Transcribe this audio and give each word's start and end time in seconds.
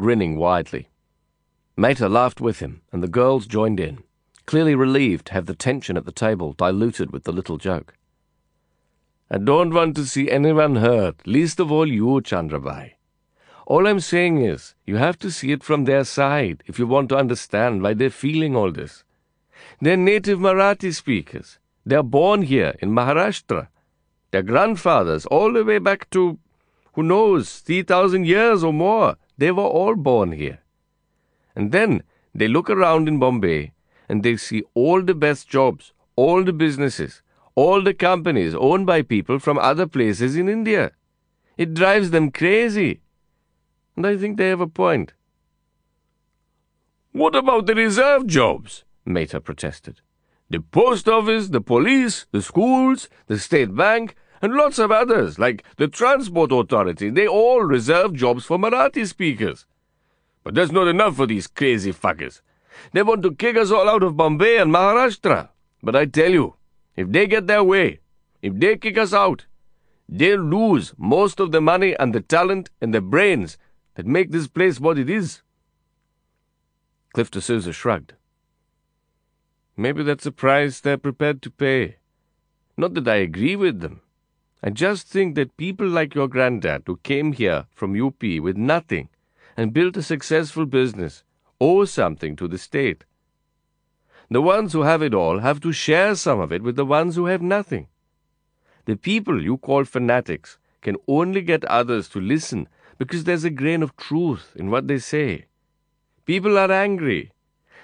grinning 0.00 0.36
widely. 0.36 0.88
Mehta 1.76 2.08
laughed 2.08 2.40
with 2.40 2.60
him, 2.60 2.80
and 2.90 3.02
the 3.02 3.16
girls 3.20 3.46
joined 3.46 3.78
in, 3.78 4.02
clearly 4.46 4.74
relieved 4.74 5.26
to 5.26 5.34
have 5.34 5.44
the 5.44 5.54
tension 5.54 5.98
at 5.98 6.06
the 6.06 6.20
table 6.26 6.54
diluted 6.54 7.12
with 7.12 7.24
the 7.24 7.32
little 7.32 7.58
joke. 7.58 7.94
I 9.30 9.36
don't 9.36 9.74
want 9.74 9.94
to 9.96 10.06
see 10.06 10.30
anyone 10.30 10.76
hurt, 10.76 11.16
least 11.26 11.60
of 11.60 11.70
all 11.70 11.86
you, 11.86 12.06
Chandrabai. 12.22 12.92
All 13.66 13.86
I'm 13.86 14.00
saying 14.00 14.38
is, 14.42 14.74
you 14.86 14.96
have 14.96 15.18
to 15.18 15.30
see 15.30 15.52
it 15.52 15.62
from 15.62 15.84
their 15.84 16.04
side 16.04 16.62
if 16.66 16.78
you 16.78 16.86
want 16.86 17.10
to 17.10 17.18
understand 17.18 17.82
why 17.82 17.92
they're 17.92 18.10
feeling 18.24 18.56
all 18.56 18.72
this. 18.72 19.04
They're 19.82 19.98
native 19.98 20.38
Marathi 20.38 20.94
speakers. 20.94 21.58
They're 21.84 22.02
born 22.02 22.42
here 22.42 22.74
in 22.80 22.90
Maharashtra. 22.90 23.68
Their 24.30 24.42
grandfathers, 24.42 25.26
all 25.26 25.52
the 25.52 25.64
way 25.64 25.78
back 25.78 26.08
to, 26.10 26.38
who 26.94 27.02
knows, 27.02 27.58
3,000 27.58 28.24
years 28.24 28.64
or 28.64 28.72
more, 28.72 29.16
they 29.40 29.50
were 29.50 29.70
all 29.80 29.96
born 29.96 30.32
here. 30.32 30.58
And 31.56 31.72
then 31.72 32.02
they 32.34 32.46
look 32.46 32.68
around 32.68 33.08
in 33.08 33.18
Bombay 33.18 33.72
and 34.08 34.22
they 34.22 34.36
see 34.36 34.62
all 34.74 35.02
the 35.02 35.14
best 35.14 35.48
jobs, 35.48 35.92
all 36.14 36.44
the 36.44 36.52
businesses, 36.52 37.22
all 37.54 37.82
the 37.82 37.94
companies 37.94 38.54
owned 38.54 38.86
by 38.86 39.00
people 39.02 39.38
from 39.38 39.58
other 39.58 39.86
places 39.86 40.36
in 40.36 40.48
India. 40.48 40.92
It 41.56 41.72
drives 41.72 42.10
them 42.10 42.30
crazy. 42.30 43.00
And 43.96 44.06
I 44.06 44.16
think 44.18 44.36
they 44.36 44.48
have 44.48 44.60
a 44.60 44.66
point. 44.66 45.14
What 47.12 47.34
about 47.34 47.66
the 47.66 47.74
reserve 47.74 48.26
jobs? 48.26 48.84
Mehta 49.06 49.40
protested. 49.40 50.00
The 50.50 50.60
post 50.60 51.08
office, 51.08 51.48
the 51.48 51.60
police, 51.60 52.26
the 52.30 52.42
schools, 52.42 53.08
the 53.26 53.38
state 53.38 53.74
bank, 53.74 54.16
and 54.42 54.54
lots 54.54 54.78
of 54.78 54.90
others, 54.90 55.38
like 55.38 55.64
the 55.76 55.88
transport 55.88 56.52
authority, 56.52 57.10
they 57.10 57.26
all 57.26 57.62
reserve 57.62 58.14
jobs 58.14 58.44
for 58.44 58.58
Marathi 58.58 59.06
speakers. 59.06 59.66
But 60.42 60.54
that's 60.54 60.72
not 60.72 60.88
enough 60.88 61.16
for 61.16 61.26
these 61.26 61.46
crazy 61.46 61.92
fuckers. 61.92 62.40
They 62.92 63.02
want 63.02 63.22
to 63.22 63.34
kick 63.34 63.56
us 63.56 63.70
all 63.70 63.88
out 63.88 64.02
of 64.02 64.16
Bombay 64.16 64.56
and 64.56 64.72
Maharashtra. 64.72 65.50
But 65.82 65.96
I 65.96 66.06
tell 66.06 66.30
you, 66.30 66.56
if 66.96 67.10
they 67.10 67.26
get 67.26 67.46
their 67.46 67.64
way, 67.64 68.00
if 68.40 68.54
they 68.54 68.76
kick 68.76 68.96
us 68.96 69.12
out, 69.12 69.46
they'll 70.08 70.40
lose 70.40 70.94
most 70.96 71.40
of 71.40 71.52
the 71.52 71.60
money 71.60 71.94
and 71.98 72.14
the 72.14 72.20
talent 72.20 72.70
and 72.80 72.94
the 72.94 73.00
brains 73.00 73.58
that 73.94 74.06
make 74.06 74.30
this 74.30 74.48
place 74.48 74.80
what 74.80 74.98
it 74.98 75.10
is. 75.10 75.42
Cliff 77.12 77.30
D'Souza 77.30 77.72
shrugged. 77.72 78.14
Maybe 79.76 80.02
that's 80.02 80.26
a 80.26 80.32
price 80.32 80.80
they're 80.80 80.98
prepared 80.98 81.42
to 81.42 81.50
pay. 81.50 81.96
Not 82.76 82.94
that 82.94 83.08
I 83.08 83.16
agree 83.16 83.56
with 83.56 83.80
them. 83.80 84.00
I 84.62 84.70
just 84.70 85.06
think 85.08 85.36
that 85.36 85.56
people 85.56 85.88
like 85.88 86.14
your 86.14 86.28
granddad, 86.28 86.82
who 86.86 86.98
came 86.98 87.32
here 87.32 87.66
from 87.72 88.00
UP 88.00 88.22
with 88.22 88.56
nothing 88.56 89.08
and 89.56 89.72
built 89.72 89.96
a 89.96 90.02
successful 90.02 90.66
business, 90.66 91.24
owe 91.60 91.86
something 91.86 92.36
to 92.36 92.46
the 92.46 92.58
state. 92.58 93.04
The 94.30 94.42
ones 94.42 94.72
who 94.72 94.82
have 94.82 95.02
it 95.02 95.14
all 95.14 95.38
have 95.38 95.60
to 95.60 95.72
share 95.72 96.14
some 96.14 96.40
of 96.40 96.52
it 96.52 96.62
with 96.62 96.76
the 96.76 96.84
ones 96.84 97.16
who 97.16 97.26
have 97.26 97.42
nothing. 97.42 97.88
The 98.84 98.96
people 98.96 99.42
you 99.42 99.56
call 99.56 99.84
fanatics 99.84 100.58
can 100.82 100.96
only 101.08 101.42
get 101.42 101.64
others 101.64 102.08
to 102.10 102.20
listen 102.20 102.68
because 102.98 103.24
there's 103.24 103.44
a 103.44 103.50
grain 103.50 103.82
of 103.82 103.96
truth 103.96 104.52
in 104.56 104.70
what 104.70 104.88
they 104.88 104.98
say. 104.98 105.46
People 106.26 106.58
are 106.58 106.70
angry. 106.70 107.32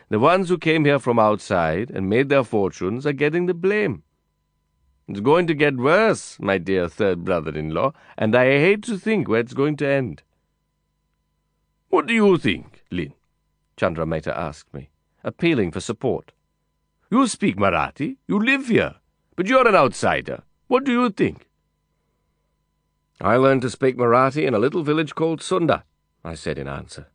The 0.09 0.19
ones 0.19 0.49
who 0.49 0.59
came 0.59 0.85
here 0.85 0.99
from 0.99 1.19
outside 1.19 1.91
and 1.91 2.09
made 2.09 2.29
their 2.29 2.45
fortunes 2.45 3.07
are 3.07 3.13
getting 3.13 3.47
the 3.47 3.55
blame. 3.55 4.03
It's 5.09 5.21
going 5.21 5.47
to 5.47 5.55
get 5.55 5.77
worse, 5.77 6.37
my 6.41 6.59
dear 6.59 6.89
third 6.89 7.25
brother 7.25 7.57
in 7.57 7.71
law, 7.71 7.93
and 8.19 8.35
I 8.35 8.59
hate 8.59 8.83
to 8.85 8.99
think 8.99 9.29
where 9.29 9.41
it's 9.41 9.55
going 9.55 9.77
to 9.77 9.87
end. 9.89 10.23
What 11.91 12.07
do 12.07 12.15
you 12.15 12.37
think, 12.39 12.83
Lin? 12.91 13.13
Chandra 13.77 14.05
Mehta 14.05 14.37
asked 14.37 14.75
me, 14.75 14.91
appealing 15.23 15.71
for 15.71 15.81
support. 15.81 16.33
You 17.09 17.29
speak 17.29 17.57
Marathi, 17.57 18.17
you 18.27 18.39
live 18.39 18.67
here, 18.67 18.97
but 19.37 19.47
you're 19.47 19.69
an 19.69 19.77
outsider. 19.77 20.43
What 20.67 20.83
do 20.83 20.91
you 20.91 21.11
think? 21.11 21.49
I 23.21 23.37
learned 23.37 23.63
to 23.63 23.71
speak 23.71 23.97
Marathi 23.97 24.45
in 24.45 24.55
a 24.55 24.59
little 24.59 24.83
village 24.83 25.15
called 25.15 25.41
Sunder, 25.41 25.85
I 26.25 26.35
said 26.35 26.59
in 26.59 26.67
answer. 26.67 27.07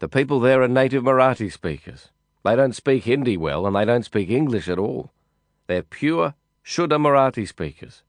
The 0.00 0.08
people 0.08 0.40
there 0.40 0.62
are 0.62 0.68
native 0.68 1.04
Marathi 1.04 1.50
speakers. 1.50 2.10
They 2.44 2.54
don't 2.54 2.74
speak 2.74 3.04
Hindi 3.04 3.38
well, 3.38 3.66
and 3.66 3.74
they 3.74 3.86
don't 3.86 4.04
speak 4.04 4.28
English 4.28 4.68
at 4.68 4.78
all. 4.78 5.10
They're 5.66 5.82
pure 5.82 6.34
Shuddha 6.68 6.98
Marathi 7.00 7.48
speakers, 7.48 8.02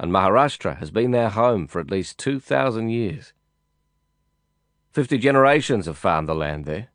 and 0.00 0.10
Maharashtra 0.10 0.78
has 0.78 0.90
been 0.90 1.12
their 1.12 1.28
home 1.28 1.68
for 1.68 1.78
at 1.78 1.92
least 1.92 2.18
2,000 2.18 2.88
years. 2.88 3.32
Fifty 4.90 5.16
generations 5.16 5.86
have 5.86 5.96
found 5.96 6.28
the 6.28 6.34
land 6.34 6.64
there. 6.64 6.88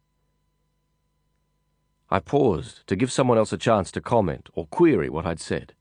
I 2.09 2.19
paused 2.19 2.85
to 2.87 2.97
give 2.97 3.13
someone 3.13 3.37
else 3.37 3.53
a 3.53 3.57
chance 3.57 3.91
to 3.91 4.01
comment 4.01 4.49
or 4.55 4.67
query 4.67 5.09
what 5.09 5.25
I'd 5.25 5.39
said. 5.39 5.71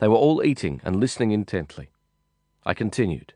They 0.00 0.08
were 0.08 0.16
all 0.16 0.44
eating 0.44 0.80
and 0.82 0.96
listening 0.96 1.30
intently. 1.30 1.90
I 2.66 2.74
continued. 2.74 3.34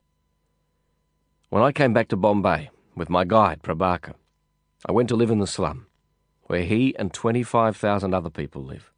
When 1.48 1.62
I 1.62 1.70
came 1.70 1.92
back 1.92 2.08
to 2.08 2.16
Bombay 2.16 2.70
with 2.96 3.08
my 3.08 3.22
guide, 3.22 3.62
Prabaker, 3.62 4.14
I 4.84 4.90
went 4.90 5.08
to 5.10 5.16
live 5.16 5.30
in 5.30 5.38
the 5.38 5.46
slum, 5.46 5.86
where 6.48 6.64
he 6.64 6.92
and 6.98 7.14
25,000 7.14 8.12
other 8.12 8.30
people 8.30 8.64
live. 8.64 8.91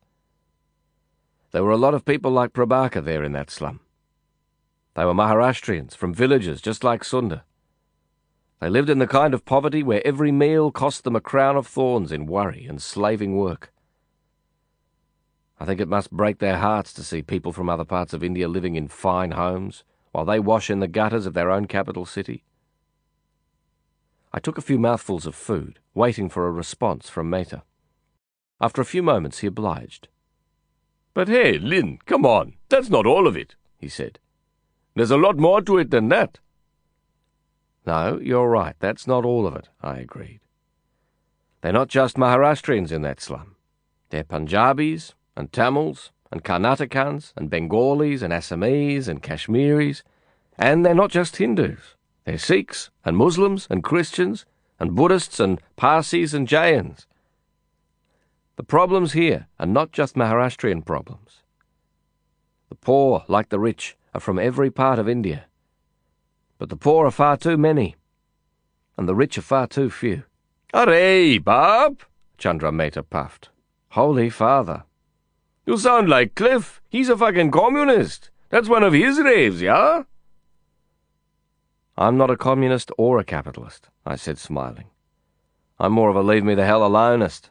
There 1.55 1.63
were 1.63 1.71
a 1.71 1.77
lot 1.77 1.95
of 1.95 2.05
people 2.05 2.33
like 2.33 2.53
Prabaker 2.53 3.01
there 3.01 3.23
in 3.23 3.31
that 3.31 3.49
slum. 3.49 3.79
They 4.97 5.05
were 5.05 5.15
Maharashtrians 5.15 5.95
from 5.95 6.13
villages 6.13 6.61
just 6.61 6.83
like 6.83 7.05
Sunder. 7.05 7.45
They 8.59 8.69
lived 8.69 8.91
in 8.91 8.99
the 8.99 9.07
kind 9.07 9.33
of 9.33 9.45
poverty 9.45 9.81
where 9.85 10.05
every 10.05 10.33
meal 10.33 10.73
cost 10.73 11.05
them 11.05 11.15
a 11.15 11.21
crown 11.21 11.57
of 11.57 11.69
thorns 11.69 12.11
in 12.11 12.27
worry 12.27 12.67
and 12.67 12.83
slaving 12.83 13.37
work. 13.37 13.73
I 15.61 15.65
think 15.65 15.81
it 15.81 15.87
must 15.87 16.11
break 16.11 16.41
their 16.41 16.59
hearts 16.59 16.93
to 16.95 17.05
see 17.05 17.23
people 17.23 17.53
from 17.53 17.71
other 17.71 17.85
parts 17.85 18.13
of 18.13 18.25
India 18.25 18.49
living 18.49 18.75
in 18.75 18.89
fine 18.89 19.31
homes 19.31 19.85
while 20.11 20.25
they 20.25 20.41
wash 20.41 20.71
in 20.71 20.81
the 20.81 20.89
gutters 20.89 21.25
of 21.25 21.35
their 21.35 21.53
own 21.53 21.67
capital 21.67 22.05
city. 22.05 22.43
I 24.33 24.41
took 24.41 24.59
a 24.59 24.69
few 24.69 24.81
mouthfuls 24.81 25.25
of 25.25 25.37
food, 25.37 25.79
waiting 25.95 26.29
for 26.29 26.49
a 26.49 26.51
response 26.51 27.09
from 27.09 27.31
Mehta. 27.31 27.63
After 28.61 28.83
a 28.83 28.85
few 28.85 29.05
moments, 29.05 29.39
he 29.39 29.47
obliged. 29.47 30.09
But 31.15 31.29
hey, 31.29 31.59
Lin, 31.59 31.99
come 32.07 32.27
on. 32.27 32.55
That's 32.69 32.91
not 32.91 33.07
all 33.07 33.29
of 33.29 33.37
it, 33.37 33.55
he 33.79 33.89
said. 33.89 34.19
There's 34.97 35.13
a 35.13 35.17
lot 35.17 35.39
more 35.39 35.63
to 35.63 35.79
it 35.79 35.91
than 35.91 36.09
that. 36.09 36.41
No, 37.87 38.19
you're 38.21 38.49
right. 38.49 38.75
That's 38.81 39.07
not 39.07 39.25
all 39.25 39.47
of 39.47 39.55
it, 39.55 39.69
I 39.81 39.99
agreed. 39.99 40.41
They're 41.61 41.73
not 41.73 41.89
just 41.89 42.17
Maharashtrians 42.17 42.91
in 42.91 43.03
that 43.03 43.21
slum. 43.21 43.57
They're 44.11 44.25
Punjabis 44.25 45.15
and 45.37 45.53
Tamils 45.53 46.11
and 46.31 46.45
Karnatakans 46.45 47.33
and 47.37 47.49
Bengalis 47.49 48.23
and 48.23 48.33
Assamese 48.33 49.09
and 49.09 49.23
Kashmiris. 49.23 50.03
And 50.59 50.85
they're 50.85 50.95
not 50.95 51.11
just 51.11 51.37
Hindus. 51.37 51.95
They're 52.25 52.39
Sikhs 52.39 52.91
and 53.05 53.17
Muslims 53.17 53.67
and 53.71 53.85
Christians 53.85 54.47
and 54.81 54.95
Buddhists 54.95 55.41
and 55.41 55.61
Parsis 55.77 56.35
and 56.35 56.49
Jains. 56.49 57.07
The 58.57 58.63
problems 58.63 59.13
here 59.13 59.49
are 59.59 59.67
not 59.67 59.93
just 59.93 60.15
Maharashtrian 60.15 60.85
problems. 60.85 61.43
The 62.69 62.77
poor, 62.77 63.25
like 63.29 63.49
the 63.49 63.59
rich, 63.59 63.97
are 64.15 64.21
from 64.21 64.39
every 64.39 64.71
part 64.71 64.99
of 64.99 65.09
India. 65.09 65.47
But 66.59 66.69
the 66.69 66.77
poor 66.77 67.07
are 67.07 67.11
far 67.11 67.37
too 67.37 67.57
many, 67.57 67.97
and 68.97 69.09
the 69.09 69.15
rich 69.15 69.37
are 69.39 69.43
far 69.43 69.67
too 69.67 69.91
few. 69.91 70.23
Arre 70.73 71.39
baap! 71.41 72.01
Chandra 72.39 72.71
Mehta 72.73 73.03
puffed. 73.03 73.51
Holy 73.91 74.31
Father. 74.31 74.85
You 75.67 75.79
sound 75.79 76.09
like 76.09 76.35
Cliff. 76.35 76.81
He's 76.89 77.09
a 77.09 77.17
fucking 77.17 77.51
communist. 77.51 78.31
That's 78.51 78.69
one 78.69 78.83
of 78.83 78.93
his 78.93 79.19
raves, 79.19 79.63
yeah? 79.63 80.03
I'm 81.97 82.17
not 82.17 82.31
a 82.31 82.37
communist 82.37 82.91
or 82.99 83.19
a 83.19 83.25
capitalist, 83.25 83.89
I 84.05 84.17
said, 84.17 84.39
smiling. 84.39 84.87
I'm 85.79 85.93
more 85.93 86.11
of 86.11 86.17
a 86.17 86.23
leave 86.23 86.45
me 86.45 86.55
the 86.55 86.67
hell 86.67 86.85
alonist. 86.85 87.51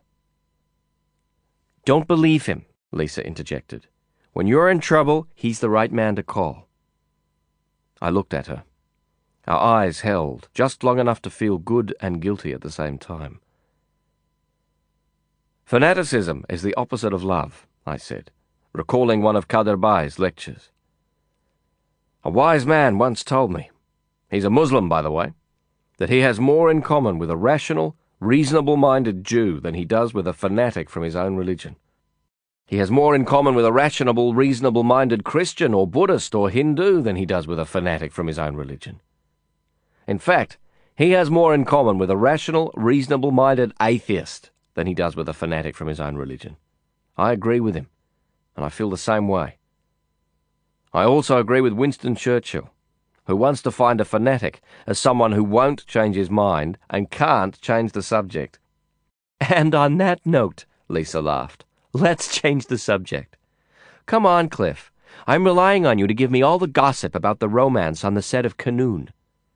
Don't 1.86 2.08
believe 2.08 2.46
him, 2.46 2.66
Lisa 2.92 3.26
interjected. 3.26 3.88
When 4.32 4.48
you're 4.48 4.70
in 4.70 4.80
trouble, 4.80 5.28
he's 5.36 5.60
the 5.60 5.70
right 5.70 5.92
man 5.92 6.16
to 6.16 6.24
call. 6.24 6.68
I 8.02 8.10
looked 8.10 8.34
at 8.34 8.48
her. 8.48 8.64
Our 9.48 9.60
eyes 9.60 10.02
held, 10.02 10.48
just 10.54 10.84
long 10.84 11.00
enough 11.00 11.22
to 11.24 11.30
feel 11.30 11.58
good 11.58 11.94
and 12.00 12.22
guilty 12.22 12.54
at 12.54 12.62
the 12.62 12.72
same 12.72 12.98
time. 12.98 13.42
Fanaticism 15.66 16.46
is 16.50 16.62
the 16.62 16.76
opposite 16.76 17.14
of 17.14 17.24
love, 17.24 17.68
I 17.86 17.98
said, 17.98 18.32
recalling 18.72 19.22
one 19.22 19.36
of 19.36 19.48
Khaderbhai's 19.48 20.20
lectures. 20.20 20.70
A 22.24 22.30
wise 22.30 22.66
man 22.66 22.98
once 22.98 23.24
told 23.24 23.52
me, 23.52 23.70
he's 24.32 24.46
a 24.46 24.50
Muslim, 24.50 24.88
by 24.88 25.02
the 25.02 25.12
way, 25.12 25.34
that 25.98 26.10
he 26.10 26.20
has 26.20 26.40
more 26.40 26.72
in 26.72 26.82
common 26.82 27.18
with 27.18 27.30
a 27.30 27.38
rational, 27.38 27.98
reasonable 28.24 28.78
minded 28.78 29.24
Jew 29.24 29.60
than 29.60 29.74
he 29.74 29.86
does 29.86 30.14
with 30.14 30.28
a 30.28 30.34
fanatic 30.34 30.90
from 30.90 31.04
his 31.04 31.16
own 31.16 31.36
religion. 31.36 31.76
He 32.66 32.78
has 32.78 32.90
more 32.90 33.14
in 33.14 33.26
common 33.26 33.56
with 33.56 33.66
a 33.66 33.72
rational, 33.72 34.34
reasonable 34.34 34.84
minded 34.84 35.24
Christian 35.24 35.74
or 35.74 35.86
Buddhist 35.86 36.34
or 36.34 36.50
Hindu 36.50 37.02
than 37.02 37.18
he 37.18 37.26
does 37.26 37.46
with 37.46 37.60
a 37.60 37.66
fanatic 37.66 38.12
from 38.12 38.28
his 38.28 38.40
own 38.40 38.56
religion. 38.56 39.02
In 40.08 40.20
fact, 40.20 40.58
He 40.96 41.12
has 41.12 41.30
more 41.32 41.56
in 41.56 41.66
common 41.66 41.98
with 41.98 42.12
a 42.12 42.18
rational, 42.18 42.72
reasonable 42.76 43.32
minded 43.32 43.74
atheist 43.82 44.52
than 44.76 44.86
he 44.86 44.94
does 44.94 45.16
with 45.16 45.28
a 45.28 45.34
fanatic 45.34 45.76
from 45.76 45.88
his 45.88 46.00
own 46.00 46.16
religion. 46.16 46.58
I 47.18 47.32
agree 47.32 47.60
with 47.60 47.74
him, 47.76 47.88
and 48.56 48.64
I 48.64 48.70
feel 48.70 48.90
the 48.90 48.98
same 48.98 49.28
way. 49.28 49.58
I 50.94 51.04
also 51.04 51.40
agree 51.40 51.62
with 51.62 51.74
Winston 51.74 52.16
Churchill, 52.16 52.70
who 53.26 53.36
wants 53.36 53.62
to 53.62 53.72
find 53.72 54.02
a 54.02 54.06
fanatic 54.06 54.62
as 54.86 55.00
someone 55.00 55.32
who 55.32 55.44
won't 55.44 55.86
change 55.86 56.16
his 56.16 56.30
mind 56.30 56.78
and 56.90 57.12
can't 57.12 57.60
change 57.62 57.92
the 57.92 58.04
subject. 58.04 58.60
And 59.40 59.74
on 59.76 59.98
that 59.98 60.26
note, 60.26 60.66
Lisa 60.88 61.22
laughed, 61.22 61.66
let's 61.94 62.36
change 62.36 62.68
the 62.68 62.78
subject. 62.78 63.38
Come 64.06 64.26
on, 64.26 64.50
Cliff. 64.50 64.92
I'm 65.26 65.46
relying 65.46 65.86
on 65.86 65.98
you 65.98 66.08
to 66.08 66.14
give 66.14 66.32
me 66.32 66.42
all 66.42 66.60
the 66.60 66.68
gossip 66.68 67.16
about 67.16 67.40
the 67.40 67.48
romance 67.48 68.04
on 68.04 68.14
the 68.14 68.22
set 68.22 68.46
of 68.46 68.58
Kanoon. 68.58 69.10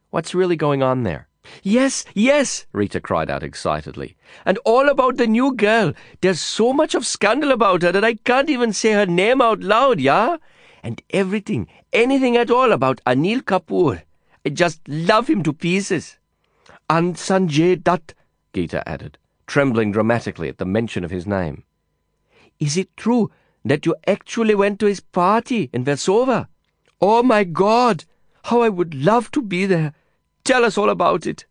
What's 0.10 0.36
really 0.36 0.56
going 0.56 0.81
on 0.81 1.04
there? 1.04 1.28
Yes, 1.64 2.06
yes, 2.14 2.66
Rita 2.74 3.00
cried 3.00 3.30
out 3.30 3.44
excitedly. 3.44 4.16
And 4.46 4.58
all 4.66 4.90
about 4.90 5.18
the 5.18 5.28
new 5.28 5.54
girl. 5.54 5.94
There's 6.22 6.40
so 6.40 6.74
much 6.74 6.96
of 6.96 7.06
scandal 7.06 7.52
about 7.52 7.81
her 7.81 7.92
that 7.92 8.04
I 8.04 8.16
can't 8.16 8.50
even 8.50 8.74
say 8.74 8.92
her 8.94 9.06
name 9.06 9.42
out 9.42 9.62
loud, 9.62 10.00
yeah? 10.00 10.38
And 10.88 11.01
everything, 11.10 11.68
anything 11.92 12.38
at 12.38 12.50
all 12.50 12.72
about 12.72 13.01
Anil 13.06 13.42
Kapoor. 13.42 14.04
I 14.45 14.50
just 14.51 14.80
love 14.88 15.30
him 15.30 15.44
to 15.44 15.51
pieces. 15.51 16.18
And 16.89 17.16
Sanjay 17.16 17.84
Dutt, 17.84 18.13
Geeta 18.54 18.84
added, 18.86 19.18
trembling 19.48 19.92
dramatically 19.92 20.48
at 20.48 20.60
the 20.60 20.66
mention 20.66 21.04
of 21.04 21.12
his 21.12 21.28
name. 21.28 21.66
Is 22.57 22.78
it 22.78 22.95
true 22.95 23.30
that 23.66 23.86
you 23.86 23.98
actually 24.07 24.56
went 24.56 24.80
to 24.80 24.86
his 24.86 25.01
party 25.01 25.69
in 25.74 25.84
Versova? 25.84 26.48
Oh 27.01 27.22
my 27.22 27.44
God! 27.44 28.06
How 28.45 28.62
I 28.62 28.69
would 28.69 28.95
love 28.95 29.30
to 29.31 29.42
be 29.42 29.66
there! 29.66 29.94
Tell 30.45 30.63
us 30.63 30.78
all 30.78 30.90
about 30.90 31.28
it. 31.28 31.45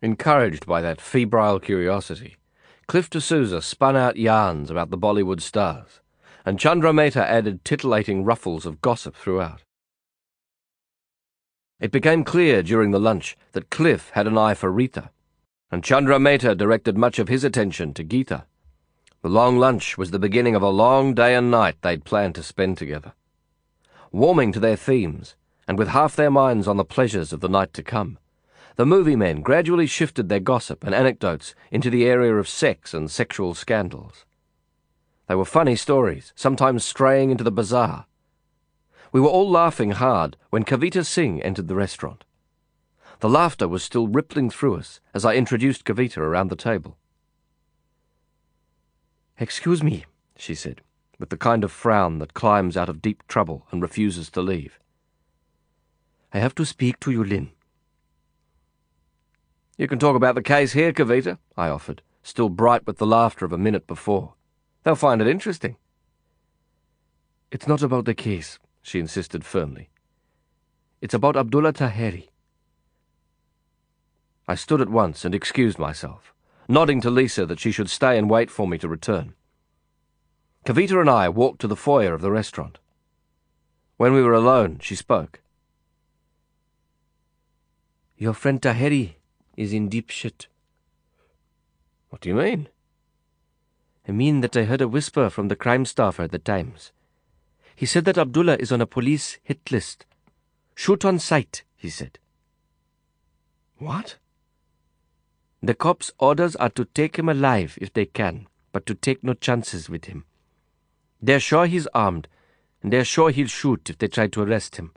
Encouraged 0.00 0.64
by 0.64 0.80
that 0.80 1.02
febrile 1.02 1.60
curiosity, 1.60 2.36
Cliff 2.86 3.10
D'Souza 3.10 3.60
spun 3.60 3.96
out 3.96 4.16
yarns 4.16 4.70
about 4.70 4.88
the 4.88 4.96
Bollywood 4.96 5.42
stars, 5.42 6.00
and 6.48 6.58
Chandra 6.58 6.94
Mehta 6.94 7.30
added 7.30 7.62
titillating 7.62 8.24
ruffles 8.24 8.64
of 8.64 8.80
gossip 8.80 9.14
throughout. 9.14 9.64
It 11.78 11.92
became 11.92 12.24
clear 12.24 12.62
during 12.62 12.90
the 12.90 12.98
lunch 12.98 13.36
that 13.52 13.68
Cliff 13.68 14.08
had 14.14 14.26
an 14.26 14.38
eye 14.38 14.54
for 14.54 14.72
Rita, 14.72 15.10
and 15.70 15.84
Chandra 15.84 16.18
Mehta 16.18 16.54
directed 16.54 16.96
much 16.96 17.18
of 17.18 17.28
his 17.28 17.44
attention 17.44 17.92
to 17.92 18.02
Geeta. 18.02 18.46
The 19.20 19.28
long 19.28 19.58
lunch 19.58 19.98
was 19.98 20.10
the 20.10 20.18
beginning 20.18 20.54
of 20.54 20.62
a 20.62 20.70
long 20.70 21.12
day 21.12 21.34
and 21.34 21.50
night 21.50 21.76
they'd 21.82 22.06
planned 22.06 22.34
to 22.36 22.42
spend 22.42 22.78
together. 22.78 23.12
Warming 24.10 24.52
to 24.52 24.60
their 24.60 24.76
themes, 24.76 25.36
and 25.68 25.76
with 25.76 25.88
half 25.88 26.16
their 26.16 26.30
minds 26.30 26.66
on 26.66 26.78
the 26.78 26.82
pleasures 26.82 27.34
of 27.34 27.40
the 27.40 27.50
night 27.50 27.74
to 27.74 27.82
come, 27.82 28.16
the 28.76 28.86
movie 28.86 29.16
men 29.16 29.42
gradually 29.42 29.86
shifted 29.86 30.30
their 30.30 30.40
gossip 30.40 30.82
and 30.82 30.94
anecdotes 30.94 31.54
into 31.70 31.90
the 31.90 32.06
area 32.06 32.34
of 32.36 32.48
sex 32.48 32.94
and 32.94 33.10
sexual 33.10 33.52
scandals. 33.52 34.24
They 35.28 35.34
were 35.34 35.44
funny 35.44 35.76
stories, 35.76 36.32
sometimes 36.34 36.84
straying 36.84 37.30
into 37.30 37.44
the 37.44 37.52
bizarre. 37.52 38.06
We 39.12 39.20
were 39.20 39.28
all 39.28 39.48
laughing 39.48 39.92
hard 39.92 40.36
when 40.50 40.64
Kavita 40.64 41.04
Singh 41.04 41.42
entered 41.42 41.68
the 41.68 41.74
restaurant. 41.74 42.24
The 43.20 43.28
laughter 43.28 43.68
was 43.68 43.82
still 43.82 44.08
rippling 44.08 44.48
through 44.48 44.76
us 44.76 45.00
as 45.12 45.24
I 45.24 45.34
introduced 45.34 45.84
Kavita 45.84 46.18
around 46.18 46.48
the 46.48 46.56
table. 46.56 46.96
Excuse 49.38 49.82
me, 49.82 50.06
she 50.36 50.54
said, 50.54 50.80
with 51.18 51.28
the 51.28 51.36
kind 51.36 51.62
of 51.62 51.72
frown 51.72 52.18
that 52.20 52.34
climbs 52.34 52.76
out 52.76 52.88
of 52.88 53.02
deep 53.02 53.26
trouble 53.28 53.66
and 53.70 53.82
refuses 53.82 54.30
to 54.30 54.40
leave. 54.40 54.78
I 56.32 56.38
have 56.38 56.54
to 56.56 56.64
speak 56.64 57.00
to 57.00 57.10
you, 57.10 57.22
Lin. 57.22 57.50
You 59.76 59.88
can 59.88 59.98
talk 59.98 60.16
about 60.16 60.34
the 60.34 60.42
case 60.42 60.72
here, 60.72 60.92
Kavita, 60.92 61.38
I 61.56 61.68
offered, 61.68 62.02
still 62.22 62.48
bright 62.48 62.86
with 62.86 62.98
the 62.98 63.06
laughter 63.06 63.44
of 63.44 63.52
a 63.52 63.58
minute 63.58 63.86
before. 63.86 64.34
They'll 64.84 64.94
find 64.94 65.20
it 65.20 65.28
interesting. 65.28 65.76
It's 67.50 67.66
not 67.66 67.82
about 67.82 68.04
the 68.04 68.14
case, 68.14 68.58
she 68.82 68.98
insisted 68.98 69.44
firmly. 69.44 69.88
It's 71.00 71.14
about 71.14 71.36
Abdullah 71.36 71.72
Taheri. 71.72 72.28
I 74.46 74.54
stood 74.54 74.80
at 74.80 74.88
once 74.88 75.24
and 75.24 75.34
excused 75.34 75.78
myself, 75.78 76.32
nodding 76.68 77.00
to 77.02 77.10
Lisa 77.10 77.46
that 77.46 77.60
she 77.60 77.70
should 77.70 77.90
stay 77.90 78.18
and 78.18 78.30
wait 78.30 78.50
for 78.50 78.66
me 78.66 78.78
to 78.78 78.88
return. 78.88 79.34
Kavita 80.64 81.00
and 81.00 81.10
I 81.10 81.28
walked 81.28 81.60
to 81.60 81.68
the 81.68 81.76
foyer 81.76 82.14
of 82.14 82.20
the 82.20 82.30
restaurant. 82.30 82.78
When 83.96 84.12
we 84.12 84.22
were 84.22 84.34
alone, 84.34 84.78
she 84.80 84.94
spoke. 84.94 85.40
Your 88.16 88.34
friend 88.34 88.60
Taheri 88.60 89.14
is 89.56 89.72
in 89.72 89.88
deep 89.88 90.10
shit. 90.10 90.48
What 92.10 92.20
do 92.20 92.28
you 92.28 92.34
mean? 92.34 92.68
I 94.08 94.12
mean 94.12 94.40
that 94.40 94.56
I 94.56 94.64
heard 94.64 94.80
a 94.80 94.88
whisper 94.88 95.28
from 95.28 95.48
the 95.48 95.56
crime 95.56 95.84
staffer 95.84 96.22
at 96.22 96.32
the 96.32 96.38
Times. 96.38 96.92
He 97.76 97.84
said 97.84 98.06
that 98.06 98.16
Abdullah 98.16 98.56
is 98.56 98.72
on 98.72 98.80
a 98.80 98.86
police 98.86 99.38
hit 99.42 99.70
list. 99.70 100.06
Shoot 100.74 101.04
on 101.04 101.18
sight, 101.18 101.62
he 101.76 101.90
said. 101.90 102.18
What? 103.76 104.16
The 105.62 105.74
cops' 105.74 106.10
orders 106.18 106.56
are 106.56 106.70
to 106.70 106.86
take 106.86 107.18
him 107.18 107.28
alive 107.28 107.76
if 107.82 107.92
they 107.92 108.06
can, 108.06 108.46
but 108.72 108.86
to 108.86 108.94
take 108.94 109.22
no 109.22 109.34
chances 109.34 109.90
with 109.90 110.06
him. 110.06 110.24
They're 111.20 111.38
sure 111.38 111.66
he's 111.66 111.86
armed, 111.88 112.28
and 112.82 112.92
they're 112.92 113.04
sure 113.04 113.30
he'll 113.30 113.46
shoot 113.46 113.90
if 113.90 113.98
they 113.98 114.08
try 114.08 114.28
to 114.28 114.42
arrest 114.42 114.76
him. 114.76 114.92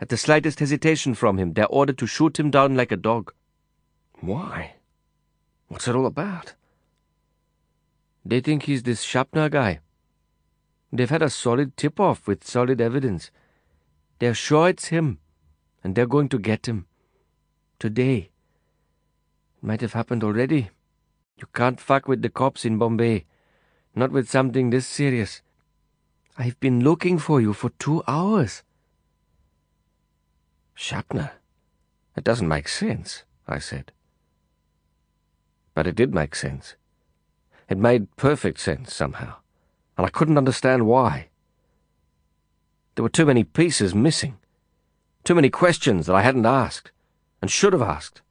At 0.00 0.08
the 0.08 0.16
slightest 0.16 0.58
hesitation 0.58 1.14
from 1.14 1.38
him, 1.38 1.52
they're 1.52 1.68
ordered 1.68 1.98
to 1.98 2.06
shoot 2.06 2.40
him 2.40 2.50
down 2.50 2.76
like 2.76 2.90
a 2.90 2.96
dog. 2.96 3.32
Why? 4.20 4.74
What's 5.68 5.86
it 5.86 5.94
all 5.94 6.06
about? 6.06 6.54
They 8.24 8.40
think 8.40 8.62
he's 8.62 8.82
this 8.82 9.04
Sapna 9.04 9.50
guy. 9.50 9.80
They've 10.92 11.10
had 11.10 11.22
a 11.22 11.30
solid 11.30 11.76
tip 11.76 12.00
off 12.00 12.26
with 12.26 12.44
solid 12.44 12.80
evidence. 12.80 13.30
They're 14.18 14.34
sure 14.34 14.68
it's 14.68 14.86
him, 14.86 15.18
and 15.82 15.94
they're 15.94 16.06
going 16.06 16.28
to 16.30 16.38
get 16.38 16.66
him. 16.66 16.86
Today. 17.78 18.30
It 19.56 19.62
might 19.62 19.80
have 19.80 19.92
happened 19.92 20.24
already. 20.24 20.70
You 21.36 21.48
can't 21.52 21.80
fuck 21.80 22.08
with 22.08 22.22
the 22.22 22.30
cops 22.30 22.64
in 22.64 22.78
Bombay. 22.78 23.24
Not 23.94 24.12
with 24.12 24.30
something 24.30 24.70
this 24.70 24.86
serious. 24.86 25.42
I've 26.38 26.58
been 26.60 26.82
looking 26.82 27.18
for 27.18 27.40
you 27.40 27.52
for 27.52 27.70
two 27.78 28.02
hours. 28.08 28.62
Sapna? 30.76 31.32
It 32.16 32.24
doesn't 32.24 32.48
make 32.48 32.68
sense, 32.68 33.24
I 33.46 33.58
said. 33.58 33.92
But 35.74 35.86
it 35.86 35.96
did 35.96 36.14
make 36.14 36.34
sense. 36.34 36.76
It 37.68 37.78
made 37.78 38.14
perfect 38.16 38.60
sense 38.60 38.94
somehow, 38.94 39.36
and 39.96 40.06
I 40.06 40.10
couldn't 40.10 40.38
understand 40.38 40.86
why. 40.86 41.28
There 42.94 43.02
were 43.02 43.08
too 43.08 43.26
many 43.26 43.44
pieces 43.44 43.94
missing, 43.94 44.36
too 45.24 45.34
many 45.34 45.50
questions 45.50 46.06
that 46.06 46.14
I 46.14 46.22
hadn't 46.22 46.46
asked, 46.46 46.92
and 47.40 47.50
should 47.50 47.72
have 47.72 47.82
asked, 47.82 48.22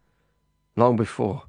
long 0.76 0.96
before. 0.96 1.44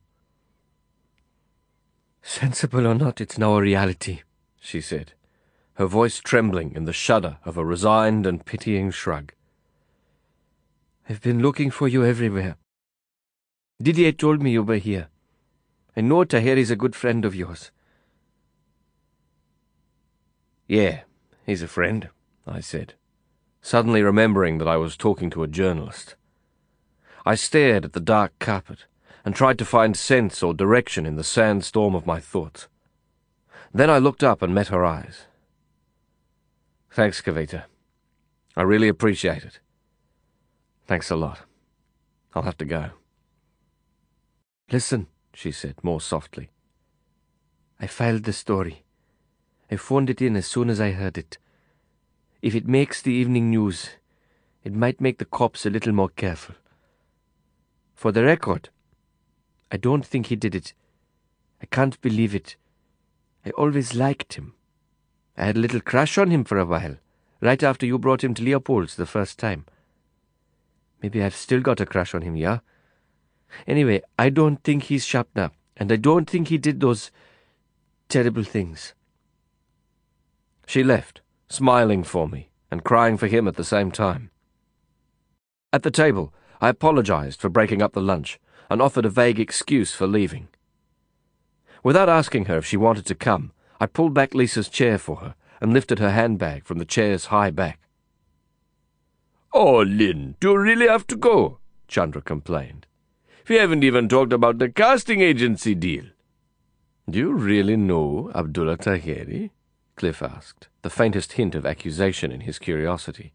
Sensible 2.22 2.86
or 2.86 2.94
not, 2.94 3.20
it's 3.20 3.38
now 3.38 3.54
a 3.56 3.60
reality, 3.60 4.22
she 4.58 4.80
said, 4.80 5.12
her 5.74 5.86
voice 5.86 6.20
trembling 6.20 6.74
in 6.74 6.86
the 6.86 6.92
shudder 6.92 7.36
of 7.44 7.58
a 7.58 7.64
resigned 7.64 8.26
and 8.26 8.46
pitying 8.46 8.90
shrug. 8.90 9.32
I've 11.08 11.20
been 11.20 11.42
looking 11.42 11.70
for 11.70 11.86
you 11.86 12.02
everywhere. 12.04 12.56
Didier 13.82 14.12
told 14.12 14.42
me 14.42 14.52
you 14.52 14.62
were 14.62 14.76
here. 14.76 15.08
I 15.96 16.00
know 16.00 16.24
Taheri's 16.24 16.70
a 16.70 16.76
good 16.76 16.96
friend 16.96 17.24
of 17.24 17.34
yours. 17.34 17.70
Yeah, 20.66 21.02
he's 21.46 21.62
a 21.62 21.68
friend, 21.68 22.08
I 22.46 22.60
said, 22.60 22.94
suddenly 23.60 24.02
remembering 24.02 24.58
that 24.58 24.68
I 24.68 24.76
was 24.76 24.96
talking 24.96 25.30
to 25.30 25.42
a 25.42 25.48
journalist. 25.48 26.16
I 27.26 27.34
stared 27.34 27.84
at 27.84 27.92
the 27.92 28.00
dark 28.00 28.38
carpet 28.38 28.86
and 29.24 29.34
tried 29.34 29.58
to 29.58 29.64
find 29.64 29.96
sense 29.96 30.42
or 30.42 30.52
direction 30.52 31.06
in 31.06 31.16
the 31.16 31.24
sandstorm 31.24 31.94
of 31.94 32.06
my 32.06 32.20
thoughts. 32.20 32.68
Then 33.72 33.88
I 33.90 33.98
looked 33.98 34.22
up 34.22 34.42
and 34.42 34.54
met 34.54 34.68
her 34.68 34.84
eyes. 34.84 35.26
Thanks, 36.90 37.20
Kavita. 37.20 37.64
I 38.56 38.62
really 38.62 38.88
appreciate 38.88 39.44
it. 39.44 39.60
Thanks 40.86 41.10
a 41.10 41.16
lot. 41.16 41.40
I'll 42.34 42.42
have 42.42 42.58
to 42.58 42.64
go. 42.64 42.90
Listen, 44.70 45.06
she 45.34 45.52
said, 45.52 45.76
more 45.82 46.00
softly. 46.00 46.50
I 47.80 47.86
filed 47.86 48.24
the 48.24 48.32
story. 48.32 48.84
I 49.70 49.76
phoned 49.76 50.10
it 50.10 50.22
in 50.22 50.36
as 50.36 50.46
soon 50.46 50.70
as 50.70 50.80
I 50.80 50.92
heard 50.92 51.18
it. 51.18 51.38
If 52.42 52.54
it 52.54 52.68
makes 52.68 53.02
the 53.02 53.12
evening 53.12 53.50
news, 53.50 53.90
it 54.62 54.72
might 54.72 55.00
make 55.00 55.18
the 55.18 55.24
cops 55.24 55.66
a 55.66 55.70
little 55.70 55.92
more 55.92 56.10
careful. 56.10 56.54
For 57.94 58.12
the 58.12 58.24
record, 58.24 58.68
I 59.70 59.76
don't 59.76 60.04
think 60.04 60.26
he 60.26 60.36
did 60.36 60.54
it. 60.54 60.74
I 61.60 61.66
can't 61.66 62.00
believe 62.00 62.34
it. 62.34 62.56
I 63.44 63.50
always 63.50 63.94
liked 63.94 64.34
him. 64.34 64.54
I 65.36 65.46
had 65.46 65.56
a 65.56 65.60
little 65.60 65.80
crush 65.80 66.16
on 66.18 66.30
him 66.30 66.44
for 66.44 66.58
a 66.58 66.66
while, 66.66 66.96
right 67.40 67.62
after 67.62 67.86
you 67.86 67.98
brought 67.98 68.22
him 68.22 68.34
to 68.34 68.42
Leopold's 68.42 68.96
the 68.96 69.06
first 69.06 69.38
time. 69.38 69.64
Maybe 71.02 71.22
I've 71.22 71.34
still 71.34 71.60
got 71.60 71.80
a 71.80 71.86
crush 71.86 72.14
on 72.14 72.22
him, 72.22 72.36
yeah? 72.36 72.60
Anyway, 73.66 74.02
I 74.18 74.30
don't 74.30 74.62
think 74.62 74.84
he's 74.84 75.06
Sapna, 75.06 75.50
and 75.76 75.90
I 75.90 75.96
don't 75.96 76.28
think 76.28 76.48
he 76.48 76.58
did 76.58 76.80
those 76.80 77.10
terrible 78.08 78.44
things. 78.44 78.94
She 80.66 80.82
left, 80.82 81.20
smiling 81.48 82.04
for 82.04 82.28
me 82.28 82.50
and 82.70 82.84
crying 82.84 83.16
for 83.16 83.26
him 83.26 83.46
at 83.46 83.56
the 83.56 83.64
same 83.64 83.90
time. 83.90 84.30
At 85.72 85.82
the 85.82 85.90
table, 85.90 86.32
I 86.60 86.68
apologized 86.68 87.40
for 87.40 87.48
breaking 87.48 87.82
up 87.82 87.92
the 87.92 88.00
lunch 88.00 88.40
and 88.70 88.80
offered 88.80 89.04
a 89.04 89.10
vague 89.10 89.38
excuse 89.38 89.92
for 89.92 90.06
leaving. 90.06 90.48
Without 91.82 92.08
asking 92.08 92.46
her 92.46 92.58
if 92.58 92.66
she 92.66 92.76
wanted 92.76 93.06
to 93.06 93.14
come, 93.14 93.52
I 93.80 93.86
pulled 93.86 94.14
back 94.14 94.34
Lisa's 94.34 94.68
chair 94.68 94.98
for 94.98 95.16
her 95.16 95.34
and 95.60 95.72
lifted 95.72 95.98
her 95.98 96.10
handbag 96.10 96.64
from 96.64 96.78
the 96.78 96.84
chair's 96.84 97.26
high 97.26 97.50
back. 97.50 97.80
Oh, 99.52 99.82
Lin, 99.82 100.36
do 100.40 100.50
you 100.50 100.58
really 100.58 100.88
have 100.88 101.06
to 101.08 101.16
go? 101.16 101.58
Chandra 101.86 102.22
complained. 102.22 102.86
We 103.48 103.56
haven't 103.56 103.84
even 103.84 104.08
talked 104.08 104.32
about 104.32 104.58
the 104.58 104.70
casting 104.70 105.20
agency 105.20 105.74
deal. 105.74 106.04
Do 107.08 107.18
you 107.18 107.32
really 107.32 107.76
know 107.76 108.30
Abdullah 108.34 108.78
Taheri? 108.78 109.50
Cliff 109.96 110.22
asked, 110.22 110.68
the 110.82 110.90
faintest 110.90 111.34
hint 111.34 111.54
of 111.54 111.66
accusation 111.66 112.32
in 112.32 112.40
his 112.40 112.58
curiosity. 112.58 113.34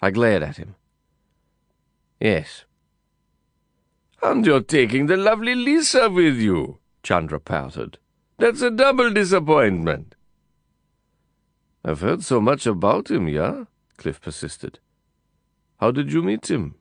I 0.00 0.10
glared 0.10 0.42
at 0.42 0.56
him. 0.56 0.76
Yes. 2.20 2.64
And 4.22 4.46
you're 4.46 4.62
taking 4.62 5.06
the 5.06 5.16
lovely 5.16 5.54
Lisa 5.54 6.08
with 6.08 6.36
you, 6.36 6.78
Chandra 7.02 7.40
pouted. 7.40 7.98
That's 8.38 8.62
a 8.62 8.70
double 8.70 9.10
disappointment. 9.12 10.14
I've 11.84 12.00
heard 12.00 12.22
so 12.22 12.40
much 12.40 12.66
about 12.66 13.10
him, 13.10 13.28
yeah? 13.28 13.64
Cliff 13.96 14.20
persisted. 14.20 14.78
How 15.80 15.90
did 15.90 16.12
you 16.12 16.22
meet 16.22 16.50
him? 16.50 16.76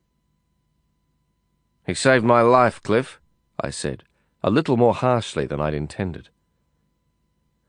He 1.85 1.93
saved 1.93 2.25
my 2.25 2.41
life, 2.41 2.81
Cliff, 2.81 3.19
I 3.59 3.69
said, 3.69 4.03
a 4.43 4.49
little 4.49 4.75
more 4.75 4.93
harshly 4.93 5.45
than 5.45 5.61
I'd 5.61 5.73
intended. 5.73 6.29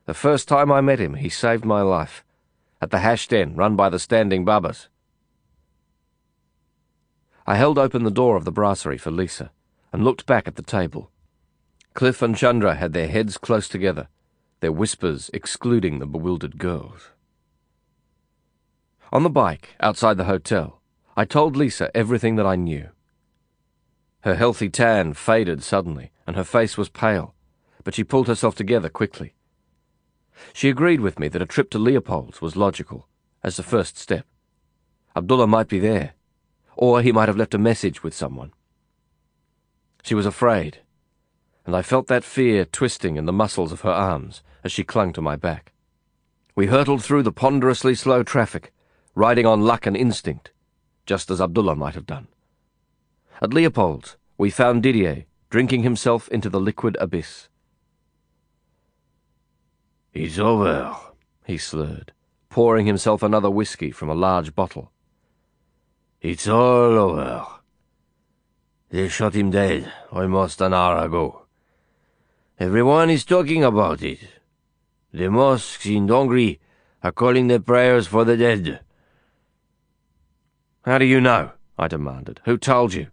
The 0.05 0.13
first 0.13 0.47
time 0.47 0.71
I 0.71 0.81
met 0.81 0.99
him, 0.99 1.15
he 1.15 1.29
saved 1.29 1.65
my 1.65 1.81
life, 1.81 2.23
at 2.81 2.91
the 2.91 2.99
hash 2.99 3.27
den 3.27 3.55
run 3.55 3.75
by 3.75 3.89
the 3.89 3.99
Standing 3.99 4.43
Babas. 4.43 4.87
I 7.45 7.55
held 7.55 7.77
open 7.77 8.03
the 8.03 8.11
door 8.11 8.35
of 8.35 8.43
the 8.43 8.51
brasserie 8.51 8.97
for 8.97 9.11
Lisa 9.11 9.51
and 9.93 10.03
looked 10.03 10.25
back 10.25 10.47
at 10.47 10.55
the 10.55 10.63
table. 10.63 11.11
Cliff 11.93 12.21
and 12.21 12.35
Chandra 12.35 12.75
had 12.75 12.93
their 12.93 13.07
heads 13.07 13.37
close 13.37 13.69
together, 13.69 14.07
their 14.59 14.71
whispers 14.71 15.29
excluding 15.33 15.99
the 15.99 16.05
bewildered 16.05 16.57
girls. 16.57 17.11
On 19.11 19.23
the 19.23 19.29
bike, 19.29 19.75
outside 19.79 20.17
the 20.17 20.25
hotel, 20.25 20.81
I 21.15 21.25
told 21.25 21.55
Lisa 21.55 21.95
everything 21.95 22.35
that 22.35 22.45
I 22.45 22.55
knew. 22.55 22.89
Her 24.21 24.35
healthy 24.35 24.69
tan 24.69 25.13
faded 25.13 25.63
suddenly, 25.63 26.11
and 26.25 26.35
her 26.35 26.43
face 26.43 26.77
was 26.77 26.89
pale, 26.89 27.35
but 27.83 27.95
she 27.95 28.03
pulled 28.03 28.27
herself 28.27 28.55
together 28.55 28.89
quickly. 28.89 29.33
She 30.53 30.69
agreed 30.69 31.01
with 31.01 31.19
me 31.19 31.27
that 31.29 31.41
a 31.41 31.45
trip 31.45 31.69
to 31.71 31.79
Leopold's 31.79 32.41
was 32.41 32.55
logical, 32.55 33.07
as 33.43 33.57
the 33.57 33.63
first 33.63 33.97
step. 33.97 34.25
Abdullah 35.15 35.47
might 35.47 35.67
be 35.67 35.79
there, 35.79 36.13
or 36.75 37.01
he 37.01 37.11
might 37.11 37.29
have 37.29 37.37
left 37.37 37.53
a 37.53 37.59
message 37.59 38.03
with 38.03 38.13
someone. 38.13 38.51
She 40.03 40.15
was 40.15 40.25
afraid, 40.25 40.79
and 41.65 41.75
I 41.75 41.81
felt 41.81 42.07
that 42.07 42.23
fear 42.23 42.65
twisting 42.65 43.17
in 43.17 43.25
the 43.25 43.33
muscles 43.33 43.71
of 43.71 43.81
her 43.81 43.91
arms 43.91 44.41
as 44.63 44.71
she 44.71 44.83
clung 44.83 45.13
to 45.13 45.21
my 45.21 45.35
back. 45.35 45.73
We 46.55 46.67
hurtled 46.67 47.03
through 47.03 47.23
the 47.23 47.31
ponderously 47.31 47.93
slow 47.95 48.23
traffic, 48.23 48.73
riding 49.15 49.45
on 49.45 49.61
luck 49.61 49.85
and 49.85 49.97
instinct, 49.97 50.51
just 51.05 51.29
as 51.29 51.41
Abdullah 51.41 51.75
might 51.75 51.95
have 51.95 52.05
done. 52.05 52.27
At 53.41 53.53
Leopold's, 53.53 54.17
we 54.37 54.49
found 54.49 54.83
Didier 54.83 55.25
drinking 55.49 55.83
himself 55.83 56.27
into 56.29 56.49
the 56.49 56.59
liquid 56.59 56.97
abyss. 56.99 57.49
It's 60.13 60.39
over, 60.39 60.95
he 61.45 61.57
slurred, 61.57 62.13
pouring 62.49 62.87
himself 62.87 63.21
another 63.21 63.49
whiskey 63.49 63.91
from 63.91 64.09
a 64.09 64.15
large 64.15 64.55
bottle. 64.55 64.91
It's 66.21 66.47
all 66.47 66.97
over. 66.97 67.45
They 68.89 69.07
shot 69.07 69.35
him 69.35 69.51
dead 69.51 69.91
almost 70.11 70.59
an 70.61 70.73
hour 70.73 71.05
ago. 71.05 71.45
Everyone 72.59 73.11
is 73.11 73.23
talking 73.23 73.63
about 73.63 74.01
it. 74.01 74.19
The 75.13 75.29
mosques 75.29 75.85
in 75.85 76.07
Dongri 76.07 76.59
are 77.03 77.11
calling 77.11 77.47
their 77.47 77.59
prayers 77.59 78.07
for 78.07 78.25
the 78.25 78.35
dead. 78.35 78.79
How 80.83 80.97
do 80.97 81.05
you 81.05 81.21
know? 81.21 81.51
I 81.77 81.87
demanded. 81.87 82.41
Who 82.45 82.57
told 82.57 82.93
you? 82.93 83.07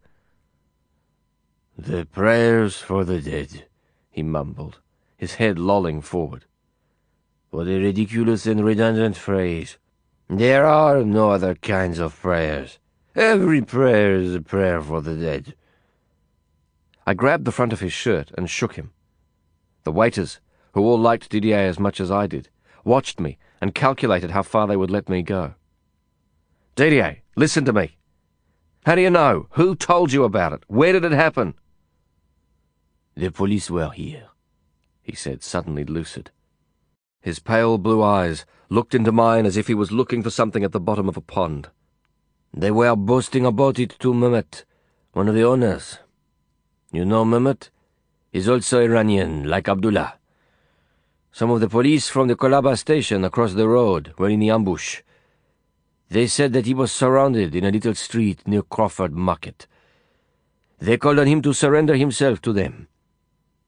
The 1.76 2.06
prayers 2.06 2.76
for 2.76 3.04
the 3.04 3.20
dead, 3.20 3.66
he 4.08 4.22
mumbled, 4.22 4.78
his 5.16 5.34
head 5.34 5.58
lolling 5.58 6.02
forward. 6.02 6.44
What 7.50 7.66
a 7.66 7.78
ridiculous 7.78 8.46
and 8.46 8.64
redundant 8.64 9.16
phrase. 9.16 9.76
There 10.28 10.64
are 10.64 11.02
no 11.02 11.32
other 11.32 11.56
kinds 11.56 11.98
of 11.98 12.16
prayers. 12.16 12.78
Every 13.16 13.60
prayer 13.60 14.14
is 14.14 14.36
a 14.36 14.40
prayer 14.40 14.80
for 14.80 15.00
the 15.00 15.16
dead. 15.16 15.56
I 17.06 17.14
grabbed 17.14 17.44
the 17.44 17.52
front 17.52 17.72
of 17.72 17.80
his 17.80 17.92
shirt 17.92 18.30
and 18.38 18.48
shook 18.48 18.76
him. 18.76 18.92
The 19.82 19.92
waiters, 19.92 20.38
who 20.74 20.82
all 20.82 20.98
liked 20.98 21.28
Didier 21.28 21.58
as 21.58 21.80
much 21.80 22.00
as 22.00 22.10
I 22.10 22.28
did, 22.28 22.50
watched 22.84 23.18
me 23.18 23.36
and 23.60 23.74
calculated 23.74 24.30
how 24.30 24.42
far 24.42 24.68
they 24.68 24.76
would 24.76 24.92
let 24.92 25.08
me 25.08 25.22
go. 25.22 25.54
Didier, 26.76 27.18
listen 27.34 27.64
to 27.64 27.72
me. 27.72 27.96
How 28.86 28.94
do 28.94 29.00
you 29.00 29.10
know? 29.10 29.48
Who 29.50 29.74
told 29.74 30.12
you 30.12 30.22
about 30.22 30.52
it? 30.52 30.62
Where 30.68 30.92
did 30.92 31.04
it 31.04 31.12
happen? 31.12 31.54
The 33.16 33.30
police 33.30 33.70
were 33.70 33.90
here, 33.90 34.28
he 35.02 35.14
said, 35.14 35.42
suddenly 35.42 35.84
lucid. 35.84 36.32
His 37.20 37.38
pale 37.38 37.78
blue 37.78 38.02
eyes 38.02 38.44
looked 38.68 38.94
into 38.94 39.12
mine 39.12 39.46
as 39.46 39.56
if 39.56 39.68
he 39.68 39.74
was 39.74 39.92
looking 39.92 40.22
for 40.22 40.30
something 40.30 40.64
at 40.64 40.72
the 40.72 40.80
bottom 40.80 41.08
of 41.08 41.16
a 41.16 41.20
pond. 41.20 41.68
They 42.52 42.70
were 42.70 42.96
boasting 42.96 43.46
about 43.46 43.78
it 43.78 43.96
to 44.00 44.12
Mehmet, 44.12 44.64
one 45.12 45.28
of 45.28 45.34
the 45.34 45.44
owners. 45.44 45.98
You 46.92 47.04
know 47.04 47.24
Mehmet? 47.24 47.70
He's 48.32 48.48
also 48.48 48.80
Iranian, 48.80 49.44
like 49.44 49.68
Abdullah. 49.68 50.18
Some 51.30 51.50
of 51.50 51.60
the 51.60 51.68
police 51.68 52.08
from 52.08 52.26
the 52.26 52.36
Colaba 52.36 52.76
station 52.76 53.24
across 53.24 53.54
the 53.54 53.68
road 53.68 54.12
were 54.18 54.28
in 54.28 54.40
the 54.40 54.50
ambush. 54.50 55.02
They 56.08 56.26
said 56.26 56.52
that 56.52 56.66
he 56.66 56.74
was 56.74 56.90
surrounded 56.92 57.54
in 57.54 57.64
a 57.64 57.70
little 57.70 57.94
street 57.94 58.46
near 58.46 58.62
Crawford 58.62 59.12
Market. 59.12 59.66
They 60.78 60.96
called 60.96 61.20
on 61.20 61.26
him 61.26 61.42
to 61.42 61.52
surrender 61.52 61.94
himself 61.94 62.42
to 62.42 62.52
them. 62.52 62.88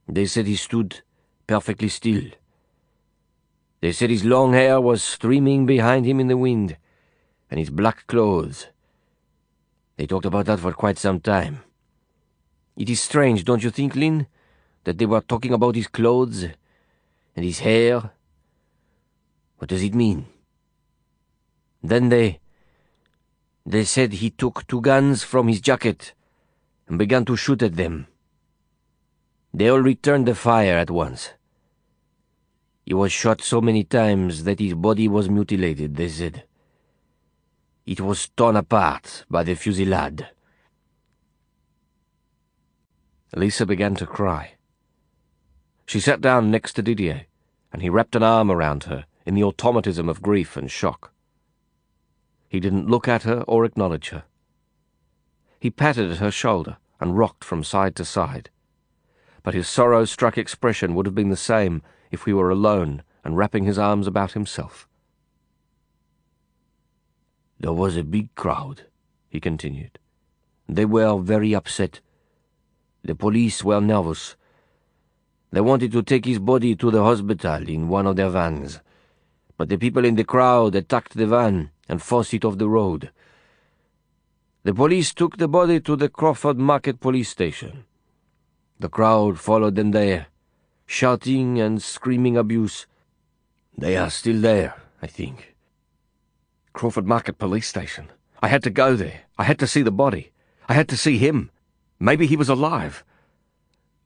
They 0.08 0.26
said 0.26 0.46
he 0.46 0.56
stood 0.56 1.02
perfectly 1.46 1.88
still. 1.88 2.24
They 3.80 3.92
said 3.92 4.10
his 4.10 4.24
long 4.24 4.52
hair 4.52 4.80
was 4.80 5.02
streaming 5.02 5.66
behind 5.66 6.06
him 6.06 6.20
in 6.20 6.28
the 6.28 6.36
wind, 6.36 6.76
and 7.50 7.60
his 7.60 7.70
black 7.70 8.06
clothes. 8.06 8.68
They 9.96 10.06
talked 10.06 10.26
about 10.26 10.46
that 10.46 10.60
for 10.60 10.72
quite 10.72 10.98
some 10.98 11.20
time. 11.20 11.62
It 12.76 12.90
is 12.90 13.00
strange, 13.00 13.44
don't 13.44 13.62
you 13.62 13.70
think, 13.70 13.94
Lin? 13.94 14.26
that 14.86 14.98
they 14.98 15.06
were 15.06 15.20
talking 15.20 15.52
about 15.52 15.74
his 15.74 15.88
clothes 15.88 16.44
and 17.34 17.44
his 17.44 17.58
hair. 17.58 18.12
What 19.58 19.68
does 19.68 19.82
it 19.82 19.94
mean? 19.94 20.26
Then 21.82 22.08
they. 22.08 22.40
They 23.66 23.84
said 23.84 24.12
he 24.12 24.30
took 24.30 24.64
two 24.68 24.80
guns 24.80 25.24
from 25.24 25.48
his 25.48 25.60
jacket 25.60 26.14
and 26.86 26.98
began 26.98 27.24
to 27.24 27.36
shoot 27.36 27.62
at 27.62 27.74
them. 27.74 28.06
They 29.56 29.70
all 29.70 29.80
returned 29.80 30.28
the 30.28 30.34
fire 30.34 30.76
at 30.76 30.90
once. 30.90 31.30
He 32.84 32.92
was 32.92 33.10
shot 33.10 33.40
so 33.40 33.62
many 33.62 33.84
times 33.84 34.44
that 34.44 34.58
his 34.58 34.74
body 34.74 35.08
was 35.08 35.30
mutilated, 35.30 35.96
they 35.96 36.10
said. 36.10 36.44
It 37.86 38.02
was 38.02 38.28
torn 38.28 38.56
apart 38.56 39.24
by 39.30 39.44
the 39.44 39.54
fusillade. 39.54 40.28
Lisa 43.34 43.64
began 43.64 43.94
to 43.94 44.04
cry. 44.04 44.56
She 45.86 46.00
sat 46.00 46.20
down 46.20 46.50
next 46.50 46.74
to 46.74 46.82
Didier, 46.82 47.24
and 47.72 47.80
he 47.80 47.88
wrapped 47.88 48.14
an 48.14 48.22
arm 48.22 48.50
around 48.50 48.84
her 48.84 49.06
in 49.24 49.34
the 49.34 49.44
automatism 49.44 50.10
of 50.10 50.20
grief 50.20 50.58
and 50.58 50.70
shock. 50.70 51.14
He 52.50 52.60
didn't 52.60 52.90
look 52.90 53.08
at 53.08 53.22
her 53.22 53.40
or 53.48 53.64
acknowledge 53.64 54.10
her. 54.10 54.24
He 55.58 55.70
patted 55.70 56.10
at 56.10 56.18
her 56.18 56.30
shoulder 56.30 56.76
and 57.00 57.16
rocked 57.16 57.42
from 57.42 57.64
side 57.64 57.96
to 57.96 58.04
side. 58.04 58.50
But 59.46 59.54
his 59.54 59.68
sorrow-struck 59.68 60.36
expression 60.36 60.96
would 60.96 61.06
have 61.06 61.14
been 61.14 61.30
the 61.30 61.36
same 61.36 61.80
if 62.10 62.26
we 62.26 62.34
were 62.34 62.50
alone 62.50 63.04
and 63.22 63.36
wrapping 63.36 63.62
his 63.62 63.78
arms 63.78 64.08
about 64.08 64.32
himself. 64.32 64.88
There 67.60 67.72
was 67.72 67.96
a 67.96 68.02
big 68.02 68.34
crowd, 68.34 68.82
he 69.28 69.38
continued. 69.38 70.00
They 70.68 70.84
were 70.84 71.16
very 71.20 71.54
upset. 71.54 72.00
The 73.04 73.14
police 73.14 73.62
were 73.62 73.80
nervous 73.80 74.34
they 75.52 75.60
wanted 75.60 75.92
to 75.92 76.02
take 76.02 76.24
his 76.24 76.38
body 76.38 76.74
to 76.76 76.90
the 76.90 77.02
hospital 77.02 77.68
in 77.68 77.88
one 77.88 78.06
of 78.06 78.16
their 78.16 78.28
vans. 78.28 78.80
But 79.56 79.68
the 79.68 79.78
people 79.78 80.04
in 80.04 80.16
the 80.16 80.24
crowd 80.24 80.74
attacked 80.74 81.14
the 81.14 81.26
van 81.26 81.70
and 81.88 82.02
forced 82.02 82.34
it 82.34 82.44
off 82.44 82.58
the 82.58 82.68
road. 82.68 83.10
The 84.64 84.74
police 84.74 85.14
took 85.14 85.38
the 85.38 85.48
body 85.48 85.80
to 85.80 85.96
the 85.96 86.08
Crawford 86.08 86.58
Market 86.58 87.00
police 87.00 87.30
station. 87.30 87.84
The 88.78 88.88
crowd 88.88 89.38
followed 89.38 89.74
them 89.74 89.92
there, 89.92 90.26
shouting 90.86 91.58
and 91.60 91.82
screaming 91.82 92.36
abuse. 92.36 92.86
They 93.76 93.96
are 93.96 94.10
still 94.10 94.40
there, 94.40 94.74
I 95.00 95.06
think. 95.06 95.54
Crawford 96.72 97.06
Market 97.06 97.38
police 97.38 97.66
station. 97.66 98.10
I 98.42 98.48
had 98.48 98.62
to 98.64 98.70
go 98.70 98.96
there. 98.96 99.22
I 99.38 99.44
had 99.44 99.58
to 99.60 99.66
see 99.66 99.82
the 99.82 99.90
body. 99.90 100.32
I 100.68 100.74
had 100.74 100.88
to 100.90 100.96
see 100.96 101.16
him. 101.16 101.50
Maybe 101.98 102.26
he 102.26 102.36
was 102.36 102.50
alive. 102.50 103.02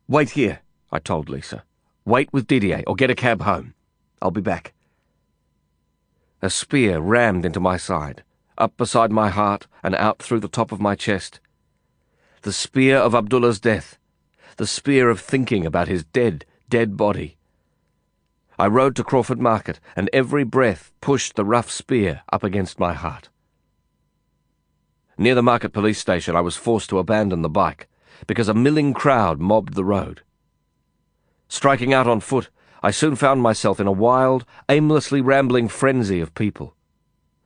Wait 0.07 0.31
here, 0.31 0.61
I 0.93 0.99
told 1.01 1.29
Lisa. 1.29 1.65
Wait 2.05 2.33
with 2.33 2.47
Didier 2.47 2.83
or 2.87 2.95
get 2.95 3.11
a 3.11 3.15
cab 3.15 3.43
home. 3.43 3.75
I'll 4.23 4.31
be 4.31 4.41
back. 4.41 4.73
A 6.43 6.49
spear 6.49 7.01
rammed 7.01 7.45
into 7.45 7.61
my 7.61 7.77
side, 7.77 8.23
up 8.57 8.77
beside 8.77 9.11
my 9.11 9.29
heart 9.29 9.67
and 9.83 9.95
out 9.95 10.21
through 10.21 10.41
the 10.41 10.49
top 10.49 10.73
of 10.73 10.81
my 10.81 10.95
chest. 10.95 11.41
The 12.43 12.53
spear 12.53 12.97
of 12.97 13.15
Abdullah's 13.15 13.61
death. 13.61 13.99
The 14.61 14.67
spear 14.67 15.09
of 15.09 15.19
thinking 15.19 15.65
about 15.65 15.89
his 15.89 16.05
dead, 16.05 16.45
dead 16.69 16.95
body. 16.95 17.39
I 18.59 18.67
rode 18.67 18.95
to 18.97 19.03
Crawford 19.03 19.41
Market, 19.41 19.81
and 19.97 20.11
every 20.13 20.45
breath 20.45 20.93
pushed 21.01 21.35
the 21.35 21.47
rough 21.47 21.71
spear 21.71 22.21
up 22.31 22.45
against 22.45 22.79
my 22.79 22.93
heart. 22.93 23.31
Near 25.17 25.35
the 25.35 25.43
market 25.43 25.73
police 25.73 25.99
station, 25.99 26.37
I 26.37 26.43
was 26.43 26.57
forced 26.57 26.91
to 26.91 26.99
abandon 26.99 27.41
the 27.41 27.49
bike 27.49 27.89
because 28.27 28.49
a 28.49 28.53
milling 28.53 28.93
crowd 28.93 29.41
mobbed 29.41 29.73
the 29.73 29.83
road. 29.83 30.21
Striking 31.49 31.95
out 31.95 32.07
on 32.07 32.21
foot, 32.21 32.51
I 32.83 32.91
soon 32.91 33.17
found 33.17 33.41
myself 33.41 33.81
in 33.81 33.87
a 33.87 33.93
wild, 33.93 34.45
aimlessly 34.69 35.23
rambling 35.23 35.69
frenzy 35.69 36.21
of 36.21 36.35
people. 36.35 36.77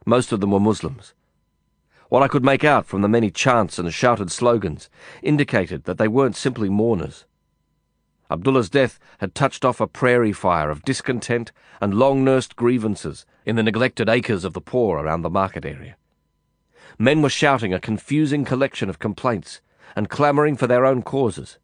Most 0.05 0.33
of 0.33 0.41
them 0.41 0.51
were 0.51 0.59
Muslims. 0.59 1.15
What 2.09 2.23
I 2.23 2.29
could 2.29 2.45
make 2.45 2.65
out 2.65 2.87
from 2.87 3.03
the 3.03 3.09
many 3.09 3.31
chants 3.31 3.79
and 3.79 3.93
shouted 3.93 4.31
slogans 4.31 4.89
indicated 5.23 5.85
that 5.85 5.99
they 5.99 6.09
weren't 6.09 6.37
simply 6.37 6.69
mourners. 6.69 7.25
Abdullah's 8.31 8.71
death 8.71 8.99
had 9.19 9.35
touched 9.35 9.65
off 9.65 9.81
a 9.81 9.87
prairie 9.87 10.33
fire 10.33 10.71
of 10.71 10.85
discontent 10.85 11.53
and 11.81 11.95
long 11.95 12.25
nursed 12.25 12.57
grievances 12.57 13.27
in 13.45 13.57
the 13.57 13.63
neglected 13.63 14.09
acres 14.09 14.45
of 14.45 14.53
the 14.55 14.61
poor 14.61 14.99
around 14.99 15.23
the 15.23 15.31
market 15.31 15.65
area. 15.65 15.97
Men 16.99 17.23
were 17.23 17.29
shouting 17.29 17.75
a 17.75 17.81
confusing 17.81 18.45
collection 18.45 18.89
of 18.89 18.99
complaints 18.99 19.61
and 19.97 20.09
clamouring 20.09 20.57
for 20.57 20.67
their 20.67 20.87
own 20.87 21.03
causes. 21.03 21.59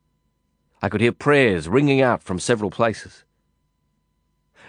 I 0.82 0.88
could 0.88 1.00
hear 1.00 1.12
prayers 1.12 1.68
ringing 1.68 2.00
out 2.00 2.22
from 2.22 2.38
several 2.38 2.70
places. 2.70 3.24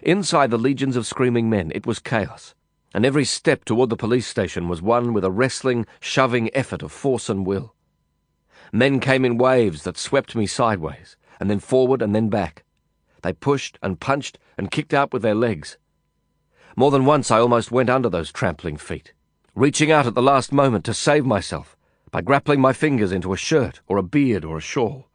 Inside 0.01 0.51
the 0.51 0.57
legions 0.57 0.95
of 0.95 1.07
screaming 1.07 1.49
men, 1.49 1.71
it 1.75 1.85
was 1.85 1.99
chaos, 1.99 2.55
and 2.93 3.05
every 3.05 3.25
step 3.25 3.63
toward 3.63 3.89
the 3.89 3.97
police 3.97 4.27
station 4.27 4.67
was 4.67 4.81
one 4.81 5.13
with 5.13 5.23
a 5.23 5.31
wrestling, 5.31 5.85
shoving 5.99 6.53
effort 6.55 6.83
of 6.83 6.91
force 6.91 7.29
and 7.29 7.45
will. 7.45 7.73
Men 8.71 8.99
came 8.99 9.25
in 9.25 9.37
waves 9.37 9.83
that 9.83 9.97
swept 9.97 10.35
me 10.35 10.45
sideways, 10.45 11.15
and 11.39 11.49
then 11.49 11.59
forward 11.59 12.01
and 12.01 12.13
then 12.13 12.29
back. 12.29 12.63
They 13.21 13.33
pushed 13.33 13.77
and 13.81 13.99
punched 13.99 14.37
and 14.57 14.71
kicked 14.71 14.93
out 14.93 15.13
with 15.13 15.21
their 15.21 15.35
legs. 15.35 15.77
More 16.75 16.91
than 16.91 17.05
once 17.05 17.31
I 17.31 17.39
almost 17.39 17.71
went 17.71 17.89
under 17.89 18.09
those 18.09 18.31
trampling 18.31 18.77
feet, 18.77 19.13
reaching 19.55 19.91
out 19.91 20.07
at 20.07 20.15
the 20.15 20.21
last 20.21 20.51
moment 20.51 20.85
to 20.85 20.93
save 20.93 21.25
myself 21.25 21.75
by 22.11 22.21
grappling 22.21 22.59
my 22.59 22.73
fingers 22.73 23.11
into 23.11 23.33
a 23.33 23.37
shirt 23.37 23.81
or 23.87 23.97
a 23.97 24.03
beard 24.03 24.43
or 24.43 24.57
a 24.57 24.61
shawl. 24.61 25.07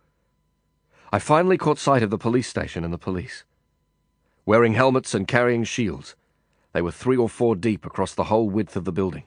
I 1.13 1.19
finally 1.19 1.57
caught 1.57 1.79
sight 1.79 2.03
of 2.03 2.11
the 2.11 2.19
police 2.19 2.49
station 2.49 2.85
and 2.85 2.93
the 2.93 2.99
police. 2.99 3.45
Wearing 4.45 4.75
helmets 4.75 5.15
and 5.15 5.27
carrying 5.27 5.65
shields, 5.65 6.17
they 6.77 6.83
were 6.83 6.93
three 6.93 7.17
or 7.17 7.27
four 7.27 7.57
deep 7.57 7.87
across 7.87 8.13
the 8.13 8.25
whole 8.25 8.51
width 8.51 8.77
of 8.77 8.85
the 8.85 8.93
building. 8.93 9.23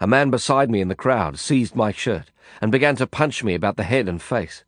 A 0.00 0.06
man 0.06 0.30
beside 0.30 0.70
me 0.70 0.80
in 0.80 0.88
the 0.88 0.94
crowd 0.94 1.38
seized 1.38 1.76
my 1.76 1.92
shirt 1.92 2.30
and 2.62 2.72
began 2.72 2.96
to 2.96 3.06
punch 3.06 3.44
me 3.44 3.52
about 3.52 3.76
the 3.76 3.82
head 3.82 4.08
and 4.08 4.22
face. 4.22 4.64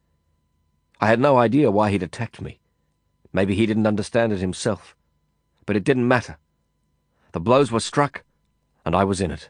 I 1.00 1.06
had 1.06 1.20
no 1.20 1.38
idea 1.38 1.70
why 1.70 1.90
he'd 1.90 2.02
attacked 2.02 2.42
me. 2.42 2.60
Maybe 3.32 3.54
he 3.54 3.64
didn't 3.64 3.86
understand 3.86 4.34
it 4.34 4.40
himself. 4.40 4.94
But 5.64 5.74
it 5.74 5.84
didn't 5.84 6.06
matter. 6.06 6.36
The 7.32 7.40
blows 7.40 7.72
were 7.72 7.80
struck, 7.80 8.22
and 8.84 8.94
I 8.94 9.04
was 9.04 9.22
in 9.22 9.30
it. 9.30 9.48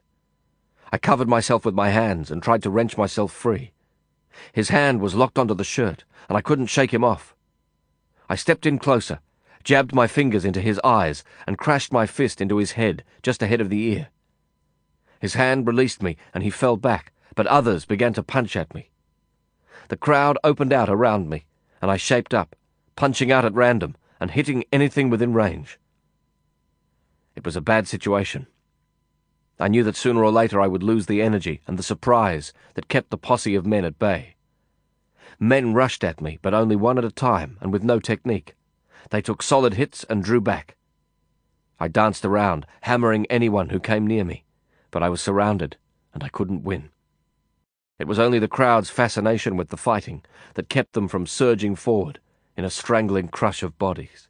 I 0.92 0.98
covered 0.98 1.28
myself 1.28 1.64
with 1.64 1.74
my 1.74 1.88
hands 1.88 2.30
and 2.30 2.44
tried 2.44 2.62
to 2.62 2.70
wrench 2.70 2.96
myself 2.96 3.32
free. 3.32 3.72
His 4.52 4.68
hand 4.68 5.00
was 5.00 5.16
locked 5.16 5.40
onto 5.40 5.54
the 5.54 5.64
shirt, 5.64 6.04
and 6.28 6.38
I 6.38 6.42
couldn't 6.42 6.66
shake 6.66 6.94
him 6.94 7.02
off. 7.02 7.34
I 8.28 8.36
stepped 8.36 8.66
in 8.66 8.78
closer, 8.78 9.18
jabbed 9.64 9.94
my 9.94 10.06
fingers 10.06 10.44
into 10.44 10.60
his 10.60 10.80
eyes, 10.84 11.24
and 11.46 11.58
crashed 11.58 11.92
my 11.92 12.06
fist 12.06 12.40
into 12.40 12.58
his 12.58 12.72
head, 12.72 13.02
just 13.22 13.42
ahead 13.42 13.60
of 13.60 13.70
the 13.70 13.82
ear. 13.82 14.08
His 15.20 15.34
hand 15.34 15.66
released 15.66 16.02
me, 16.02 16.16
and 16.32 16.44
he 16.44 16.50
fell 16.50 16.76
back, 16.76 17.12
but 17.34 17.46
others 17.46 17.86
began 17.86 18.12
to 18.12 18.22
punch 18.22 18.56
at 18.56 18.74
me. 18.74 18.90
The 19.88 19.96
crowd 19.96 20.38
opened 20.44 20.72
out 20.72 20.88
around 20.88 21.28
me, 21.28 21.46
and 21.80 21.90
I 21.90 21.96
shaped 21.96 22.34
up, 22.34 22.54
punching 22.96 23.32
out 23.32 23.44
at 23.44 23.54
random 23.54 23.96
and 24.20 24.30
hitting 24.30 24.64
anything 24.72 25.10
within 25.10 25.32
range. 25.32 25.78
It 27.34 27.44
was 27.44 27.56
a 27.56 27.60
bad 27.60 27.88
situation. 27.88 28.46
I 29.58 29.68
knew 29.68 29.82
that 29.84 29.96
sooner 29.96 30.22
or 30.24 30.30
later 30.30 30.60
I 30.60 30.66
would 30.66 30.82
lose 30.82 31.06
the 31.06 31.22
energy 31.22 31.60
and 31.66 31.78
the 31.78 31.82
surprise 31.82 32.52
that 32.74 32.88
kept 32.88 33.10
the 33.10 33.18
posse 33.18 33.54
of 33.54 33.66
men 33.66 33.84
at 33.84 33.98
bay. 33.98 34.36
Men 35.38 35.74
rushed 35.74 36.04
at 36.04 36.20
me, 36.20 36.38
but 36.42 36.54
only 36.54 36.76
one 36.76 36.98
at 36.98 37.04
a 37.04 37.10
time 37.10 37.58
and 37.60 37.72
with 37.72 37.82
no 37.82 38.00
technique. 38.00 38.54
They 39.10 39.22
took 39.22 39.42
solid 39.42 39.74
hits 39.74 40.04
and 40.04 40.22
drew 40.22 40.40
back. 40.40 40.76
I 41.78 41.88
danced 41.88 42.24
around, 42.24 42.66
hammering 42.82 43.26
anyone 43.26 43.70
who 43.70 43.80
came 43.80 44.06
near 44.06 44.24
me, 44.24 44.44
but 44.90 45.02
I 45.02 45.08
was 45.08 45.20
surrounded 45.20 45.76
and 46.12 46.22
I 46.22 46.28
couldn't 46.28 46.64
win. 46.64 46.90
It 47.98 48.06
was 48.06 48.18
only 48.18 48.38
the 48.38 48.48
crowd's 48.48 48.90
fascination 48.90 49.56
with 49.56 49.68
the 49.68 49.76
fighting 49.76 50.24
that 50.54 50.68
kept 50.68 50.92
them 50.92 51.08
from 51.08 51.26
surging 51.26 51.74
forward 51.74 52.20
in 52.56 52.64
a 52.64 52.70
strangling 52.70 53.28
crush 53.28 53.62
of 53.62 53.78
bodies. 53.78 54.28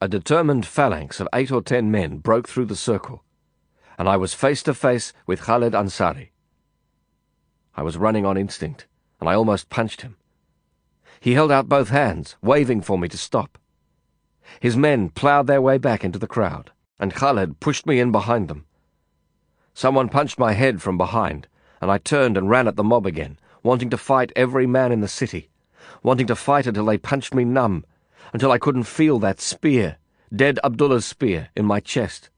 A 0.00 0.08
determined 0.08 0.66
phalanx 0.66 1.20
of 1.20 1.28
eight 1.32 1.50
or 1.50 1.62
ten 1.62 1.90
men 1.90 2.18
broke 2.18 2.48
through 2.48 2.66
the 2.66 2.76
circle 2.76 3.24
and 3.98 4.08
I 4.08 4.16
was 4.16 4.34
face 4.34 4.62
to 4.64 4.74
face 4.74 5.12
with 5.26 5.42
Khaled 5.42 5.72
Ansari. 5.72 6.30
I 7.76 7.82
was 7.82 7.96
running 7.96 8.26
on 8.26 8.36
instinct, 8.36 8.86
and 9.20 9.28
I 9.28 9.34
almost 9.34 9.70
punched 9.70 10.02
him. 10.02 10.16
He 11.24 11.32
held 11.32 11.50
out 11.50 11.70
both 11.70 11.88
hands, 11.88 12.36
waving 12.42 12.82
for 12.82 12.98
me 12.98 13.08
to 13.08 13.16
stop. 13.16 13.56
His 14.60 14.76
men 14.76 15.08
ploughed 15.08 15.46
their 15.46 15.62
way 15.62 15.78
back 15.78 16.04
into 16.04 16.18
the 16.18 16.26
crowd, 16.26 16.70
and 16.98 17.14
Khaled 17.14 17.60
pushed 17.60 17.86
me 17.86 17.98
in 17.98 18.12
behind 18.12 18.48
them. 18.48 18.66
Someone 19.72 20.10
punched 20.10 20.38
my 20.38 20.52
head 20.52 20.82
from 20.82 20.98
behind, 20.98 21.48
and 21.80 21.90
I 21.90 21.96
turned 21.96 22.36
and 22.36 22.50
ran 22.50 22.68
at 22.68 22.76
the 22.76 22.84
mob 22.84 23.06
again, 23.06 23.38
wanting 23.62 23.88
to 23.88 23.96
fight 23.96 24.32
every 24.36 24.66
man 24.66 24.92
in 24.92 25.00
the 25.00 25.08
city, 25.08 25.48
wanting 26.02 26.26
to 26.26 26.36
fight 26.36 26.66
until 26.66 26.84
they 26.84 26.98
punched 26.98 27.32
me 27.32 27.46
numb, 27.46 27.86
until 28.34 28.52
I 28.52 28.58
couldn't 28.58 28.82
feel 28.82 29.18
that 29.20 29.40
spear, 29.40 29.96
dead 30.30 30.60
Abdullah's 30.62 31.06
spear, 31.06 31.48
in 31.56 31.64
my 31.64 31.80
chest. 31.80 32.28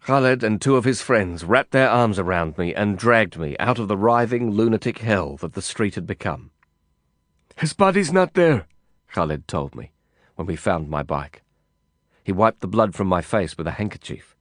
Khaled 0.00 0.42
and 0.42 0.62
two 0.62 0.76
of 0.76 0.86
his 0.86 1.02
friends 1.02 1.44
wrapped 1.44 1.72
their 1.72 1.90
arms 1.90 2.18
around 2.18 2.56
me 2.56 2.74
and 2.74 2.96
dragged 2.96 3.38
me 3.38 3.54
out 3.58 3.78
of 3.78 3.88
the 3.88 3.98
writhing 3.98 4.50
lunatic 4.50 5.00
hell 5.00 5.36
that 5.42 5.52
the 5.52 5.60
street 5.60 5.94
had 5.94 6.06
become. 6.06 6.52
His 7.56 7.72
body's 7.72 8.12
not 8.12 8.34
there, 8.34 8.66
Khaled 9.12 9.46
told 9.46 9.74
me, 9.74 9.92
when 10.34 10.46
we 10.46 10.56
found 10.56 10.90
my 10.90 11.02
bike. 11.02 11.42
He 12.24 12.32
wiped 12.32 12.60
the 12.60 12.66
blood 12.66 12.94
from 12.94 13.06
my 13.06 13.20
face 13.20 13.56
with 13.56 13.66
a 13.66 13.72
handkerchief. 13.72 14.34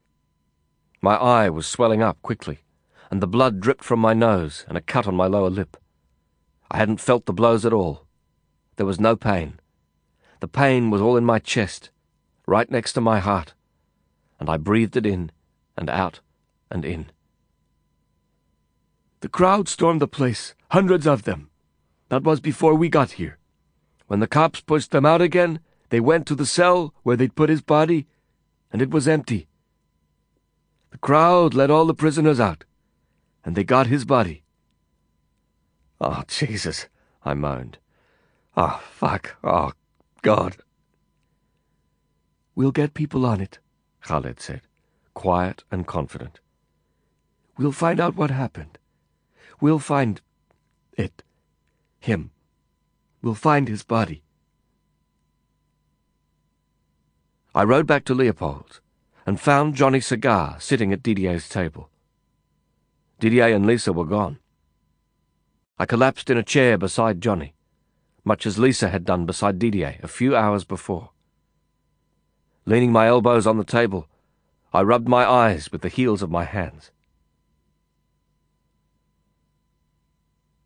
My 1.01 1.15
eye 1.15 1.49
was 1.49 1.67
swelling 1.67 2.01
up 2.01 2.21
quickly, 2.21 2.59
and 3.11 3.21
the 3.21 3.27
blood 3.27 3.59
dripped 3.59 3.83
from 3.83 3.99
my 3.99 4.13
nose 4.13 4.65
and 4.67 4.77
a 4.77 4.81
cut 4.81 5.05
on 5.05 5.15
my 5.15 5.27
lower 5.27 5.49
lip. 5.49 5.77
I 6.71 6.77
hadn't 6.77 7.01
felt 7.01 7.25
the 7.25 7.33
blows 7.33 7.65
at 7.65 7.73
all. 7.73 8.07
There 8.77 8.85
was 8.85 8.99
no 8.99 9.15
pain. 9.15 9.59
The 10.39 10.47
pain 10.47 10.89
was 10.89 11.01
all 11.01 11.15
in 11.15 11.23
my 11.23 11.39
chest, 11.39 11.91
right 12.47 12.69
next 12.71 12.93
to 12.93 13.01
my 13.01 13.19
heart, 13.19 13.53
and 14.39 14.49
I 14.49 14.57
breathed 14.57 14.97
it 14.97 15.05
in 15.05 15.31
and 15.77 15.89
out 15.89 16.21
and 16.71 16.83
in. 16.83 17.11
The 19.19 19.29
crowd 19.29 19.69
stormed 19.69 20.01
the 20.01 20.07
place, 20.07 20.55
hundreds 20.71 21.05
of 21.05 21.23
them. 21.23 21.49
That 22.13 22.21
was 22.21 22.39
before 22.39 22.75
we 22.75 22.89
got 22.89 23.13
here. 23.13 23.39
When 24.05 24.19
the 24.19 24.27
cops 24.27 24.61
pushed 24.61 24.91
them 24.91 25.03
out 25.03 25.19
again, 25.19 25.59
they 25.89 25.99
went 25.99 26.27
to 26.27 26.35
the 26.35 26.45
cell 26.45 26.93
where 27.01 27.17
they'd 27.17 27.33
put 27.33 27.49
his 27.49 27.63
body, 27.63 28.05
and 28.71 28.83
it 28.83 28.91
was 28.91 29.07
empty. 29.07 29.47
The 30.91 30.99
crowd 30.99 31.55
let 31.55 31.71
all 31.71 31.87
the 31.87 31.95
prisoners 31.95 32.39
out, 32.39 32.65
and 33.43 33.55
they 33.55 33.63
got 33.63 33.87
his 33.87 34.05
body. 34.05 34.43
Oh, 35.99 36.21
Jesus, 36.27 36.87
I 37.25 37.33
moaned. 37.33 37.79
Oh, 38.55 38.79
fuck. 38.91 39.35
Oh, 39.43 39.71
God. 40.21 40.57
We'll 42.53 42.71
get 42.71 42.93
people 42.93 43.25
on 43.25 43.41
it, 43.41 43.57
Khaled 44.01 44.39
said 44.39 44.61
quiet 45.15 45.63
and 45.71 45.87
confident. 45.87 46.41
We'll 47.57 47.71
find 47.71 47.99
out 47.99 48.15
what 48.15 48.29
happened. 48.29 48.77
We'll 49.59 49.79
find 49.79 50.21
it. 50.95 51.23
Him. 52.03 52.31
We'll 53.21 53.33
find 53.33 53.69
his 53.69 53.81
body. 53.81 54.23
I 57.55 57.63
rode 57.63 57.87
back 57.87 58.03
to 58.05 58.13
Leopold 58.13 58.81
and 59.25 59.39
found 59.39 59.75
Johnny 59.75 60.01
Cigar 60.01 60.57
sitting 60.59 60.91
at 60.91 61.01
Didier's 61.01 61.47
table. 61.47 61.89
Didier 63.21 63.55
and 63.55 63.65
Lisa 63.65 63.93
were 63.93 64.03
gone. 64.03 64.39
I 65.79 65.85
collapsed 65.85 66.29
in 66.29 66.37
a 66.37 66.43
chair 66.43 66.77
beside 66.77 67.21
Johnny, 67.21 67.53
much 68.25 68.45
as 68.45 68.59
Lisa 68.59 68.89
had 68.89 69.05
done 69.05 69.25
beside 69.25 69.57
Didier 69.57 70.01
a 70.03 70.09
few 70.09 70.35
hours 70.35 70.65
before. 70.65 71.11
Leaning 72.65 72.91
my 72.91 73.07
elbows 73.07 73.47
on 73.47 73.57
the 73.57 73.63
table, 73.63 74.09
I 74.73 74.81
rubbed 74.81 75.07
my 75.07 75.23
eyes 75.23 75.71
with 75.71 75.81
the 75.81 75.87
heels 75.87 76.21
of 76.21 76.29
my 76.29 76.43
hands. 76.43 76.91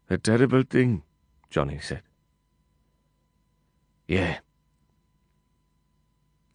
A 0.10 0.17
terrible 0.17 0.63
thing, 0.63 1.04
Johnny 1.49 1.79
said. 1.79 2.01
Yeah. 4.07 4.39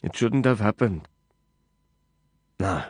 It 0.02 0.16
shouldn't 0.16 0.44
have 0.44 0.60
happened. 0.60 1.08
No. 2.58 2.84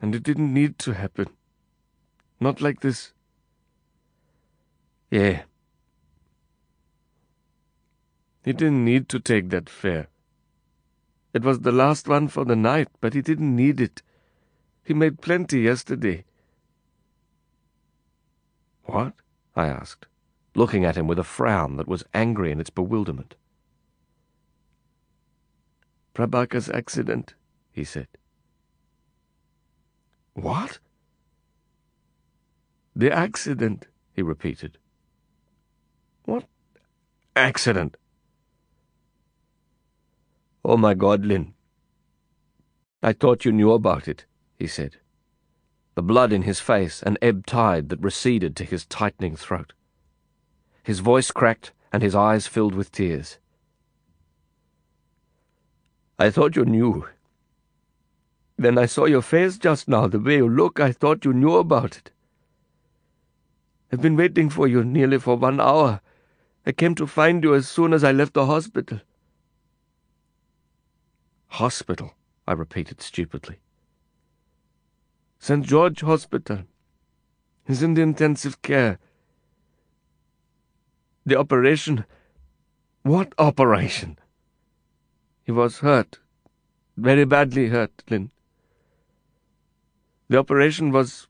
And 0.00 0.14
it 0.14 0.22
didn't 0.22 0.52
need 0.52 0.78
to 0.80 0.92
happen. 0.92 1.28
Not 2.40 2.60
like 2.60 2.80
this. 2.80 3.12
Yeah. 5.10 5.42
He 8.44 8.52
didn't 8.52 8.84
need 8.84 9.08
to 9.08 9.18
take 9.18 9.50
that 9.50 9.68
fare. 9.68 10.08
It 11.32 11.42
was 11.42 11.60
the 11.60 11.72
last 11.72 12.08
one 12.08 12.28
for 12.28 12.44
the 12.44 12.56
night, 12.56 12.88
but 13.00 13.14
he 13.14 13.20
didn't 13.20 13.54
need 13.54 13.80
it. 13.80 14.02
He 14.84 14.94
made 14.94 15.20
plenty 15.20 15.60
yesterday. 15.60 16.24
What? 18.84 19.14
I 19.56 19.68
asked, 19.68 20.06
looking 20.54 20.84
at 20.84 20.96
him 20.96 21.06
with 21.06 21.18
a 21.18 21.24
frown 21.24 21.76
that 21.78 21.88
was 21.88 22.04
angry 22.12 22.52
in 22.52 22.60
its 22.60 22.70
bewilderment. 22.70 23.34
Prabaker's 26.14 26.68
accident, 26.68 27.34
he 27.72 27.84
said. 27.84 28.08
What? 30.34 30.78
The 32.94 33.10
accident, 33.10 33.86
he 34.14 34.22
repeated. 34.22 34.78
What 36.24 36.44
accident? 37.34 37.96
Oh, 40.64 40.76
my 40.76 40.94
God, 40.94 41.24
Lin. 41.24 41.54
I 43.02 43.12
thought 43.12 43.44
you 43.44 43.52
knew 43.52 43.72
about 43.72 44.08
it, 44.08 44.24
he 44.58 44.66
said, 44.66 44.96
the 45.96 46.02
blood 46.02 46.30
in 46.30 46.42
his 46.42 46.60
face 46.60 47.02
an 47.02 47.16
ebb 47.22 47.46
tide 47.46 47.88
that 47.88 48.00
receded 48.02 48.54
to 48.54 48.64
his 48.64 48.84
tightening 48.84 49.34
throat. 49.34 49.72
His 50.82 51.00
voice 51.00 51.30
cracked 51.30 51.72
and 51.90 52.02
his 52.02 52.14
eyes 52.14 52.46
filled 52.46 52.74
with 52.74 52.92
tears. 52.92 53.38
I 56.18 56.28
thought 56.30 56.54
you 56.54 56.66
knew. 56.66 57.08
Then 58.58 58.76
I 58.76 58.84
saw 58.84 59.06
your 59.06 59.22
face 59.22 59.56
just 59.56 59.88
now, 59.88 60.06
the 60.06 60.20
way 60.20 60.36
you 60.36 60.48
look, 60.48 60.80
I 60.80 60.92
thought 60.92 61.24
you 61.24 61.32
knew 61.32 61.56
about 61.56 61.96
it. 61.96 62.10
I've 63.90 64.02
been 64.02 64.16
waiting 64.16 64.50
for 64.50 64.68
you 64.68 64.84
nearly 64.84 65.18
for 65.18 65.36
one 65.36 65.60
hour. 65.60 66.02
I 66.66 66.72
came 66.72 66.94
to 66.96 67.06
find 67.06 67.42
you 67.42 67.54
as 67.54 67.68
soon 67.68 67.94
as 67.94 68.04
I 68.04 68.12
left 68.12 68.34
the 68.34 68.44
hospital. 68.44 69.00
Hospital, 71.48 72.12
I 72.46 72.52
repeated 72.52 73.00
stupidly. 73.00 73.60
St. 75.38 75.64
George 75.64 76.00
Hospital. 76.00 76.60
He's 77.66 77.82
in 77.82 77.94
the 77.94 78.02
intensive 78.02 78.62
care. 78.62 78.98
The 81.24 81.38
operation. 81.38 82.04
What 83.02 83.32
operation? 83.38 84.18
He 85.44 85.52
was 85.52 85.78
hurt. 85.78 86.18
Very 86.96 87.24
badly 87.24 87.68
hurt, 87.68 88.02
Lin. 88.08 88.30
The 90.28 90.38
operation 90.38 90.90
was. 90.90 91.28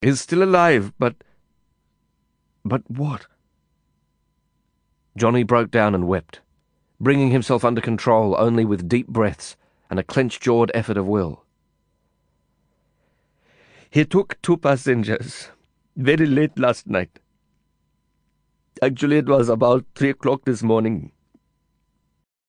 He's 0.00 0.20
still 0.20 0.42
alive, 0.42 0.92
but. 0.98 1.14
But 2.64 2.82
what? 2.88 3.26
Johnny 5.16 5.42
broke 5.42 5.70
down 5.70 5.94
and 5.94 6.06
wept 6.06 6.40
bringing 7.00 7.30
himself 7.30 7.64
under 7.64 7.80
control 7.80 8.36
only 8.38 8.64
with 8.64 8.88
deep 8.88 9.08
breaths 9.08 9.56
and 9.88 9.98
a 9.98 10.04
clenched-jawed 10.04 10.70
effort 10.74 10.98
of 10.98 11.06
will. 11.06 11.44
He 13.90 14.04
took 14.04 14.40
two 14.42 14.56
passengers 14.56 15.50
very 15.96 16.26
late 16.26 16.58
last 16.58 16.86
night. 16.86 17.18
Actually, 18.82 19.18
it 19.18 19.26
was 19.26 19.48
about 19.48 19.84
three 19.94 20.10
o'clock 20.10 20.44
this 20.44 20.62
morning. 20.62 21.12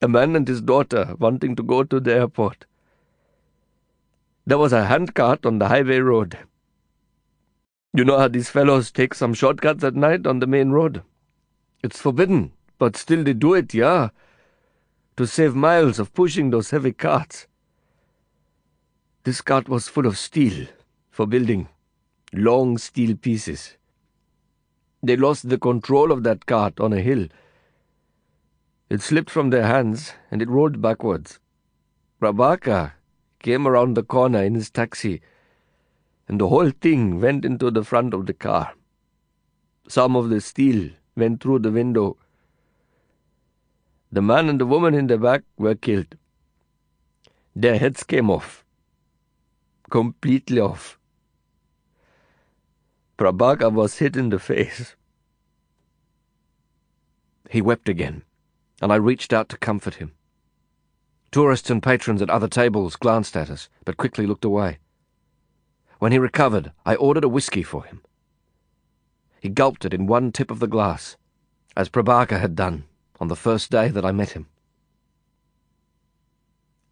A 0.02 0.08
man 0.08 0.36
and 0.36 0.48
his 0.48 0.62
daughter 0.62 1.16
wanting 1.20 1.56
to 1.56 1.64
go 1.64 1.84
to 1.84 2.00
the 2.00 2.14
airport. 2.14 2.66
There 4.46 4.58
was 4.58 4.74
a 4.74 4.86
handcart 4.86 5.46
on 5.46 5.60
the 5.60 5.68
highway 5.68 6.00
road. 6.00 6.38
You 7.94 8.06
know 8.06 8.20
how 8.20 8.28
these 8.28 8.50
fellows 8.50 8.92
take 8.92 9.14
some 9.14 9.34
shortcuts 9.34 9.84
at 9.84 9.96
night 9.96 10.26
on 10.26 10.40
the 10.40 10.48
main 10.48 10.70
road? 10.70 11.04
It's 11.84 12.00
forbidden, 12.00 12.54
but 12.78 12.96
still 12.96 13.24
they 13.24 13.34
do 13.34 13.54
it, 13.54 13.74
yeah 13.74 14.10
to 15.18 15.28
save 15.28 15.54
miles 15.54 16.00
of 16.00 16.14
pushing 16.14 16.50
those 16.50 16.72
heavy 16.72 16.92
carts. 16.92 17.46
This 19.24 19.42
cart 19.42 19.70
was 19.70 19.88
full 19.88 20.08
of 20.08 20.18
steel 20.18 20.68
for 21.22 21.28
building, 21.28 21.68
long 22.34 22.80
steel 22.80 23.16
pieces. 23.16 23.78
They 25.04 25.16
lost 25.16 25.50
the 25.50 25.60
control 25.60 26.12
of 26.12 26.24
that 26.24 26.48
cart 26.48 26.80
on 26.80 26.94
a 26.94 27.00
hill. 27.00 27.28
It 28.90 29.04
slipped 29.04 29.30
from 29.30 29.52
their 29.52 29.68
hands 29.68 30.14
and 30.32 30.42
it 30.42 30.50
rolled 30.50 30.82
backwards. 30.82 31.40
Prabaker 32.20 32.94
came 33.38 33.68
around 33.68 33.96
the 33.96 34.02
corner 34.02 34.42
in 34.42 34.56
his 34.56 34.72
taxi, 34.72 35.22
and 36.28 36.42
the 36.42 36.48
whole 36.48 36.72
thing 36.72 37.22
went 37.22 37.46
into 37.46 37.70
the 37.70 37.84
front 37.84 38.16
of 38.16 38.26
the 38.26 38.34
car. 38.34 38.74
Some 39.88 40.16
of 40.16 40.30
the 40.30 40.42
steel 40.42 40.90
went 41.16 41.44
through 41.44 41.60
the 41.60 41.72
window 41.72 42.18
the 44.12 44.24
man 44.24 44.50
and 44.50 44.60
the 44.60 44.66
woman 44.66 44.96
in 44.96 45.06
the 45.06 45.20
back 45.20 45.44
were 45.58 45.76
killed. 45.76 46.16
Their 47.56 47.78
heads 47.78 48.04
came 48.04 48.32
off. 48.32 48.66
Completely 49.92 50.60
off. 50.60 50.98
Prabaker 53.22 53.72
was 53.72 54.00
hit 54.00 54.18
in 54.18 54.30
the 54.30 54.40
face. 54.40 54.96
He 57.52 57.62
wept 57.62 57.88
again, 57.88 58.24
and 58.82 58.92
I 58.92 58.96
reached 58.96 59.32
out 59.32 59.48
to 59.50 59.60
comfort 59.60 59.94
him. 59.94 60.14
Tourists 61.30 61.70
and 61.70 61.84
patrons 61.84 62.24
at 62.24 62.32
other 62.32 62.48
tables 62.48 62.96
glanced 62.96 63.38
at 63.38 63.52
us, 63.52 63.70
but 63.86 63.96
quickly 63.96 64.26
looked 64.26 64.44
away. 64.44 64.80
When 66.00 66.12
he 66.12 66.18
recovered, 66.18 66.72
I 66.84 66.96
ordered 66.96 67.24
a 67.24 67.30
whisky 67.30 67.62
for 67.62 67.84
him. 67.84 68.02
He 69.40 69.50
gulped 69.50 69.86
it 69.86 69.94
in 69.94 70.08
one 70.08 70.32
tip 70.32 70.50
of 70.50 70.58
the 70.58 70.66
glass, 70.66 71.16
as 71.78 71.90
Prabaker 71.90 72.40
had 72.40 72.56
done 72.56 72.86
on 73.20 73.28
the 73.28 73.36
first 73.36 73.70
day 73.70 73.90
that 73.90 74.04
I 74.04 74.12
met 74.12 74.32
him. 74.32 74.48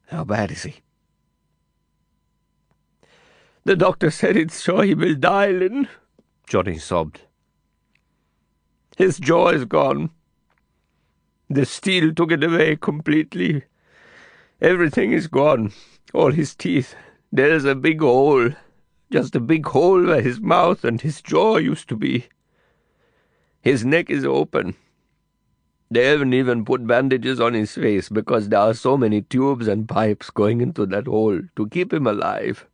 How 0.09 0.23
bad 0.23 0.51
is 0.51 0.61
he? 0.61 0.81
The 3.63 3.75
doctor 3.75 4.11
said 4.11 4.37
it's 4.37 4.61
sure 4.61 4.83
he 4.83 4.93
will 4.93 5.15
die, 5.15 5.49
Lin, 5.49 5.87
Johnny 6.49 6.79
sobbed. 6.79 7.21
His 8.97 9.19
jaw 9.19 9.49
is 9.49 9.65
gone. 9.65 10.09
The 11.47 11.63
steel 11.63 12.11
took 12.11 12.31
it 12.31 12.43
away 12.43 12.75
completely. 12.75 13.65
Everything 14.59 15.11
is 15.11 15.27
gone. 15.27 15.71
All 16.11 16.31
his 16.31 16.55
teeth. 16.55 16.95
There's 17.31 17.65
a 17.65 17.75
big 17.75 18.01
hole. 18.01 18.49
Just 19.11 19.35
a 19.35 19.39
big 19.39 19.67
hole 19.67 20.03
where 20.03 20.21
his 20.21 20.41
mouth 20.41 20.83
and 20.83 20.99
his 20.99 21.21
jaw 21.21 21.57
used 21.57 21.87
to 21.89 21.95
be. 21.95 22.25
His 23.61 23.85
neck 23.85 24.09
is 24.09 24.25
open. 24.25 24.73
They 25.91 26.05
haven't 26.05 26.33
even 26.33 26.65
put 26.65 26.87
bandages 26.87 27.39
on 27.39 27.53
his 27.53 27.75
face 27.75 28.09
because 28.09 28.49
there 28.49 28.59
are 28.59 28.73
so 28.73 28.97
many 28.97 29.21
tubes 29.21 29.67
and 29.67 29.87
pipes 29.87 30.31
going 30.31 30.61
into 30.61 30.87
that 30.87 31.05
hole 31.05 31.41
to 31.55 31.67
keep 31.67 31.93
him 31.93 32.07
alive. 32.07 32.65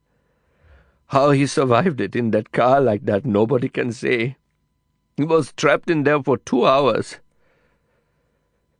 How 1.07 1.31
he 1.31 1.45
survived 1.45 2.01
it 2.01 2.15
in 2.15 2.31
that 2.31 2.51
car 2.51 2.81
like 2.81 3.05
that, 3.05 3.25
nobody 3.25 3.69
can 3.69 3.91
say. 3.91 4.37
He 5.17 5.23
was 5.23 5.53
trapped 5.53 5.89
in 5.89 6.03
there 6.03 6.21
for 6.21 6.37
two 6.37 6.65
hours. 6.65 7.19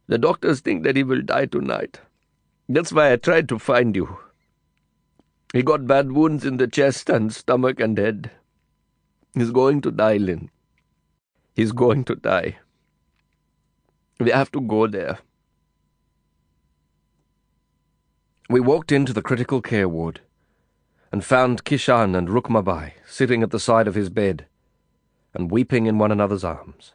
The 0.08 0.18
doctors 0.18 0.60
think 0.60 0.84
that 0.84 0.96
he 0.96 1.04
will 1.04 1.22
die 1.22 1.46
tonight. 1.46 2.02
That's 2.68 2.92
why 2.92 3.12
I 3.12 3.18
tried 3.18 3.48
to 3.50 3.60
find 3.60 3.96
you. 3.96 4.18
He 5.54 5.62
got 5.62 5.88
bad 5.88 6.12
wounds 6.12 6.46
in 6.46 6.58
the 6.58 6.68
chest 6.68 7.10
and 7.10 7.34
stomach 7.34 7.80
and 7.80 7.98
head. 7.98 8.32
He's 9.36 9.52
going 9.52 9.82
to 9.82 9.92
die, 9.92 10.18
Lin. 10.18 10.50
He's 11.56 11.72
going 11.72 12.04
to 12.06 12.16
die. 12.16 12.58
We 14.20 14.32
have 14.32 14.52
to 14.52 14.62
go 14.62 14.88
there. 14.88 15.20
We 18.50 18.60
walked 18.60 18.92
into 18.92 19.14
the 19.14 19.22
critical 19.22 19.62
care 19.62 19.88
ward 19.88 20.22
and 21.16 21.24
found 21.24 21.64
Kishan 21.64 22.14
and 22.14 22.28
Rukmabai 22.28 22.92
sitting 23.08 23.42
at 23.42 23.52
the 23.52 23.58
side 23.58 23.88
of 23.88 23.96
his 23.96 24.10
bed 24.10 24.48
and 25.34 25.50
weeping 25.50 25.86
in 25.86 25.98
one 25.98 26.12
another's 26.12 26.44
arms. 26.44 26.92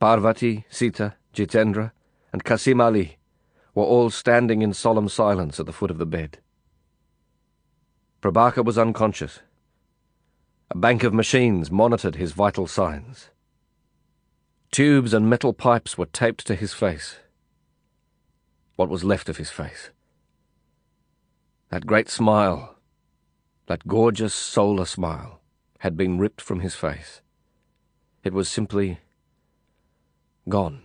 Parvati, 0.00 0.64
Sita, 0.70 1.16
Jitendra, 1.34 1.92
and 2.32 2.44
Kasim 2.44 2.80
Ali 2.80 3.18
were 3.74 3.84
all 3.84 4.08
standing 4.08 4.62
in 4.62 4.72
solemn 4.72 5.10
silence 5.10 5.60
at 5.60 5.66
the 5.66 5.72
foot 5.74 5.90
of 5.90 5.98
the 5.98 6.06
bed. 6.06 6.38
Prabaker 8.22 8.64
was 8.64 8.78
unconscious. 8.78 9.40
A 10.70 10.78
bank 10.78 11.04
of 11.04 11.12
machines 11.12 11.70
monitored 11.70 12.16
his 12.16 12.32
vital 12.32 12.66
signs. 12.66 13.28
Tubes 14.70 15.12
and 15.12 15.28
metal 15.28 15.52
pipes 15.52 15.98
were 15.98 16.06
taped 16.06 16.46
to 16.46 16.54
his 16.54 16.72
face. 16.72 17.16
What 18.76 18.88
was 18.88 19.04
left 19.04 19.28
of 19.28 19.36
his 19.36 19.50
face? 19.50 19.90
That 21.72 21.86
great 21.86 22.10
smile, 22.10 22.76
that 23.66 23.88
gorgeous 23.88 24.34
solar 24.34 24.84
smile, 24.84 25.40
had 25.78 25.96
been 25.96 26.18
ripped 26.18 26.42
from 26.42 26.60
his 26.60 26.74
face. 26.74 27.22
It 28.22 28.34
was 28.34 28.50
simply 28.50 29.00
gone. 30.50 30.82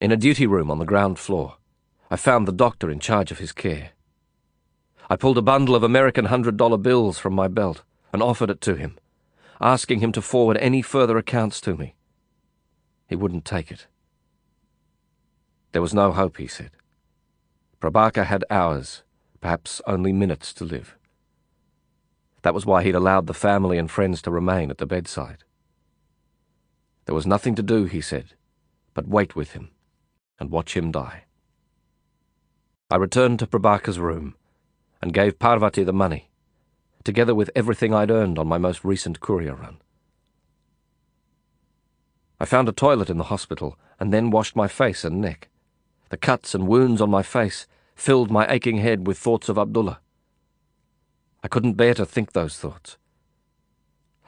In 0.00 0.10
a 0.10 0.16
duty 0.16 0.46
room 0.46 0.70
on 0.70 0.78
the 0.78 0.86
ground 0.86 1.18
floor, 1.18 1.58
I 2.10 2.16
found 2.16 2.48
the 2.48 2.52
doctor 2.52 2.90
in 2.90 2.98
charge 2.98 3.30
of 3.30 3.40
his 3.40 3.52
care. 3.52 3.90
I 5.10 5.16
pulled 5.16 5.36
a 5.36 5.42
bundle 5.42 5.74
of 5.74 5.82
American 5.82 6.24
hundred 6.24 6.56
dollar 6.56 6.78
bills 6.78 7.18
from 7.18 7.34
my 7.34 7.46
belt 7.46 7.82
and 8.10 8.22
offered 8.22 8.48
it 8.48 8.62
to 8.62 8.74
him, 8.74 8.98
asking 9.60 10.00
him 10.00 10.12
to 10.12 10.22
forward 10.22 10.56
any 10.56 10.80
further 10.80 11.18
accounts 11.18 11.60
to 11.60 11.76
me. 11.76 11.94
He 13.06 13.16
wouldn't 13.16 13.44
take 13.44 13.70
it. 13.70 13.86
There 15.72 15.82
was 15.82 15.92
no 15.92 16.12
hope, 16.12 16.38
he 16.38 16.46
said. 16.46 16.70
Prabaker 17.80 18.26
had 18.26 18.44
hours, 18.50 19.02
perhaps 19.40 19.80
only 19.86 20.12
minutes 20.12 20.52
to 20.54 20.64
live. 20.64 20.96
That 22.42 22.54
was 22.54 22.66
why 22.66 22.82
he'd 22.82 22.94
allowed 22.94 23.26
the 23.26 23.34
family 23.34 23.78
and 23.78 23.90
friends 23.90 24.20
to 24.22 24.30
remain 24.30 24.70
at 24.70 24.78
the 24.78 24.86
bedside. 24.86 25.44
There 27.06 27.14
was 27.14 27.26
nothing 27.26 27.54
to 27.54 27.62
do, 27.62 27.84
he 27.84 28.00
said, 28.00 28.34
but 28.94 29.08
wait 29.08 29.34
with 29.34 29.52
him 29.52 29.70
and 30.38 30.50
watch 30.50 30.76
him 30.76 30.90
die. 30.90 31.24
I 32.90 32.96
returned 32.96 33.38
to 33.38 33.46
Prabaker's 33.46 33.98
room 33.98 34.34
and 35.00 35.14
gave 35.14 35.38
Parvati 35.38 35.82
the 35.82 35.92
money, 35.92 36.28
together 37.04 37.34
with 37.34 37.50
everything 37.54 37.94
I'd 37.94 38.10
earned 38.10 38.38
on 38.38 38.46
my 38.46 38.58
most 38.58 38.84
recent 38.84 39.20
courier 39.20 39.54
run. 39.54 39.78
I 42.38 42.44
found 42.46 42.68
a 42.68 42.72
toilet 42.72 43.10
in 43.10 43.18
the 43.18 43.24
hospital 43.24 43.78
and 43.98 44.12
then 44.12 44.30
washed 44.30 44.56
my 44.56 44.66
face 44.66 45.04
and 45.04 45.20
neck. 45.20 45.48
The 46.10 46.16
cuts 46.16 46.54
and 46.54 46.68
wounds 46.68 47.00
on 47.00 47.08
my 47.08 47.22
face 47.22 47.66
filled 47.94 48.30
my 48.30 48.46
aching 48.48 48.78
head 48.78 49.06
with 49.06 49.18
thoughts 49.18 49.48
of 49.48 49.56
Abdullah. 49.56 50.00
I 51.42 51.48
couldn't 51.48 51.74
bear 51.74 51.94
to 51.94 52.04
think 52.04 52.32
those 52.32 52.58
thoughts. 52.58 52.98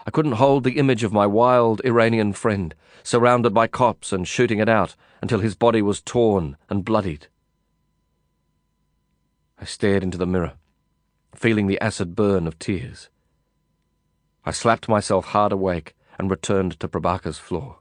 I 0.07 0.11
couldn't 0.11 0.33
hold 0.33 0.65
the 0.65 0.79
image 0.79 1.05
of 1.05 1.13
my 1.13 1.27
wild 1.27 1.81
Iranian 1.85 2.33
friend, 2.33 2.75
surrounded 3.03 3.53
by 3.53 3.67
cops 3.67 4.13
and 4.13 4.27
shooting 4.27 4.59
it 4.59 4.69
out 4.69 4.97
until 5.21 5.41
his 5.41 5.55
body 5.55 5.83
was 5.83 6.01
torn 6.01 6.57
and 6.71 6.85
bloodied. 6.85 7.27
I 9.61 9.65
stared 9.65 10.03
into 10.03 10.19
the 10.19 10.27
mirror, 10.27 10.55
feeling 11.35 11.67
the 11.67 11.81
acid 11.81 12.17
burn 12.17 12.47
of 12.47 12.59
tears. 12.59 13.09
I 14.45 14.51
slapped 14.51 14.89
myself 14.89 15.27
hard 15.27 15.53
awake 15.53 15.95
and 16.19 16.31
returned 16.31 16.79
to 16.81 16.89
Prabaker's 16.89 17.39
floor. 17.39 17.79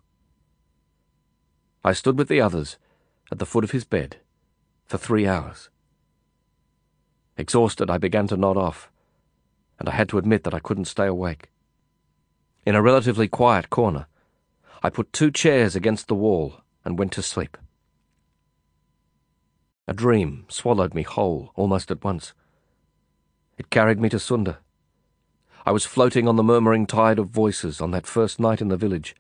I 1.84 1.94
stood 1.94 2.18
with 2.18 2.28
the 2.28 2.42
others 2.42 2.78
at 3.32 3.40
the 3.40 3.46
foot 3.46 3.64
of 3.64 3.72
his 3.72 3.86
bed 3.86 4.18
for 4.86 4.98
three 4.98 5.26
hours. 5.26 5.70
Exhausted, 7.38 7.90
I 7.90 7.98
began 7.98 8.28
to 8.28 8.38
nod 8.38 8.58
off, 8.58 8.92
and 9.80 9.88
I 9.88 9.94
had 9.94 10.10
to 10.10 10.18
admit 10.18 10.44
that 10.44 10.54
I 10.54 10.60
couldn't 10.60 10.86
stay 10.86 11.08
awake. 11.08 11.50
In 12.66 12.76
a 12.76 12.82
relatively 12.82 13.28
quiet 13.28 13.70
corner, 13.70 14.06
I 14.84 14.90
put 14.90 15.14
two 15.14 15.32
chairs 15.32 15.76
against 15.76 16.08
the 16.08 16.16
wall 16.16 16.62
and 16.84 17.00
went 17.00 17.14
to 17.14 17.22
sleep. 17.22 17.58
A 19.88 19.94
dream 19.94 20.46
swallowed 20.50 20.94
me 20.94 21.04
whole 21.04 21.52
almost 21.56 21.90
at 21.90 22.04
once. 22.04 22.34
It 23.58 23.70
carried 23.70 24.00
me 24.00 24.10
to 24.10 24.20
Sunder. 24.20 24.58
I 25.66 25.72
was 25.72 25.86
floating 25.86 26.28
on 26.28 26.36
the 26.36 26.44
murmuring 26.44 26.86
tide 26.86 27.20
of 27.20 27.30
voices 27.30 27.80
on 27.80 27.92
that 27.92 28.08
first 28.08 28.40
night 28.40 28.62
in 28.62 28.68
the 28.68 28.78
village, 28.78 29.16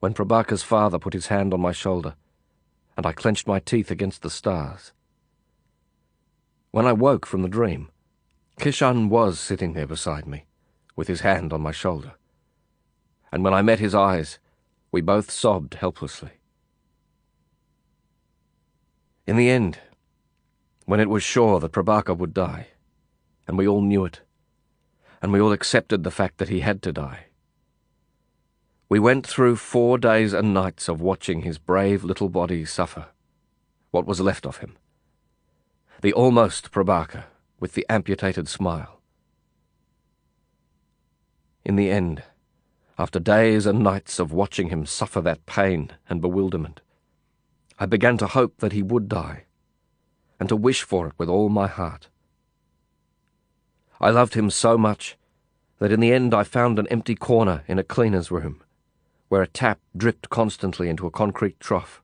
when 0.00 0.14
Prabaker's 0.14 0.62
father 0.62 0.98
put 0.98 1.14
his 1.14 1.28
hand 1.28 1.54
on 1.54 1.60
my 1.60 1.72
shoulder, 1.72 2.14
and 2.96 3.06
I 3.06 3.12
clenched 3.12 3.46
my 3.46 3.58
teeth 3.58 3.90
against 3.90 4.22
the 4.22 4.30
stars. 4.30 4.92
When 6.70 6.86
I 6.86 6.92
woke 6.92 7.26
from 7.26 7.42
the 7.42 7.48
dream, 7.48 7.90
Kishan 8.58 9.08
was 9.08 9.38
sitting 9.38 9.72
there 9.72 9.86
beside 9.86 10.26
me, 10.26 10.46
with 10.96 11.08
his 11.08 11.20
hand 11.20 11.52
on 11.52 11.60
my 11.60 11.72
shoulder. 11.72 12.14
And 13.32 13.42
when 13.42 13.54
I 13.54 13.62
met 13.62 13.80
his 13.80 13.94
eyes, 13.94 14.38
we 14.92 15.00
both 15.00 15.30
sobbed 15.30 15.74
helplessly. 15.74 16.30
In 19.26 19.36
the 19.36 19.50
end, 19.50 19.78
when 20.86 21.00
it 21.00 21.08
was 21.08 21.22
sure 21.22 21.58
that 21.60 21.72
Prabaker 21.72 22.16
would 22.16 22.34
die, 22.34 22.68
and 23.48 23.58
we 23.58 23.66
all 23.66 23.82
knew 23.82 24.04
it, 24.04 24.20
and 25.20 25.32
we 25.32 25.40
all 25.40 25.52
accepted 25.52 26.04
the 26.04 26.10
fact 26.10 26.38
that 26.38 26.48
he 26.48 26.60
had 26.60 26.82
to 26.82 26.92
die, 26.92 27.26
we 28.94 29.00
went 29.00 29.26
through 29.26 29.56
four 29.56 29.98
days 29.98 30.32
and 30.32 30.54
nights 30.54 30.86
of 30.86 31.00
watching 31.00 31.42
his 31.42 31.58
brave 31.58 32.04
little 32.04 32.28
body 32.28 32.64
suffer, 32.64 33.06
what 33.90 34.06
was 34.06 34.20
left 34.20 34.46
of 34.46 34.58
him. 34.58 34.76
The 36.00 36.12
almost 36.12 36.70
Prabaker 36.70 37.24
with 37.58 37.72
the 37.72 37.84
amputated 37.88 38.46
smile. 38.46 39.00
In 41.64 41.74
the 41.74 41.90
end, 41.90 42.22
after 42.96 43.18
days 43.18 43.66
and 43.66 43.80
nights 43.80 44.20
of 44.20 44.32
watching 44.32 44.68
him 44.68 44.86
suffer 44.86 45.20
that 45.22 45.44
pain 45.44 45.90
and 46.08 46.20
bewilderment, 46.20 46.80
I 47.80 47.86
began 47.86 48.16
to 48.18 48.28
hope 48.28 48.58
that 48.58 48.70
he 48.70 48.82
would 48.84 49.08
die, 49.08 49.46
and 50.38 50.48
to 50.48 50.54
wish 50.54 50.84
for 50.84 51.08
it 51.08 51.14
with 51.18 51.28
all 51.28 51.48
my 51.48 51.66
heart. 51.66 52.06
I 54.00 54.10
loved 54.10 54.34
him 54.34 54.50
so 54.50 54.78
much 54.78 55.16
that 55.80 55.90
in 55.90 55.98
the 55.98 56.12
end 56.12 56.32
I 56.32 56.44
found 56.44 56.78
an 56.78 56.86
empty 56.92 57.16
corner 57.16 57.64
in 57.66 57.80
a 57.80 57.82
cleaner's 57.82 58.30
room, 58.30 58.60
where 59.28 59.42
a 59.42 59.46
tap 59.46 59.80
dripped 59.96 60.30
constantly 60.30 60.88
into 60.88 61.06
a 61.06 61.10
concrete 61.10 61.58
trough, 61.60 62.02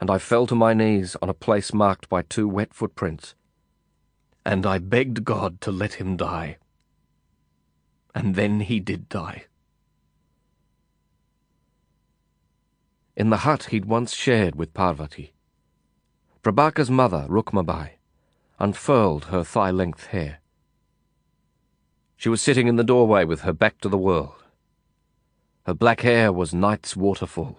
and 0.00 0.10
I 0.10 0.18
fell 0.18 0.46
to 0.46 0.54
my 0.54 0.74
knees 0.74 1.16
on 1.22 1.28
a 1.28 1.34
place 1.34 1.72
marked 1.72 2.08
by 2.08 2.22
two 2.22 2.48
wet 2.48 2.72
footprints 2.72 3.34
and 4.44 4.66
I 4.66 4.78
begged 4.78 5.24
God 5.24 5.60
to 5.62 5.70
let 5.70 5.94
him 5.94 6.16
die. 6.16 6.56
And 8.14 8.34
then 8.34 8.60
he 8.60 8.80
did 8.80 9.08
die. 9.08 9.44
In 13.16 13.30
the 13.30 13.38
hut 13.38 13.64
he'd 13.64 13.84
once 13.84 14.14
shared 14.14 14.56
with 14.56 14.74
Parvati, 14.74 15.34
Prabaker's 16.42 16.90
mother, 16.90 17.26
Rukmabai, 17.28 17.90
unfurled 18.58 19.26
her 19.26 19.44
thigh-length 19.44 20.06
hair. 20.06 20.40
She 22.16 22.30
was 22.30 22.40
sitting 22.40 22.66
in 22.66 22.76
the 22.76 22.84
doorway 22.84 23.24
with 23.24 23.42
her 23.42 23.52
back 23.52 23.78
to 23.82 23.88
the 23.88 23.98
world. 23.98 24.39
Her 25.70 25.74
black 25.74 26.00
hair 26.00 26.32
was 26.32 26.52
night's 26.52 26.96
waterfall. 26.96 27.56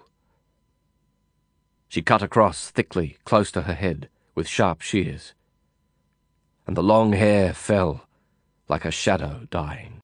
She 1.87 2.01
cut 2.01 2.21
across 2.21 2.69
thickly, 2.69 3.15
close 3.23 3.53
to 3.53 3.61
her 3.61 3.73
head, 3.73 4.09
with 4.35 4.49
sharp 4.49 4.81
shears 4.81 5.33
and 6.67 6.75
the 6.75 6.83
long 6.83 7.13
hair 7.13 7.53
fell 7.53 8.05
like 8.67 8.83
a 8.83 8.91
shadow 8.91 9.47
dying. 9.49 10.01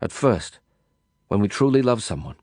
At 0.00 0.12
first, 0.12 0.60
when 1.26 1.40
we 1.40 1.48
truly 1.48 1.82
love 1.82 2.00
someone, 2.00 2.36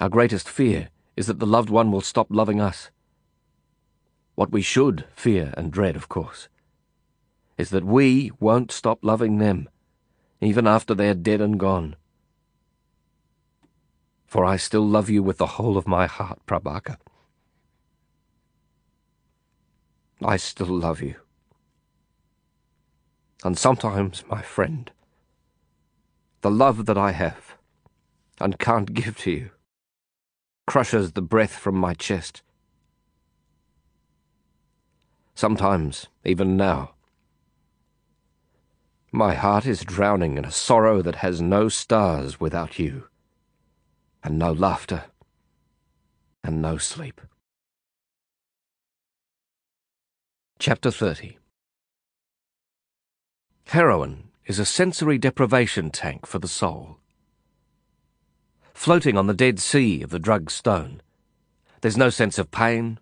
our 0.00 0.08
greatest 0.08 0.48
fear 0.48 0.88
is 1.18 1.26
that 1.26 1.38
the 1.38 1.46
loved 1.46 1.68
one 1.68 1.92
will 1.92 2.00
stop 2.00 2.28
loving 2.30 2.62
us. 2.62 2.90
What 4.36 4.52
we 4.52 4.62
should 4.62 5.04
fear 5.14 5.52
and 5.56 5.70
dread, 5.70 5.96
of 5.96 6.08
course, 6.08 6.48
is 7.58 7.68
that 7.68 7.84
we 7.84 8.32
won't 8.40 8.72
stop 8.72 8.98
loving 9.02 9.36
them, 9.36 9.68
even 10.44 10.66
after 10.66 10.94
they're 10.94 11.14
dead 11.14 11.40
and 11.40 11.58
gone. 11.58 11.96
For 14.26 14.44
I 14.44 14.56
still 14.56 14.86
love 14.86 15.08
you 15.08 15.22
with 15.22 15.38
the 15.38 15.46
whole 15.46 15.76
of 15.76 15.86
my 15.86 16.06
heart, 16.06 16.40
Prabaker. 16.46 16.96
I 20.22 20.36
still 20.36 20.66
love 20.66 21.02
you. 21.02 21.16
And 23.44 23.58
sometimes, 23.58 24.24
my 24.28 24.42
friend, 24.42 24.90
the 26.40 26.50
love 26.50 26.86
that 26.86 26.98
I 26.98 27.12
have 27.12 27.56
and 28.40 28.58
can't 28.58 28.94
give 28.94 29.18
to 29.18 29.30
you 29.30 29.50
crushes 30.66 31.12
the 31.12 31.22
breath 31.22 31.52
from 31.52 31.76
my 31.76 31.94
chest. 31.94 32.42
Sometimes, 35.34 36.06
even 36.24 36.56
now, 36.56 36.93
my 39.14 39.32
heart 39.32 39.64
is 39.64 39.84
drowning 39.84 40.36
in 40.36 40.44
a 40.44 40.50
sorrow 40.50 41.00
that 41.00 41.14
has 41.14 41.40
no 41.40 41.68
stars 41.68 42.40
without 42.40 42.80
you, 42.80 43.04
and 44.24 44.36
no 44.36 44.50
laughter, 44.50 45.04
and 46.42 46.60
no 46.60 46.76
sleep. 46.78 47.20
Chapter 50.58 50.90
30 50.90 51.38
Heroin 53.66 54.30
is 54.46 54.58
a 54.58 54.64
sensory 54.64 55.16
deprivation 55.16 55.90
tank 55.90 56.26
for 56.26 56.40
the 56.40 56.48
soul. 56.48 56.98
Floating 58.72 59.16
on 59.16 59.28
the 59.28 59.32
dead 59.32 59.60
sea 59.60 60.02
of 60.02 60.10
the 60.10 60.18
drug 60.18 60.50
stone, 60.50 61.00
there's 61.82 61.96
no 61.96 62.10
sense 62.10 62.36
of 62.36 62.50
pain, 62.50 62.98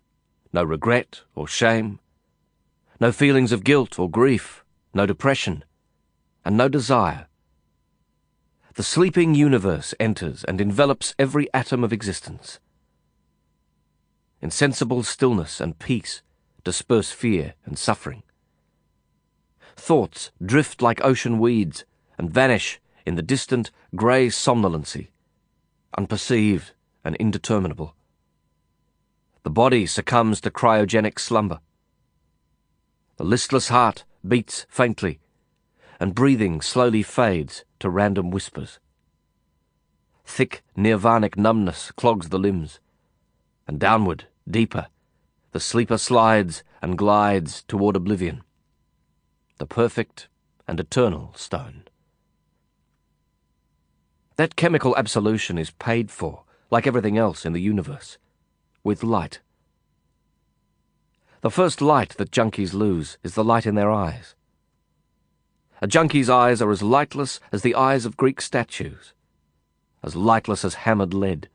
no 0.53 0.63
regret 0.63 1.21
or 1.33 1.47
shame, 1.47 1.99
No 2.99 3.11
feelings 3.11 3.51
of 3.51 3.63
guilt 3.63 3.97
or 3.97 4.07
grief, 4.07 4.63
no 4.93 5.07
depression, 5.07 5.63
and 6.45 6.57
no 6.57 6.67
desire. 6.69 7.27
The 8.75 8.83
sleeping 8.83 9.35
universe 9.35 9.93
enters 9.99 10.43
and 10.43 10.59
envelops 10.59 11.13
every 11.19 11.47
atom 11.53 11.83
of 11.83 11.93
existence. 11.93 12.59
Insensible 14.41 15.03
stillness 15.03 15.61
and 15.61 15.77
peace 15.77 16.21
disperse 16.63 17.11
fear 17.11 17.53
and 17.65 17.77
suffering. 17.77 18.23
Thoughts 19.75 20.31
drift 20.43 20.81
like 20.81 21.03
ocean 21.03 21.39
weeds 21.39 21.85
and 22.17 22.29
vanish 22.29 22.79
in 23.05 23.15
the 23.15 23.21
distant 23.21 23.71
grey 23.95 24.27
somnolency, 24.27 25.09
unperceived 25.97 26.71
and 27.03 27.15
indeterminable. 27.17 27.95
The 29.43 29.49
body 29.49 29.85
succumbs 29.85 30.39
to 30.41 30.51
cryogenic 30.51 31.19
slumber. 31.19 31.59
The 33.17 33.25
listless 33.25 33.67
heart 33.67 34.05
beats 34.25 34.65
faintly, 34.69 35.19
and 35.99 36.15
breathing 36.15 36.61
slowly 36.61 37.03
fades 37.03 37.65
to 37.79 37.89
random 37.89 38.31
whispers. 38.31 38.79
Thick 40.25 40.63
nirvanic 40.75 41.37
numbness 41.37 41.91
clogs 41.91 42.29
the 42.29 42.39
limbs, 42.39 42.79
and 43.67 43.79
downward, 43.79 44.25
deeper, 44.49 44.87
the 45.51 45.59
sleeper 45.59 45.97
slides 45.97 46.63
and 46.81 46.97
glides 46.97 47.63
toward 47.63 47.95
oblivion, 47.95 48.43
the 49.59 49.65
perfect 49.65 50.27
and 50.67 50.79
eternal 50.79 51.33
stone. 51.35 51.83
That 54.35 54.55
chemical 54.55 54.95
absolution 54.97 55.57
is 55.57 55.69
paid 55.69 56.09
for, 56.09 56.43
like 56.71 56.87
everything 56.87 57.17
else 57.17 57.45
in 57.45 57.53
the 57.53 57.61
universe, 57.61 58.17
with 58.83 59.03
light. 59.03 59.41
The 61.41 61.51
first 61.51 61.81
light 61.81 62.15
that 62.17 62.31
junkies 62.31 62.73
lose 62.73 63.17
is 63.21 63.35
the 63.35 63.43
light 63.43 63.65
in 63.65 63.75
their 63.75 63.91
eyes. 63.91 64.33
A 65.83 65.85
junkie's 65.85 66.29
eyes 66.29 66.61
are 66.61 66.71
as 66.71 66.81
lightless 66.81 67.41
as 67.51 67.61
the 67.61 67.75
eyes 67.75 68.05
of 68.05 68.15
Greek 68.15 68.39
statues, 68.39 69.11
as 70.01 70.15
lightless 70.15 70.63
as 70.63 70.85
hammered 70.85 71.13
lead, 71.13 71.49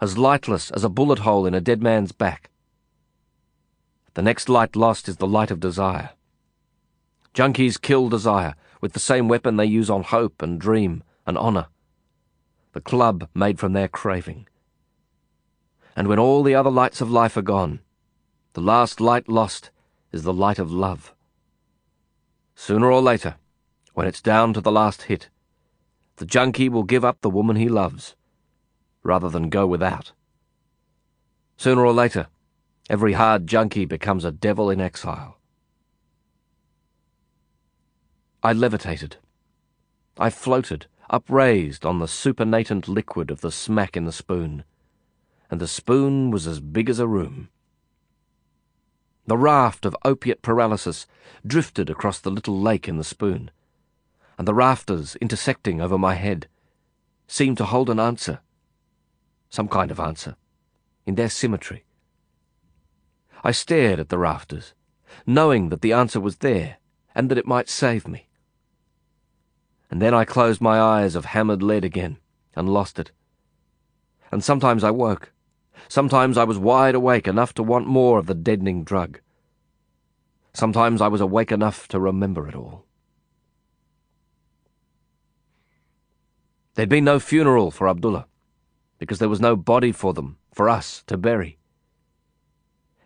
as 0.00 0.18
lightless 0.18 0.72
as 0.72 0.82
a 0.82 0.88
bullet 0.88 1.20
hole 1.20 1.46
in 1.46 1.54
a 1.54 1.60
dead 1.60 1.80
man's 1.80 2.10
back. 2.10 2.50
The 4.14 4.22
next 4.22 4.48
light 4.48 4.74
lost 4.74 5.08
is 5.08 5.18
the 5.18 5.28
light 5.28 5.52
of 5.52 5.60
desire. 5.60 6.10
Junkies 7.32 7.80
kill 7.80 8.08
desire 8.08 8.56
with 8.80 8.92
the 8.92 8.98
same 8.98 9.28
weapon 9.28 9.54
they 9.54 9.66
use 9.66 9.88
on 9.88 10.02
hope 10.02 10.42
and 10.42 10.60
dream 10.60 11.04
and 11.24 11.38
honour 11.38 11.68
the 12.72 12.80
club 12.80 13.28
made 13.36 13.60
from 13.60 13.72
their 13.72 13.86
craving. 13.86 14.48
And 15.94 16.08
when 16.08 16.18
all 16.18 16.42
the 16.42 16.56
other 16.56 16.72
lights 16.72 17.00
of 17.00 17.08
life 17.08 17.36
are 17.36 17.42
gone, 17.42 17.78
the 18.54 18.60
last 18.60 19.00
light 19.00 19.28
lost 19.28 19.70
is 20.10 20.24
the 20.24 20.32
light 20.32 20.58
of 20.58 20.72
love. 20.72 21.14
Sooner 22.56 22.90
or 22.90 23.00
later, 23.00 23.36
when 23.94 24.06
it's 24.06 24.20
down 24.20 24.52
to 24.52 24.60
the 24.60 24.72
last 24.72 25.02
hit, 25.02 25.30
the 26.16 26.26
junkie 26.26 26.68
will 26.68 26.82
give 26.82 27.04
up 27.04 27.20
the 27.20 27.30
woman 27.30 27.56
he 27.56 27.68
loves, 27.68 28.14
rather 29.02 29.28
than 29.28 29.48
go 29.48 29.66
without. 29.66 30.12
Sooner 31.56 31.84
or 31.84 31.92
later, 31.92 32.26
every 32.90 33.14
hard 33.14 33.46
junkie 33.46 33.84
becomes 33.84 34.24
a 34.24 34.32
devil 34.32 34.68
in 34.70 34.80
exile. 34.80 35.38
I 38.42 38.52
levitated. 38.52 39.16
I 40.18 40.30
floated 40.30 40.86
upraised 41.10 41.84
on 41.84 41.98
the 41.98 42.08
supernatant 42.08 42.88
liquid 42.88 43.30
of 43.30 43.40
the 43.40 43.52
smack 43.52 43.96
in 43.96 44.04
the 44.04 44.12
spoon, 44.12 44.64
and 45.50 45.60
the 45.60 45.68
spoon 45.68 46.30
was 46.30 46.46
as 46.46 46.60
big 46.60 46.90
as 46.90 46.98
a 46.98 47.06
room. 47.06 47.48
The 49.26 49.38
raft 49.38 49.86
of 49.86 49.96
opiate 50.04 50.42
paralysis 50.42 51.06
drifted 51.46 51.88
across 51.88 52.18
the 52.18 52.30
little 52.30 52.60
lake 52.60 52.88
in 52.88 52.96
the 52.96 53.04
spoon, 53.04 53.50
and 54.38 54.48
the 54.48 54.54
rafters 54.54 55.16
intersecting 55.16 55.80
over 55.80 55.98
my 55.98 56.14
head 56.14 56.48
seemed 57.26 57.56
to 57.58 57.64
hold 57.64 57.88
an 57.90 58.00
answer, 58.00 58.40
some 59.50 59.68
kind 59.68 59.90
of 59.90 60.00
answer, 60.00 60.36
in 61.06 61.14
their 61.14 61.30
symmetry. 61.30 61.84
I 63.42 63.52
stared 63.52 64.00
at 64.00 64.08
the 64.08 64.18
rafters, 64.18 64.74
knowing 65.26 65.68
that 65.68 65.82
the 65.82 65.92
answer 65.92 66.20
was 66.20 66.38
there 66.38 66.78
and 67.14 67.30
that 67.30 67.38
it 67.38 67.46
might 67.46 67.68
save 67.68 68.08
me 68.08 68.28
and 69.94 70.02
then 70.02 70.12
I 70.12 70.24
closed 70.24 70.60
my 70.60 70.80
eyes 70.80 71.14
of 71.14 71.26
hammered 71.26 71.62
lead 71.62 71.84
again, 71.84 72.18
and 72.56 72.68
lost 72.68 72.98
it. 72.98 73.12
And 74.32 74.42
sometimes 74.42 74.82
I 74.82 74.90
woke. 74.90 75.30
Sometimes 75.88 76.36
I 76.36 76.42
was 76.42 76.58
wide 76.58 76.96
awake 76.96 77.28
enough 77.28 77.54
to 77.54 77.62
want 77.62 77.86
more 77.86 78.18
of 78.18 78.26
the 78.26 78.34
deadening 78.34 78.82
drug. 78.82 79.20
Sometimes 80.52 81.00
I 81.00 81.06
was 81.06 81.20
awake 81.20 81.52
enough 81.52 81.86
to 81.88 82.00
remember 82.00 82.48
it 82.48 82.56
all. 82.56 82.86
There'd 86.74 86.88
been 86.88 87.04
no 87.04 87.18
funeral 87.18 87.70
for 87.70 87.88
Abdullah, 87.88 88.26
because 88.98 89.18
there 89.18 89.28
was 89.28 89.40
no 89.40 89.56
body 89.56 89.92
for 89.92 90.12
them, 90.12 90.38
for 90.52 90.68
us, 90.68 91.02
to 91.06 91.16
bury. 91.16 91.58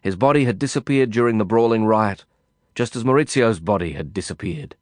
His 0.00 0.16
body 0.16 0.44
had 0.44 0.58
disappeared 0.58 1.10
during 1.10 1.38
the 1.38 1.44
brawling 1.44 1.84
riot, 1.84 2.24
just 2.74 2.96
as 2.96 3.04
Maurizio's 3.04 3.60
body 3.60 3.92
had 3.92 4.14
disappeared 4.14 4.76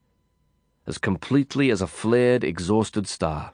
as 0.87 0.99
completely 0.99 1.71
as 1.71 1.83
a 1.83 1.87
flared, 1.87 2.45
exhausted 2.45 3.09
star. 3.09 3.53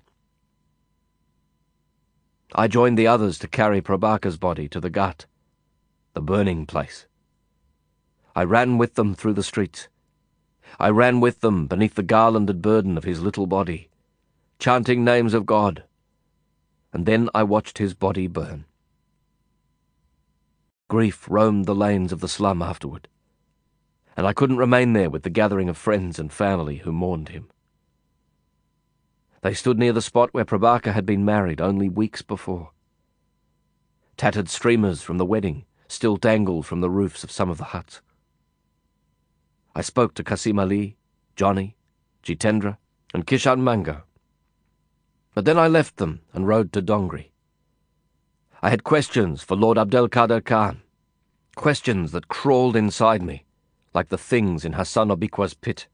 I 2.55 2.69
joined 2.69 2.99
the 2.99 3.07
others 3.07 3.39
to 3.39 3.49
carry 3.49 3.81
Prabaker's 3.81 4.37
body 4.37 4.69
to 4.69 4.81
the 4.81 4.91
Ghat, 4.91 5.25
the 6.13 6.21
burning 6.21 6.67
place. 6.67 7.07
I 8.37 8.45
ran 8.45 8.77
with 8.77 8.95
them 8.95 9.15
through 9.15 9.33
the 9.33 9.43
streets. 9.43 9.89
I 10.79 10.91
ran 10.91 11.21
with 11.21 11.41
them 11.41 11.67
beneath 11.67 11.95
the 11.95 12.03
garlanded 12.03 12.61
burden 12.61 12.99
of 12.99 13.05
his 13.05 13.23
little 13.23 13.47
body, 13.47 13.89
chanting 14.63 15.05
names 15.05 15.35
of 15.35 15.45
God, 15.45 15.85
and 16.93 17.05
then 17.05 17.29
I 17.35 17.43
watched 17.43 17.79
his 17.79 17.95
body 17.95 18.27
burn. 18.27 18.65
Grief 20.89 21.27
roamed 21.29 21.67
the 21.67 21.75
lanes 21.75 22.13
of 22.13 22.21
the 22.21 22.29
slum 22.29 22.63
afterward 22.63 23.09
and 24.17 24.27
I 24.27 24.33
couldn't 24.33 24.59
remain 24.59 24.93
there 24.93 25.11
with 25.11 25.23
the 25.23 25.31
gathering 25.31 25.69
of 25.69 25.77
friends 25.77 26.19
and 26.19 26.33
family 26.33 26.77
who 26.79 26.93
mourned 26.93 27.31
him. 27.31 27.49
They 29.41 29.55
stood 29.55 29.79
near 29.79 29.93
the 29.93 30.03
spot 30.03 30.33
where 30.33 30.45
Prabaker 30.45 30.93
had 30.93 31.07
been 31.07 31.25
married 31.25 31.61
only 31.61 31.89
weeks 31.89 32.23
before. 32.23 32.71
Tattered 34.17 34.49
streamers 34.49 35.03
from 35.03 35.19
the 35.19 35.27
wedding 35.27 35.65
still 35.89 36.17
dangled 36.17 36.67
from 36.67 36.81
the 36.81 36.91
roofs 36.91 37.25
of 37.25 37.31
some 37.31 37.51
of 37.51 37.59
the 37.59 37.65
huts. 37.65 38.01
I 39.75 39.81
spoke 39.81 40.15
to 40.15 40.25
Kasim 40.25 40.59
Ali, 40.59 40.97
Johnny, 41.35 41.77
Jitendra, 42.23 42.77
and 43.15 43.27
Kishan 43.27 43.63
Mango. 43.63 44.05
But 45.35 45.45
then 45.45 45.59
I 45.59 45.69
left 45.69 45.97
them 45.97 46.21
and 46.33 46.47
rode 46.47 46.73
to 46.73 46.83
Dongri. 46.83 47.31
I 48.63 48.71
had 48.71 48.85
questions 48.85 49.43
for 49.43 49.57
Lord 49.57 49.79
Abdel 49.79 50.09
Khader 50.09 50.45
Khan, 50.45 50.83
questions 51.57 52.13
that 52.13 52.29
crawled 52.29 52.77
inside 52.77 53.23
me 53.23 53.45
like 53.95 54.09
the 54.09 54.19
things 54.19 54.65
in 54.65 54.75
Hassan 54.75 55.09
Obikwa's 55.09 55.55
pit. 55.55 55.87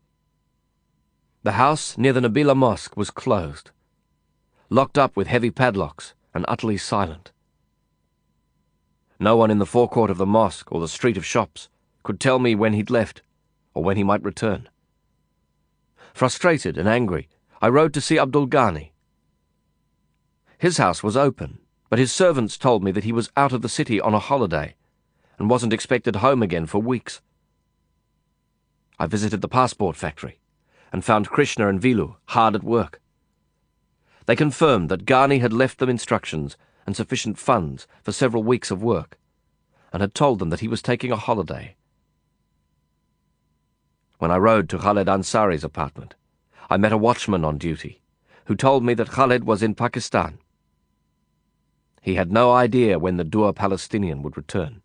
The 1.42 1.52
house 1.52 1.96
near 1.98 2.12
the 2.12 2.20
Nabila 2.20 2.56
Mosque 2.56 2.96
was 2.96 3.10
closed, 3.10 3.70
locked 4.70 4.98
up 4.98 5.16
with 5.16 5.26
heavy 5.26 5.50
padlocks 5.50 6.14
and 6.34 6.44
utterly 6.48 6.76
silent. 6.76 7.32
No 9.18 9.36
one 9.36 9.50
in 9.50 9.58
the 9.58 9.66
forecourt 9.66 10.10
of 10.10 10.18
the 10.18 10.26
mosque 10.26 10.70
or 10.70 10.80
the 10.80 10.88
street 10.88 11.16
of 11.16 11.26
shops 11.26 11.68
could 12.04 12.20
tell 12.20 12.38
me 12.38 12.54
when 12.54 12.72
he'd 12.72 12.90
left 12.90 13.22
or 13.74 13.82
when 13.82 13.96
he 13.96 14.04
might 14.04 14.22
return. 14.22 14.68
Frustrated 16.14 16.78
and 16.78 16.88
angry, 16.88 17.28
I 17.60 17.68
rode 17.68 17.94
to 17.94 18.00
see 18.00 18.18
Abdul 18.18 18.46
Ghani. 18.46 18.90
His 20.58 20.78
house 20.78 21.04
was 21.04 21.16
open, 21.16 21.58
but 21.88 22.00
his 22.00 22.10
servants 22.10 22.58
told 22.58 22.82
me 22.82 22.90
that 22.90 23.04
he 23.04 23.12
was 23.12 23.30
out 23.36 23.52
of 23.52 23.62
the 23.62 23.68
city 23.68 24.00
on 24.00 24.12
a 24.12 24.18
holiday 24.18 24.74
and 25.38 25.48
wasn't 25.48 25.72
expected 25.72 26.16
home 26.16 26.42
again 26.42 26.66
for 26.66 26.82
weeks. 26.82 27.20
I 28.98 29.06
visited 29.06 29.40
the 29.40 29.48
passport 29.48 29.94
factory 29.94 30.40
and 30.92 31.04
found 31.04 31.30
Krishna 31.30 31.68
and 31.68 31.80
Vilu 31.80 32.16
hard 32.26 32.56
at 32.56 32.64
work. 32.64 33.00
They 34.26 34.34
confirmed 34.34 34.88
that 34.88 35.06
Ghani 35.06 35.40
had 35.40 35.52
left 35.52 35.78
them 35.78 35.88
instructions 35.88 36.56
and 36.84 36.96
sufficient 36.96 37.38
funds 37.38 37.86
for 38.02 38.10
several 38.10 38.42
weeks 38.42 38.70
of 38.70 38.82
work, 38.82 39.16
and 39.92 40.00
had 40.00 40.14
told 40.14 40.38
them 40.38 40.50
that 40.50 40.60
he 40.60 40.68
was 40.68 40.82
taking 40.82 41.12
a 41.12 41.16
holiday. 41.16 41.76
When 44.18 44.30
I 44.30 44.38
rode 44.38 44.68
to 44.70 44.78
Khaled 44.78 45.06
Ansari's 45.06 45.62
apartment, 45.62 46.14
I 46.68 46.76
met 46.76 46.92
a 46.92 46.98
watchman 46.98 47.44
on 47.44 47.58
duty, 47.58 48.02
who 48.46 48.56
told 48.56 48.82
me 48.82 48.94
that 48.94 49.10
Khaled 49.10 49.44
was 49.44 49.62
in 49.62 49.74
Pakistan. 49.74 50.38
He 52.08 52.14
had 52.14 52.32
no 52.32 52.52
idea 52.52 52.98
when 52.98 53.18
the 53.18 53.22
Dua 53.22 53.52
Palestinian 53.52 54.22
would 54.22 54.38
return. 54.38 54.80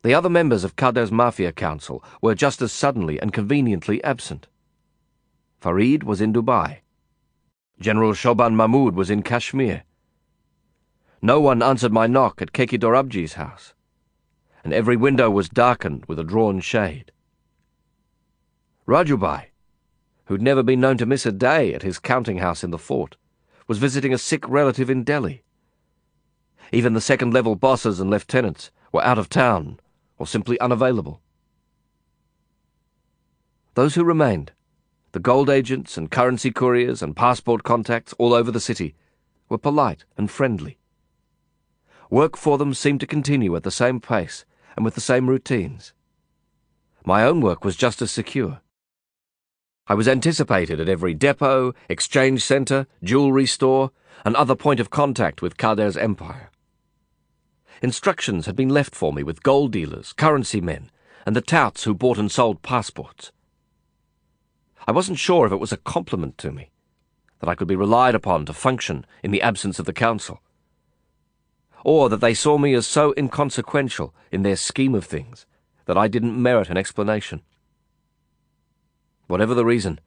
The 0.00 0.14
other 0.14 0.30
members 0.30 0.64
of 0.64 0.74
Khader's 0.74 1.12
Mafia 1.12 1.52
Council 1.52 2.02
were 2.22 2.34
just 2.34 2.62
as 2.62 2.72
suddenly 2.72 3.20
and 3.20 3.30
conveniently 3.30 4.02
absent. 4.02 4.46
Farid 5.60 6.02
was 6.02 6.22
in 6.22 6.32
Dubai. 6.32 6.78
General 7.78 8.14
Shoban 8.14 8.54
Mahmud 8.54 8.94
was 8.94 9.10
in 9.10 9.22
Kashmir. 9.22 9.82
No 11.20 11.38
one 11.38 11.62
answered 11.62 11.92
my 11.92 12.06
knock 12.06 12.40
at 12.40 12.52
Keki 12.52 12.78
Dorabji's 12.78 13.34
house. 13.34 13.74
and 14.64 14.72
every 14.72 14.96
window 14.96 15.28
was 15.28 15.50
darkened 15.50 16.06
with 16.06 16.18
a 16.18 16.24
drawn 16.24 16.60
shade. 16.60 17.12
Rajubhai, 18.88 19.48
who'd 20.24 20.40
never 20.40 20.62
been 20.62 20.80
known 20.80 20.96
to 20.96 21.04
miss 21.04 21.26
a 21.26 21.32
day 21.32 21.74
at 21.74 21.82
his 21.82 21.98
counting 21.98 22.38
house 22.38 22.64
in 22.64 22.70
the 22.70 22.78
fort, 22.78 23.18
was 23.66 23.78
visiting 23.78 24.12
a 24.14 24.18
sick 24.18 24.46
relative 24.48 24.88
in 24.88 25.04
Delhi. 25.04 25.42
Even 26.72 26.94
the 26.94 27.00
second 27.00 27.32
level 27.32 27.56
bosses 27.56 28.00
and 28.00 28.10
lieutenants 28.10 28.70
were 28.92 29.04
out 29.04 29.18
of 29.18 29.28
town 29.28 29.78
or 30.18 30.26
simply 30.26 30.58
unavailable. 30.60 31.20
Those 33.74 33.94
who 33.94 34.04
remained, 34.04 34.52
the 35.12 35.18
gold 35.18 35.50
agents 35.50 35.96
and 35.96 36.10
currency 36.10 36.50
couriers 36.50 37.02
and 37.02 37.16
passport 37.16 37.62
contacts 37.62 38.14
all 38.18 38.32
over 38.32 38.50
the 38.50 38.60
city, 38.60 38.94
were 39.48 39.58
polite 39.58 40.04
and 40.16 40.30
friendly. 40.30 40.78
Work 42.10 42.36
for 42.36 42.58
them 42.58 42.74
seemed 42.74 43.00
to 43.00 43.06
continue 43.06 43.54
at 43.56 43.62
the 43.62 43.70
same 43.70 44.00
pace 44.00 44.44
and 44.76 44.84
with 44.84 44.94
the 44.94 45.00
same 45.00 45.28
routines. 45.28 45.92
My 47.04 47.24
own 47.24 47.40
work 47.40 47.64
was 47.64 47.76
just 47.76 48.00
as 48.02 48.10
secure. 48.10 48.60
I 49.88 49.94
was 49.94 50.08
anticipated 50.08 50.80
at 50.80 50.88
every 50.88 51.14
depot, 51.14 51.72
exchange 51.88 52.42
centre, 52.42 52.88
jewellery 53.04 53.46
store, 53.46 53.92
and 54.24 54.34
other 54.34 54.56
point 54.56 54.80
of 54.80 54.90
contact 54.90 55.42
with 55.42 55.56
Khader's 55.56 55.96
empire. 55.96 56.50
Instructions 57.82 58.46
had 58.46 58.56
been 58.56 58.68
left 58.68 58.96
for 58.96 59.12
me 59.12 59.22
with 59.22 59.44
gold 59.44 59.70
dealers, 59.70 60.12
currency 60.12 60.60
men, 60.60 60.90
and 61.24 61.36
the 61.36 61.40
touts 61.40 61.84
who 61.84 61.94
bought 61.94 62.18
and 62.18 62.32
sold 62.32 62.62
passports. 62.62 63.30
I 64.88 64.92
wasn't 64.92 65.18
sure 65.18 65.46
if 65.46 65.52
it 65.52 65.60
was 65.60 65.72
a 65.72 65.76
compliment 65.76 66.36
to 66.38 66.50
me, 66.50 66.70
that 67.40 67.48
I 67.48 67.54
could 67.54 67.68
be 67.68 67.76
relied 67.76 68.14
upon 68.14 68.46
to 68.46 68.52
function 68.52 69.06
in 69.22 69.30
the 69.30 69.42
absence 69.42 69.78
of 69.78 69.86
the 69.86 69.92
council, 69.92 70.40
or 71.84 72.08
that 72.08 72.20
they 72.20 72.34
saw 72.34 72.58
me 72.58 72.74
as 72.74 72.86
so 72.86 73.14
inconsequential 73.16 74.12
in 74.32 74.42
their 74.42 74.56
scheme 74.56 74.94
of 74.96 75.04
things 75.04 75.46
that 75.84 75.96
I 75.96 76.08
didn't 76.08 76.40
merit 76.40 76.70
an 76.70 76.76
explanation. 76.76 77.42
Whatever 79.26 79.54
the 79.54 79.64
reason, 79.64 80.00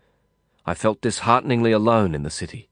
I 0.65 0.73
felt 0.73 1.01
dishearteningly 1.01 1.71
alone 1.71 2.15
in 2.15 2.23
the 2.23 2.29
city. 2.29 2.69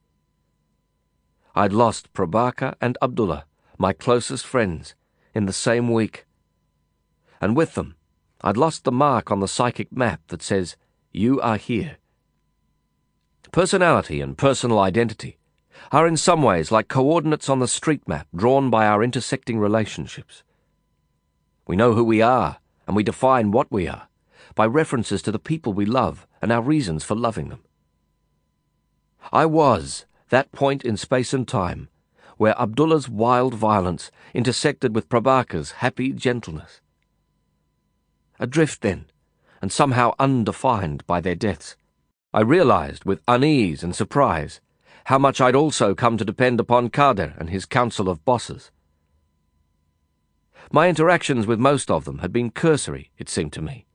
I'd 1.55 1.73
lost 1.73 2.13
Prabaker 2.13 2.75
and 2.79 2.97
Abdullah 3.01 3.45
my 3.77 3.93
closest 3.93 4.45
friends, 4.45 4.95
in 5.33 5.45
the 5.45 5.53
same 5.53 5.91
week. 5.91 6.25
And 7.39 7.55
with 7.55 7.75
them, 7.75 7.95
I'd 8.41 8.57
lost 8.57 8.83
the 8.83 8.91
mark 8.91 9.31
on 9.31 9.39
the 9.39 9.47
psychic 9.47 9.91
map 9.91 10.21
that 10.27 10.41
says, 10.41 10.75
You 11.11 11.39
are 11.41 11.57
here. 11.57 11.97
Personality 13.51 14.19
and 14.19 14.37
personal 14.37 14.79
identity 14.79 15.37
are 15.91 16.07
in 16.07 16.17
some 16.17 16.41
ways 16.41 16.71
like 16.71 16.87
coordinates 16.87 17.49
on 17.49 17.59
the 17.59 17.67
street 17.67 18.07
map 18.07 18.27
drawn 18.35 18.69
by 18.69 18.87
our 18.87 19.03
intersecting 19.03 19.59
relationships. 19.59 20.43
We 21.67 21.75
know 21.75 21.93
who 21.93 22.03
we 22.03 22.21
are, 22.21 22.57
and 22.87 22.95
we 22.95 23.03
define 23.03 23.51
what 23.51 23.71
we 23.71 23.87
are 23.87 24.07
by 24.55 24.65
references 24.65 25.21
to 25.21 25.31
the 25.31 25.39
people 25.39 25.73
we 25.73 25.85
love 25.85 26.26
and 26.41 26.51
our 26.51 26.61
reasons 26.61 27.03
for 27.03 27.15
loving 27.15 27.49
them. 27.49 27.63
I 29.31 29.45
was 29.45 30.05
that 30.29 30.51
point 30.51 30.83
in 30.83 30.97
space 30.97 31.33
and 31.33 31.47
time 31.47 31.89
where 32.38 32.59
Abdullah's 32.59 33.09
wild 33.09 33.53
violence 33.55 34.11
intersected 34.33 34.93
with 34.95 35.09
Prabaker's 35.09 35.71
happy 35.71 36.11
gentleness. 36.13 36.81
Adrift 38.39 38.81
then, 38.81 39.05
and 39.61 39.71
somehow 39.71 40.13
undefined 40.19 41.05
by 41.07 41.19
their 41.19 41.35
deaths, 41.35 41.75
I 42.33 42.41
realized 42.41 43.05
with 43.05 43.23
unease 43.27 43.83
and 43.83 43.95
surprise 43.95 44.61
how 45.05 45.17
much 45.17 45.41
I'd 45.41 45.55
also 45.55 45.95
come 45.95 46.17
to 46.17 46.25
depend 46.25 46.59
upon 46.59 46.89
Khader 46.89 47.35
and 47.39 47.49
his 47.49 47.65
council 47.65 48.09
of 48.09 48.23
bosses. 48.23 48.69
My 50.71 50.89
interactions 50.89 51.47
with 51.47 51.59
most 51.59 51.89
of 51.89 52.05
them 52.05 52.19
had 52.19 52.31
been 52.31 52.51
cursory, 52.51 53.09
it 53.17 53.29
seemed 53.29 53.53
to 53.53 53.61
me, 53.61 53.86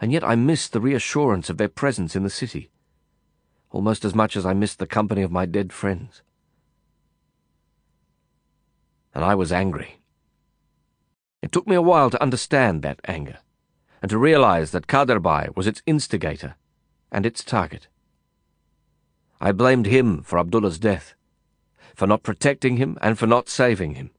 and 0.00 0.12
yet 0.12 0.24
I 0.24 0.34
missed 0.34 0.72
the 0.72 0.80
reassurance 0.80 1.50
of 1.50 1.58
their 1.58 1.68
presence 1.68 2.16
in 2.16 2.22
the 2.22 2.30
city, 2.30 2.70
almost 3.70 4.04
as 4.04 4.14
much 4.14 4.36
as 4.36 4.46
I 4.46 4.52
missed 4.52 4.78
the 4.78 4.86
company 4.86 5.22
of 5.22 5.30
my 5.30 5.46
dead 5.46 5.72
friends 5.72 6.22
and 9.14 9.24
I 9.24 9.34
was 9.34 9.52
angry. 9.52 10.00
It 11.42 11.52
took 11.52 11.66
me 11.66 11.74
a 11.74 11.82
while 11.82 12.10
to 12.10 12.22
understand 12.22 12.82
that 12.82 13.00
anger, 13.04 13.38
and 14.00 14.10
to 14.10 14.18
realize 14.18 14.70
that 14.70 14.86
Khaderbhai 14.86 15.54
was 15.56 15.66
its 15.66 15.82
instigator 15.86 16.54
and 17.10 17.26
its 17.26 17.44
target. 17.44 17.88
I 19.40 19.52
blamed 19.52 19.86
him 19.86 20.22
for 20.22 20.38
Abdullah's 20.38 20.78
death, 20.78 21.14
for 21.94 22.06
not 22.06 22.22
protecting 22.22 22.76
him 22.76 22.96
and 23.02 23.18
for 23.18 23.26
not 23.26 23.48
saving 23.48 23.94
him. 23.94 24.10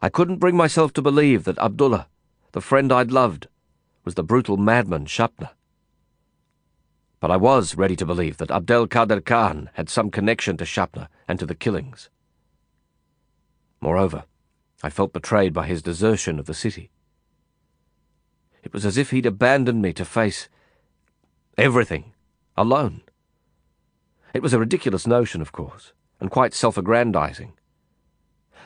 I 0.00 0.08
couldn't 0.08 0.38
bring 0.38 0.56
myself 0.56 0.92
to 0.94 1.02
believe 1.02 1.44
that 1.44 1.58
Abdullah, 1.58 2.08
the 2.52 2.60
friend 2.60 2.92
I'd 2.92 3.10
loved, 3.10 3.48
was 4.04 4.14
the 4.14 4.22
brutal 4.22 4.56
madman 4.56 5.06
Sapna. 5.06 5.50
But 7.20 7.30
I 7.30 7.36
was 7.36 7.76
ready 7.76 7.94
to 7.96 8.06
believe 8.06 8.38
that 8.38 8.50
Abdel 8.50 8.88
Khader 8.88 9.24
Khan 9.24 9.70
had 9.74 9.88
some 9.88 10.10
connection 10.10 10.56
to 10.56 10.64
Sapna 10.64 11.08
and 11.28 11.38
to 11.38 11.46
the 11.46 11.54
killings. 11.54 12.10
Moreover, 13.80 14.24
I 14.82 14.90
felt 14.90 15.12
betrayed 15.12 15.52
by 15.52 15.66
his 15.66 15.82
desertion 15.82 16.38
of 16.38 16.46
the 16.46 16.54
city. 16.54 16.90
It 18.62 18.72
was 18.72 18.84
as 18.84 18.96
if 18.96 19.10
he'd 19.10 19.26
abandoned 19.26 19.82
me 19.82 19.92
to 19.92 20.04
face 20.04 20.48
everything 21.56 22.12
alone. 22.56 23.02
It 24.34 24.42
was 24.42 24.52
a 24.52 24.58
ridiculous 24.58 25.06
notion, 25.06 25.40
of 25.40 25.52
course, 25.52 25.92
and 26.18 26.30
quite 26.30 26.54
self-aggrandizing. 26.54 27.52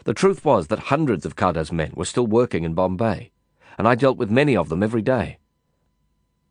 The 0.05 0.14
truth 0.14 0.45
was 0.45 0.68
that 0.68 0.91
hundreds 0.91 1.26
of 1.26 1.37
Khader's 1.37 1.72
men 1.72 1.93
were 1.95 2.05
still 2.05 2.26
working 2.26 2.64
in 2.64 2.74
Bombay, 2.74 3.32
and 3.77 3.87
I 3.87 3.95
dealt 3.95 4.16
with 4.16 4.31
many 4.31 4.57
of 4.57 4.68
them 4.68 4.83
every 4.83 5.03
day. 5.03 5.39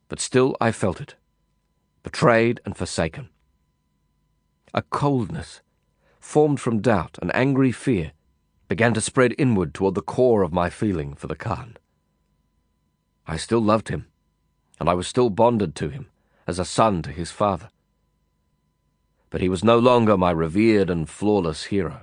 But 0.08 0.20
still 0.20 0.56
I 0.62 0.72
felt 0.72 1.02
it, 1.02 1.16
betrayed 2.04 2.62
and 2.66 2.78
forsaken. 2.78 3.30
A 4.74 4.82
coldness, 4.84 5.62
formed 6.20 6.60
from 6.60 6.82
doubt 6.82 7.18
and 7.22 7.34
angry 7.36 7.72
fear, 7.72 8.12
began 8.68 8.94
to 8.94 9.02
spread 9.02 9.34
inward 9.38 9.74
toward 9.74 9.96
the 9.96 10.02
core 10.02 10.42
of 10.42 10.54
my 10.54 10.70
feeling 10.70 11.16
for 11.16 11.28
the 11.28 11.36
Khan. 11.36 11.78
I 13.28 13.38
still 13.38 13.62
loved 13.62 13.90
him, 13.90 14.08
and 14.80 14.90
I 14.90 14.94
was 14.94 15.08
still 15.08 15.30
bonded 15.30 15.76
to 15.76 15.90
him 15.90 16.10
as 16.48 16.60
a 16.60 16.66
son 16.66 17.02
to 17.04 17.12
his 17.12 17.32
father. 17.32 17.70
But 19.30 19.42
he 19.42 19.50
was 19.50 19.64
no 19.64 19.80
longer 19.80 20.18
my 20.18 20.32
revered 20.32 20.90
and 20.90 21.10
flawless 21.10 21.66
hero. 21.66 22.02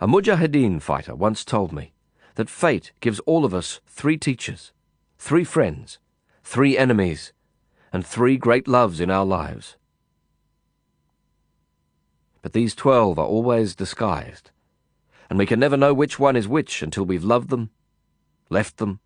A 0.00 0.06
Mujahideen 0.06 0.80
fighter 0.80 1.14
once 1.14 1.44
told 1.44 1.72
me 1.72 1.92
that 2.34 2.50
fate 2.50 2.92
gives 3.00 3.20
all 3.20 3.44
of 3.44 3.54
us 3.54 3.80
three 3.86 4.16
teachers, 4.16 4.72
three 5.18 5.44
friends, 5.44 5.98
three 6.42 6.76
enemies, 6.76 7.32
and 7.92 8.04
three 8.04 8.36
great 8.36 8.66
loves 8.66 9.00
in 9.00 9.10
our 9.10 9.24
lives 9.24 9.76
but 12.44 12.52
these 12.52 12.74
twelve 12.74 13.18
are 13.18 13.24
always 13.24 13.74
disguised, 13.74 14.50
and 15.30 15.38
we 15.38 15.46
can 15.46 15.58
never 15.58 15.78
know 15.78 15.94
which 15.94 16.18
one 16.18 16.36
is 16.36 16.46
which 16.46 16.82
until 16.82 17.06
we've 17.06 17.24
loved 17.24 17.48
them, 17.48 17.70
left 18.50 18.76
them, 18.76 19.00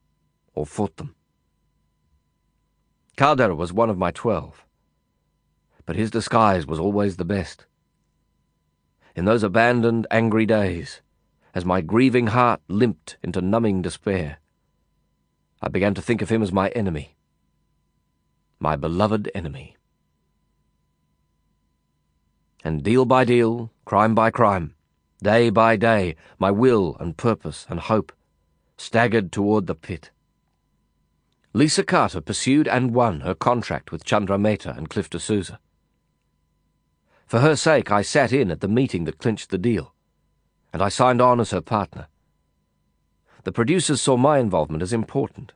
or 0.56 0.66
fought 0.66 0.96
them. 0.96 1.14
Khader 3.16 3.56
was 3.56 3.72
one 3.72 3.90
of 3.90 3.96
my 3.96 4.10
twelve, 4.10 4.66
but 5.86 5.94
his 5.94 6.10
disguise 6.10 6.66
was 6.66 6.80
always 6.80 7.14
the 7.16 7.24
best. 7.24 7.64
In 9.18 9.24
those 9.24 9.42
abandoned, 9.42 10.06
angry 10.12 10.46
days, 10.46 11.02
as 11.52 11.64
my 11.64 11.80
grieving 11.80 12.28
heart 12.28 12.60
limped 12.68 13.16
into 13.20 13.40
numbing 13.40 13.82
despair, 13.82 14.38
I 15.60 15.66
began 15.66 15.92
to 15.94 16.00
think 16.00 16.22
of 16.22 16.28
him 16.28 16.40
as 16.40 16.52
my 16.52 16.68
enemy, 16.68 17.16
my 18.60 18.76
beloved 18.76 19.28
enemy 19.34 19.76
and 22.62 22.84
deal 22.84 23.04
by 23.04 23.24
deal, 23.24 23.72
crime 23.84 24.14
by 24.14 24.30
crime, 24.30 24.76
day 25.20 25.50
by 25.50 25.74
day, 25.74 26.14
my 26.38 26.52
will 26.52 26.96
and 27.00 27.16
purpose 27.16 27.66
and 27.68 27.80
hope 27.80 28.12
staggered 28.76 29.32
toward 29.32 29.66
the 29.66 29.74
pit. 29.74 30.12
Lisa 31.52 31.82
Carter 31.82 32.20
pursued 32.20 32.68
and 32.68 32.94
won 32.94 33.22
her 33.22 33.34
contract 33.34 33.90
with 33.90 34.04
Chandra 34.04 34.38
Mehta 34.38 34.72
and 34.76 34.88
Cliff 34.88 35.10
D'Souza. 35.10 35.58
For 37.28 37.40
her 37.40 37.54
sake, 37.54 37.92
I 37.92 38.02
sat 38.02 38.32
in 38.32 38.50
at 38.50 38.60
the 38.60 38.68
meeting 38.68 39.04
that 39.04 39.18
clinched 39.18 39.50
the 39.50 39.58
deal, 39.58 39.94
and 40.72 40.82
I 40.82 40.88
signed 40.88 41.20
on 41.20 41.38
as 41.38 41.52
her 41.52 41.60
partner. 41.60 42.08
The 43.44 43.52
producers 43.52 44.00
saw 44.00 44.16
my 44.16 44.38
involvement 44.38 44.82
as 44.82 44.92
important. 44.92 45.52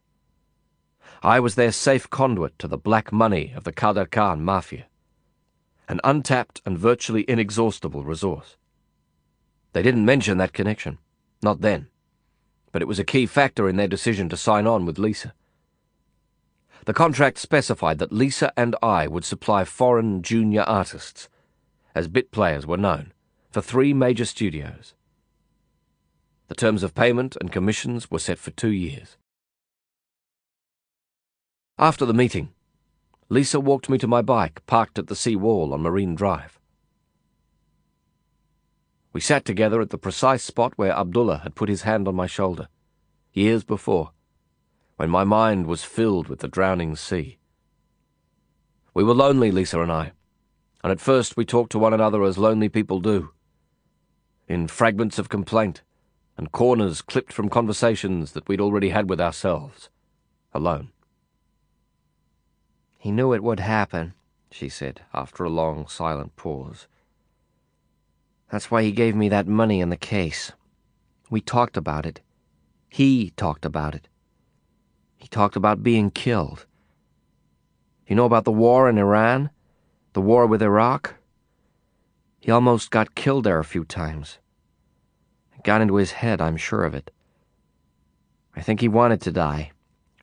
I 1.23 1.41
was 1.41 1.57
their 1.57 1.73
safe 1.73 2.09
conduit 2.09 2.59
to 2.61 2.68
the 2.68 2.79
black 2.79 3.11
money 3.11 3.53
of 3.57 3.64
the 3.64 3.73
Khader 3.73 4.09
Khan 4.09 4.45
Mafia 4.45 4.87
an 5.89 6.01
untapped 6.05 6.62
and 6.64 6.79
virtually 6.79 7.25
inexhaustible 7.29 8.03
resource. 8.03 8.57
They 9.75 9.83
didn't 9.83 10.07
mention 10.07 10.39
that 10.39 10.53
connection, 10.55 10.97
not 11.43 11.61
then, 11.61 11.89
but 12.70 12.81
it 12.81 12.89
was 12.89 12.99
a 12.99 13.05
key 13.05 13.27
factor 13.27 13.68
in 13.68 13.77
their 13.77 13.89
decision 13.89 14.31
to 14.31 14.37
sign 14.37 14.66
on 14.66 14.87
with 14.87 14.99
Lisa. 14.99 15.35
The 16.87 16.95
contract 16.95 17.39
specified 17.39 17.99
that 17.99 18.11
Lisa 18.11 18.53
and 18.57 18.75
I 18.83 19.07
would 19.07 19.25
supply 19.25 19.64
foreign 19.64 20.23
junior 20.23 20.62
artists, 20.62 21.29
as 21.95 22.09
bit 22.09 22.30
players 22.30 22.66
were 22.66 22.76
known, 22.76 23.12
for 23.51 23.61
three 23.61 23.93
major 23.93 24.24
studios. 24.24 24.95
The 26.49 26.55
terms 26.55 26.82
of 26.82 26.95
payment 26.95 27.36
and 27.40 27.51
commissions 27.51 28.11
were 28.11 28.18
set 28.18 28.38
for 28.38 28.51
two 28.51 28.70
years. 28.72 29.16
After 31.78 32.05
the 32.05 32.14
meeting, 32.14 32.51
Lisa 33.28 33.59
walked 33.59 33.88
me 33.88 33.97
to 33.99 34.07
my 34.07 34.20
bike 34.20 34.64
parked 34.66 34.99
at 34.99 35.07
the 35.07 35.16
sea 35.16 35.36
wall 35.36 35.72
on 35.72 35.80
Marine 35.80 36.14
Drive. 36.14 36.61
We 39.12 39.20
sat 39.20 39.45
together 39.45 39.80
at 39.80 39.90
the 39.90 39.99
precise 39.99 40.43
spot 40.43 40.72
where 40.76 40.93
Abdullah 40.93 41.38
had 41.38 41.55
put 41.55 41.68
his 41.68 41.82
hand 41.82 42.09
on 42.09 42.14
my 42.14 42.26
shoulder, 42.26 42.68
years 43.32 43.64
before, 43.64 44.12
when 44.97 45.11
my 45.11 45.24
mind 45.24 45.66
was 45.66 45.84
filled 45.84 46.28
with 46.28 46.40
the 46.40 46.49
drowning 46.49 46.97
sea. 46.97 47.38
We 48.95 49.05
were 49.05 49.14
lonely, 49.14 49.51
Lisa 49.51 49.80
and 49.80 49.90
I, 49.90 50.12
and 50.83 50.91
at 50.91 51.01
first 51.01 51.37
we 51.37 51.45
talked 51.45 51.72
to 51.72 51.78
one 51.78 51.95
another 51.95 52.22
as 52.22 52.39
lonely 52.39 52.68
people 52.68 53.01
do, 53.01 53.30
in 54.49 54.66
fragments 54.68 55.18
of 55.18 55.28
complaint 55.28 55.83
and 56.37 56.53
corners 56.53 57.03
clipped 57.03 57.33
from 57.33 57.49
conversations 57.49 58.33
that 58.33 58.49
we'd 58.49 58.61
already 58.61 58.89
had 58.89 59.09
with 59.09 59.20
ourselves, 59.20 59.91
alone. 60.53 60.91
He 62.99 63.11
knew 63.11 63.33
it 63.33 63.43
would 63.43 63.61
happen, 63.61 64.14
she 64.51 64.68
said, 64.68 65.03
after 65.12 65.45
a 65.45 65.51
long, 65.51 65.87
silent 65.89 66.37
pause. 66.37 66.87
That's 68.51 68.70
why 68.70 68.83
he 68.83 68.93
gave 68.93 69.14
me 69.14 69.28
that 69.28 69.47
money 69.47 69.80
in 69.80 69.89
the 69.89 69.97
case. 69.97 70.53
We 71.30 71.41
talked 71.41 71.76
about 71.76 72.07
it. 72.07 72.20
He 72.89 73.33
talked 73.37 73.64
about 73.64 73.95
it. 73.95 74.09
He 75.16 75.28
talked 75.28 75.57
about 75.57 75.83
being 75.83 76.11
killed. 76.11 76.66
You 78.07 78.16
know 78.16 78.26
about 78.26 78.45
the 78.45 78.53
war 78.53 78.89
in 78.89 78.99
Iran? 78.99 79.51
The 80.15 80.21
war 80.21 80.47
with 80.47 80.63
Iraq? 80.63 81.15
He 82.39 82.51
almost 82.51 82.91
got 82.91 83.15
killed 83.15 83.45
there 83.45 83.59
a 83.59 83.65
few 83.65 83.85
times. 83.85 84.39
It 85.57 85.65
got 85.65 85.81
into 85.81 85.97
his 85.97 86.13
head, 86.13 86.41
I'm 86.41 86.57
sure 86.57 86.85
of 86.85 86.95
it. 86.95 87.11
I 88.55 88.61
think 88.61 88.81
he 88.81 88.89
wanted 88.89 89.23
to 89.23 89.33
die, 89.33 89.73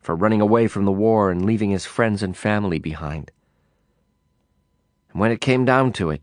for 0.02 0.16
running 0.16 0.42
away 0.42 0.68
from 0.68 0.86
the 0.86 0.92
war 0.92 1.32
and 1.32 1.46
leaving 1.46 1.72
his 1.72 1.86
friends 1.86 2.22
and 2.22 2.38
family 2.38 2.78
behind. 2.78 3.32
And 5.12 5.20
when 5.20 5.32
it 5.32 5.42
came 5.42 5.66
down 5.66 5.92
to 5.94 6.12
it, 6.12 6.22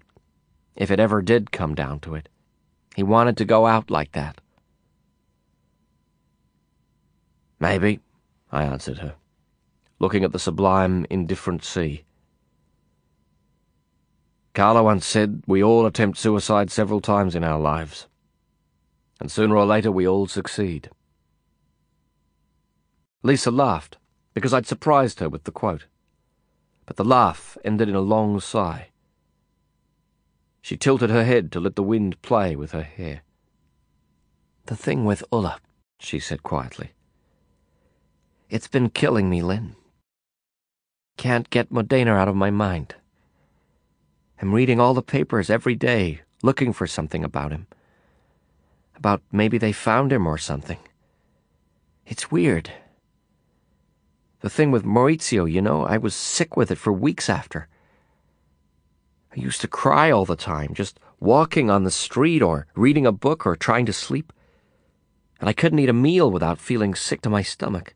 if 0.77 0.91
it 0.91 1.01
ever 1.01 1.21
did 1.21 1.51
come 1.51 1.75
down 1.75 1.99
to 2.01 2.15
it, 2.15 2.29
he 2.95 3.03
wanted 3.03 3.37
to 3.39 3.45
go 3.45 3.67
out 3.67 3.91
like 3.91 4.13
that. 4.13 4.41
Maybe, 7.59 8.01
I 8.53 8.65
answered 8.65 8.99
her, 8.99 9.15
looking 9.99 10.23
at 10.23 10.33
the 10.33 10.39
sublime, 10.39 11.05
indifferent 11.11 11.65
sea. 11.65 12.06
Carla 14.57 14.83
once 14.83 15.07
said 15.07 15.45
we 15.47 15.63
all 15.63 15.87
attempt 15.87 16.19
suicide 16.19 16.73
several 16.73 17.01
times 17.01 17.37
in 17.37 17.45
our 17.45 17.61
lives 17.61 18.09
and 19.21 19.31
sooner 19.31 19.57
or 19.57 19.67
later 19.67 19.91
we 19.93 20.07
all 20.07 20.27
succeed. 20.27 20.91
Lisa 23.23 23.51
laughed, 23.51 23.99
because 24.35 24.53
I'd 24.53 24.67
surprised 24.67 25.21
her 25.21 25.29
with 25.29 25.45
the 25.45 25.51
quote. 25.51 25.87
But 26.87 26.97
the 26.97 27.05
laugh 27.05 27.57
ended 27.65 27.89
in 27.89 27.95
a 27.95 28.01
long 28.01 28.41
sigh. 28.41 28.89
She 30.61 30.77
tilted 30.77 31.11
her 31.11 31.25
head 31.25 31.51
to 31.53 31.61
let 31.61 31.77
the 31.77 31.83
wind 31.83 32.21
play 32.23 32.57
with 32.57 32.73
her 32.73 32.83
hair. 32.83 33.23
The 34.67 34.77
thing 34.77 35.05
with 35.05 35.25
Ulla, 35.33 35.61
she 35.99 36.19
said 36.19 36.43
quietly. 36.43 36.93
It's 38.49 38.69
been 38.69 38.91
killing 38.91 39.29
me, 39.29 39.43
Lin. 39.43 39.77
Can't 41.17 41.51
get 41.51 41.71
Modena 41.71 42.15
out 42.15 42.29
of 42.29 42.37
my 42.37 42.51
mind. 42.51 42.95
I'm 44.41 44.55
reading 44.55 44.81
all 44.81 44.95
the 44.95 45.03
papers 45.03 45.51
every 45.51 45.75
day, 45.75 46.21
looking 46.43 46.73
for 46.73 46.87
something 46.87 47.25
about 47.25 47.53
him 47.53 47.67
about 48.97 49.23
maybe 49.31 49.59
they 49.59 49.73
found 49.73 50.13
him 50.13 50.27
or 50.27 50.39
something. 50.39 50.79
It's 52.07 52.31
weird. 52.31 52.71
The 54.41 54.51
thing 54.51 54.71
with 54.71 54.85
Maurizio, 54.85 55.51
you 55.51 55.61
know, 55.61 55.85
I 55.85 55.99
was 55.99 56.15
sick 56.15 56.57
with 56.57 56.71
it 56.71 56.79
for 56.79 56.93
weeks 56.93 57.29
after. 57.29 57.69
I 59.37 59.41
used 59.41 59.61
to 59.63 59.69
cry 59.69 60.11
all 60.11 60.25
the 60.25 60.37
time, 60.37 60.73
just 60.75 60.99
walking 61.21 61.71
on 61.71 61.85
the 61.85 61.91
street 61.91 62.43
or 62.43 62.67
reading 62.75 63.07
a 63.07 63.13
book 63.13 63.47
or 63.47 63.57
trying 63.57 63.87
to 63.87 63.93
sleep. 63.93 64.33
And 65.41 65.49
I 65.49 65.53
couldn't 65.53 65.79
eat 65.79 65.89
a 65.89 65.95
meal 65.95 66.31
without 66.31 66.59
feeling 66.59 66.95
sick 66.95 67.21
to 67.23 67.31
my 67.31 67.43
stomach. 67.43 67.95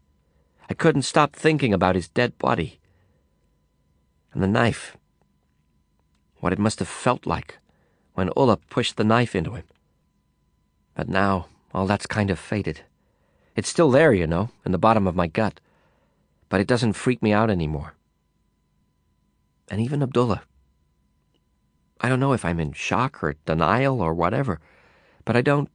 I 0.69 0.75
couldn't 0.75 1.03
stop 1.03 1.35
thinking 1.35 1.73
about 1.73 1.95
his 1.95 2.09
dead 2.09 2.37
body. 2.39 2.81
And 4.33 4.43
the 4.43 4.49
knife. 4.49 4.97
What 6.41 6.53
it 6.53 6.59
must 6.59 6.79
have 6.79 6.89
felt 6.89 7.27
like 7.27 7.59
when 8.15 8.31
Ulla 8.37 8.57
pushed 8.57 8.97
the 8.97 9.05
knife 9.05 9.37
into 9.37 9.53
him. 9.53 9.65
But 10.95 11.09
now, 11.09 11.47
all 11.73 11.87
that's 11.87 12.07
kind 12.07 12.31
of 12.31 12.39
faded. 12.39 12.83
It's 13.55 13.69
still 13.69 13.91
there, 13.91 14.13
you 14.13 14.27
know, 14.27 14.51
in 14.65 14.73
the 14.73 14.79
bottom 14.79 15.07
of 15.07 15.15
my 15.15 15.27
gut. 15.27 15.61
But 16.49 16.61
it 16.61 16.67
doesn't 16.67 16.95
freak 16.95 17.23
me 17.23 17.33
out 17.33 17.51
anymore. 17.51 17.95
And 19.71 19.81
even 19.81 20.03
Abdullah. 20.03 20.43
I 22.01 22.09
don't 22.09 22.21
know 22.21 22.33
if 22.33 22.45
I'm 22.45 22.59
in 22.59 22.73
shock 22.73 23.23
or 23.23 23.37
denial 23.45 24.01
or 24.01 24.15
whatever, 24.15 24.59
but 25.25 25.37
I 25.37 25.43
don't 25.43 25.71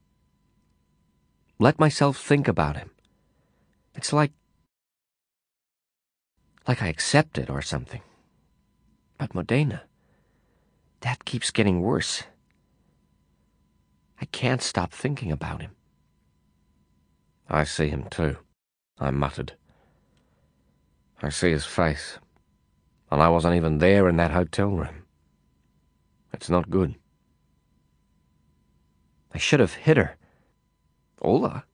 let 1.59 1.79
myself 1.79 2.17
think 2.17 2.47
about 2.47 2.75
him. 2.75 2.89
It's 3.93 4.11
like. 4.11 4.31
like 6.67 6.81
I 6.81 6.87
accept 6.87 7.37
it 7.37 7.49
or 7.49 7.61
something. 7.61 8.01
But 9.17 9.33
Modena, 9.35 9.83
that 11.05 11.23
keeps 11.23 11.51
getting 11.51 11.81
worse. 11.81 12.23
I 14.19 14.25
can't 14.25 14.61
stop 14.61 14.91
thinking 14.91 15.31
about 15.31 15.61
him. 15.61 15.69
I 17.47 17.63
see 17.63 17.89
him 17.89 18.05
too, 18.09 18.37
I 18.97 19.11
muttered. 19.11 19.53
I 21.21 21.29
see 21.29 21.51
his 21.51 21.63
face, 21.63 22.17
and 23.11 23.21
I 23.21 23.29
wasn't 23.29 23.53
even 23.53 23.77
there 23.77 24.09
in 24.09 24.17
that 24.17 24.31
hotel 24.31 24.69
room. 24.69 25.03
It's 26.33 26.49
not 26.49 26.71
good. 26.71 26.95
I 29.31 29.37
should 29.37 29.59
have 29.59 29.75
hit 29.75 29.97
her. 29.97 30.17
Ulla? 31.23 31.65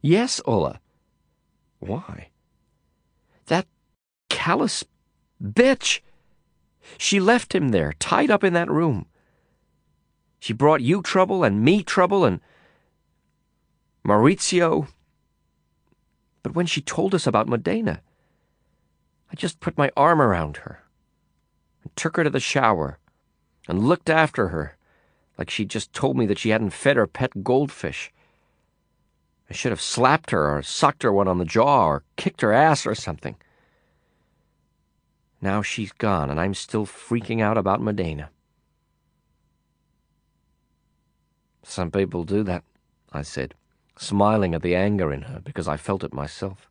Yes, 0.00 0.40
Ulla. 0.46 0.80
Why? 1.80 2.28
That 3.44 3.66
callous 4.30 4.84
bitch. 5.42 6.00
She 6.98 7.20
left 7.20 7.54
him 7.54 7.68
there, 7.68 7.94
tied 7.98 8.30
up 8.30 8.44
in 8.44 8.52
that 8.52 8.70
room. 8.70 9.06
She 10.38 10.52
brought 10.52 10.82
you 10.82 11.02
trouble 11.02 11.44
and 11.44 11.62
me 11.62 11.82
trouble 11.82 12.24
and 12.24 12.40
Maurizio. 14.06 14.88
But 16.42 16.54
when 16.54 16.66
she 16.66 16.82
told 16.82 17.14
us 17.14 17.26
about 17.26 17.48
Modena, 17.48 18.02
I 19.32 19.36
just 19.36 19.60
put 19.60 19.78
my 19.78 19.90
arm 19.96 20.20
around 20.20 20.58
her 20.58 20.84
and 21.82 21.94
took 21.96 22.16
her 22.16 22.24
to 22.24 22.30
the 22.30 22.40
shower 22.40 22.98
and 23.66 23.88
looked 23.88 24.10
after 24.10 24.48
her 24.48 24.76
like 25.38 25.50
she'd 25.50 25.70
just 25.70 25.92
told 25.92 26.16
me 26.16 26.26
that 26.26 26.38
she 26.38 26.50
hadn't 26.50 26.70
fed 26.70 26.96
her 26.96 27.06
pet 27.06 27.42
goldfish. 27.42 28.12
I 29.50 29.52
should 29.52 29.72
have 29.72 29.80
slapped 29.80 30.30
her 30.30 30.56
or 30.56 30.62
sucked 30.62 31.02
her 31.02 31.12
one 31.12 31.28
on 31.28 31.38
the 31.38 31.44
jaw 31.44 31.86
or 31.86 32.04
kicked 32.16 32.40
her 32.42 32.52
ass 32.52 32.86
or 32.86 32.94
something. 32.94 33.36
Now 35.44 35.60
she's 35.60 35.92
gone 35.92 36.30
and 36.30 36.40
I'm 36.40 36.54
still 36.54 36.86
freaking 36.86 37.42
out 37.42 37.58
about 37.58 37.82
Modena. 37.82 38.30
Some 41.62 41.90
people 41.90 42.24
do 42.24 42.42
that, 42.44 42.64
I 43.12 43.20
said, 43.20 43.52
smiling 43.98 44.54
at 44.54 44.62
the 44.62 44.74
anger 44.74 45.12
in 45.12 45.20
her 45.22 45.40
because 45.44 45.68
I 45.68 45.76
felt 45.76 46.02
it 46.02 46.14
myself. 46.14 46.70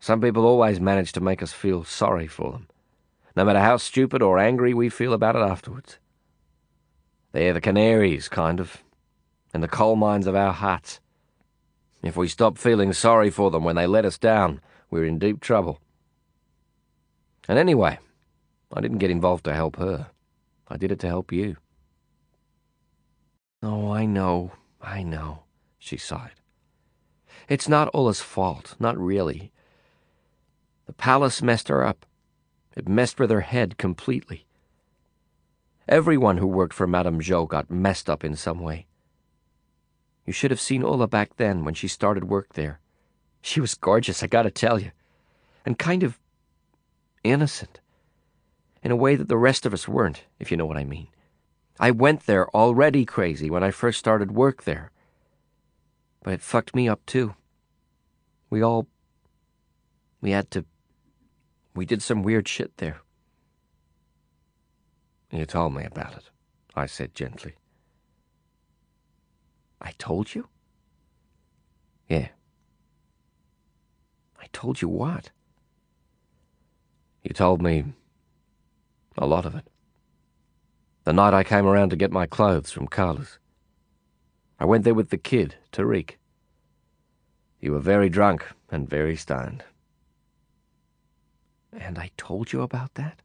Some 0.00 0.20
people 0.20 0.44
always 0.44 0.80
manage 0.80 1.12
to 1.12 1.20
make 1.20 1.44
us 1.44 1.52
feel 1.52 1.84
sorry 1.84 2.26
for 2.26 2.50
them, 2.50 2.66
no 3.36 3.44
matter 3.44 3.60
how 3.60 3.76
stupid 3.76 4.20
or 4.20 4.40
angry 4.40 4.74
we 4.74 4.88
feel 4.88 5.12
about 5.12 5.36
it 5.36 5.42
afterwards. 5.42 5.98
They're 7.30 7.52
the 7.52 7.60
canaries, 7.60 8.28
kind 8.28 8.58
of, 8.58 8.82
in 9.54 9.60
the 9.60 9.68
coal 9.68 9.94
mines 9.94 10.26
of 10.26 10.34
our 10.34 10.52
hearts. 10.52 10.98
If 12.02 12.16
we 12.16 12.26
stop 12.26 12.58
feeling 12.58 12.92
sorry 12.92 13.30
for 13.30 13.52
them 13.52 13.62
when 13.62 13.76
they 13.76 13.86
let 13.86 14.04
us 14.04 14.18
down, 14.18 14.60
we're 14.90 15.04
in 15.04 15.20
deep 15.20 15.40
trouble. 15.40 15.78
And 17.48 17.58
anyway, 17.58 17.98
I 18.72 18.80
didn't 18.80 18.98
get 18.98 19.10
involved 19.10 19.44
to 19.44 19.54
help 19.54 19.76
her. 19.76 20.08
I 20.68 20.76
did 20.76 20.90
it 20.90 20.98
to 21.00 21.08
help 21.08 21.32
you. 21.32 21.56
Oh, 23.62 23.92
I 23.92 24.06
know, 24.06 24.52
I 24.80 25.02
know, 25.02 25.44
she 25.78 25.96
sighed. 25.96 26.40
It's 27.48 27.68
not 27.68 27.90
Ulla's 27.94 28.20
fault, 28.20 28.76
not 28.78 28.98
really. 28.98 29.52
The 30.86 30.92
palace 30.92 31.42
messed 31.42 31.68
her 31.68 31.84
up. 31.84 32.06
It 32.76 32.88
messed 32.88 33.20
with 33.20 33.30
her 33.30 33.42
head 33.42 33.78
completely. 33.78 34.46
Everyone 35.88 36.38
who 36.38 36.46
worked 36.46 36.74
for 36.74 36.86
Madame 36.86 37.20
Zhou 37.20 37.48
got 37.48 37.70
messed 37.70 38.08
up 38.08 38.24
in 38.24 38.36
some 38.36 38.60
way. 38.60 38.86
You 40.26 40.32
should 40.32 40.50
have 40.50 40.60
seen 40.60 40.82
Ulla 40.82 41.06
back 41.06 41.36
then 41.36 41.64
when 41.64 41.74
she 41.74 41.88
started 41.88 42.24
work 42.24 42.54
there. 42.54 42.80
She 43.42 43.60
was 43.60 43.74
gorgeous, 43.74 44.22
I 44.22 44.26
gotta 44.26 44.50
tell 44.50 44.78
you. 44.78 44.92
And 45.66 45.78
kind 45.78 46.02
of 46.02 46.18
innocent. 47.24 47.80
In 48.82 48.90
a 48.90 48.96
way 48.96 49.16
that 49.16 49.28
the 49.28 49.38
rest 49.38 49.64
of 49.64 49.72
us 49.72 49.88
weren't, 49.88 50.24
if 50.38 50.50
you 50.50 50.56
know 50.56 50.66
what 50.66 50.76
I 50.76 50.84
mean. 50.84 51.08
I 51.80 51.90
went 51.90 52.26
there 52.26 52.48
already 52.50 53.04
crazy 53.04 53.50
when 53.50 53.64
I 53.64 53.70
first 53.70 53.98
started 53.98 54.30
work 54.30 54.64
there. 54.64 54.92
But 56.22 56.34
it 56.34 56.42
fucked 56.42 56.74
me 56.74 56.88
up 56.88 57.04
too. 57.06 57.34
We 58.50 58.62
all. 58.62 58.86
We 60.20 60.30
had 60.30 60.50
to. 60.52 60.64
We 61.74 61.86
did 61.86 62.02
some 62.02 62.22
weird 62.22 62.46
shit 62.46 62.76
there. 62.76 63.00
You 65.30 65.46
told 65.46 65.74
me 65.74 65.84
about 65.84 66.14
it, 66.14 66.30
I 66.76 66.86
said 66.86 67.14
gently. 67.14 67.56
I 69.80 69.92
told 69.98 70.34
you? 70.34 70.48
Yeah. 72.08 72.28
I 74.40 74.46
told 74.52 74.80
you 74.80 74.88
what? 74.88 75.30
You 77.24 77.32
told 77.32 77.62
me 77.62 77.84
a 79.16 79.26
lot 79.26 79.46
of 79.46 79.54
it. 79.54 79.66
The 81.04 81.12
night 81.12 81.34
I 81.34 81.42
came 81.42 81.66
around 81.66 81.90
to 81.90 81.96
get 81.96 82.12
my 82.12 82.26
clothes 82.26 82.70
from 82.70 82.86
Carla's. 82.86 83.38
I 84.60 84.66
went 84.66 84.84
there 84.84 84.94
with 84.94 85.08
the 85.08 85.16
kid, 85.16 85.56
Tariq. 85.72 86.12
You 87.60 87.72
were 87.72 87.80
very 87.80 88.10
drunk 88.10 88.46
and 88.70 88.88
very 88.88 89.16
stoned. 89.16 89.64
And 91.72 91.98
I 91.98 92.10
told 92.16 92.52
you 92.52 92.60
about 92.60 92.94
that? 92.94 93.20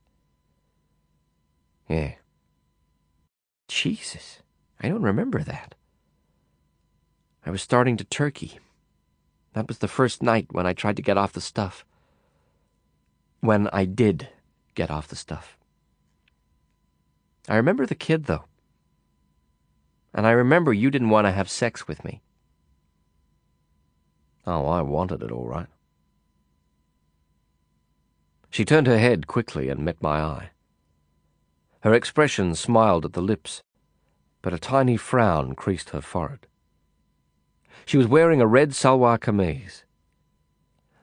Yeah. 1.90 2.14
Jesus, 3.68 4.40
I 4.80 4.88
don't 4.88 5.04
remember 5.04 5.44
that. 5.44 5.76
I 7.46 7.52
was 7.52 7.62
starting 7.62 7.98
to 7.98 8.04
turkey. 8.04 8.60
That 9.54 9.68
was 9.68 9.80
the 9.80 9.88
first 9.88 10.24
night 10.24 10.48
when 10.52 10.66
I 10.66 10.74
tried 10.74 10.96
to 10.96 11.02
get 11.02 11.18
off 11.18 11.34
the 11.34 11.42
stuff. 11.42 11.86
When 13.42 13.68
I 13.72 13.86
did 13.86 14.30
get 14.76 14.92
off 14.92 15.08
the 15.08 15.16
stuff. 15.16 15.58
I 17.48 17.56
remember 17.56 17.86
the 17.86 17.96
kid, 17.96 18.26
though. 18.26 18.46
And 20.14 20.28
I 20.28 20.32
remember 20.32 20.74
you 20.74 20.92
didn't 20.92 21.10
want 21.10 21.28
to 21.28 21.32
have 21.32 21.50
sex 21.50 21.88
with 21.88 22.04
me. 22.04 22.22
Oh, 24.46 24.66
I 24.66 24.82
wanted 24.82 25.22
it 25.24 25.32
all 25.32 25.46
right. 25.46 25.68
She 28.50 28.66
turned 28.66 28.88
her 28.88 28.98
head 28.98 29.28
quickly 29.28 29.70
and 29.70 29.86
met 29.86 30.02
my 30.02 30.22
eye. 30.22 30.50
Her 31.82 31.94
expression 31.94 32.56
smiled 32.56 33.06
at 33.06 33.14
the 33.14 33.22
lips, 33.22 33.62
but 34.42 34.54
a 34.54 34.60
tiny 34.60 34.98
frown 34.98 35.56
creased 35.56 35.92
her 35.92 36.02
forehead. 36.02 36.48
She 37.86 37.98
was 37.98 38.08
wearing 38.08 38.42
a 38.42 38.48
red 38.48 38.72
salwar 38.72 39.20
kameez. 39.20 39.84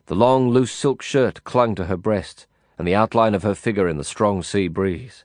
The 0.07 0.15
long, 0.15 0.51
loose 0.51 0.71
silk 0.71 1.03
shirt 1.03 1.43
clung 1.43 1.75
to 1.75 1.87
her 1.87 1.97
breast 1.97 2.47
and 2.79 2.87
the 2.87 2.95
outline 2.95 3.35
of 3.35 3.43
her 3.43 3.55
figure 3.55 3.89
in 3.89 3.97
the 3.97 4.05
strong 4.05 4.43
sea 4.43 4.69
breeze. 4.69 5.25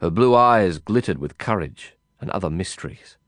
Her 0.00 0.10
blue 0.10 0.34
eyes 0.34 0.78
glittered 0.78 1.18
with 1.18 1.36
courage 1.36 1.94
and 2.20 2.30
other 2.30 2.48
mysteries. 2.48 3.18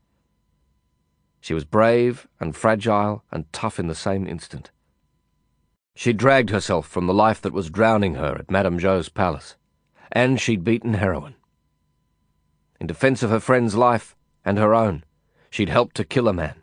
She 1.39 1.53
was 1.53 1.65
brave 1.65 2.27
and 2.39 2.55
fragile 2.55 3.23
and 3.31 3.51
tough 3.53 3.79
in 3.79 3.87
the 3.87 3.95
same 3.95 4.25
instant. 4.25 4.71
She'd 5.95 6.17
dragged 6.17 6.49
herself 6.49 6.87
from 6.87 7.05
the 7.05 7.13
life 7.13 7.39
that 7.41 7.53
was 7.53 7.69
drowning 7.69 8.15
her 8.15 8.35
at 8.39 8.49
Madame 8.49 8.79
Zhou's 8.79 9.09
palace, 9.09 9.55
and 10.11 10.41
she'd 10.41 10.63
beaten 10.63 10.95
heroin. 10.95 11.35
In 12.79 12.87
defense 12.87 13.21
of 13.21 13.29
her 13.29 13.39
friend's 13.39 13.75
life 13.75 14.15
and 14.43 14.57
her 14.57 14.73
own, 14.73 15.03
she'd 15.51 15.69
helped 15.69 15.95
to 15.97 16.03
kill 16.03 16.27
a 16.27 16.33
man. 16.33 16.55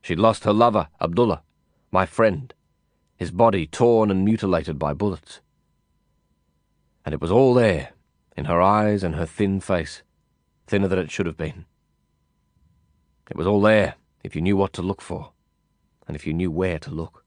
She'd 0.00 0.20
lost 0.20 0.44
her 0.44 0.52
lover, 0.52 0.88
Abdullah, 1.00 1.42
my 1.90 2.06
friend, 2.06 2.54
his 3.16 3.30
body 3.30 3.66
torn 3.66 4.10
and 4.10 4.24
mutilated 4.24 4.78
by 4.78 4.94
bullets. 4.94 5.40
And 7.04 7.12
it 7.12 7.20
was 7.20 7.30
all 7.30 7.54
there, 7.54 7.92
in 8.36 8.44
her 8.44 8.60
eyes 8.60 9.02
and 9.02 9.14
her 9.16 9.26
thin 9.26 9.60
face, 9.60 10.02
thinner 10.66 10.88
than 10.88 10.98
it 10.98 11.10
should 11.10 11.26
have 11.26 11.36
been. 11.36 11.66
It 13.30 13.36
was 13.36 13.46
all 13.46 13.60
there 13.60 13.94
if 14.24 14.34
you 14.34 14.40
knew 14.40 14.56
what 14.56 14.72
to 14.74 14.82
look 14.82 15.00
for, 15.00 15.32
and 16.06 16.16
if 16.16 16.26
you 16.26 16.32
knew 16.32 16.50
where 16.50 16.78
to 16.78 16.90
look. 16.90 17.24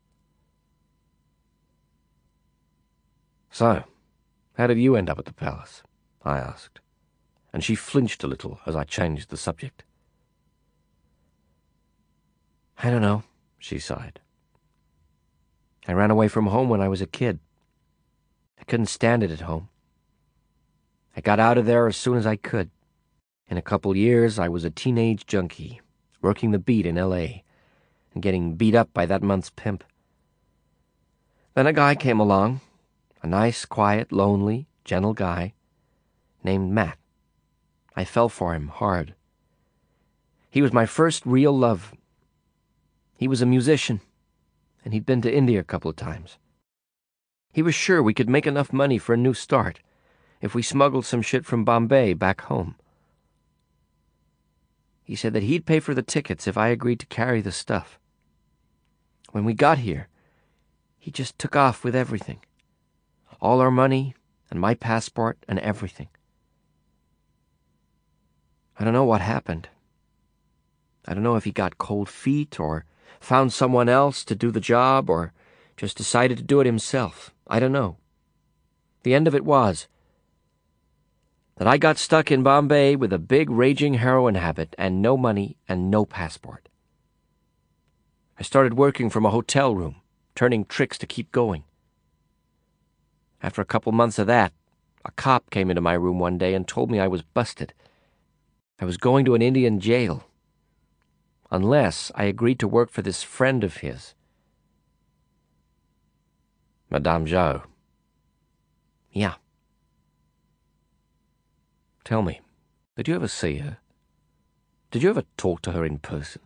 So, 3.51 3.83
how 4.57 4.67
did 4.67 4.79
you 4.79 4.95
end 4.95 5.09
up 5.09 5.19
at 5.19 5.25
the 5.25 5.33
palace? 5.33 5.83
I 6.23 6.37
asked, 6.37 6.79
and 7.51 7.63
she 7.63 7.75
flinched 7.75 8.23
a 8.23 8.27
little 8.27 8.59
as 8.65 8.75
I 8.75 8.83
changed 8.83 9.29
the 9.29 9.37
subject. 9.37 9.83
I 12.79 12.89
don't 12.89 13.01
know, 13.01 13.23
she 13.59 13.77
sighed. 13.79 14.19
I 15.87 15.93
ran 15.93 16.11
away 16.11 16.27
from 16.27 16.47
home 16.47 16.69
when 16.69 16.81
I 16.81 16.87
was 16.87 17.01
a 17.01 17.07
kid. 17.07 17.39
I 18.59 18.63
couldn't 18.63 18.85
stand 18.85 19.23
it 19.23 19.31
at 19.31 19.41
home. 19.41 19.69
I 21.15 21.21
got 21.21 21.39
out 21.39 21.57
of 21.57 21.65
there 21.65 21.87
as 21.87 21.97
soon 21.97 22.17
as 22.17 22.25
I 22.25 22.35
could. 22.35 22.69
In 23.49 23.57
a 23.57 23.61
couple 23.61 23.95
years, 23.95 24.39
I 24.39 24.47
was 24.47 24.63
a 24.63 24.69
teenage 24.69 25.25
junkie, 25.25 25.81
working 26.21 26.51
the 26.51 26.59
beat 26.59 26.85
in 26.85 26.97
L.A., 26.97 27.43
and 28.13 28.23
getting 28.23 28.55
beat 28.55 28.75
up 28.75 28.93
by 28.93 29.05
that 29.05 29.21
month's 29.21 29.49
pimp. 29.49 29.83
Then 31.53 31.67
a 31.67 31.73
guy 31.73 31.95
came 31.95 32.19
along, 32.19 32.61
a 33.21 33.27
nice, 33.27 33.65
quiet, 33.65 34.11
lonely, 34.11 34.67
gentle 34.85 35.13
guy, 35.13 35.53
named 36.43 36.71
Matt. 36.71 36.97
I 37.95 38.05
fell 38.05 38.29
for 38.29 38.53
him 38.53 38.69
hard. 38.69 39.13
He 40.49 40.61
was 40.61 40.73
my 40.73 40.85
first 40.85 41.25
real 41.25 41.55
love. 41.55 41.93
He 43.17 43.27
was 43.27 43.41
a 43.41 43.45
musician, 43.45 44.01
and 44.83 44.93
he'd 44.93 45.05
been 45.05 45.21
to 45.21 45.33
India 45.33 45.59
a 45.59 45.63
couple 45.63 45.89
of 45.89 45.95
times. 45.95 46.37
He 47.51 47.61
was 47.61 47.75
sure 47.75 48.01
we 48.01 48.13
could 48.13 48.29
make 48.29 48.47
enough 48.47 48.73
money 48.73 48.97
for 48.97 49.13
a 49.13 49.17
new 49.17 49.33
start 49.33 49.79
if 50.41 50.53
we 50.53 50.61
smuggled 50.61 51.05
some 51.05 51.21
shit 51.21 51.45
from 51.45 51.63
Bombay 51.63 52.13
back 52.13 52.41
home. 52.41 52.75
He 55.03 55.15
said 55.15 55.33
that 55.33 55.43
he'd 55.43 55.65
pay 55.65 55.79
for 55.79 55.93
the 55.93 56.01
tickets 56.01 56.47
if 56.47 56.57
I 56.57 56.69
agreed 56.69 56.99
to 57.01 57.05
carry 57.05 57.41
the 57.41 57.51
stuff. 57.51 57.99
When 59.31 59.45
we 59.45 59.53
got 59.53 59.79
here, 59.79 60.07
he 60.97 61.11
just 61.11 61.37
took 61.37 61.55
off 61.55 61.83
with 61.83 61.95
everything 61.95 62.39
all 63.43 63.59
our 63.59 63.71
money, 63.71 64.15
and 64.49 64.57
my 64.57 64.73
passport, 64.73 65.37
and 65.49 65.59
everything. 65.59 66.07
I 68.79 68.85
don't 68.85 68.93
know 68.93 69.03
what 69.03 69.19
happened. 69.19 69.67
I 71.05 71.13
don't 71.13 71.23
know 71.23 71.35
if 71.35 71.43
he 71.43 71.51
got 71.51 71.77
cold 71.77 72.07
feet, 72.07 72.57
or 72.57 72.85
found 73.23 73.53
someone 73.53 73.87
else 73.87 74.23
to 74.25 74.35
do 74.35 74.51
the 74.51 74.59
job, 74.59 75.09
or 75.09 75.33
just 75.77 75.97
decided 75.97 76.37
to 76.37 76.43
do 76.43 76.59
it 76.59 76.65
himself. 76.65 77.33
I 77.47 77.59
don't 77.59 77.71
know. 77.71 77.97
The 79.03 79.13
end 79.13 79.27
of 79.27 79.35
it 79.35 79.45
was 79.45 79.87
that 81.57 81.67
I 81.67 81.77
got 81.77 81.97
stuck 81.97 82.31
in 82.31 82.43
Bombay 82.43 82.95
with 82.95 83.13
a 83.13 83.19
big 83.19 83.49
raging 83.49 83.95
heroin 83.95 84.35
habit 84.35 84.75
and 84.77 85.01
no 85.01 85.15
money 85.15 85.57
and 85.69 85.91
no 85.91 86.05
passport. 86.05 86.67
I 88.39 88.43
started 88.43 88.73
working 88.73 89.09
from 89.09 89.25
a 89.25 89.29
hotel 89.29 89.75
room, 89.75 89.97
turning 90.35 90.65
tricks 90.65 90.97
to 90.97 91.07
keep 91.07 91.31
going. 91.31 91.63
After 93.41 93.61
a 93.61 93.65
couple 93.65 93.91
months 93.91 94.17
of 94.17 94.27
that, 94.27 94.51
a 95.05 95.11
cop 95.11 95.49
came 95.49 95.69
into 95.69 95.81
my 95.81 95.93
room 95.93 96.17
one 96.17 96.37
day 96.37 96.53
and 96.55 96.67
told 96.67 96.89
me 96.89 96.99
I 96.99 97.07
was 97.07 97.21
busted. 97.21 97.73
I 98.79 98.85
was 98.85 98.97
going 98.97 99.25
to 99.25 99.35
an 99.35 99.41
Indian 99.41 99.79
jail. 99.79 100.25
Unless 101.53 102.11
I 102.15 102.23
agreed 102.23 102.57
to 102.61 102.67
work 102.67 102.89
for 102.89 103.03
this 103.03 103.21
friend 103.21 103.63
of 103.63 103.77
his. 103.77 104.15
Madame 106.89 107.27
Zhou. 107.27 107.61
Yeah. 109.11 109.35
Tell 112.03 112.23
me, 112.23 112.41
did 112.97 113.07
you 113.07 113.13
ever 113.13 113.27
see 113.27 113.57
her? 113.57 113.77
Did 114.89 115.03
you 115.03 115.11
ever 115.11 115.25
talk 115.37 115.61
to 115.61 115.73
her 115.73 115.85
in 115.85 115.99
person? 115.99 116.41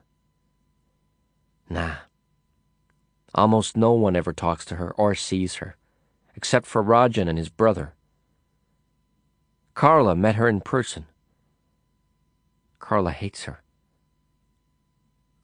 Nah. 1.70 1.96
Almost 3.34 3.78
no 3.78 3.94
one 3.94 4.18
ever 4.18 4.34
talks 4.34 4.66
to 4.66 4.76
her 4.76 4.92
or 4.92 5.16
sees 5.16 5.56
her 5.56 5.78
except 6.36 6.66
for 6.66 6.84
Rajan 6.84 7.30
and 7.30 7.38
his 7.38 7.50
brother. 7.50 7.94
Carla 9.74 10.16
met 10.16 10.36
her 10.36 10.50
in 10.50 10.60
person. 10.60 11.06
Carla 12.80 13.12
hates 13.12 13.46
her. 13.46 13.64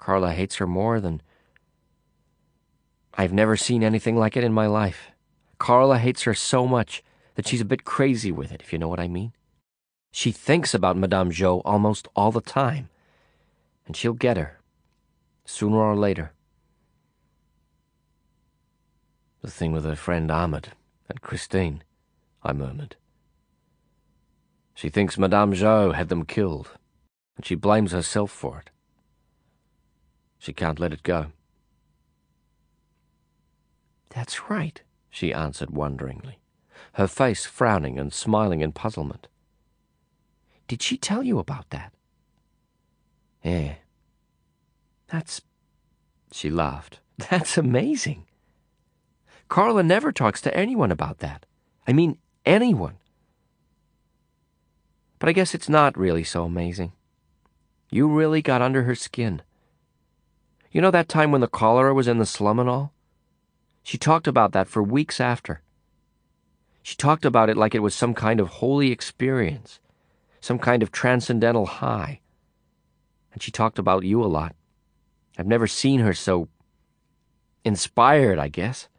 Carla 0.03 0.33
hates 0.33 0.55
her 0.55 0.67
more 0.67 0.99
than. 0.99 1.21
I've 3.13 3.31
never 3.31 3.55
seen 3.55 3.83
anything 3.83 4.17
like 4.17 4.35
it 4.35 4.43
in 4.43 4.51
my 4.51 4.67
life. 4.67 5.11
Carla 5.59 5.97
hates 5.97 6.23
her 6.23 6.33
so 6.33 6.67
much 6.67 7.01
that 7.35 7.47
she's 7.47 7.61
a 7.61 7.65
bit 7.73 7.85
crazy 7.85 8.29
with 8.29 8.51
it, 8.51 8.61
if 8.61 8.73
you 8.73 8.79
know 8.79 8.89
what 8.89 8.99
I 8.99 9.07
mean. 9.07 9.31
She 10.11 10.33
thinks 10.33 10.73
about 10.73 10.97
Madame 10.97 11.31
Zhou 11.31 11.61
almost 11.63 12.09
all 12.17 12.33
the 12.33 12.41
time, 12.41 12.89
and 13.87 13.95
she'll 13.95 14.11
get 14.11 14.35
her, 14.35 14.59
sooner 15.45 15.77
or 15.77 15.95
later. 15.95 16.33
The 19.41 19.49
thing 19.49 19.71
with 19.71 19.85
her 19.85 19.95
friend 19.95 20.29
Ahmed 20.29 20.73
and 21.07 21.21
Christine, 21.21 21.81
I 22.43 22.51
murmured. 22.51 22.97
She 24.75 24.89
thinks 24.89 25.17
Madame 25.17 25.53
Zhou 25.53 25.93
had 25.93 26.09
them 26.09 26.25
killed, 26.25 26.71
and 27.37 27.45
she 27.45 27.55
blames 27.55 27.93
herself 27.93 28.31
for 28.31 28.59
it. 28.59 28.72
She 30.43 30.51
can't 30.51 30.77
let 30.77 30.91
it 30.91 31.03
go. 31.03 31.27
That's 34.09 34.49
right, 34.49 34.81
she 35.09 35.31
answered 35.31 35.69
wonderingly, 35.69 36.37
her 36.95 37.07
face 37.07 37.45
frowning 37.45 37.97
and 37.97 38.13
smiling 38.13 38.59
in 38.59 38.73
puzzlement. 38.73 39.29
Did 40.67 40.81
she 40.81 40.97
tell 40.97 41.23
you 41.23 41.39
about 41.39 41.69
that? 41.69 41.93
Yeah. 43.41 43.75
That's. 45.07 45.39
She 46.33 46.49
laughed. 46.49 46.99
That's 47.29 47.57
amazing. 47.57 48.25
Carla 49.47 49.81
never 49.81 50.11
talks 50.11 50.41
to 50.41 50.53
anyone 50.53 50.91
about 50.91 51.19
that. 51.19 51.45
I 51.87 51.93
mean, 51.93 52.17
anyone. 52.45 52.97
But 55.19 55.29
I 55.29 55.31
guess 55.31 55.55
it's 55.55 55.69
not 55.69 55.97
really 55.97 56.25
so 56.25 56.43
amazing. 56.43 56.91
You 57.89 58.09
really 58.09 58.41
got 58.41 58.61
under 58.61 58.83
her 58.83 58.95
skin. 58.95 59.41
You 60.73 60.81
know 60.81 60.89
that 60.89 61.07
time 61.07 61.31
when 61.31 61.41
the 61.41 61.47
cholera 61.47 61.93
was 61.93 62.07
in 62.07 62.17
the 62.17 62.25
slum 62.25 62.57
and 62.57 62.67
all? 62.67 62.93
She 63.83 63.99
talked 63.99 64.27
about 64.27 64.53
that 64.53 64.67
for 64.67 64.81
weeks 64.81 65.21
after. 65.21 65.61
She 66.81 66.95
talked 66.95 67.25
about 67.25 67.47
it 67.47 67.55
like 67.55 67.75
it 67.75 67.83
was 67.83 67.93
some 67.93 68.15
kind 68.15 68.39
of 68.39 68.47
holy 68.47 68.91
experience, 68.91 69.79
some 70.41 70.57
kind 70.57 70.81
of 70.81 70.91
transcendental 70.91 71.67
high. 71.67 72.21
And 73.31 73.41
she 73.43 73.51
talked 73.51 73.77
about 73.77 74.03
you 74.03 74.23
a 74.23 74.25
lot. 74.25 74.55
I've 75.37 75.45
never 75.45 75.67
seen 75.67 75.99
her 75.99 76.13
so 76.13 76.49
inspired, 77.63 78.39
I 78.39 78.47
guess. 78.47 78.89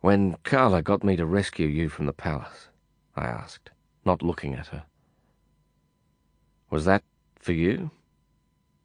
When 0.00 0.36
Carla 0.42 0.82
got 0.82 1.04
me 1.04 1.14
to 1.14 1.24
rescue 1.24 1.68
you 1.68 1.88
from 1.88 2.06
the 2.06 2.12
palace, 2.12 2.70
I 3.14 3.26
asked, 3.26 3.70
not 4.04 4.20
looking 4.20 4.52
at 4.52 4.66
her. 4.68 4.82
Was 6.70 6.86
that 6.86 7.04
for 7.38 7.52
you? 7.52 7.92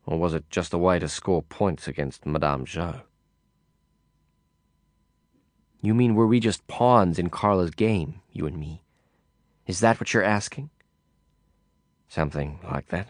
Or 0.05 0.19
was 0.19 0.33
it 0.33 0.49
just 0.49 0.73
a 0.73 0.77
way 0.77 0.99
to 0.99 1.07
score 1.07 1.43
points 1.43 1.87
against 1.87 2.25
Madame 2.25 2.65
Zhou? 2.65 3.01
You 5.81 5.93
mean 5.93 6.15
were 6.15 6.27
we 6.27 6.39
just 6.39 6.67
pawns 6.67 7.17
in 7.17 7.29
Carla's 7.29 7.71
game, 7.71 8.21
you 8.31 8.45
and 8.45 8.57
me? 8.57 8.83
Is 9.65 9.79
that 9.79 9.99
what 9.99 10.13
you're 10.13 10.23
asking? 10.23 10.69
Something 12.07 12.59
like 12.63 12.87
that. 12.87 13.09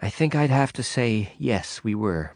I 0.00 0.10
think 0.10 0.34
I'd 0.34 0.50
have 0.50 0.72
to 0.74 0.82
say 0.82 1.32
yes, 1.38 1.82
we 1.82 1.94
were. 1.94 2.34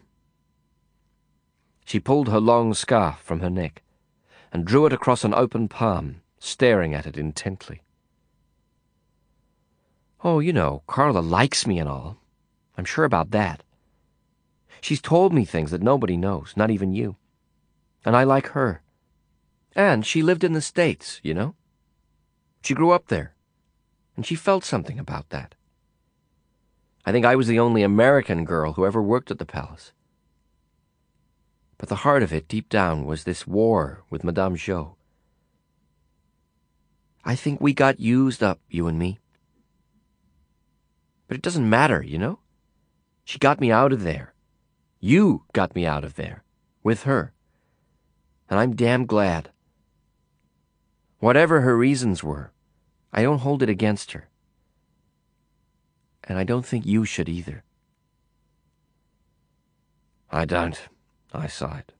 She 1.85 1.99
pulled 1.99 2.29
her 2.29 2.39
long 2.39 2.73
scarf 2.73 3.19
from 3.19 3.41
her 3.41 3.49
neck 3.49 3.83
and 4.51 4.65
drew 4.65 4.85
it 4.85 4.93
across 4.93 5.23
an 5.23 5.33
open 5.33 5.67
palm, 5.67 6.21
staring 6.39 6.93
at 6.93 7.05
it 7.05 7.17
intently. 7.17 7.81
Oh, 10.23 10.39
you 10.39 10.51
know, 10.51 10.83
Carla 10.87 11.19
likes 11.19 11.67
me 11.67 11.77
and 11.79 11.87
all. 11.87 12.17
I'm 12.77 12.85
sure 12.85 13.05
about 13.05 13.31
that. 13.31 13.63
She's 14.81 15.01
told 15.01 15.33
me 15.33 15.45
things 15.45 15.71
that 15.71 15.81
nobody 15.81 16.17
knows, 16.17 16.53
not 16.55 16.71
even 16.71 16.93
you. 16.93 17.17
And 18.05 18.15
I 18.15 18.23
like 18.23 18.47
her. 18.47 18.81
And 19.75 20.05
she 20.05 20.21
lived 20.21 20.43
in 20.43 20.53
the 20.53 20.61
States, 20.61 21.19
you 21.23 21.33
know? 21.33 21.55
She 22.63 22.73
grew 22.73 22.91
up 22.91 23.07
there. 23.07 23.35
And 24.15 24.25
she 24.25 24.35
felt 24.35 24.63
something 24.63 24.97
about 24.97 25.29
that. 25.29 25.55
I 27.05 27.11
think 27.11 27.25
I 27.25 27.35
was 27.35 27.47
the 27.47 27.59
only 27.59 27.83
American 27.83 28.43
girl 28.43 28.73
who 28.73 28.85
ever 28.85 29.01
worked 29.01 29.31
at 29.31 29.39
the 29.39 29.45
palace. 29.45 29.93
But 31.77 31.89
the 31.89 31.95
heart 32.03 32.23
of 32.23 32.33
it, 32.33 32.47
deep 32.47 32.69
down, 32.69 33.05
was 33.05 33.23
this 33.23 33.45
war 33.45 34.03
with 34.09 34.23
Madame 34.23 34.55
Zhou. 34.55 34.95
I 37.23 37.35
think 37.35 37.61
we 37.61 37.73
got 37.73 37.99
used 37.99 38.41
up, 38.41 38.59
you 38.67 38.87
and 38.87 38.97
me. 38.97 39.19
But 41.27 41.35
it 41.35 41.43
doesn't 41.43 41.69
matter, 41.69 42.01
you 42.01 42.17
know? 42.17 42.39
She 43.23 43.39
got 43.39 43.59
me 43.59 43.71
out 43.71 43.91
of 43.91 44.03
there. 44.03 44.33
You 44.99 45.43
got 45.53 45.75
me 45.75 45.85
out 45.85 46.03
of 46.03 46.15
there. 46.15 46.43
With 46.83 47.03
her. 47.03 47.33
And 48.49 48.59
I'm 48.59 48.75
damn 48.75 49.05
glad. 49.05 49.51
Whatever 51.19 51.61
her 51.61 51.77
reasons 51.77 52.23
were, 52.23 52.51
I 53.11 53.23
don't 53.23 53.39
hold 53.39 53.61
it 53.61 53.69
against 53.69 54.13
her. 54.13 54.29
And 56.23 56.37
I 56.37 56.43
don't 56.43 56.65
think 56.65 56.85
you 56.85 57.03
should 57.05 57.27
either. 57.27 57.63
I 60.31 60.45
don't, 60.45 60.79
I 61.33 61.47
sighed. 61.47 61.93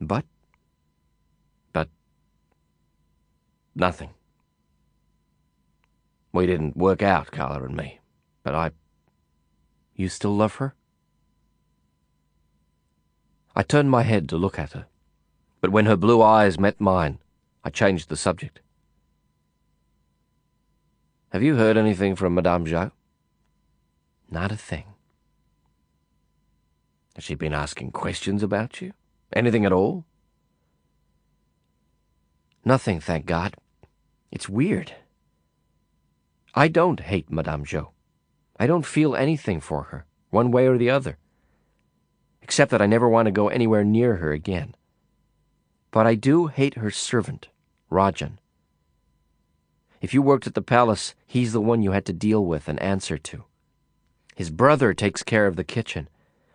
But? 0.00 0.24
But. 1.72 1.88
nothing. 3.74 4.10
We 6.38 6.46
didn't 6.46 6.76
work 6.76 7.02
out, 7.02 7.32
Carla 7.32 7.64
and 7.64 7.76
me, 7.76 7.98
but 8.44 8.54
I. 8.54 8.70
You 9.96 10.08
still 10.08 10.36
love 10.36 10.54
her? 10.54 10.76
I 13.56 13.64
turned 13.64 13.90
my 13.90 14.04
head 14.04 14.28
to 14.28 14.36
look 14.36 14.56
at 14.56 14.70
her, 14.70 14.86
but 15.60 15.72
when 15.72 15.86
her 15.86 15.96
blue 15.96 16.22
eyes 16.22 16.56
met 16.56 16.80
mine, 16.80 17.18
I 17.64 17.70
changed 17.70 18.08
the 18.08 18.16
subject. 18.16 18.60
Have 21.30 21.42
you 21.42 21.56
heard 21.56 21.76
anything 21.76 22.14
from 22.14 22.36
Madame 22.36 22.66
Zhou? 22.66 22.92
Not 24.30 24.52
a 24.52 24.56
thing. 24.56 24.84
Has 27.16 27.24
she 27.24 27.34
been 27.34 27.52
asking 27.52 27.90
questions 27.90 28.44
about 28.44 28.80
you? 28.80 28.92
Anything 29.32 29.64
at 29.64 29.72
all? 29.72 30.04
Nothing, 32.64 33.00
thank 33.00 33.26
God. 33.26 33.56
It's 34.30 34.48
weird. 34.48 34.94
I 36.58 36.66
don't 36.66 36.98
hate 36.98 37.30
Madame 37.30 37.64
Zhou. 37.64 37.90
I 38.58 38.66
don't 38.66 38.84
feel 38.84 39.14
anything 39.14 39.60
for 39.60 39.84
her, 39.84 40.06
one 40.30 40.50
way 40.50 40.66
or 40.66 40.76
the 40.76 40.90
other. 40.90 41.16
Except 42.42 42.72
that 42.72 42.82
I 42.82 42.86
never 42.86 43.08
want 43.08 43.26
to 43.26 43.30
go 43.30 43.46
anywhere 43.46 43.84
near 43.84 44.16
her 44.16 44.32
again. 44.32 44.74
But 45.92 46.08
I 46.08 46.16
do 46.16 46.48
hate 46.48 46.74
her 46.74 46.90
servant, 46.90 47.46
Rajan. 47.92 48.38
If 50.00 50.12
you 50.12 50.20
worked 50.20 50.48
at 50.48 50.54
the 50.54 50.60
palace, 50.60 51.14
he's 51.28 51.52
the 51.52 51.60
one 51.60 51.80
you 51.80 51.92
had 51.92 52.04
to 52.06 52.12
deal 52.12 52.44
with 52.44 52.66
and 52.66 52.82
answer 52.82 53.18
to. 53.18 53.44
His 54.34 54.50
brother 54.50 54.92
takes 54.92 55.22
care 55.22 55.46
of 55.46 55.54
the 55.54 55.62
kitchen, 55.62 56.08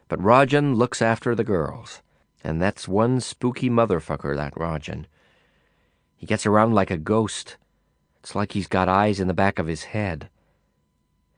but 0.09 0.19
Rajan 0.19 0.75
looks 0.75 1.01
after 1.01 1.33
the 1.33 1.45
girls. 1.45 2.01
And 2.43 2.61
that's 2.61 2.89
one 2.89 3.21
spooky 3.21 3.69
motherfucker, 3.69 4.35
that 4.35 4.55
Rajan. 4.55 5.05
He 6.17 6.25
gets 6.25 6.45
around 6.45 6.73
like 6.73 6.91
a 6.91 6.97
ghost. 6.97 7.55
It's 8.23 8.35
like 8.35 8.53
he's 8.53 8.67
got 8.67 8.87
eyes 8.87 9.19
in 9.19 9.27
the 9.27 9.33
back 9.33 9.59
of 9.59 9.67
his 9.67 9.83
head. 9.83 10.29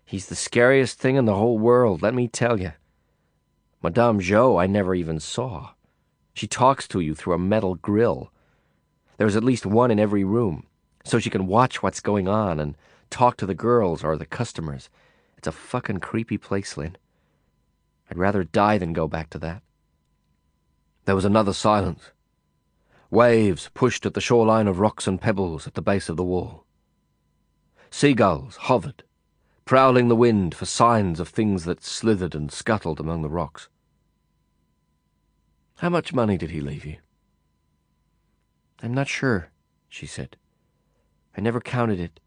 He's 0.05 0.27
the 0.27 0.35
scariest 0.35 0.99
thing 0.99 1.15
in 1.15 1.25
the 1.25 1.33
whole 1.33 1.57
world, 1.57 2.03
let 2.03 2.13
me 2.13 2.27
tell 2.27 2.59
you. 2.59 2.73
Madame 3.81 4.19
Zhou 4.19 4.61
I 4.61 4.67
never 4.67 4.93
even 4.93 5.19
saw. 5.19 5.71
She 6.35 6.45
talks 6.45 6.87
to 6.89 6.99
you 6.99 7.15
through 7.15 7.33
a 7.33 7.39
metal 7.39 7.73
grill. 7.73 8.31
There's 9.17 9.35
at 9.35 9.43
least 9.43 9.65
one 9.65 9.89
in 9.89 9.99
every 9.99 10.23
room 10.23 10.67
so 11.03 11.17
she 11.17 11.31
can 11.31 11.47
watch 11.47 11.81
what's 11.81 12.01
going 12.01 12.27
on 12.27 12.59
and 12.59 12.77
talk 13.09 13.35
to 13.37 13.47
the 13.47 13.55
girls 13.55 14.03
or 14.03 14.15
the 14.15 14.25
customers. 14.25 14.87
It's 15.39 15.47
a 15.47 15.51
fucking 15.51 16.01
creepy 16.01 16.37
place, 16.37 16.77
Lin. 16.77 16.97
I'd 18.11 18.17
rather 18.19 18.43
die 18.43 18.77
than 18.77 18.93
go 18.93 19.07
back 19.07 19.31
to 19.31 19.39
that. 19.39 19.63
There 21.05 21.15
was 21.15 21.25
another 21.25 21.53
silence. 21.53 22.11
Waves 23.09 23.71
pushed 23.73 24.05
at 24.05 24.13
the 24.13 24.21
shoreline 24.21 24.67
of 24.67 24.79
rocks 24.79 25.07
and 25.07 25.19
pebbles 25.19 25.65
at 25.65 25.73
the 25.73 25.81
base 25.81 26.09
of 26.09 26.17
the 26.17 26.23
wall. 26.23 26.64
Seagulls 27.97 28.57
hovered, 28.57 29.05
prowling 29.63 30.09
the 30.09 30.17
wind 30.17 30.53
for 30.53 30.65
signs 30.65 31.21
of 31.21 31.29
things 31.29 31.63
that 31.63 31.81
slithered 31.81 32.35
and 32.35 32.51
scuttled 32.51 32.99
among 32.99 33.21
the 33.21 33.29
rocks. 33.29 33.69
How 35.77 35.87
much 35.87 36.13
money 36.13 36.37
did 36.37 36.51
he 36.51 36.59
leave 36.59 36.83
you? 36.83 36.97
I'm 38.83 38.93
not 38.93 39.07
sure, 39.07 39.47
she 39.87 40.05
said. 40.05 40.35
I 41.37 41.39
never 41.39 41.61
counted 41.61 42.01
it. 42.01 42.19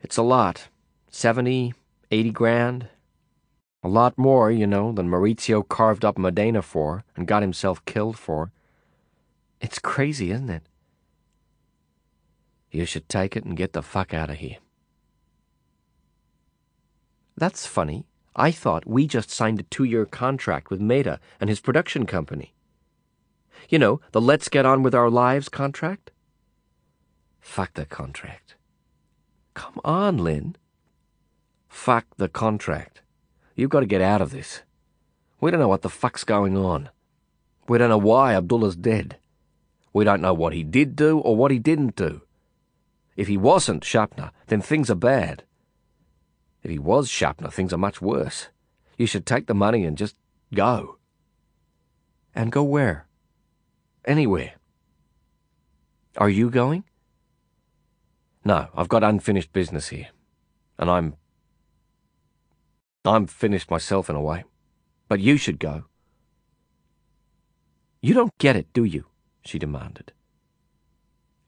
It's 0.00 0.16
a 0.16 0.22
lot. 0.22 0.66
Seventy, 1.08 1.74
eighty 2.10 2.32
grand. 2.32 2.88
A 3.84 3.88
lot 3.88 4.18
more, 4.18 4.50
you 4.50 4.66
know, 4.66 4.90
than 4.90 5.08
Maurizio 5.08 5.62
carved 5.62 6.04
up 6.04 6.18
Modena 6.18 6.62
for 6.62 7.04
and 7.14 7.28
got 7.28 7.42
himself 7.42 7.84
killed 7.84 8.18
for. 8.18 8.50
It's 9.60 9.78
crazy, 9.78 10.32
isn't 10.32 10.50
it? 10.50 10.64
You 12.70 12.84
should 12.84 13.08
take 13.08 13.36
it 13.36 13.44
and 13.44 13.56
get 13.56 13.72
the 13.72 13.82
fuck 13.82 14.12
out 14.12 14.30
of 14.30 14.36
here. 14.36 14.58
That's 17.36 17.66
funny. 17.66 18.06
I 18.36 18.50
thought 18.50 18.86
we 18.86 19.06
just 19.06 19.30
signed 19.30 19.60
a 19.60 19.64
two-year 19.64 20.06
contract 20.06 20.70
with 20.70 20.80
Mehta 20.80 21.18
and 21.40 21.48
his 21.48 21.60
production 21.60 22.06
company. 22.06 22.54
You 23.68 23.78
know, 23.78 24.00
the 24.12 24.20
Let's 24.20 24.48
Get 24.48 24.66
On 24.66 24.82
With 24.82 24.94
Our 24.94 25.10
Lives 25.10 25.48
contract? 25.48 26.10
Fuck 27.40 27.74
the 27.74 27.86
contract. 27.86 28.54
Come 29.54 29.80
on, 29.84 30.18
Lin. 30.18 30.56
Fuck 31.68 32.06
the 32.16 32.28
contract. 32.28 33.02
You've 33.54 33.70
got 33.70 33.80
to 33.80 33.86
get 33.86 34.00
out 34.02 34.20
of 34.20 34.30
this. 34.30 34.62
We 35.40 35.50
don't 35.50 35.60
know 35.60 35.68
what 35.68 35.82
the 35.82 35.88
fuck's 35.88 36.24
going 36.24 36.56
on. 36.56 36.90
We 37.68 37.78
don't 37.78 37.88
know 37.88 37.98
why 37.98 38.34
Abdullah's 38.34 38.76
dead. 38.76 39.16
We 39.92 40.04
don't 40.04 40.22
know 40.22 40.34
what 40.34 40.52
he 40.52 40.62
did 40.62 40.96
do 40.96 41.18
or 41.18 41.36
what 41.36 41.50
he 41.50 41.58
didn't 41.58 41.96
do. 41.96 42.22
If 43.18 43.26
he 43.26 43.36
wasn't 43.36 43.82
Sapna, 43.82 44.30
then 44.46 44.62
things 44.62 44.88
are 44.88 44.94
bad. 44.94 45.42
If 46.62 46.70
he 46.70 46.78
was 46.78 47.10
Sapna, 47.10 47.52
things 47.52 47.72
are 47.72 47.84
much 47.86 48.00
worse. 48.00 48.46
You 48.96 49.06
should 49.06 49.26
take 49.26 49.48
the 49.48 49.54
money 49.54 49.84
and 49.84 49.98
just 49.98 50.14
go. 50.54 50.98
And 52.32 52.52
go 52.52 52.62
where? 52.62 53.08
Anywhere. 54.04 54.52
Are 56.16 56.30
you 56.30 56.48
going? 56.48 56.84
No, 58.44 58.68
I've 58.72 58.88
got 58.88 59.02
unfinished 59.02 59.52
business 59.52 59.88
here. 59.88 60.10
and 60.78 60.88
I'm. 60.88 61.16
I'm 63.04 63.26
finished 63.26 63.68
myself 63.68 64.08
in 64.08 64.14
a 64.14 64.20
way. 64.20 64.44
But 65.08 65.18
you 65.18 65.36
should 65.38 65.58
go. 65.58 65.86
You 68.00 68.14
don't 68.14 68.38
get 68.38 68.54
it, 68.54 68.72
do 68.72 68.84
you? 68.84 69.06
she 69.44 69.58
demanded. 69.58 70.12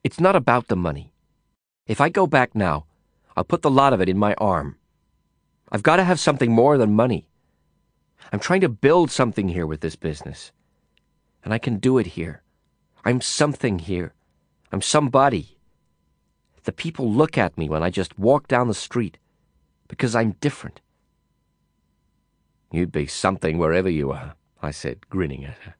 It's 0.02 0.18
not 0.18 0.34
about 0.34 0.66
the 0.66 0.74
money. 0.74 1.09
If 1.90 2.00
I 2.00 2.08
go 2.08 2.28
back 2.28 2.54
now, 2.54 2.86
I'll 3.36 3.42
put 3.42 3.62
the 3.62 3.70
lot 3.70 3.92
of 3.92 4.00
it 4.00 4.08
in 4.08 4.16
my 4.16 4.34
arm. 4.34 4.76
I've 5.72 5.82
got 5.82 5.96
to 5.96 6.04
have 6.04 6.20
something 6.20 6.52
more 6.52 6.78
than 6.78 6.94
money. 6.94 7.26
I'm 8.32 8.38
trying 8.38 8.60
to 8.60 8.68
build 8.68 9.10
something 9.10 9.48
here 9.48 9.66
with 9.66 9.80
this 9.80 9.96
business. 9.96 10.52
And 11.42 11.52
I 11.52 11.58
can 11.58 11.78
do 11.78 11.98
it 11.98 12.06
here. 12.14 12.44
I'm 13.04 13.20
something 13.20 13.80
here. 13.80 14.14
I'm 14.70 14.80
somebody. 14.80 15.58
The 16.62 16.70
people 16.70 17.10
look 17.10 17.36
at 17.36 17.58
me 17.58 17.68
when 17.68 17.82
I 17.82 17.90
just 17.90 18.16
walk 18.16 18.46
down 18.46 18.68
the 18.68 18.84
street 18.88 19.18
because 19.88 20.14
I'm 20.14 20.36
different. 20.40 20.80
You'd 22.70 22.92
be 22.92 23.08
something 23.08 23.58
wherever 23.58 23.90
you 23.90 24.12
are, 24.12 24.36
I 24.62 24.70
said, 24.70 25.10
grinning 25.10 25.44
at 25.44 25.58
her. 25.64 25.74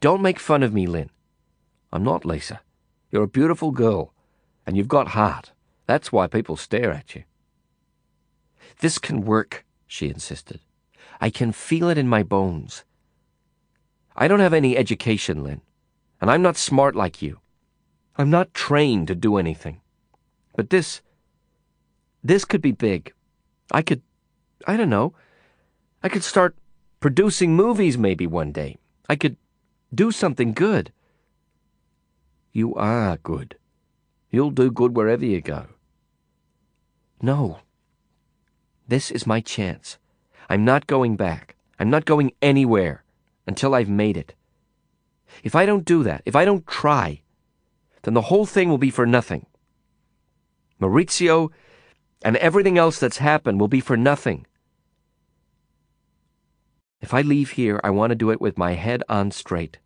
Don't 0.00 0.22
make 0.22 0.38
fun 0.38 0.62
of 0.62 0.72
me, 0.72 0.86
Lin. 0.86 1.10
I'm 1.92 2.04
not 2.04 2.24
Lisa. 2.24 2.62
You're 3.10 3.24
a 3.24 3.38
beautiful 3.38 3.70
girl, 3.70 4.11
and 4.66 4.76
you've 4.76 4.88
got 4.88 5.08
heart. 5.08 5.52
That's 5.86 6.12
why 6.12 6.26
people 6.26 6.56
stare 6.56 6.92
at 6.92 7.14
you. 7.14 7.24
This 8.80 8.98
can 8.98 9.22
work, 9.22 9.64
she 9.86 10.08
insisted. 10.08 10.60
I 11.20 11.30
can 11.30 11.52
feel 11.52 11.88
it 11.88 11.98
in 11.98 12.08
my 12.08 12.22
bones. 12.22 12.84
I 14.16 14.28
don't 14.28 14.40
have 14.40 14.52
any 14.52 14.76
education, 14.76 15.42
Lin, 15.42 15.60
and 16.20 16.30
I'm 16.30 16.42
not 16.42 16.56
smart 16.56 16.94
like 16.94 17.22
you. 17.22 17.40
I'm 18.16 18.30
not 18.30 18.54
trained 18.54 19.08
to 19.08 19.14
do 19.14 19.36
anything. 19.36 19.80
But 20.54 20.70
this, 20.70 21.00
this 22.22 22.44
could 22.44 22.60
be 22.60 22.72
big. 22.72 23.12
I 23.70 23.82
could, 23.82 24.02
I 24.66 24.76
don't 24.76 24.90
know, 24.90 25.14
I 26.02 26.08
could 26.08 26.24
start 26.24 26.56
producing 27.00 27.56
movies 27.56 27.96
maybe 27.96 28.26
one 28.26 28.52
day. 28.52 28.78
I 29.08 29.16
could 29.16 29.36
do 29.94 30.10
something 30.10 30.52
good. 30.52 30.92
You 32.52 32.74
are 32.74 33.16
good. 33.16 33.56
You'll 34.32 34.50
do 34.50 34.70
good 34.70 34.96
wherever 34.96 35.24
you 35.24 35.42
go. 35.42 35.66
No. 37.20 37.58
This 38.88 39.10
is 39.10 39.26
my 39.26 39.40
chance. 39.40 39.98
I'm 40.48 40.64
not 40.64 40.86
going 40.86 41.16
back. 41.16 41.54
I'm 41.78 41.90
not 41.90 42.06
going 42.06 42.32
anywhere 42.40 43.04
until 43.46 43.74
I've 43.74 43.90
made 43.90 44.16
it. 44.16 44.34
If 45.44 45.54
I 45.54 45.66
don't 45.66 45.84
do 45.84 46.02
that, 46.02 46.22
if 46.24 46.34
I 46.34 46.46
don't 46.46 46.66
try, 46.66 47.20
then 48.02 48.14
the 48.14 48.22
whole 48.22 48.46
thing 48.46 48.70
will 48.70 48.78
be 48.78 48.90
for 48.90 49.06
nothing. 49.06 49.46
Maurizio 50.80 51.50
and 52.24 52.36
everything 52.38 52.78
else 52.78 52.98
that's 52.98 53.18
happened 53.18 53.60
will 53.60 53.68
be 53.68 53.80
for 53.80 53.96
nothing. 53.96 54.46
If 57.02 57.12
I 57.12 57.20
leave 57.20 57.50
here, 57.50 57.80
I 57.84 57.90
want 57.90 58.10
to 58.10 58.16
do 58.16 58.30
it 58.30 58.40
with 58.40 58.56
my 58.56 58.72
head 58.72 59.02
on 59.08 59.30
straight 59.30 59.78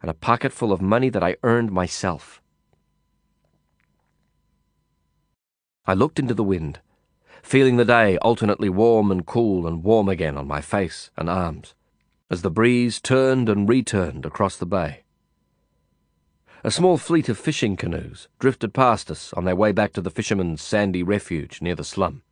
and 0.00 0.10
a 0.10 0.14
pocket 0.14 0.52
full 0.52 0.72
of 0.72 0.80
money 0.80 1.10
that 1.10 1.22
I 1.22 1.36
earned 1.42 1.72
myself. 1.72 2.40
I 5.86 5.92
looked 5.92 6.18
into 6.18 6.32
the 6.34 6.42
wind, 6.42 6.80
feeling 7.42 7.76
the 7.76 7.84
day 7.84 8.16
alternately 8.18 8.70
warm 8.70 9.10
and 9.10 9.26
cool 9.26 9.66
and 9.66 9.84
warm 9.84 10.08
again 10.08 10.36
on 10.38 10.46
my 10.46 10.62
face 10.62 11.10
and 11.16 11.28
arms, 11.28 11.74
as 12.30 12.40
the 12.40 12.50
breeze 12.50 13.00
turned 13.00 13.50
and 13.50 13.68
returned 13.68 14.24
across 14.24 14.56
the 14.56 14.64
bay. 14.66 15.02
A 16.62 16.70
small 16.70 16.96
fleet 16.96 17.28
of 17.28 17.36
fishing 17.36 17.76
canoes 17.76 18.28
drifted 18.38 18.72
past 18.72 19.10
us 19.10 19.34
on 19.34 19.44
their 19.44 19.54
way 19.54 19.72
back 19.72 19.92
to 19.92 20.00
the 20.00 20.10
fishermen's 20.10 20.62
sandy 20.62 21.02
refuge 21.02 21.60
near 21.60 21.74
the 21.74 21.84
slum. 21.84 22.22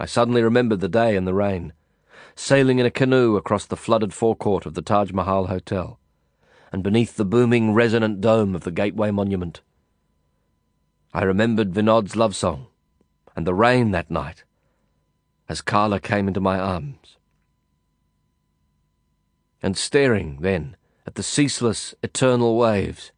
I 0.00 0.06
suddenly 0.06 0.42
remembered 0.42 0.80
the 0.80 0.88
day 0.88 1.16
and 1.16 1.26
the 1.26 1.34
rain, 1.34 1.74
sailing 2.34 2.78
in 2.78 2.86
a 2.86 2.90
canoe 2.90 3.36
across 3.36 3.66
the 3.66 3.76
flooded 3.76 4.14
forecourt 4.14 4.64
of 4.64 4.72
the 4.72 4.80
Taj 4.80 5.12
Mahal 5.12 5.48
Hotel, 5.48 6.00
and 6.72 6.82
beneath 6.82 7.16
the 7.16 7.26
booming 7.26 7.74
resonant 7.74 8.22
dome 8.22 8.54
of 8.54 8.62
the 8.62 8.70
Gateway 8.70 9.10
Monument. 9.10 9.60
I 11.12 11.22
remembered 11.22 11.72
Vinod's 11.72 12.16
love 12.16 12.36
song, 12.36 12.66
and 13.34 13.46
the 13.46 13.54
rain 13.54 13.92
that 13.92 14.10
night, 14.10 14.44
as 15.48 15.62
Carla 15.62 16.00
came 16.00 16.28
into 16.28 16.40
my 16.40 16.58
arms. 16.58 17.16
And 19.62 19.76
staring, 19.76 20.38
then, 20.40 20.76
at 21.06 21.14
the 21.14 21.22
ceaseless, 21.22 21.94
eternal 22.02 22.58
waves. 22.58 23.12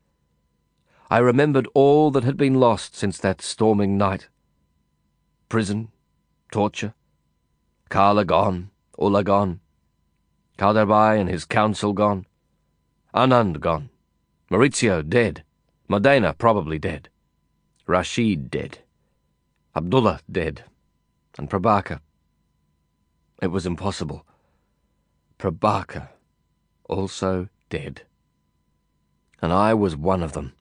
I 1.11 1.19
remembered 1.19 1.67
all 1.75 2.13
that 2.13 2.23
had 2.23 2.37
been 2.37 2.55
lost 2.55 2.95
since 2.95 3.19
that 3.19 3.43
storming 3.43 3.99
night. 3.99 4.29
Prison, 5.49 5.89
torture, 6.53 6.95
Carla 7.89 8.25
gone, 8.25 8.71
Ulla 8.97 9.25
gone, 9.25 9.59
Khaderbhai 10.57 11.19
and 11.19 11.29
his 11.29 11.45
council 11.45 11.93
gone, 11.93 12.27
Anand 13.13 13.59
gone, 13.59 13.91
Maurizio 14.49 15.03
dead, 15.03 15.43
Modena 15.89 16.33
probably 16.35 16.79
dead, 16.79 17.09
Rashid 17.91 18.53
dead, 18.53 18.79
Abdullah 19.75 20.21
dead, 20.31 20.63
and 21.37 21.51
Prabaker. 21.51 21.99
It 23.43 23.49
was 23.49 23.67
impossible. 23.67 24.25
Prabaker 25.41 26.11
also 26.85 27.49
dead. 27.69 28.03
And 29.43 29.53
I 29.53 29.75
was 29.75 29.97
one 29.97 30.23
of 30.23 30.35
them. 30.35 30.53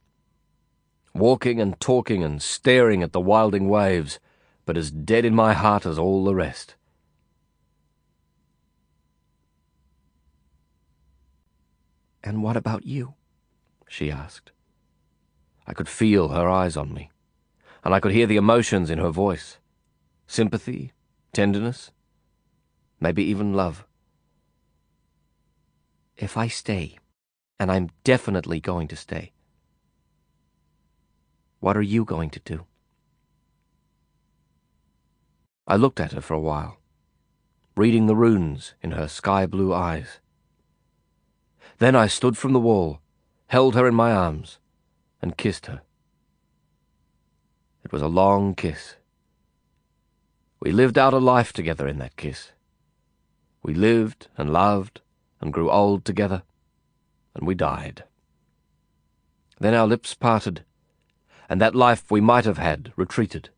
Walking 1.14 1.62
and 1.62 1.80
talking 1.80 2.24
and 2.24 2.42
staring 2.42 3.04
at 3.04 3.14
the 3.14 3.22
wilding 3.22 3.70
waves, 3.70 4.20
but 4.66 4.76
as 4.76 4.90
dead 4.90 5.24
in 5.24 5.36
my 5.36 5.54
heart 5.54 5.86
as 5.86 6.00
all 6.00 6.26
the 6.26 6.34
rest. 6.34 6.74
And 12.24 12.42
what 12.42 12.58
about 12.58 12.88
you? 12.88 13.14
she 13.88 14.10
asked. 14.10 14.52
I 15.68 15.74
could 15.74 15.88
feel 15.88 16.30
her 16.30 16.50
eyes 16.50 16.76
on 16.76 16.92
me, 16.92 17.12
and 17.84 17.94
I 17.94 18.00
could 18.00 18.12
hear 18.12 18.28
the 18.28 18.38
emotions 18.38 18.90
in 18.90 19.00
her 19.00 19.10
voice 19.10 19.58
sympathy, 20.28 20.94
tenderness, 21.34 21.92
maybe 23.00 23.24
even 23.24 23.54
love. 23.54 23.84
If 26.16 26.38
I 26.38 26.48
stay, 26.48 26.98
and 27.60 27.72
I'm 27.72 27.90
definitely 28.04 28.60
going 28.60 28.88
to 28.90 28.96
stay. 28.96 29.32
What 31.60 31.76
are 31.76 31.82
you 31.82 32.06
going 32.06 32.30
to 32.30 32.40
do? 32.40 32.66
I 35.68 35.76
looked 35.76 36.00
at 36.00 36.14
her 36.14 36.22
for 36.22 36.36
a 36.36 36.40
while, 36.40 36.78
reading 37.76 38.06
the 38.06 38.16
runes 38.16 38.76
in 38.82 38.92
her 38.92 39.08
sky 39.08 39.46
blue 39.46 39.74
eyes. 39.74 40.20
Then 41.80 41.96
I 41.96 42.08
stood 42.08 42.38
from 42.38 42.54
the 42.54 42.60
wall, 42.60 43.02
held 43.48 43.76
her 43.76 43.88
in 43.88 43.96
my 43.96 44.12
arms, 44.12 44.60
and 45.22 45.38
kissed 45.38 45.66
her. 45.66 45.82
It 47.84 47.92
was 47.92 48.02
a 48.02 48.08
long 48.08 48.56
kiss. 48.56 48.96
We 50.60 50.72
lived 50.72 50.98
out 50.98 51.14
a 51.14 51.18
life 51.18 51.54
together 51.54 51.88
in 51.88 51.98
that 52.00 52.18
kiss. 52.18 52.52
We 53.64 53.74
lived 53.74 54.28
and 54.38 54.52
loved 54.52 55.02
and 55.42 55.54
grew 55.54 55.72
old 55.72 56.06
together 56.06 56.44
and 57.40 57.48
we 57.48 57.56
died. 57.56 58.04
Then 59.60 59.74
our 59.74 59.88
lips 59.88 60.14
parted, 60.14 60.66
and 61.50 61.62
that 61.62 61.74
life 61.74 62.12
we 62.12 62.22
might 62.22 62.46
have 62.46 62.58
had 62.58 62.92
retreated, 62.98 63.50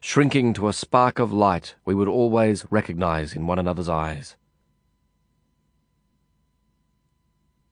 shrinking 0.00 0.52
to 0.54 0.68
a 0.68 0.72
spark 0.72 1.18
of 1.18 1.32
light 1.32 1.74
we 1.84 1.94
would 1.94 2.08
always 2.08 2.66
recognize 2.70 3.34
in 3.34 3.46
one 3.46 3.58
another's 3.58 3.88
eyes. 3.88 4.36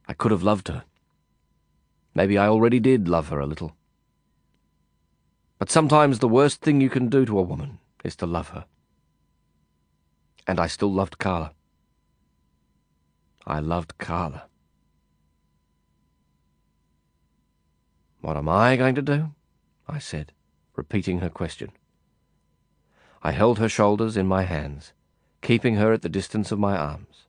I 0.09 0.15
could 0.15 0.31
have 0.31 0.43
loved 0.43 0.69
her. 0.69 0.85
Maybe 2.15 2.39
I 2.39 2.49
already 2.49 2.81
did 2.81 3.09
love 3.09 3.29
her 3.29 3.41
a 3.41 3.47
little. 3.47 3.76
But 5.59 5.71
sometimes 5.71 6.19
the 6.19 6.29
worst 6.29 6.61
thing 6.61 6.81
you 6.81 6.91
can 6.91 7.09
do 7.09 7.25
to 7.25 7.39
a 7.39 7.43
woman 7.43 7.79
is 8.05 8.17
to 8.17 8.27
love 8.27 8.51
her. 8.51 8.67
And 10.47 10.61
I 10.61 10.67
still 10.67 10.93
loved 10.93 11.19
Carla. 11.19 11.53
I 13.47 13.61
loved 13.61 13.97
Carla. 13.99 14.49
What 18.21 18.37
am 18.37 18.49
I 18.49 18.77
going 18.77 18.95
to 18.97 19.03
do? 19.03 19.33
I 19.89 19.99
said, 19.99 20.33
repeating 20.75 21.21
her 21.21 21.31
question. 21.31 21.71
I 23.23 23.33
held 23.33 23.59
her 23.59 23.69
shoulders 23.69 24.17
in 24.17 24.27
my 24.27 24.43
hands, 24.43 24.93
keeping 25.43 25.77
her 25.77 25.93
at 25.93 26.03
the 26.03 26.09
distance 26.09 26.53
of 26.53 26.59
my 26.59 26.77
arms. 26.77 27.27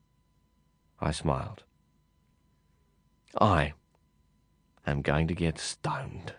I 1.00 1.12
smiled. 1.12 1.64
I 3.40 3.74
am 4.86 5.02
going 5.02 5.28
to 5.28 5.36
get 5.36 5.60
stoned. 5.60 6.34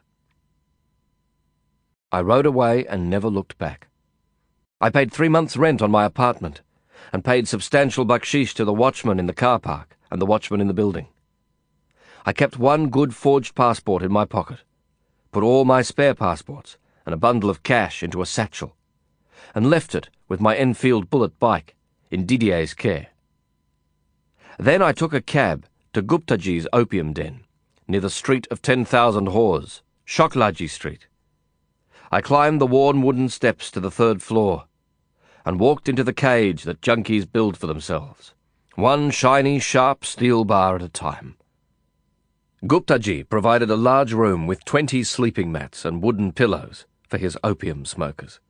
I 2.11 2.23
rode 2.23 2.47
away 2.47 2.87
and 2.87 3.11
never 3.11 3.29
looked 3.29 3.59
back. 3.59 3.89
I 4.81 4.89
paid 4.89 5.13
three 5.13 5.29
months' 5.29 5.57
rent 5.57 5.83
on 5.83 5.91
my 5.91 6.05
apartment 6.05 6.63
and 7.13 7.25
paid 7.25 7.47
substantial 7.47 8.07
bakshish 8.07 8.55
to 8.55 8.65
the 8.65 8.73
watchman 8.73 9.19
in 9.19 9.27
the 9.27 9.35
car 9.35 9.59
park 9.59 9.97
and 10.11 10.21
the 10.21 10.27
watchman 10.27 10.61
in 10.61 10.69
the 10.69 10.75
building. 10.75 11.09
I 12.25 12.33
kept 12.33 12.59
one 12.59 12.89
good 12.89 13.15
forged 13.15 13.55
passport 13.55 14.03
in 14.03 14.11
my 14.11 14.25
pocket, 14.25 14.59
put 15.33 15.43
all 15.43 15.65
my 15.65 15.83
spare 15.83 16.15
passports 16.15 16.79
and 17.05 17.15
a 17.15 17.19
bundle 17.19 17.51
of 17.51 17.63
cash 17.63 18.03
into 18.03 18.23
a 18.23 18.27
satchel, 18.27 18.75
and 19.55 19.69
left 19.69 19.95
it 19.95 20.09
with 20.29 20.41
my 20.41 20.57
Enfield 20.57 21.11
bullet 21.11 21.39
bike 21.39 21.75
in 22.11 22.27
Didier's 22.27 22.73
care. 22.73 23.09
Then 24.59 24.81
I 24.83 24.93
took 24.93 25.13
a 25.13 25.21
cab 25.21 25.67
to 25.93 26.03
Guptaji's 26.03 26.67
opium 26.73 27.13
den, 27.13 27.45
near 27.87 28.01
the 28.01 28.11
Street 28.11 28.47
of 28.51 28.63
Ten 28.63 28.85
Thousand 28.85 29.29
Whores, 29.29 29.83
Shuklaji 30.07 30.69
Street. 30.69 31.07
I 32.11 32.21
climbed 32.21 32.61
the 32.61 32.67
worn 32.67 33.03
wooden 33.03 33.29
steps 33.29 33.71
to 33.73 33.81
the 33.81 33.91
third 33.91 34.23
floor 34.23 34.65
and 35.45 35.61
walked 35.61 35.89
into 35.89 36.05
the 36.05 36.13
cage 36.13 36.65
that 36.65 36.81
junkies 36.81 37.31
build 37.31 37.57
for 37.57 37.67
themselves, 37.67 38.35
one 38.77 39.11
shiny, 39.11 39.59
sharp 39.59 40.05
steel 40.05 40.45
bar 40.45 40.77
at 40.77 40.83
a 40.83 40.89
time. 40.89 41.37
Guptaji 42.65 43.29
provided 43.29 43.71
a 43.71 43.77
large 43.77 44.13
room 44.13 44.47
with 44.47 44.65
twenty 44.65 45.05
sleeping 45.05 45.53
mats 45.53 45.85
and 45.85 46.03
wooden 46.03 46.33
pillows 46.33 46.87
for 47.09 47.19
his 47.19 47.39
opium 47.45 47.85
smokers. 47.85 48.41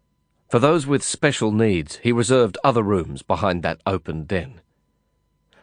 For 0.49 0.59
those 0.59 0.87
with 0.87 1.03
special 1.03 1.53
needs, 1.53 1.97
he 1.97 2.11
reserved 2.11 2.57
other 2.65 2.83
rooms 2.83 3.23
behind 3.23 3.63
that 3.63 3.83
open 3.87 4.25
den. 4.25 4.61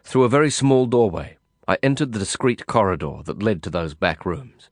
Through 0.03 0.25
a 0.25 0.29
very 0.29 0.51
small 0.51 0.85
doorway, 0.85 1.37
I 1.67 1.79
entered 1.81 2.11
the 2.11 2.19
discreet 2.19 2.67
corridor 2.67 3.21
that 3.25 3.41
led 3.41 3.63
to 3.63 3.71
those 3.71 3.95
back 3.95 4.25
rooms. 4.25 4.69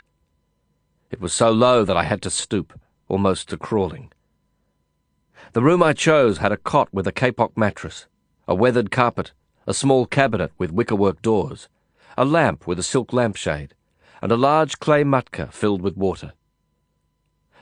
It 1.09 1.19
was 1.19 1.33
so 1.33 1.51
low 1.51 1.83
that 1.83 1.97
I 1.97 2.03
had 2.03 2.21
to 2.21 2.29
stoop, 2.29 2.79
almost 3.13 3.47
to 3.47 3.55
crawling. 3.55 4.11
The 5.51 5.61
room 5.61 5.83
I 5.83 5.93
chose 5.93 6.39
had 6.39 6.51
a 6.51 6.57
cot 6.57 6.89
with 6.91 7.05
a 7.05 7.11
kapok 7.11 7.55
mattress, 7.55 8.07
a 8.47 8.55
weathered 8.55 8.89
carpet, 8.89 9.33
a 9.67 9.73
small 9.75 10.07
cabinet 10.07 10.51
with 10.57 10.71
wickerwork 10.71 11.21
doors, 11.21 11.69
a 12.17 12.25
lamp 12.25 12.65
with 12.65 12.79
a 12.79 12.83
silk 12.83 13.13
lampshade, 13.13 13.75
and 14.19 14.31
a 14.31 14.35
large 14.35 14.79
clay 14.79 15.03
matka 15.03 15.51
filled 15.51 15.83
with 15.83 15.95
water. 15.95 16.33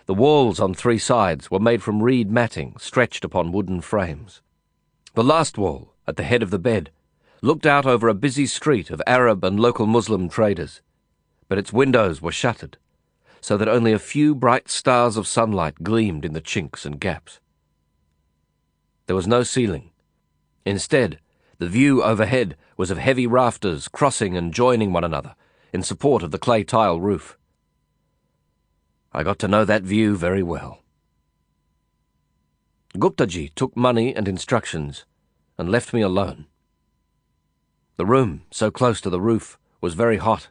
The 0.06 0.14
walls 0.14 0.62
on 0.62 0.74
three 0.74 0.98
sides 0.98 1.52
were 1.52 1.60
made 1.60 1.84
from 1.84 2.02
reed 2.02 2.32
matting 2.32 2.78
stretched 2.80 3.26
upon 3.26 3.52
wooden 3.52 3.82
frames. 3.82 4.42
The 5.16 5.24
last 5.26 5.58
wall, 5.58 5.94
at 6.08 6.16
the 6.16 6.24
head 6.24 6.42
of 6.42 6.52
the 6.52 6.60
bed, 6.60 6.92
looked 7.42 7.66
out 7.66 7.86
over 7.86 8.08
a 8.08 8.14
busy 8.14 8.46
street 8.46 8.90
of 8.90 9.02
Arab 9.06 9.44
and 9.44 9.60
local 9.60 9.86
Muslim 9.86 10.30
traders, 10.30 10.82
but 11.50 11.58
its 11.58 11.74
windows 11.74 12.22
were 12.22 12.32
shuttered, 12.32 12.78
so 13.42 13.58
that 13.58 13.68
only 13.68 13.92
a 13.92 14.00
few 14.00 14.34
bright 14.36 14.70
stars 14.70 15.18
of 15.18 15.28
sunlight 15.28 15.84
gleamed 15.84 16.24
in 16.24 16.34
the 16.34 16.42
chinks 16.42 16.86
and 16.86 17.00
gaps. 17.00 17.40
There 19.08 19.16
was 19.16 19.28
no 19.28 19.44
ceiling. 19.44 19.92
Instead, 20.66 21.20
the 21.58 21.68
view 21.68 22.04
overhead 22.04 22.56
was 22.78 22.92
of 22.92 22.98
heavy 22.98 23.28
rafters 23.28 23.88
crossing 23.88 24.38
and 24.38 24.54
joining 24.54 24.94
one 24.94 25.04
another 25.04 25.36
in 25.74 25.84
support 25.84 26.24
of 26.24 26.32
the 26.32 26.40
clay 26.40 26.64
tile 26.64 27.02
roof. 27.02 27.38
I 29.12 29.24
got 29.24 29.40
to 29.40 29.48
know 29.48 29.66
that 29.66 29.84
view 29.84 30.16
very 30.16 30.44
well. 30.44 30.84
Guptaji 32.96 33.54
took 33.56 33.76
money 33.76 34.16
and 34.16 34.28
instructions 34.28 35.06
and 35.58 35.70
left 35.70 35.94
me 35.94 36.02
alone. 36.02 36.46
The 37.98 38.06
room, 38.06 38.44
so 38.52 38.72
close 38.72 39.02
to 39.02 39.10
the 39.10 39.22
roof, 39.22 39.58
was 39.80 39.94
very 39.94 40.18
hot. 40.18 40.50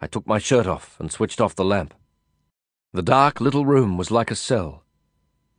I 0.00 0.06
took 0.06 0.26
my 0.26 0.38
shirt 0.38 0.66
off 0.66 0.98
and 0.98 1.10
switched 1.10 1.40
off 1.40 1.54
the 1.54 1.64
lamp. 1.64 1.94
The 2.92 3.02
dark 3.02 3.40
little 3.40 3.66
room 3.66 3.96
was 3.96 4.10
like 4.10 4.30
a 4.30 4.36
cell, 4.36 4.84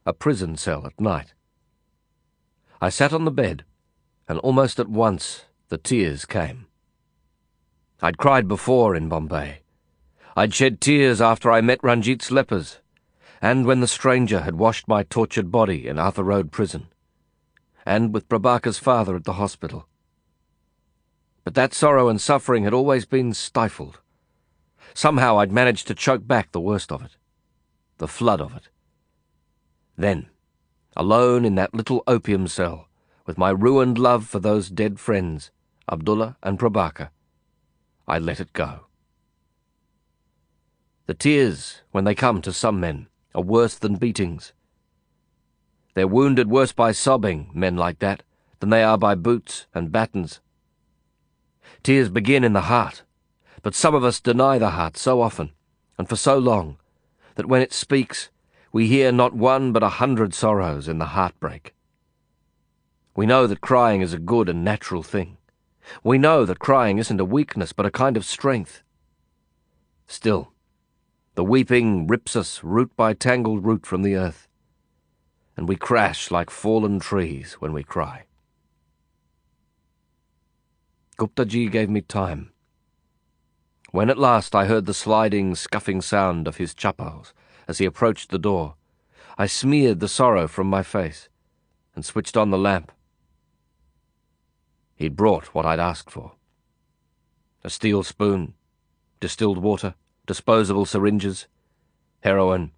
a 0.06 0.14
prison 0.14 0.56
cell 0.56 0.86
at 0.86 1.00
night. 1.00 1.34
I 2.82 2.90
sat 2.90 3.14
on 3.14 3.26
the 3.26 3.32
bed, 3.32 3.66
and 4.28 4.40
almost 4.40 4.80
at 4.80 4.88
once 4.88 5.46
the 5.70 5.78
tears 5.78 6.26
came. 6.26 6.68
I'd 8.02 8.18
cried 8.18 8.48
before 8.48 8.96
in 8.96 9.10
Bombay. 9.10 9.62
I'd 10.36 10.54
shed 10.54 10.82
tears 10.82 11.22
after 11.22 11.50
I 11.50 11.62
met 11.62 11.82
Ranjit's 11.82 12.30
lepers, 12.30 12.80
and 13.42 13.66
when 13.66 13.80
the 13.80 13.88
stranger 13.88 14.42
had 14.42 14.56
washed 14.56 14.88
my 14.88 15.04
tortured 15.04 15.52
body 15.52 15.88
in 15.88 15.98
Arthur 15.98 16.24
Road 16.24 16.52
prison, 16.52 16.88
and 17.86 18.14
with 18.14 18.30
Prabaker's 18.30 18.78
father 18.78 19.16
at 19.16 19.24
the 19.24 19.34
hospital. 19.34 19.88
But 21.44 21.54
that 21.54 21.74
sorrow 21.74 22.10
and 22.10 22.20
suffering 22.20 22.64
had 22.64 22.74
always 22.74 23.06
been 23.06 23.34
stifled. 23.34 24.00
Somehow 24.96 25.40
I'd 25.40 25.52
managed 25.52 25.88
to 25.88 25.94
choke 25.94 26.26
back 26.26 26.52
the 26.54 26.62
worst 26.62 26.90
of 26.90 27.04
it, 27.04 27.18
the 27.98 28.08
flood 28.08 28.40
of 28.40 28.56
it. 28.56 28.70
Then, 29.98 30.28
alone 30.96 31.44
in 31.44 31.56
that 31.56 31.74
little 31.74 32.02
opium 32.08 32.48
cell, 32.48 32.88
with 33.26 33.38
my 33.38 33.50
ruined 33.50 33.98
love 33.98 34.26
for 34.26 34.40
those 34.40 34.70
dead 34.70 34.98
friends, 34.98 35.52
Abdullah 35.92 36.38
and 36.42 36.58
Prabaker, 36.58 37.10
I 38.08 38.20
let 38.20 38.40
it 38.40 38.54
go. 38.54 38.86
The 41.08 41.14
tears, 41.14 41.82
when 41.92 42.06
they 42.06 42.16
come 42.16 42.42
to 42.42 42.54
some 42.54 42.80
men, 42.80 43.08
are 43.36 43.42
worse 43.42 43.76
than 43.76 43.98
beatings. 43.98 44.54
They're 45.94 46.08
wounded 46.08 46.50
worse 46.50 46.72
by 46.72 46.94
sobbing, 46.94 47.52
men 47.54 47.76
like 47.76 48.00
that, 48.00 48.24
than 48.62 48.70
they 48.70 48.82
are 48.82 48.98
by 48.98 49.16
boots 49.16 49.68
and 49.74 49.92
battens. 49.92 50.40
Tears 51.84 52.08
begin 52.08 52.46
in 52.46 52.54
the 52.54 52.62
heart, 52.62 53.04
but 53.66 53.74
some 53.74 53.96
of 53.96 54.04
us 54.04 54.20
deny 54.20 54.60
the 54.60 54.70
heart 54.70 54.96
so 54.96 55.20
often, 55.20 55.50
and 55.98 56.08
for 56.08 56.16
so 56.16 56.38
long, 56.38 56.78
that 57.34 57.48
when 57.48 57.64
it 57.64 57.74
speaks, 57.74 58.30
we 58.72 58.86
hear 58.86 59.12
not 59.12 59.34
one 59.34 59.72
but 59.72 59.82
a 59.82 59.98
hundred 59.98 60.36
sorrows 60.36 60.88
in 60.88 61.00
the 61.00 61.18
heartbreak. 61.18 61.74
We 63.16 63.26
know 63.26 63.48
that 63.48 63.62
crying 63.62 64.02
is 64.02 64.14
a 64.14 64.20
good 64.20 64.50
and 64.50 64.64
natural 64.64 65.02
thing. 65.02 65.38
We 66.04 66.20
know 66.20 66.46
that 66.46 66.60
crying 66.60 67.00
isn't 67.00 67.20
a 67.20 67.26
weakness 67.26 67.74
but 67.74 67.88
a 67.88 67.92
kind 67.92 68.16
of 68.16 68.24
strength. 68.24 68.84
Still, 70.06 70.54
the 71.34 71.44
weeping 71.44 72.06
rips 72.06 72.36
us 72.36 72.64
root 72.64 72.96
by 72.96 73.14
tangled 73.14 73.66
root 73.66 73.88
from 73.88 74.04
the 74.04 74.16
earth, 74.16 74.48
and 75.58 75.68
we 75.68 75.76
crash 75.76 76.30
like 76.30 76.52
fallen 76.52 77.00
trees 77.00 77.54
when 77.54 77.74
we 77.74 77.82
cry. 77.82 78.26
Guptaji 81.18 81.72
gave 81.72 81.90
me 81.90 82.02
time. 82.02 82.52
When 83.96 84.10
at 84.10 84.18
last 84.18 84.54
I 84.54 84.66
heard 84.66 84.88
the 84.88 84.94
sliding, 84.94 85.56
scuffing 85.56 86.02
sound 86.02 86.50
of 86.50 86.58
his 86.58 86.74
chappals 86.74 87.34
as 87.66 87.78
he 87.78 87.86
approached 87.86 88.30
the 88.30 88.38
door, 88.38 88.76
I 89.38 89.46
smeared 89.46 90.02
the 90.02 90.10
sorrow 90.10 90.50
from 90.50 90.70
my 90.70 90.84
face 90.84 91.30
and 91.96 92.04
switched 92.04 92.36
on 92.36 92.50
the 92.50 92.58
lamp. 92.58 92.92
He'd 94.98 95.16
brought 95.16 95.54
what 95.54 95.66
I'd 95.66 95.80
asked 95.80 96.12
for. 96.12 96.34
A 97.64 97.70
steel 97.70 98.04
spoon, 98.04 98.56
distilled 99.22 99.60
water, 99.60 99.96
disposable 100.28 100.86
syringes, 100.86 101.48
heroin, 102.20 102.72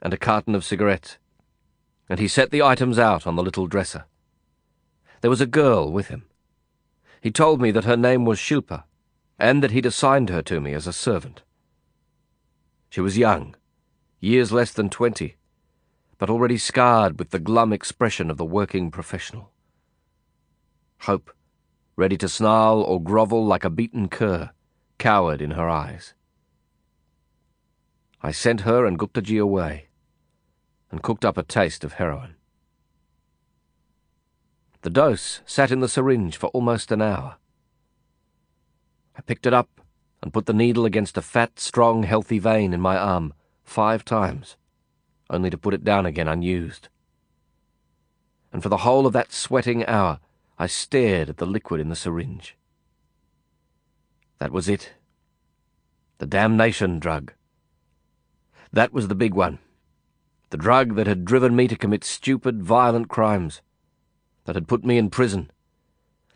and 0.00 0.14
a 0.14 0.16
carton 0.16 0.54
of 0.54 0.64
cigarettes, 0.64 1.18
and 2.08 2.20
he 2.20 2.28
set 2.28 2.52
the 2.52 2.62
items 2.62 3.00
out 3.00 3.26
on 3.26 3.34
the 3.34 3.42
little 3.42 3.66
dresser. 3.66 4.04
There 5.22 5.30
was 5.30 5.40
a 5.40 5.46
girl 5.46 5.90
with 5.90 6.06
him. 6.06 6.26
He 7.20 7.32
told 7.32 7.60
me 7.60 7.72
that 7.72 7.84
her 7.84 7.96
name 7.96 8.24
was 8.24 8.38
Shilpa, 8.38 8.84
and 9.38 9.62
that 9.62 9.70
he'd 9.70 9.86
assigned 9.86 10.28
her 10.28 10.42
to 10.42 10.60
me 10.60 10.72
as 10.72 10.86
a 10.86 10.92
servant. 10.92 11.42
She 12.88 13.00
was 13.00 13.18
young, 13.18 13.54
years 14.20 14.52
less 14.52 14.72
than 14.72 14.88
twenty, 14.88 15.36
but 16.18 16.30
already 16.30 16.56
scarred 16.56 17.18
with 17.18 17.30
the 17.30 17.38
glum 17.38 17.72
expression 17.72 18.30
of 18.30 18.38
the 18.38 18.44
working 18.44 18.90
professional. 18.90 19.50
Hope, 21.00 21.30
ready 21.94 22.16
to 22.16 22.28
snarl 22.28 22.80
or 22.80 23.02
grovel 23.02 23.44
like 23.44 23.64
a 23.64 23.70
beaten 23.70 24.08
cur, 24.08 24.50
cowered 24.98 25.42
in 25.42 25.52
her 25.52 25.68
eyes. 25.68 26.14
I 28.22 28.30
sent 28.30 28.62
her 28.62 28.86
and 28.86 28.98
Guptaji 28.98 29.40
away, 29.40 29.88
and 30.90 31.02
cooked 31.02 31.24
up 31.24 31.36
a 31.36 31.42
taste 31.42 31.84
of 31.84 31.94
heroin. 31.94 32.36
The 34.80 34.90
dose 34.90 35.40
sat 35.44 35.70
in 35.70 35.80
the 35.80 35.88
syringe 35.88 36.36
for 36.36 36.46
almost 36.48 36.90
an 36.90 37.02
hour. 37.02 37.36
I 39.16 39.22
picked 39.22 39.46
it 39.46 39.54
up 39.54 39.80
and 40.22 40.32
put 40.32 40.46
the 40.46 40.52
needle 40.52 40.84
against 40.84 41.16
a 41.16 41.22
fat, 41.22 41.58
strong, 41.58 42.02
healthy 42.02 42.38
vein 42.38 42.72
in 42.72 42.80
my 42.80 42.96
arm 42.96 43.32
five 43.64 44.04
times, 44.04 44.56
only 45.30 45.50
to 45.50 45.58
put 45.58 45.74
it 45.74 45.84
down 45.84 46.06
again 46.06 46.28
unused. 46.28 46.88
And 48.52 48.62
for 48.62 48.68
the 48.68 48.78
whole 48.78 49.06
of 49.06 49.12
that 49.14 49.32
sweating 49.32 49.84
hour, 49.86 50.20
I 50.58 50.66
stared 50.66 51.28
at 51.28 51.38
the 51.38 51.46
liquid 51.46 51.80
in 51.80 51.88
the 51.88 51.96
syringe. 51.96 52.56
That 54.38 54.52
was 54.52 54.68
it. 54.68 54.94
The 56.18 56.26
damnation 56.26 56.98
drug. 56.98 57.32
That 58.72 58.92
was 58.92 59.08
the 59.08 59.14
big 59.14 59.34
one. 59.34 59.58
The 60.50 60.56
drug 60.56 60.94
that 60.96 61.06
had 61.06 61.24
driven 61.24 61.56
me 61.56 61.68
to 61.68 61.76
commit 61.76 62.04
stupid, 62.04 62.62
violent 62.62 63.08
crimes. 63.08 63.62
That 64.44 64.54
had 64.54 64.68
put 64.68 64.84
me 64.84 64.98
in 64.98 65.10
prison. 65.10 65.50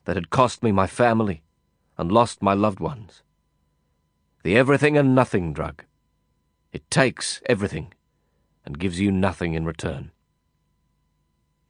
That 0.04 0.16
had 0.16 0.30
cost 0.30 0.62
me 0.62 0.72
my 0.72 0.86
family 0.86 1.42
and 2.00 2.10
lost 2.10 2.40
my 2.40 2.54
loved 2.54 2.80
ones. 2.80 3.22
The 4.42 4.56
everything 4.56 4.96
and 4.96 5.14
nothing 5.14 5.52
drug. 5.52 5.84
It 6.72 6.90
takes 6.90 7.42
everything 7.44 7.92
and 8.64 8.78
gives 8.78 8.98
you 8.98 9.12
nothing 9.12 9.52
in 9.52 9.66
return. 9.66 10.10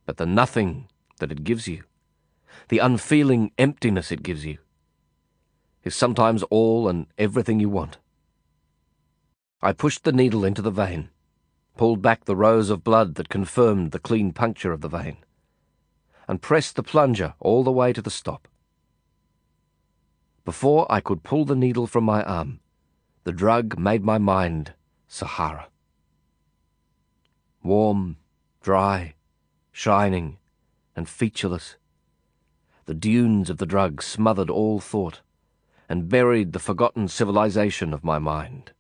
But 0.07 0.19
the 0.19 0.27
nothing 0.27 0.87
that 1.19 1.33
it 1.33 1.43
gives 1.43 1.67
you, 1.67 1.83
the 2.69 2.79
unfeeling 2.79 3.51
emptiness 3.59 4.13
it 4.13 4.23
gives 4.23 4.45
you, 4.47 4.59
is 5.83 5.97
sometimes 5.97 6.45
all 6.45 6.89
and 6.89 7.09
everything 7.19 7.59
you 7.59 7.69
want. 7.69 7.99
I 9.61 9.73
pushed 9.73 10.05
the 10.05 10.13
needle 10.13 10.45
into 10.45 10.63
the 10.63 10.71
vein, 10.71 11.09
pulled 11.77 12.03
back 12.03 12.27
the 12.27 12.37
rows 12.37 12.71
of 12.71 12.85
blood 12.85 13.17
that 13.17 13.29
confirmed 13.29 13.91
the 13.91 13.99
clean 13.99 14.33
puncture 14.33 14.71
of 14.71 14.81
the 14.81 14.89
vein, 14.89 15.17
and 16.29 16.41
pressed 16.41 16.77
the 16.77 16.85
plunger 16.85 17.35
all 17.41 17.65
the 17.65 17.73
way 17.73 17.93
to 17.93 18.01
the 18.01 18.13
stop. 18.13 18.47
Before 20.51 20.91
I 20.91 21.01
could 21.01 21.23
pull 21.23 21.45
the 21.45 21.55
needle 21.55 21.87
from 21.87 22.03
my 22.03 22.25
arm, 22.25 22.59
the 23.23 23.31
drug 23.31 23.79
made 23.79 24.03
my 24.03 24.19
mind 24.19 24.75
Sahara. 25.07 25.69
Warm, 27.63 28.17
dry, 28.61 29.15
shining, 29.71 30.39
and 30.97 31.09
featureless, 31.09 31.77
the 32.87 32.95
dunes 32.95 33.49
of 33.49 33.59
the 33.59 33.65
drug 33.65 34.03
smothered 34.03 34.51
all 34.51 34.81
thought 34.81 35.21
and 35.89 36.09
buried 36.09 36.53
the 36.53 36.59
forgotten 36.59 37.07
civilization 37.07 37.95
of 37.95 38.03
my 38.03 38.19
mind. 38.19 38.73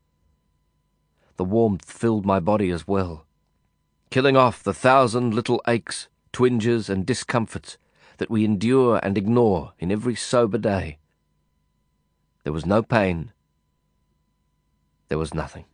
The 1.36 1.44
warmth 1.44 1.88
filled 1.88 2.26
my 2.26 2.40
body 2.40 2.70
as 2.70 2.88
well, 2.88 3.26
killing 4.10 4.36
off 4.36 4.64
the 4.64 4.74
thousand 4.74 5.34
little 5.34 5.62
aches, 5.68 6.08
twinges, 6.32 6.90
and 6.90 7.06
discomforts 7.06 7.78
that 8.16 8.28
we 8.28 8.44
endure 8.44 8.98
and 9.04 9.16
ignore 9.16 9.74
in 9.78 9.92
every 9.92 10.16
sober 10.16 10.58
day. 10.58 10.96
There 12.43 12.53
was 12.53 12.64
no 12.64 12.82
pain. 12.82 13.32
There 15.09 15.18
was 15.18 15.34
nothing. 15.34 15.66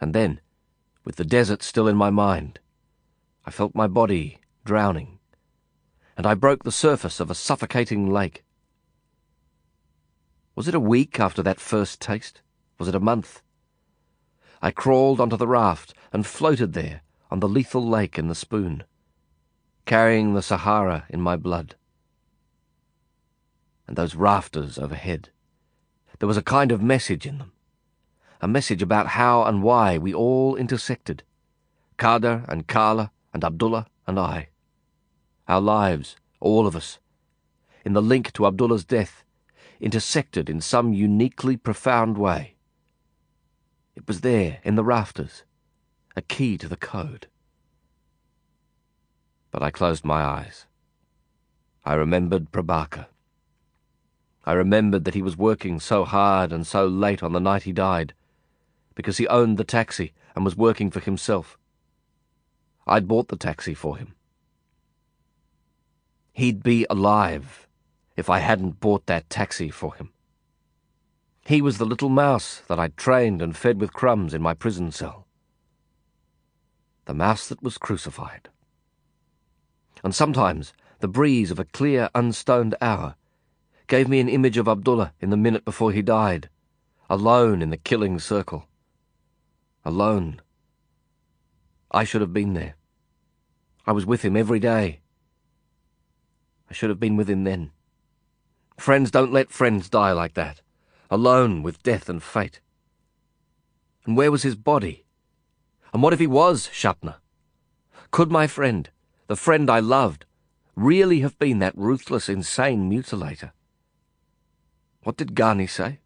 And 0.00 0.14
then, 0.14 0.40
with 1.04 1.16
the 1.16 1.24
desert 1.24 1.62
still 1.62 1.88
in 1.88 1.96
my 1.96 2.10
mind, 2.10 2.58
I 3.46 3.50
felt 3.50 3.74
my 3.74 3.86
body 3.86 4.40
drowning, 4.64 5.18
and 6.16 6.26
I 6.26 6.34
broke 6.34 6.64
the 6.64 6.72
surface 6.72 7.18
of 7.18 7.30
a 7.30 7.34
suffocating 7.34 8.10
lake. 8.10 8.44
Was 10.54 10.68
it 10.68 10.74
a 10.74 10.80
week 10.80 11.18
after 11.18 11.42
that 11.42 11.60
first 11.60 12.00
taste? 12.00 12.42
Was 12.78 12.88
it 12.88 12.94
a 12.94 13.00
month? 13.00 13.40
I 14.60 14.70
crawled 14.70 15.20
onto 15.20 15.36
the 15.36 15.48
raft 15.48 15.94
and 16.12 16.26
floated 16.26 16.74
there 16.74 17.00
on 17.30 17.40
the 17.40 17.48
lethal 17.48 17.86
lake 17.86 18.18
in 18.18 18.28
the 18.28 18.34
spoon, 18.34 18.84
carrying 19.86 20.34
the 20.34 20.42
Sahara 20.42 21.06
in 21.08 21.20
my 21.20 21.36
blood 21.36 21.76
and 23.92 23.98
those 23.98 24.14
rafters 24.14 24.78
overhead. 24.78 25.28
There 26.18 26.26
was 26.26 26.38
a 26.38 26.42
kind 26.42 26.72
of 26.72 26.80
message 26.80 27.26
in 27.26 27.36
them, 27.36 27.52
a 28.40 28.48
message 28.48 28.80
about 28.80 29.08
how 29.08 29.44
and 29.44 29.62
why 29.62 29.98
we 29.98 30.14
all 30.14 30.56
intersected, 30.56 31.24
Khader 31.98 32.48
and 32.48 32.66
Karla 32.66 33.10
and 33.34 33.44
Abdullah 33.44 33.86
and 34.06 34.18
I. 34.18 34.48
Our 35.46 35.60
lives, 35.60 36.16
all 36.40 36.66
of 36.66 36.74
us, 36.74 37.00
in 37.84 37.92
the 37.92 38.00
link 38.00 38.32
to 38.32 38.46
Abdullah's 38.46 38.86
death, 38.86 39.24
intersected 39.78 40.48
in 40.48 40.62
some 40.62 40.94
uniquely 40.94 41.58
profound 41.58 42.16
way. 42.16 42.54
It 43.94 44.08
was 44.08 44.22
there, 44.22 44.60
in 44.64 44.74
the 44.74 44.84
rafters, 44.84 45.44
a 46.16 46.22
key 46.22 46.56
to 46.56 46.66
the 46.66 46.78
code. 46.78 47.26
But 49.50 49.62
I 49.62 49.70
closed 49.70 50.02
my 50.02 50.22
eyes. 50.22 50.64
I 51.84 51.92
remembered 51.92 52.52
Prabaker. 52.52 53.08
I 54.44 54.52
remembered 54.54 55.04
that 55.04 55.14
he 55.14 55.22
was 55.22 55.36
working 55.36 55.78
so 55.78 56.04
hard 56.04 56.52
and 56.52 56.66
so 56.66 56.86
late 56.86 57.22
on 57.22 57.32
the 57.32 57.40
night 57.40 57.62
he 57.62 57.72
died, 57.72 58.14
because 58.94 59.18
he 59.18 59.28
owned 59.28 59.56
the 59.56 59.64
taxi 59.64 60.12
and 60.34 60.44
was 60.44 60.56
working 60.56 60.90
for 60.90 61.00
himself. 61.00 61.56
I'd 62.86 63.06
bought 63.06 63.28
the 63.28 63.36
taxi 63.36 63.74
for 63.74 63.96
him. 63.96 64.14
He'd 66.32 66.62
be 66.62 66.86
alive 66.90 67.68
if 68.16 68.28
I 68.28 68.40
hadn't 68.40 68.80
bought 68.80 69.06
that 69.06 69.30
taxi 69.30 69.70
for 69.70 69.94
him. 69.94 70.10
He 71.46 71.62
was 71.62 71.78
the 71.78 71.86
little 71.86 72.08
mouse 72.08 72.62
that 72.68 72.78
I'd 72.78 72.96
trained 72.96 73.42
and 73.42 73.56
fed 73.56 73.80
with 73.80 73.92
crumbs 73.92 74.34
in 74.34 74.42
my 74.42 74.54
prison 74.54 74.90
cell. 74.90 75.26
The 77.04 77.14
mouse 77.14 77.48
that 77.48 77.62
was 77.62 77.78
crucified. 77.78 78.48
And 80.02 80.14
sometimes 80.14 80.72
the 81.00 81.08
breeze 81.08 81.50
of 81.50 81.58
a 81.58 81.64
clear, 81.64 82.10
unstoned 82.14 82.74
hour 82.80 83.16
gave 83.92 84.08
me 84.08 84.20
an 84.20 84.28
image 84.30 84.56
of 84.56 84.68
Abdullah 84.68 85.12
in 85.20 85.28
the 85.28 85.36
minute 85.36 85.66
before 85.66 85.92
he 85.92 86.00
died, 86.00 86.48
alone 87.10 87.60
in 87.60 87.68
the 87.68 87.76
killing 87.76 88.18
circle. 88.18 88.64
Alone. 89.84 90.40
I 91.90 92.04
should 92.04 92.22
have 92.22 92.32
been 92.32 92.54
there. 92.54 92.76
I 93.86 93.92
was 93.92 94.06
with 94.06 94.22
him 94.22 94.34
every 94.34 94.58
day. 94.58 95.02
I 96.70 96.72
should 96.72 96.88
have 96.88 96.98
been 96.98 97.18
with 97.18 97.28
him 97.28 97.44
then. 97.44 97.70
Friends 98.78 99.10
don't 99.10 99.30
let 99.30 99.50
friends 99.50 99.90
die 99.90 100.12
like 100.12 100.32
that, 100.32 100.62
alone 101.10 101.62
with 101.62 101.82
death 101.82 102.08
and 102.08 102.22
fate. 102.22 102.60
And 104.06 104.16
where 104.16 104.30
was 104.30 104.42
his 104.42 104.56
body? 104.56 105.04
And 105.92 106.02
what 106.02 106.14
if 106.14 106.18
he 106.18 106.26
was 106.26 106.66
Sapna? 106.72 107.16
Could 108.10 108.32
my 108.32 108.46
friend, 108.46 108.88
the 109.26 109.36
friend 109.36 109.68
I 109.68 109.80
loved, 109.80 110.24
really 110.76 111.20
have 111.20 111.38
been 111.38 111.58
that 111.58 111.76
ruthless, 111.76 112.30
insane 112.30 112.90
mutilator? 112.90 113.52
What 115.02 115.16
did 115.16 115.34
Ghani 115.34 115.68
say? 115.68 115.98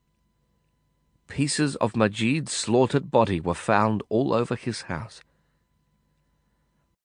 Pieces 1.29 1.77
of 1.77 1.97
Majid's 1.97 2.53
slaughtered 2.53 3.11
body 3.11 3.41
were 3.41 3.55
found 3.55 4.03
all 4.09 4.33
over 4.33 4.55
his 4.55 4.83
house. 4.83 5.21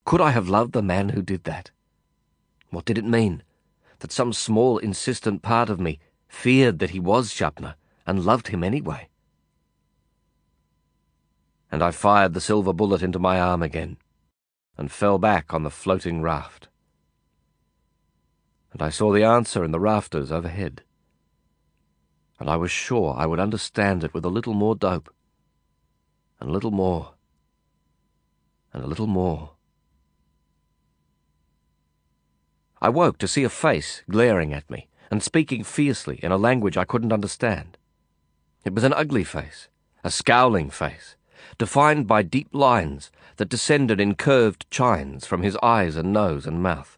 Could 0.05 0.21
I 0.21 0.31
have 0.31 0.47
loved 0.47 0.73
the 0.73 0.81
man 0.81 1.09
who 1.09 1.21
did 1.21 1.43
that? 1.43 1.71
What 2.69 2.85
did 2.85 2.97
it 2.97 3.05
mean? 3.05 3.43
That 3.99 4.11
some 4.11 4.31
small, 4.31 4.77
insistent 4.77 5.41
part 5.41 5.69
of 5.69 5.79
me 5.79 5.99
feared 6.27 6.79
that 6.79 6.91
he 6.91 6.99
was 6.99 7.29
Sapna 7.29 7.75
and 8.07 8.25
loved 8.25 8.47
him 8.47 8.63
anyway. 8.63 9.09
And 11.71 11.83
I 11.83 11.91
fired 11.91 12.33
the 12.33 12.41
silver 12.41 12.73
bullet 12.73 13.01
into 13.01 13.19
my 13.19 13.39
arm 13.39 13.61
again 13.61 13.97
and 14.77 14.91
fell 14.91 15.17
back 15.17 15.53
on 15.53 15.63
the 15.63 15.69
floating 15.69 16.21
raft. 16.21 16.69
And 18.71 18.81
I 18.81 18.89
saw 18.89 19.11
the 19.11 19.23
answer 19.23 19.63
in 19.63 19.71
the 19.71 19.79
rafters 19.79 20.31
overhead 20.31 20.83
and 22.41 22.49
I 22.49 22.55
was 22.55 22.71
sure 22.71 23.13
I 23.15 23.27
would 23.27 23.39
understand 23.39 24.03
it 24.03 24.15
with 24.15 24.25
a 24.25 24.29
little 24.29 24.55
more 24.55 24.75
dope, 24.75 25.13
and 26.39 26.49
a 26.49 26.51
little 26.51 26.71
more, 26.71 27.13
and 28.73 28.83
a 28.83 28.87
little 28.87 29.05
more. 29.05 29.51
I 32.81 32.89
woke 32.89 33.19
to 33.19 33.27
see 33.27 33.43
a 33.43 33.49
face 33.49 34.01
glaring 34.09 34.53
at 34.53 34.67
me 34.71 34.87
and 35.11 35.21
speaking 35.21 35.63
fiercely 35.63 36.19
in 36.23 36.31
a 36.31 36.37
language 36.37 36.77
I 36.77 36.83
couldn't 36.83 37.13
understand. 37.13 37.77
It 38.65 38.73
was 38.73 38.83
an 38.83 38.93
ugly 38.93 39.23
face, 39.23 39.67
a 40.03 40.09
scowling 40.09 40.71
face, 40.71 41.15
defined 41.59 42.07
by 42.07 42.23
deep 42.23 42.49
lines 42.53 43.11
that 43.37 43.49
descended 43.49 44.01
in 44.01 44.15
curved 44.15 44.67
chines 44.71 45.27
from 45.27 45.43
his 45.43 45.57
eyes 45.61 45.95
and 45.95 46.11
nose 46.11 46.47
and 46.47 46.63
mouth. 46.63 46.97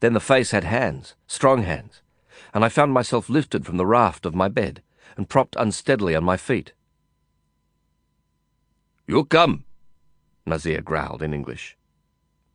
Then 0.00 0.14
the 0.14 0.20
face 0.20 0.52
had 0.52 0.64
hands, 0.64 1.14
strong 1.26 1.64
hands, 1.64 2.00
and 2.54 2.64
I 2.64 2.68
found 2.68 2.92
myself 2.92 3.28
lifted 3.28 3.66
from 3.66 3.76
the 3.76 3.86
raft 3.86 4.26
of 4.26 4.34
my 4.34 4.48
bed 4.48 4.82
and 5.16 5.28
propped 5.28 5.56
unsteadily 5.56 6.14
on 6.14 6.24
my 6.24 6.36
feet. 6.36 6.72
You 9.06 9.24
come, 9.24 9.64
Nazir 10.46 10.80
growled 10.82 11.22
in 11.22 11.32
English. 11.32 11.76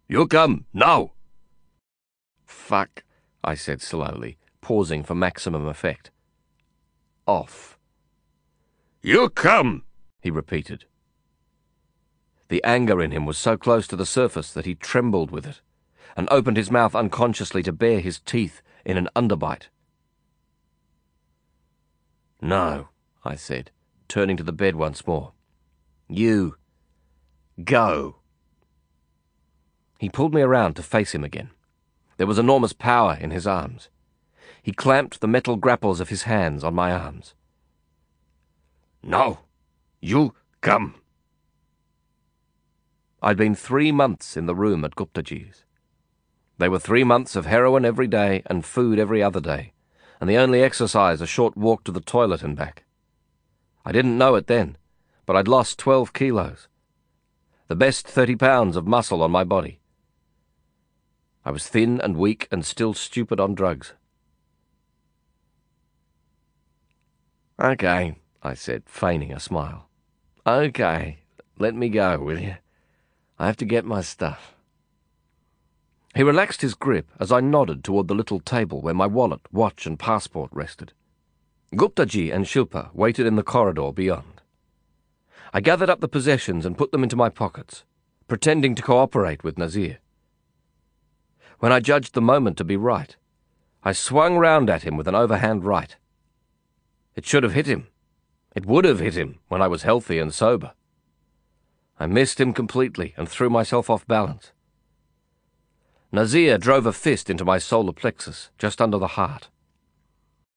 You 0.07 0.27
come, 0.27 0.65
now! 0.73 1.13
Fuck, 2.45 3.03
I 3.43 3.55
said 3.55 3.81
slowly, 3.81 4.37
pausing 4.61 5.03
for 5.03 5.15
maximum 5.15 5.67
effect. 5.67 6.11
Off. 7.25 7.77
You 9.01 9.29
come, 9.29 9.83
he 10.21 10.29
repeated. 10.29 10.85
The 12.49 12.63
anger 12.63 13.01
in 13.01 13.11
him 13.11 13.25
was 13.25 13.37
so 13.37 13.57
close 13.57 13.87
to 13.87 13.95
the 13.95 14.05
surface 14.05 14.53
that 14.53 14.65
he 14.65 14.75
trembled 14.75 15.31
with 15.31 15.45
it, 15.45 15.61
and 16.15 16.27
opened 16.29 16.57
his 16.57 16.69
mouth 16.69 16.93
unconsciously 16.93 17.63
to 17.63 17.71
bare 17.71 17.99
his 17.99 18.19
teeth 18.19 18.61
in 18.85 18.97
an 18.97 19.09
underbite. 19.15 19.69
No, 22.43 22.89
I 23.23 23.35
said, 23.35 23.71
turning 24.09 24.35
to 24.35 24.43
the 24.43 24.51
bed 24.51 24.75
once 24.75 25.07
more. 25.07 25.31
You. 26.09 26.57
Go. 27.63 28.17
He 29.97 30.09
pulled 30.09 30.33
me 30.33 30.41
around 30.41 30.73
to 30.73 30.83
face 30.83 31.15
him 31.15 31.23
again. 31.23 31.51
There 32.17 32.27
was 32.27 32.37
enormous 32.37 32.73
power 32.73 33.17
in 33.17 33.31
his 33.31 33.47
arms. 33.47 33.87
He 34.61 34.73
clamped 34.73 35.21
the 35.21 35.27
metal 35.27 35.55
grapples 35.55 36.01
of 36.01 36.09
his 36.09 36.23
hands 36.23 36.65
on 36.65 36.75
my 36.75 36.91
arms. 36.91 37.33
No, 39.01 39.39
you 40.01 40.33
come. 40.59 40.95
I'd 43.21 43.37
been 43.37 43.55
three 43.55 43.93
months 43.93 44.35
in 44.35 44.47
the 44.47 44.55
room 44.55 44.83
at 44.83 44.95
Guptaji's. 44.95 45.63
They 46.57 46.67
were 46.67 46.77
three 46.77 47.05
months 47.05 47.37
of 47.37 47.45
heroin 47.45 47.85
every 47.85 48.07
day 48.07 48.43
and 48.47 48.65
food 48.65 48.99
every 48.99 49.23
other 49.23 49.39
day 49.39 49.71
and 50.23 50.29
the 50.29 50.37
only 50.37 50.63
exercise 50.63 51.19
a 51.19 51.27
short 51.27 51.57
walk 51.57 51.83
to 51.83 51.91
the 51.91 51.99
toilet 51.99 52.43
and 52.43 52.55
back. 52.55 52.85
I 53.83 53.91
didn't 53.91 54.17
know 54.17 54.35
it 54.35 54.47
then, 54.47 54.77
but 55.25 55.35
I'd 55.35 55.49
lost 55.49 55.77
12 55.79 56.13
kilos. 56.13 56.69
The 57.67 57.75
best 57.75 58.07
30 58.07 58.37
pounds 58.37 58.77
of 58.77 58.87
muscle 58.87 59.21
on 59.21 59.31
my 59.31 59.43
body. 59.43 59.81
I 61.43 61.51
was 61.51 61.67
thin 61.67 61.99
and 61.99 62.15
weak 62.15 62.47
and 62.53 62.65
still 62.65 62.93
stupid 62.93 63.41
on 63.41 63.53
drugs. 63.53 63.95
Okay, 67.59 68.15
I 68.41 68.53
said, 68.53 68.83
feigning 68.85 69.33
a 69.33 69.41
smile. 69.41 69.89
Okay, 70.47 71.17
let 71.59 71.75
me 71.75 71.89
go, 71.89 72.17
will 72.17 72.39
you? 72.39 72.55
I 73.37 73.47
have 73.47 73.57
to 73.57 73.65
get 73.65 73.83
my 73.83 73.99
stuff. 73.99 74.55
He 76.15 76.21
relaxed 76.21 76.61
his 76.61 76.75
grip 76.75 77.09
as 77.19 77.31
I 77.31 77.39
nodded 77.41 77.83
toward 77.83 78.07
the 78.07 78.15
little 78.15 78.39
table 78.39 78.81
where 78.81 78.93
my 78.93 79.07
wallet, 79.07 79.41
watch, 79.51 79.87
and 79.87 79.97
passport 79.97 80.51
rested. 80.53 80.93
Guptaji 81.73 82.31
and 82.33 82.45
Shilpa 82.45 82.93
waited 82.93 83.25
in 83.25 83.35
the 83.35 83.43
corridor 83.43 83.91
beyond. 83.91 84.41
I 85.53 85.61
gathered 85.61 85.89
up 85.89 86.01
the 86.01 86.07
possessions 86.07 86.65
and 86.65 86.77
put 86.77 86.91
them 86.91 87.03
into 87.03 87.15
my 87.15 87.29
pockets, 87.29 87.83
pretending 88.27 88.75
to 88.75 88.83
cooperate 88.83 89.43
with 89.43 89.57
Nazir. 89.57 89.97
When 91.59 91.71
I 91.71 91.79
judged 91.79 92.13
the 92.13 92.21
moment 92.21 92.57
to 92.57 92.63
be 92.63 92.77
right, 92.77 93.15
I 93.83 93.91
swung 93.91 94.37
round 94.37 94.69
at 94.69 94.83
him 94.83 94.95
with 94.95 95.07
an 95.07 95.15
overhand 95.15 95.65
right. 95.65 95.95
It 97.15 97.25
should 97.25 97.43
have 97.43 97.53
hit 97.53 97.67
him. 97.67 97.87
It 98.55 98.65
would 98.65 98.85
have 98.85 98.99
hit 98.99 99.15
him 99.15 99.39
when 99.47 99.61
I 99.61 99.67
was 99.67 99.83
healthy 99.83 100.19
and 100.19 100.33
sober. 100.33 100.73
I 101.99 102.05
missed 102.05 102.39
him 102.39 102.53
completely 102.53 103.13
and 103.17 103.27
threw 103.27 103.49
myself 103.49 103.89
off 103.89 104.07
balance. 104.07 104.52
Nazir 106.15 106.59
drove 106.59 106.85
a 106.85 106.93
fist 106.93 107.27
into 107.27 107.43
my 107.43 107.57
solar 107.57 107.91
plexus, 107.91 108.51
just 108.59 108.79
under 108.79 108.99
the 108.99 109.17
heart. 109.17 109.49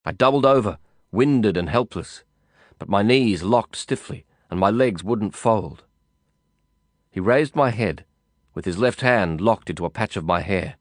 I 0.04 0.12
doubled 0.12 0.44
over, 0.44 0.76
winded 1.10 1.56
and 1.56 1.70
helpless, 1.70 2.24
but 2.78 2.90
my 2.90 3.02
knees 3.02 3.42
locked 3.42 3.74
stiffly 3.74 4.26
and 4.50 4.60
my 4.60 4.68
legs 4.68 5.02
wouldn't 5.02 5.34
fold. 5.34 5.84
He 7.10 7.20
raised 7.20 7.56
my 7.56 7.70
head, 7.70 8.04
with 8.52 8.66
his 8.66 8.76
left 8.76 9.00
hand 9.00 9.40
locked 9.40 9.70
into 9.70 9.86
a 9.86 9.90
patch 9.90 10.14
of 10.14 10.26
my 10.26 10.42
hair, 10.42 10.76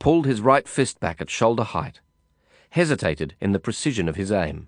pulled 0.00 0.26
his 0.26 0.40
right 0.40 0.66
fist 0.66 0.98
back 0.98 1.20
at 1.20 1.30
shoulder 1.30 1.62
height, 1.62 2.00
hesitated 2.70 3.36
in 3.40 3.52
the 3.52 3.60
precision 3.60 4.08
of 4.08 4.16
his 4.16 4.32
aim, 4.32 4.66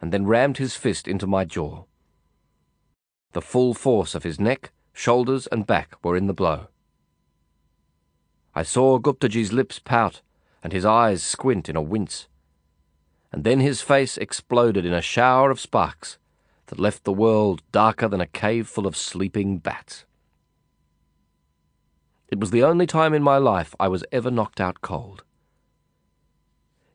and 0.00 0.10
then 0.10 0.24
rammed 0.24 0.56
his 0.56 0.74
fist 0.74 1.06
into 1.06 1.26
my 1.26 1.44
jaw. 1.44 1.84
The 3.32 3.42
full 3.42 3.74
force 3.74 4.14
of 4.14 4.22
his 4.22 4.40
neck, 4.40 4.72
shoulders, 4.94 5.46
and 5.48 5.66
back 5.66 6.02
were 6.02 6.16
in 6.16 6.28
the 6.28 6.32
blow. 6.32 6.68
I 8.58 8.64
saw 8.64 8.98
Guptaji's 8.98 9.52
lips 9.52 9.78
pout 9.78 10.20
and 10.64 10.72
his 10.72 10.84
eyes 10.84 11.22
squint 11.22 11.68
in 11.68 11.76
a 11.76 11.80
wince. 11.80 12.26
And 13.30 13.44
then 13.44 13.60
his 13.60 13.82
face 13.82 14.18
exploded 14.18 14.84
in 14.84 14.92
a 14.92 15.00
shower 15.00 15.52
of 15.52 15.60
sparks 15.60 16.18
that 16.66 16.80
left 16.80 17.04
the 17.04 17.12
world 17.12 17.62
darker 17.70 18.08
than 18.08 18.20
a 18.20 18.26
cave 18.26 18.66
full 18.66 18.88
of 18.88 18.96
sleeping 18.96 19.58
bats. 19.58 20.06
It 22.26 22.40
was 22.40 22.50
the 22.50 22.64
only 22.64 22.84
time 22.84 23.14
in 23.14 23.22
my 23.22 23.38
life 23.38 23.76
I 23.78 23.86
was 23.86 24.04
ever 24.10 24.28
knocked 24.28 24.60
out 24.60 24.80
cold. 24.80 25.22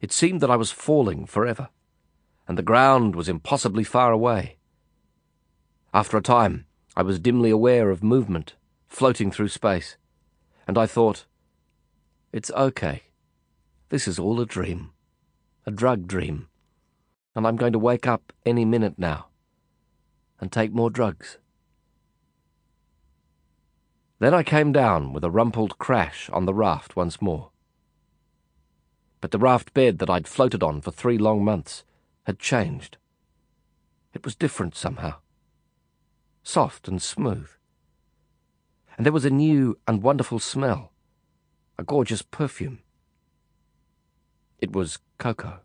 It 0.01 0.11
seemed 0.11 0.41
that 0.41 0.51
I 0.51 0.57
was 0.57 0.69
falling 0.69 1.25
forever, 1.25 1.69
and 2.45 2.57
the 2.57 2.61
ground 2.61 3.15
was 3.15 3.29
impossibly 3.29 3.85
far 3.85 4.11
away. 4.11 4.57
After 5.93 6.17
a 6.17 6.21
time, 6.21 6.65
I 6.97 7.03
was 7.03 7.19
dimly 7.19 7.51
aware 7.51 7.89
of 7.89 8.03
movement, 8.03 8.55
floating 8.89 9.31
through 9.31 9.47
space, 9.47 9.95
and 10.67 10.77
I 10.77 10.87
thought, 10.87 11.25
it's 12.33 12.49
okay. 12.51 13.03
This 13.89 14.07
is 14.07 14.17
all 14.17 14.41
a 14.41 14.45
dream. 14.45 14.89
A 15.67 15.71
drug 15.71 16.07
dream. 16.07 16.47
And 17.35 17.45
I'm 17.45 17.55
going 17.55 17.73
to 17.73 17.79
wake 17.79 18.07
up 18.07 18.33
any 18.43 18.65
minute 18.65 18.95
now. 18.97 19.27
And 20.41 20.51
take 20.51 20.73
more 20.73 20.89
drugs. 20.89 21.37
Then 24.17 24.33
I 24.33 24.41
came 24.41 24.71
down 24.71 25.13
with 25.13 25.23
a 25.23 25.29
rumpled 25.29 25.77
crash 25.77 26.27
on 26.31 26.45
the 26.45 26.55
raft 26.55 26.95
once 26.95 27.21
more. 27.21 27.51
But 29.21 29.29
the 29.29 29.39
raft 29.39 29.73
bed 29.75 29.99
that 29.99 30.09
I'd 30.09 30.27
floated 30.27 30.63
on 30.63 30.81
for 30.81 30.91
three 30.91 31.19
long 31.19 31.45
months 31.45 31.83
had 32.23 32.39
changed. 32.39 32.97
It 34.11 34.25
was 34.25 34.35
different 34.35 34.75
somehow. 34.75 35.15
Soft 36.41 36.87
and 36.87 36.99
smooth. 36.99 37.49
And 38.97 39.05
there 39.05 39.13
was 39.13 39.25
a 39.25 39.29
new 39.29 39.77
and 39.87 40.01
wonderful 40.01 40.39
smell 40.39 40.92
a 41.83 41.85
gorgeous 41.85 42.21
perfume. 42.21 42.79
It 44.57 44.71
was 44.71 44.99
cocoa. 45.17 45.59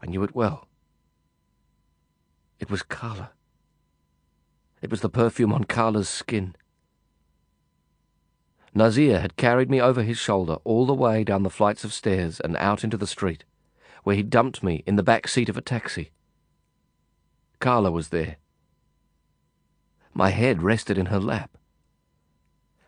I 0.00 0.06
knew 0.06 0.22
it 0.22 0.34
well. 0.34 0.66
It 2.58 2.70
was 2.70 2.82
Karla. 2.82 3.32
It 4.80 4.90
was 4.90 5.02
the 5.02 5.10
perfume 5.10 5.52
on 5.52 5.64
Karla's 5.64 6.08
skin. 6.08 6.56
Nazir 8.74 9.20
had 9.20 9.36
carried 9.36 9.68
me 9.68 9.82
over 9.82 10.02
his 10.02 10.16
shoulder 10.16 10.56
all 10.64 10.86
the 10.86 10.94
way 10.94 11.24
down 11.24 11.42
the 11.42 11.50
flights 11.50 11.84
of 11.84 11.92
stairs 11.92 12.40
and 12.40 12.56
out 12.56 12.82
into 12.82 12.96
the 12.96 13.06
street, 13.06 13.44
where 14.02 14.16
he 14.16 14.22
dumped 14.22 14.62
me 14.62 14.82
in 14.86 14.96
the 14.96 15.02
back 15.02 15.28
seat 15.28 15.50
of 15.50 15.58
a 15.58 15.60
taxi. 15.60 16.10
Karla 17.60 17.90
was 17.90 18.08
there. 18.08 18.36
My 20.14 20.30
head 20.30 20.62
rested 20.62 20.96
in 20.96 21.06
her 21.06 21.20
lap 21.20 21.57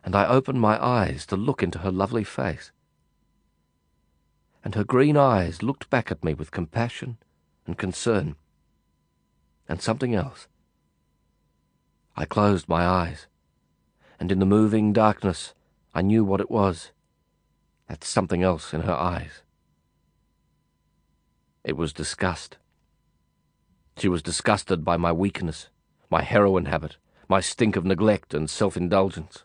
and 0.04 0.14
I 0.14 0.26
opened 0.26 0.60
my 0.60 0.82
eyes 0.82 1.26
to 1.26 1.36
look 1.36 1.62
into 1.62 1.80
her 1.80 1.90
lovely 1.90 2.24
face. 2.24 2.72
And 4.64 4.74
her 4.74 4.84
green 4.84 5.16
eyes 5.16 5.62
looked 5.62 5.90
back 5.90 6.10
at 6.10 6.24
me 6.24 6.34
with 6.34 6.50
compassion 6.50 7.18
and 7.66 7.78
concern, 7.78 8.36
and 9.68 9.80
something 9.80 10.14
else. 10.14 10.48
I 12.16 12.24
closed 12.24 12.68
my 12.68 12.84
eyes, 12.84 13.26
and 14.18 14.30
in 14.32 14.38
the 14.38 14.46
moving 14.46 14.92
darkness 14.92 15.54
I 15.94 16.02
knew 16.02 16.24
what 16.24 16.40
it 16.40 16.50
was 16.50 16.92
that 17.90 18.04
something 18.04 18.42
else 18.42 18.72
in 18.72 18.82
her 18.82 18.94
eyes. 18.94 19.42
It 21.64 21.76
was 21.76 21.92
disgust. 21.92 22.56
She 23.98 24.08
was 24.08 24.22
disgusted 24.22 24.84
by 24.84 24.96
my 24.96 25.10
weakness, 25.10 25.68
my 26.08 26.22
heroin 26.22 26.66
habit, 26.66 26.96
my 27.28 27.40
stink 27.40 27.74
of 27.74 27.84
neglect 27.84 28.32
and 28.32 28.48
self 28.48 28.76
indulgence. 28.76 29.44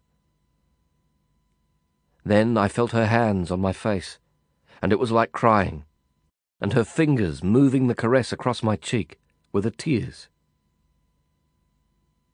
Then 2.25 2.57
I 2.57 2.67
felt 2.67 2.91
her 2.91 3.05
hands 3.05 3.51
on 3.51 3.61
my 3.61 3.71
face, 3.71 4.17
and 4.81 4.91
it 4.91 4.99
was 4.99 5.11
like 5.11 5.31
crying, 5.31 5.85
and 6.59 6.73
her 6.73 6.83
fingers 6.83 7.43
moving 7.43 7.85
the 7.87 7.93
caress 7.93 8.33
across 8.33 8.63
my 8.63 8.75
cheek 8.75 9.19
were 9.53 9.61
the 9.61 9.69
tears. 9.69 10.27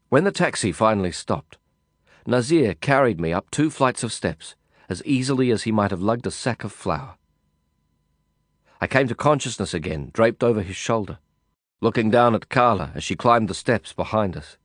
When 0.07 0.23
the 0.23 0.31
taxi 0.31 0.71
finally 0.71 1.11
stopped, 1.11 1.57
Nazir 2.25 2.73
carried 2.75 3.19
me 3.19 3.33
up 3.33 3.51
two 3.51 3.69
flights 3.69 4.01
of 4.03 4.13
steps 4.13 4.55
as 4.87 5.03
easily 5.05 5.51
as 5.51 5.63
he 5.63 5.71
might 5.71 5.91
have 5.91 6.01
lugged 6.01 6.25
a 6.25 6.31
sack 6.31 6.63
of 6.63 6.71
flour. 6.71 7.15
I 8.79 8.87
came 8.87 9.07
to 9.09 9.15
consciousness 9.15 9.73
again, 9.73 10.09
draped 10.13 10.43
over 10.43 10.61
his 10.61 10.75
shoulder, 10.75 11.19
looking 11.81 12.09
down 12.09 12.33
at 12.33 12.49
Karla 12.49 12.91
as 12.95 13.03
she 13.03 13.15
climbed 13.15 13.47
the 13.47 13.53
steps 13.53 13.91
behind 13.91 14.37
us. 14.37 14.57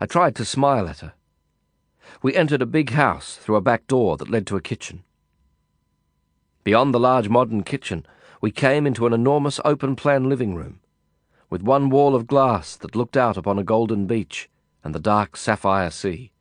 I 0.00 0.06
tried 0.06 0.34
to 0.36 0.44
smile 0.44 0.88
at 0.88 1.00
her, 1.00 1.14
we 2.22 2.34
entered 2.34 2.62
a 2.62 2.66
big 2.66 2.90
house 2.90 3.36
through 3.36 3.56
a 3.56 3.60
back 3.60 3.86
door 3.86 4.16
that 4.16 4.30
led 4.30 4.46
to 4.46 4.56
a 4.56 4.60
kitchen. 4.60 5.04
Beyond 6.64 6.92
the 6.92 7.00
large 7.00 7.28
modern 7.28 7.62
kitchen, 7.62 8.06
we 8.40 8.50
came 8.50 8.86
into 8.86 9.06
an 9.06 9.12
enormous 9.12 9.60
open 9.64 9.96
plan 9.96 10.28
living 10.28 10.54
room, 10.54 10.80
with 11.48 11.62
one 11.62 11.90
wall 11.90 12.14
of 12.14 12.26
glass 12.26 12.76
that 12.76 12.94
looked 12.94 13.16
out 13.16 13.36
upon 13.36 13.58
a 13.58 13.64
golden 13.64 14.06
beach 14.06 14.48
and 14.82 14.94
the 14.94 15.00
dark 15.00 15.36
sapphire 15.36 15.90
sea. 15.90 16.32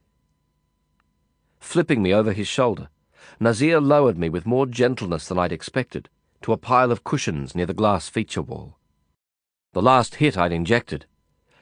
Flipping 1.59 2.01
me 2.01 2.13
over 2.13 2.31
his 2.31 2.47
shoulder, 2.47 2.89
Nazir 3.39 3.81
lowered 3.81 4.17
me 4.17 4.29
with 4.29 4.45
more 4.45 4.65
gentleness 4.65 5.27
than 5.27 5.37
I'd 5.37 5.51
expected 5.51 6.09
to 6.41 6.53
a 6.53 6.57
pile 6.57 6.91
of 6.91 7.03
cushions 7.03 7.53
near 7.53 7.65
the 7.65 7.73
glass 7.73 8.07
feature 8.07 8.41
wall. 8.41 8.77
The 9.73 9.81
last 9.81 10.15
hit 10.15 10.37
I'd 10.37 10.51
injected, 10.51 11.05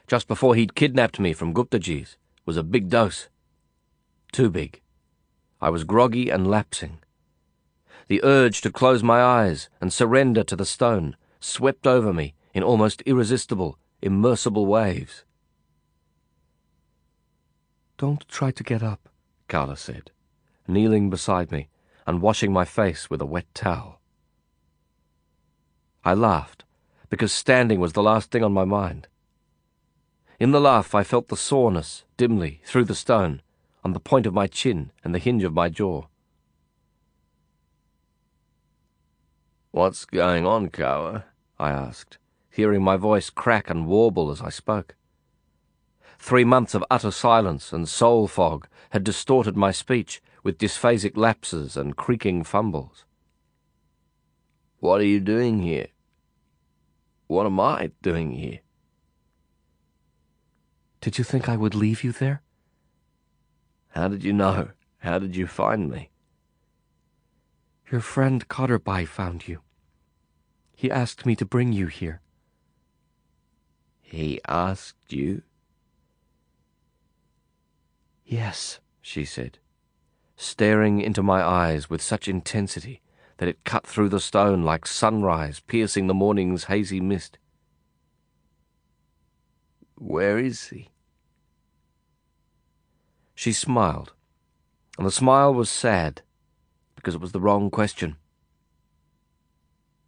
just 0.07 0.27
before 0.27 0.55
he'd 0.55 0.75
kidnapped 0.75 1.19
me 1.19 1.33
from 1.33 1.53
Guptaji's, 1.53 2.17
was 2.45 2.57
a 2.57 2.63
big 2.63 2.89
dose. 2.89 3.27
Too 4.31 4.49
big. 4.49 4.81
I 5.61 5.69
was 5.69 5.83
groggy 5.83 6.29
and 6.29 6.49
lapsing. 6.49 6.99
The 8.07 8.23
urge 8.23 8.61
to 8.61 8.71
close 8.71 9.03
my 9.03 9.21
eyes 9.21 9.69
and 9.81 9.91
surrender 9.91 10.43
to 10.43 10.55
the 10.55 10.65
stone 10.65 11.15
swept 11.39 11.85
over 11.85 12.13
me 12.13 12.35
in 12.53 12.63
almost 12.63 13.01
irresistible, 13.05 13.77
immersible 14.01 14.65
waves. 14.65 15.23
Don't 17.97 18.27
try 18.27 18.51
to 18.51 18.63
get 18.63 18.83
up, 18.83 19.09
Karla 19.47 19.75
said, 19.75 20.11
kneeling 20.67 21.09
beside 21.09 21.51
me 21.51 21.69
and 22.05 22.21
washing 22.21 22.53
my 22.53 22.63
face 22.63 23.09
with 23.09 23.21
a 23.21 23.25
wet 23.25 23.47
towel. 23.53 23.99
I 26.05 26.13
laughed, 26.13 26.63
because 27.09 27.33
standing 27.33 27.79
was 27.79 27.93
the 27.93 28.03
last 28.03 28.31
thing 28.31 28.43
on 28.43 28.53
my 28.53 28.65
mind. 28.65 29.07
In 30.39 30.51
the 30.51 30.61
laugh, 30.61 30.93
I 30.93 31.03
felt 31.03 31.27
the 31.27 31.35
soreness, 31.35 32.05
dimly, 32.15 32.61
through 32.65 32.85
the 32.85 32.95
stone, 32.95 33.41
on 33.87 33.93
the 33.93 34.01
point 34.01 34.25
of 34.25 34.33
my 34.33 34.47
chin 34.47 34.91
and 35.01 35.15
the 35.15 35.19
hinge 35.19 35.45
of 35.45 35.53
my 35.53 35.69
jaw. 35.69 36.03
What's 39.71 40.03
going 40.03 40.45
on, 40.45 40.67
Karla? 40.71 41.23
I 41.57 41.71
asked, 41.71 42.17
hearing 42.49 42.83
my 42.83 42.97
voice 42.97 43.29
crack 43.29 43.69
and 43.69 43.87
warble 43.87 44.29
as 44.29 44.41
I 44.41 44.49
spoke. 44.49 44.95
Three 46.19 46.43
months 46.43 46.73
of 46.73 46.83
utter 46.91 47.11
silence 47.11 47.71
and 47.71 47.87
soul 47.87 48.27
fog 48.27 48.67
had 48.89 49.05
distorted 49.05 49.55
my 49.55 49.71
speech 49.71 50.21
with 50.43 50.57
dysphasic 50.57 51.15
lapses 51.15 51.77
and 51.77 51.95
creaking 51.95 52.43
fumbles. 52.43 53.05
What 54.81 54.99
are 54.99 55.05
you 55.05 55.21
doing 55.21 55.61
here? 55.61 55.87
What 57.27 57.45
am 57.45 57.57
I 57.57 57.91
doing 58.01 58.33
here? 58.33 58.59
Did 60.99 61.17
you 61.17 61.23
think 61.23 61.47
I 61.47 61.55
would 61.55 61.73
leave 61.73 62.03
you 62.03 62.11
there? 62.11 62.41
How 63.97 64.07
did 64.07 64.23
you 64.23 64.31
know? 64.31 64.69
How 64.99 65.17
did 65.17 65.35
you 65.35 65.47
find 65.47 65.89
me? 65.89 66.11
Your 67.91 67.99
friend 67.99 68.47
Khaderbhai 68.47 69.07
found 69.07 69.47
you. 69.47 69.61
He 70.75 70.91
asked 70.91 71.25
me 71.25 71.35
to 71.35 71.47
bring 71.47 71.73
you 71.73 71.87
here. 71.87 72.21
He 73.99 74.39
asked 74.47 75.11
you? 75.11 75.41
Yes, 78.23 78.79
she 79.01 79.25
said, 79.25 79.57
staring 80.35 81.01
into 81.01 81.23
my 81.23 81.41
eyes 81.41 81.89
with 81.89 81.99
such 81.99 82.27
intensity 82.27 83.01
that 83.37 83.49
it 83.49 83.63
cut 83.63 83.87
through 83.87 84.09
the 84.09 84.19
stone 84.19 84.61
like 84.61 84.85
sunrise 84.85 85.59
piercing 85.59 86.05
the 86.05 86.13
morning's 86.13 86.65
hazy 86.65 87.01
mist. 87.01 87.39
Where 89.95 90.37
is 90.37 90.67
he? 90.67 90.89
She 93.37 93.53
smiled, 93.53 94.13
and 94.97 95.05
the 95.05 95.11
smile 95.11 95.53
was 95.53 95.69
sad 95.69 96.23
because 96.95 97.13
it 97.13 97.21
was 97.21 97.33
the 97.33 97.39
wrong 97.39 97.69
question. 97.69 98.15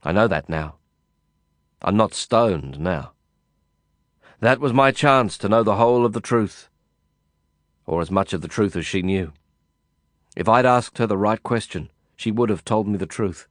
I 0.02 0.12
know 0.12 0.28
that 0.28 0.50
now. 0.50 0.78
I'm 1.84 1.96
not 1.96 2.16
stoned 2.16 2.80
now. 2.80 3.12
That 4.40 4.60
was 4.60 4.74
my 4.74 4.90
chance 4.90 5.38
to 5.38 5.48
know 5.48 5.62
the 5.62 5.76
whole 5.76 6.08
of 6.08 6.14
the 6.14 6.20
truth, 6.20 6.70
or 7.86 8.02
as 8.02 8.10
much 8.10 8.34
of 8.34 8.42
the 8.42 8.48
truth 8.48 8.76
as 8.76 8.88
she 8.88 9.04
knew. 9.04 9.32
If 10.36 10.50
I'd 10.50 10.66
asked 10.66 10.98
her 10.98 11.06
the 11.06 11.16
right 11.16 11.44
question, 11.44 11.92
she 12.16 12.32
would 12.32 12.50
have 12.50 12.66
told 12.66 12.88
me 12.88 12.98
the 12.98 13.06
truth. 13.06 13.48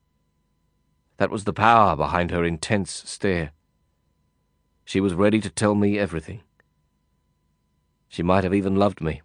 That 1.18 1.30
was 1.30 1.44
the 1.44 1.52
power 1.52 1.94
behind 1.94 2.32
her 2.32 2.44
intense 2.44 2.90
stare. 3.06 3.52
She 4.84 4.98
was 4.98 5.14
ready 5.14 5.40
to 5.40 5.50
tell 5.50 5.76
me 5.76 6.00
everything. 6.00 6.40
She 8.09 8.24
might 8.24 8.42
have 8.42 8.55
even 8.55 8.74
loved 8.74 9.00
me, 9.00 9.22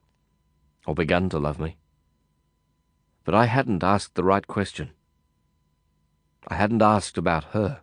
or 0.85 0.95
begun 0.95 1.29
to 1.29 1.39
love 1.39 1.59
me. 1.59 1.77
But 3.23 3.35
I 3.35 3.45
hadn't 3.45 3.83
asked 3.83 4.15
the 4.15 4.23
right 4.23 4.45
question. 4.45 4.91
I 6.47 6.55
hadn't 6.55 6.81
asked 6.81 7.17
about 7.17 7.45
her. 7.45 7.81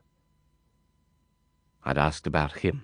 I'd 1.84 1.98
asked 1.98 2.26
about 2.26 2.58
him. 2.58 2.82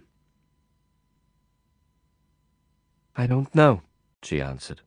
I 3.15 3.27
don't 3.27 3.55
know, 3.55 3.83
she 4.23 4.41
answered, 4.41 4.83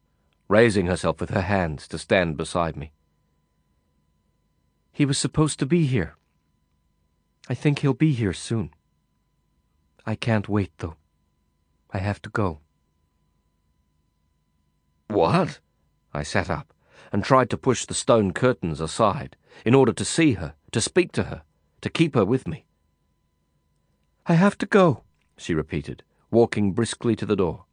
raising 0.48 0.88
herself 0.88 1.20
with 1.20 1.32
her 1.32 1.42
hands 1.42 1.88
to 1.90 1.98
stand 1.98 2.38
beside 2.38 2.76
me. 2.76 2.92
He 4.92 5.06
was 5.06 5.18
supposed 5.18 5.60
to 5.60 5.66
be 5.66 5.86
here. 5.86 6.16
I 7.48 7.54
think 7.54 7.80
he'll 7.80 7.94
be 7.94 8.14
here 8.14 8.34
soon. 8.34 8.72
I 10.06 10.16
can't 10.16 10.50
wait, 10.50 10.72
though. 10.78 10.96
I 11.92 12.00
have 12.00 12.22
to 12.24 12.30
go. 12.30 12.60
What? 15.10 15.60
I 16.14 16.24
sat 16.24 16.50
up 16.50 16.74
and 17.12 17.24
tried 17.24 17.50
to 17.50 17.58
push 17.58 17.86
the 17.86 17.94
stone 17.94 18.32
curtains 18.32 18.80
aside 18.80 19.36
in 19.66 19.74
order 19.74 19.92
to 19.94 20.06
see 20.06 20.34
her, 20.34 20.54
to 20.72 20.80
speak 20.80 21.12
to 21.14 21.24
her, 21.24 21.42
to 21.82 21.90
keep 21.90 22.16
her 22.16 22.24
with 22.24 22.48
me. 22.48 22.66
I 24.28 24.34
have 24.34 24.58
to 24.60 24.66
go, 24.66 25.04
she 25.38 25.54
repeated, 25.54 26.04
walking 26.30 26.74
briskly 26.74 27.16
to 27.16 27.26
the 27.26 27.36
door. 27.36 27.66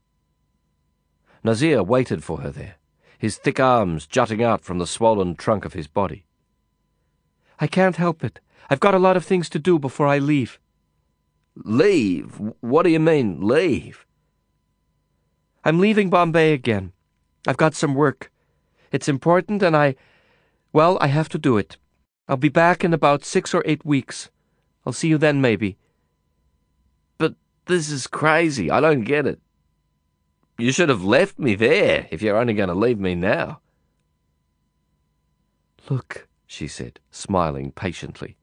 Nazir 1.44 1.82
waited 1.82 2.24
for 2.24 2.40
her 2.40 2.50
there, 2.50 2.76
his 3.18 3.36
thick 3.36 3.60
arms 3.60 4.06
jutting 4.06 4.42
out 4.42 4.64
from 4.64 4.78
the 4.78 4.86
swollen 4.86 5.36
trunk 5.36 5.64
of 5.64 5.74
his 5.74 5.86
body. 5.86 6.24
I 7.60 7.66
can't 7.66 7.96
help 7.96 8.24
it. 8.24 8.40
I've 8.70 8.80
got 8.80 8.94
a 8.94 8.98
lot 8.98 9.16
of 9.16 9.24
things 9.24 9.48
to 9.50 9.58
do 9.58 9.78
before 9.78 10.06
I 10.06 10.18
leave. 10.18 10.58
Leave? 11.54 12.40
What 12.60 12.82
do 12.82 12.90
you 12.90 13.00
mean, 13.00 13.40
leave? 13.40 14.06
I'm 15.64 15.78
leaving 15.78 16.10
Bombay 16.10 16.52
again. 16.52 16.92
I've 17.46 17.56
got 17.56 17.74
some 17.74 17.94
work. 17.94 18.30
It's 18.92 19.08
important 19.08 19.62
and 19.62 19.76
I. 19.76 19.94
Well, 20.72 20.98
I 21.00 21.06
have 21.06 21.28
to 21.30 21.38
do 21.38 21.56
it. 21.56 21.76
I'll 22.28 22.36
be 22.36 22.48
back 22.48 22.84
in 22.84 22.92
about 22.92 23.24
six 23.24 23.54
or 23.54 23.62
eight 23.64 23.84
weeks. 23.84 24.30
I'll 24.84 24.92
see 24.92 25.08
you 25.08 25.18
then, 25.18 25.40
maybe. 25.40 25.76
But 27.18 27.34
this 27.66 27.90
is 27.90 28.06
crazy. 28.06 28.70
I 28.70 28.80
don't 28.80 29.02
get 29.02 29.26
it. 29.26 29.40
You 30.58 30.72
should 30.72 30.88
have 30.88 31.04
left 31.04 31.38
me 31.38 31.54
there 31.54 32.08
if 32.10 32.22
you're 32.22 32.36
only 32.36 32.54
going 32.54 32.68
to 32.68 32.74
leave 32.74 32.98
me 32.98 33.14
now. 33.14 33.60
Look, 35.88 36.26
she 36.46 36.66
said, 36.66 36.98
smiling 37.10 37.72
patiently. 37.72 38.36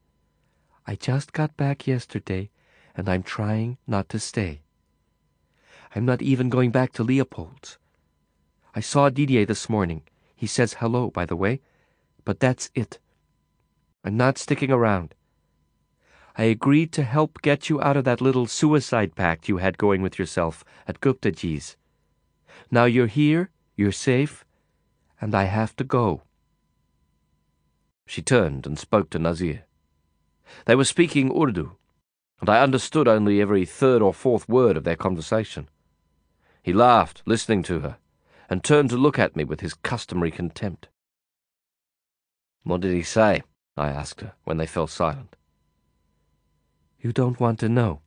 I 0.86 0.94
just 0.94 1.32
got 1.32 1.56
back 1.56 1.86
yesterday, 1.86 2.50
and 2.96 3.08
I'm 3.08 3.22
trying 3.22 3.78
not 3.86 4.08
to 4.10 4.18
stay. 4.18 4.62
I'm 5.94 6.04
not 6.04 6.22
even 6.22 6.48
going 6.48 6.70
back 6.70 6.92
to 6.94 7.04
Leopold's. 7.04 7.78
I 8.76 8.80
saw 8.80 9.08
Didier 9.08 9.46
this 9.46 9.68
morning. 9.68 10.02
He 10.34 10.48
says 10.48 10.74
hello, 10.74 11.10
by 11.10 11.26
the 11.26 11.36
way, 11.36 11.60
but 12.24 12.40
that's 12.40 12.70
it. 12.74 12.98
I'm 14.04 14.16
not 14.16 14.36
sticking 14.36 14.72
around. 14.72 15.14
I 16.36 16.44
agreed 16.44 16.90
to 16.92 17.04
help 17.04 17.40
get 17.42 17.68
you 17.70 17.80
out 17.80 17.96
of 17.96 18.04
that 18.04 18.20
little 18.20 18.46
suicide 18.46 19.14
pact 19.14 19.48
you 19.48 19.58
had 19.58 19.78
going 19.78 20.02
with 20.02 20.18
yourself 20.18 20.64
at 20.88 21.00
Guptaji's. 21.00 21.76
Now 22.68 22.86
you're 22.86 23.06
here, 23.06 23.50
you're 23.76 23.92
safe, 23.92 24.44
and 25.20 25.36
I 25.36 25.44
have 25.44 25.76
to 25.76 25.84
go. 25.84 26.22
She 28.06 28.22
turned 28.22 28.66
and 28.66 28.76
spoke 28.76 29.08
to 29.10 29.20
Nazir. 29.20 29.62
They 30.66 30.74
were 30.74 30.84
speaking 30.84 31.30
Urdu, 31.30 31.76
and 32.40 32.50
I 32.50 32.60
understood 32.60 33.06
only 33.06 33.40
every 33.40 33.64
third 33.64 34.02
or 34.02 34.12
fourth 34.12 34.48
word 34.48 34.76
of 34.76 34.82
their 34.82 34.96
conversation. 34.96 35.68
He 36.60 36.72
laughed, 36.72 37.22
listening 37.24 37.62
to 37.64 37.80
her, 37.80 37.98
and 38.48 38.62
turned 38.62 38.90
to 38.90 38.96
look 38.96 39.18
at 39.18 39.36
me 39.36 39.44
with 39.44 39.60
his 39.60 39.74
customary 39.74 40.30
contempt. 40.30 40.88
What 42.62 42.80
did 42.80 42.94
he 42.94 43.02
say? 43.02 43.42
I 43.76 43.88
asked 43.88 44.20
her 44.20 44.32
when 44.44 44.56
they 44.56 44.66
fell 44.66 44.86
silent. 44.86 45.36
You 47.00 47.12
don't 47.12 47.40
want 47.40 47.58
to 47.60 47.68
know? 47.68 48.00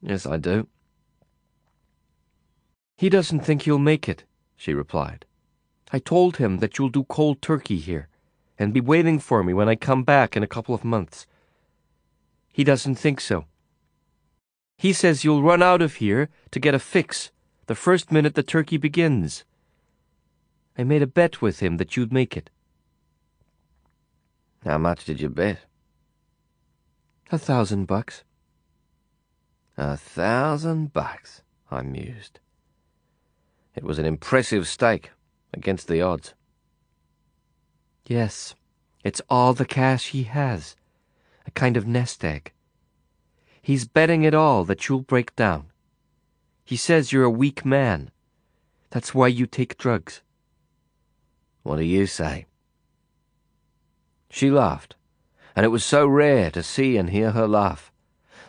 Yes, 0.00 0.26
I 0.26 0.36
do. 0.36 0.66
He 2.96 3.08
doesn't 3.08 3.40
think 3.40 3.66
you'll 3.66 3.78
make 3.78 4.08
it, 4.08 4.24
she 4.56 4.74
replied. 4.74 5.24
I 5.92 6.00
told 6.00 6.36
him 6.38 6.58
that 6.58 6.76
you'll 6.76 6.88
do 6.88 7.04
cold 7.04 7.40
turkey 7.40 7.78
here 7.78 8.08
and 8.58 8.74
be 8.74 8.80
waiting 8.80 9.20
for 9.20 9.44
me 9.44 9.54
when 9.54 9.68
I 9.68 9.76
come 9.76 10.02
back 10.02 10.36
in 10.36 10.42
a 10.42 10.48
couple 10.48 10.74
of 10.74 10.84
months. 10.84 11.26
He 12.52 12.64
doesn't 12.64 12.96
think 12.96 13.20
so. 13.20 13.44
He 14.76 14.92
says 14.92 15.22
you'll 15.22 15.42
run 15.42 15.62
out 15.62 15.80
of 15.80 15.96
here 15.96 16.28
to 16.50 16.60
get 16.60 16.74
a 16.74 16.80
fix 16.80 17.30
the 17.68 17.74
first 17.74 18.10
minute 18.10 18.34
the 18.34 18.42
turkey 18.42 18.78
begins. 18.78 19.44
I 20.78 20.84
made 20.84 21.02
a 21.02 21.06
bet 21.06 21.42
with 21.42 21.60
him 21.60 21.76
that 21.76 21.96
you'd 21.96 22.12
make 22.12 22.34
it. 22.34 22.48
How 24.64 24.78
much 24.78 25.04
did 25.04 25.20
you 25.20 25.28
bet? 25.28 25.58
A 27.30 27.36
thousand 27.36 27.84
bucks. 27.84 28.24
A 29.76 29.98
thousand 29.98 30.94
bucks, 30.94 31.42
I 31.70 31.82
mused. 31.82 32.40
It 33.76 33.84
was 33.84 33.98
an 33.98 34.06
impressive 34.06 34.66
stake 34.66 35.10
against 35.52 35.88
the 35.88 36.00
odds. 36.00 36.32
Yes, 38.06 38.54
it's 39.04 39.20
all 39.28 39.52
the 39.52 39.66
cash 39.66 40.08
he 40.08 40.22
has. 40.22 40.74
A 41.46 41.50
kind 41.50 41.76
of 41.76 41.86
nest 41.86 42.24
egg. 42.24 42.52
He's 43.60 43.86
betting 43.86 44.22
it 44.22 44.34
all 44.34 44.64
that 44.64 44.88
you'll 44.88 45.02
break 45.02 45.36
down. 45.36 45.67
He 46.68 46.76
says 46.76 47.12
you're 47.12 47.24
a 47.24 47.30
weak 47.30 47.64
man. 47.64 48.10
That's 48.90 49.14
why 49.14 49.28
you 49.28 49.46
take 49.46 49.78
drugs. 49.78 50.20
What 51.62 51.76
do 51.76 51.82
you 51.82 52.04
say? 52.04 52.44
She 54.28 54.50
laughed, 54.50 54.94
and 55.56 55.64
it 55.64 55.70
was 55.70 55.82
so 55.82 56.06
rare 56.06 56.50
to 56.50 56.62
see 56.62 56.98
and 56.98 57.08
hear 57.08 57.30
her 57.30 57.48
laugh 57.48 57.90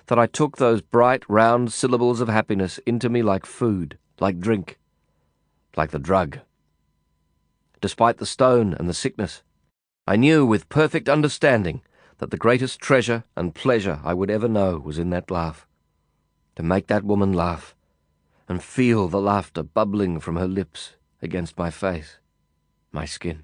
that 0.07 0.19
I 0.19 0.27
took 0.27 0.57
those 0.57 0.81
bright, 0.81 1.23
round 1.29 1.71
syllables 1.71 2.19
of 2.19 2.27
happiness 2.27 2.77
into 2.79 3.07
me 3.07 3.21
like 3.23 3.45
food, 3.45 3.97
like 4.19 4.41
drink, 4.41 4.77
like 5.77 5.91
the 5.91 5.97
drug. 5.97 6.39
Despite 7.79 8.17
the 8.17 8.25
stone 8.25 8.73
and 8.73 8.89
the 8.89 8.93
sickness, 8.93 9.43
I 10.05 10.17
knew 10.17 10.45
with 10.45 10.67
perfect 10.67 11.07
understanding 11.07 11.83
that 12.17 12.31
the 12.31 12.43
greatest 12.45 12.81
treasure 12.81 13.23
and 13.37 13.55
pleasure 13.55 14.01
I 14.03 14.13
would 14.13 14.29
ever 14.29 14.49
know 14.49 14.77
was 14.77 14.99
in 14.99 15.09
that 15.11 15.31
laugh. 15.31 15.65
To 16.57 16.63
make 16.63 16.87
that 16.87 17.05
woman 17.05 17.31
laugh, 17.31 17.73
and 18.49 18.63
feel 18.63 19.07
the 19.07 19.21
laughter 19.21 19.61
bubbling 19.61 20.19
from 20.19 20.35
her 20.35 20.47
lips 20.47 20.95
against 21.21 21.57
my 21.57 21.69
face, 21.69 22.17
my 22.91 23.05
skin. 23.05 23.43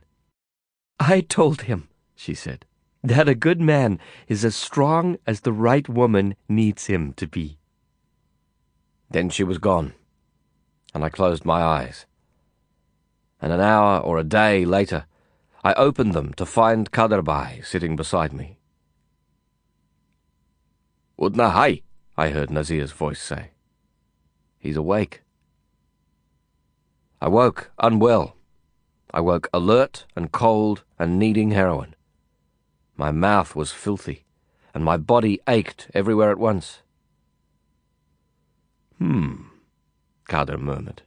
I 0.99 1.22
told 1.22 1.61
him, 1.61 1.90
she 2.15 2.34
said, 2.34 2.65
that 3.03 3.30
a 3.30 3.36
good 3.36 3.61
man 3.61 3.99
is 4.27 4.44
as 4.44 4.56
strong 4.56 5.18
as 5.27 5.41
the 5.41 5.53
right 5.53 5.88
woman 5.88 6.36
needs 6.49 6.88
him 6.88 7.14
to 7.14 7.27
be. 7.27 7.60
Then 9.11 9.30
she 9.30 9.44
was 9.44 9.60
gone, 9.60 9.94
and 10.94 11.03
I 11.03 11.10
closed 11.10 11.45
my 11.45 11.61
eyes. 11.61 12.07
And 13.40 13.53
an 13.53 13.61
hour 13.61 13.99
or 13.99 14.18
a 14.18 14.23
day 14.23 14.65
later, 14.65 15.06
I 15.64 15.73
opened 15.73 16.14
them 16.14 16.34
to 16.34 16.48
find 16.48 16.91
Khaderbhai 16.91 17.64
sitting 17.64 17.95
beside 17.95 18.34
me. 18.34 18.57
Udna 21.19 21.52
hai, 21.52 21.82
I 22.18 22.30
heard 22.30 22.49
Nazir's 22.49 22.91
voice 22.91 23.22
say. 23.22 23.52
He's 24.66 24.78
awake. 24.78 25.22
I 27.22 27.28
woke 27.28 27.70
unwell. 27.78 28.36
I 29.14 29.22
woke 29.22 29.48
alert 29.54 30.08
and 30.16 30.32
cold 30.32 30.84
and 30.98 31.20
needing 31.20 31.52
heroin. 31.52 31.94
My 32.98 33.12
mouth 33.12 33.56
was 33.56 33.72
filthy, 33.72 34.26
and 34.74 34.84
my 34.84 34.98
body 34.98 35.40
ached 35.48 35.92
everywhere 35.94 36.32
at 36.32 36.40
once. 36.40 36.82
Hmm, 38.98 39.50
Khader 40.28 40.60
murmured. 40.60 41.04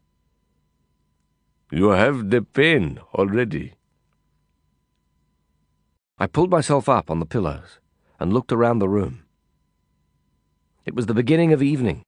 You 1.72 1.88
have 1.88 2.30
the 2.30 2.42
pain 2.42 3.00
already. 3.12 3.74
I 6.16 6.28
pulled 6.28 6.52
myself 6.52 6.88
up 6.88 7.10
on 7.10 7.18
the 7.18 7.26
pillows 7.26 7.80
and 8.20 8.32
looked 8.32 8.52
around 8.52 8.78
the 8.78 8.88
room. 8.88 9.24
It 10.86 10.94
was 10.94 11.06
the 11.06 11.20
beginning 11.22 11.52
of 11.52 11.60
evening, 11.60 12.04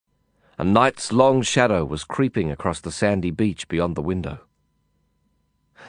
and 0.61 0.75
night's 0.75 1.11
long 1.11 1.41
shadow 1.41 1.87
was 1.87 2.05
creeping 2.05 2.51
across 2.51 2.81
the 2.81 2.93
sandy 2.93 3.31
beach 3.31 3.67
beyond 3.67 3.97
the 3.97 4.03
window. 4.03 4.41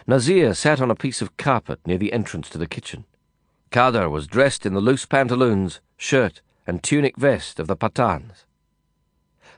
Nazir 0.07 0.53
sat 0.53 0.79
on 0.79 0.89
a 0.89 0.95
piece 0.95 1.21
of 1.21 1.35
carpet 1.35 1.81
near 1.85 1.97
the 1.97 2.13
entrance 2.13 2.49
to 2.49 2.57
the 2.57 2.65
kitchen. 2.65 3.03
Khader 3.69 4.09
was 4.09 4.27
dressed 4.27 4.65
in 4.65 4.73
the 4.73 4.79
loose 4.79 5.05
pantaloons, 5.05 5.81
shirt, 5.97 6.41
and 6.65 6.81
tunic 6.81 7.17
vest 7.17 7.59
of 7.59 7.67
the 7.67 7.75
Pathans. 7.75 8.45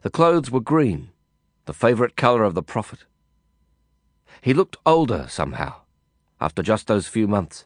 The 0.02 0.10
clothes 0.10 0.50
were 0.50 0.60
green, 0.60 1.12
the 1.66 1.76
favourite 1.76 2.16
colour 2.16 2.44
of 2.44 2.56
the 2.56 2.64
Prophet. 2.64 3.06
He 4.42 4.52
looked 4.52 4.78
older 4.84 5.28
somehow, 5.30 5.82
after 6.42 6.64
just 6.64 6.88
those 6.88 7.06
few 7.06 7.28
months. 7.28 7.66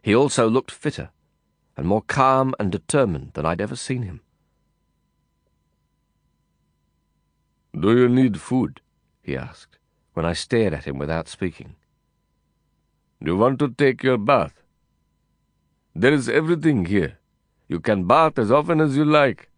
He 0.00 0.14
also 0.14 0.48
looked 0.48 0.70
fitter, 0.70 1.10
and 1.76 1.86
more 1.86 2.00
calm 2.00 2.54
and 2.58 2.72
determined 2.72 3.32
than 3.34 3.44
I'd 3.44 3.60
ever 3.60 3.76
seen 3.76 4.04
him. 4.04 4.22
Do 7.78 7.96
you 7.96 8.08
need 8.08 8.40
food? 8.40 8.80
he 9.22 9.36
asked, 9.36 9.78
when 10.14 10.26
I 10.26 10.32
stared 10.32 10.74
at 10.74 10.84
him 10.84 10.98
without 10.98 11.28
speaking. 11.28 11.76
Do 13.22 13.32
you 13.32 13.36
want 13.36 13.58
to 13.60 13.68
take 13.68 14.02
your 14.02 14.18
bath? 14.18 14.62
There 15.94 16.12
is 16.12 16.28
everything 16.28 16.86
here. 16.86 17.18
You 17.68 17.80
can 17.80 18.06
bath 18.06 18.38
as 18.38 18.50
often 18.50 18.80
as 18.80 18.96
you 18.96 19.04
like. 19.04 19.50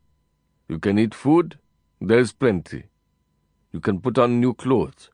You 0.69 0.79
can 0.79 0.99
eat 0.99 1.15
food. 1.15 1.59
There 2.01 2.19
is 2.19 2.33
plenty. 2.33 2.85
You 3.73 3.81
can 3.81 4.01
put 4.01 4.19
on 4.19 4.41
new 4.41 4.53
clothes. 4.53 5.11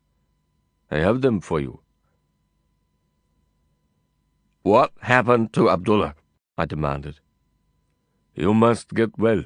I 0.90 0.98
have 0.98 1.20
them 1.20 1.40
for 1.40 1.60
you. 1.60 1.80
What 4.62 4.92
happened 5.00 5.52
to 5.52 5.70
Abdullah? 5.70 6.14
I 6.56 6.64
demanded. 6.64 7.20
You 8.34 8.54
must 8.54 8.94
get 8.94 9.18
well. 9.18 9.44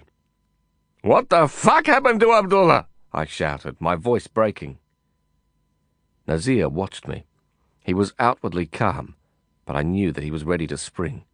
What 1.03 1.29
the 1.29 1.49
fuck 1.49 1.87
happened 1.87 2.21
to 2.21 2.33
Abdullah? 2.33 2.87
I 3.13 3.25
shouted, 3.27 3.81
my 3.81 3.95
voice 3.95 4.27
breaking. 4.27 4.79
Nazir 6.27 6.69
watched 6.69 7.07
me. 7.07 7.25
He 7.81 7.95
was 7.95 8.15
outwardly 8.19 8.67
calm, 8.67 9.17
but 9.67 9.77
I 9.77 9.83
knew 9.83 10.13
that 10.13 10.25
he 10.25 10.31
was 10.31 10.45
ready 10.45 10.67
to 10.69 10.79
spring. 10.79 11.25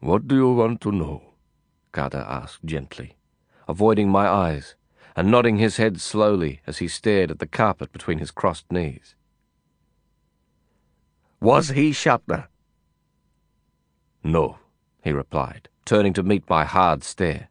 What 0.00 0.26
do 0.26 0.34
you 0.34 0.52
want 0.52 0.80
to 0.82 0.92
know? 0.92 1.22
Khader 1.92 2.24
asked 2.26 2.64
gently, 2.64 3.16
avoiding 3.68 4.08
my 4.08 4.26
eyes 4.26 4.76
and 5.14 5.30
nodding 5.30 5.58
his 5.58 5.76
head 5.76 6.00
slowly 6.00 6.62
as 6.66 6.78
he 6.78 6.88
stared 6.88 7.30
at 7.30 7.38
the 7.38 7.46
carpet 7.46 7.92
between 7.92 8.18
his 8.18 8.30
crossed 8.30 8.70
knees. 8.72 9.14
Was 11.40 11.70
he 11.70 11.90
Sapna? 11.90 12.46
No, 14.24 14.58
he 15.02 15.12
replied, 15.12 15.68
turning 15.84 16.14
to 16.14 16.22
meet 16.22 16.48
my 16.48 16.64
hard 16.64 17.02
stare. 17.04 17.49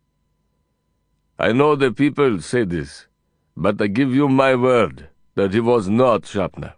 I 1.41 1.53
know 1.53 1.73
the 1.77 1.93
people 1.93 2.41
say 2.41 2.65
this, 2.65 3.07
but 3.55 3.81
I 3.81 3.87
give 3.87 4.13
you 4.13 4.27
my 4.27 4.55
word 4.55 5.07
that 5.35 5.53
he 5.53 5.61
was 5.61 5.87
not 5.87 6.23
Sapna. 6.23 6.73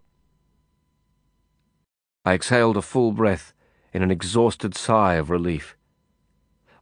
I 2.24 2.36
exhaled 2.36 2.78
a 2.78 2.84
full 2.84 3.12
breath 3.12 3.56
in 3.92 4.04
an 4.04 4.12
exhausted 4.12 4.76
sigh 4.76 5.16
of 5.16 5.32
relief. 5.32 5.76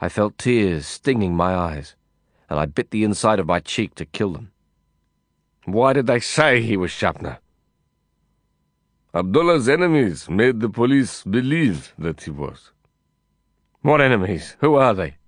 I 0.01 0.09
felt 0.09 0.37
tears 0.37 0.87
stinging 0.87 1.37
my 1.37 1.55
eyes, 1.55 1.95
and 2.49 2.59
I 2.59 2.65
bit 2.65 2.91
the 2.91 3.05
inside 3.05 3.39
of 3.39 3.47
my 3.47 3.61
cheek 3.61 3.95
to 3.95 4.05
kill 4.05 4.33
them. 4.33 4.51
Why 5.63 5.93
did 5.93 6.07
they 6.07 6.19
say 6.19 6.61
he 6.61 6.75
was 6.75 6.91
Sapna? 6.91 7.37
Abdullah's 9.13 9.69
enemies 9.69 10.29
made 10.29 10.59
the 10.59 10.69
police 10.69 11.23
believe 11.23 11.93
that 11.97 12.23
he 12.23 12.31
was. 12.31 12.71
What 13.83 14.01
enemies? 14.01 14.57
Who 14.59 14.75
are 14.75 14.93
they? 14.93 15.18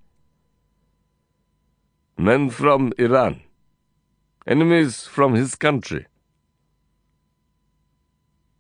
Men 2.22 2.52
from 2.52 2.94
Iran. 3.00 3.42
Enemies 4.46 5.08
from 5.08 5.34
his 5.34 5.56
country. 5.56 6.06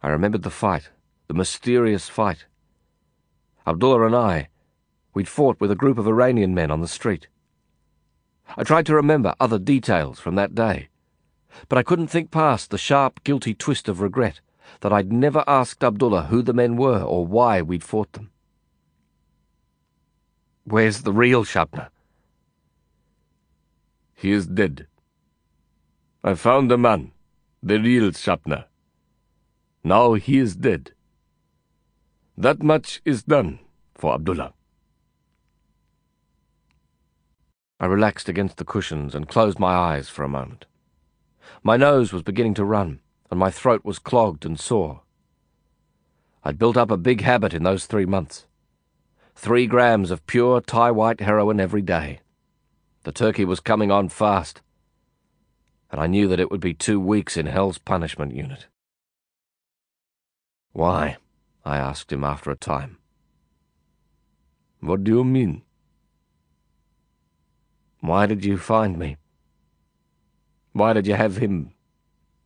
I 0.01 0.09
remembered 0.09 0.41
the 0.41 0.49
fight, 0.49 0.89
the 1.27 1.35
mysterious 1.35 2.09
fight. 2.09 2.47
Abdullah 3.67 4.07
and 4.07 4.15
I, 4.15 4.47
we'd 5.13 5.27
fought 5.27 5.61
with 5.61 5.69
a 5.69 5.75
group 5.75 5.99
of 5.99 6.07
Iranian 6.07 6.55
men 6.55 6.71
on 6.71 6.81
the 6.81 6.87
street. 6.87 7.27
I 8.57 8.63
tried 8.63 8.87
to 8.87 8.95
remember 8.95 9.35
other 9.39 9.59
details 9.59 10.19
from 10.19 10.33
that 10.33 10.55
day, 10.55 10.89
but 11.69 11.77
I 11.77 11.83
couldn't 11.83 12.07
think 12.07 12.31
past 12.31 12.71
the 12.71 12.79
sharp, 12.79 13.23
guilty 13.23 13.53
twist 13.53 13.87
of 13.87 14.01
regret 14.01 14.41
that 14.79 14.91
I'd 14.91 15.13
never 15.13 15.43
asked 15.45 15.83
Abdullah 15.83 16.23
who 16.31 16.41
the 16.41 16.51
men 16.51 16.77
were 16.77 17.03
or 17.03 17.27
why 17.27 17.61
we'd 17.61 17.83
fought 17.83 18.13
them. 18.13 18.31
Where's 20.63 21.03
the 21.03 21.13
real 21.13 21.43
Sapna? 21.45 21.89
He 24.21 24.33
is 24.33 24.45
dead. 24.45 24.85
I 26.23 26.35
found 26.35 26.69
the 26.69 26.77
man, 26.77 27.11
the 27.63 27.79
real 27.79 28.11
Sapna. 28.11 28.65
Now 29.83 30.13
he 30.13 30.37
is 30.37 30.55
dead. 30.55 30.91
That 32.37 32.61
much 32.61 33.01
is 33.03 33.23
done 33.23 33.57
for 33.95 34.13
Abdullah. 34.13 34.53
I 37.79 37.87
relaxed 37.87 38.29
against 38.29 38.57
the 38.57 38.63
cushions 38.63 39.15
and 39.15 39.27
closed 39.27 39.57
my 39.57 39.73
eyes 39.73 40.07
for 40.07 40.21
a 40.21 40.29
moment. 40.29 40.65
My 41.63 41.75
nose 41.75 42.13
was 42.13 42.21
beginning 42.21 42.53
to 42.53 42.63
run, 42.63 42.99
and 43.31 43.39
my 43.39 43.49
throat 43.49 43.83
was 43.83 43.97
clogged 43.97 44.45
and 44.45 44.59
sore. 44.59 45.01
I'd 46.43 46.59
built 46.59 46.77
up 46.77 46.91
a 46.91 47.05
big 47.09 47.21
habit 47.21 47.55
in 47.55 47.63
those 47.63 47.87
three 47.87 48.05
months. 48.05 48.45
Three 49.33 49.65
grams 49.65 50.11
of 50.11 50.27
pure 50.27 50.61
Thai 50.61 50.91
white 50.91 51.21
heroin 51.21 51.59
every 51.59 51.81
day. 51.81 52.19
The 53.03 53.11
turkey 53.11 53.45
was 53.45 53.59
coming 53.59 53.91
on 53.91 54.09
fast, 54.09 54.61
and 55.91 55.99
I 55.99 56.07
knew 56.07 56.27
that 56.27 56.39
it 56.39 56.51
would 56.51 56.61
be 56.61 56.73
two 56.73 56.99
weeks 56.99 57.35
in 57.35 57.47
Hell's 57.47 57.79
punishment 57.79 58.35
unit. 58.35 58.67
Why? 60.71 61.17
I 61.65 61.77
asked 61.77 62.11
him 62.11 62.23
after 62.23 62.51
a 62.51 62.55
time. 62.55 62.97
What 64.79 65.03
do 65.03 65.11
you 65.11 65.23
mean? 65.23 65.63
Why 67.99 68.25
did 68.25 68.45
you 68.45 68.57
find 68.57 68.97
me? 68.97 69.17
Why 70.73 70.93
did 70.93 71.05
you 71.05 71.15
have 71.15 71.37
him, 71.37 71.73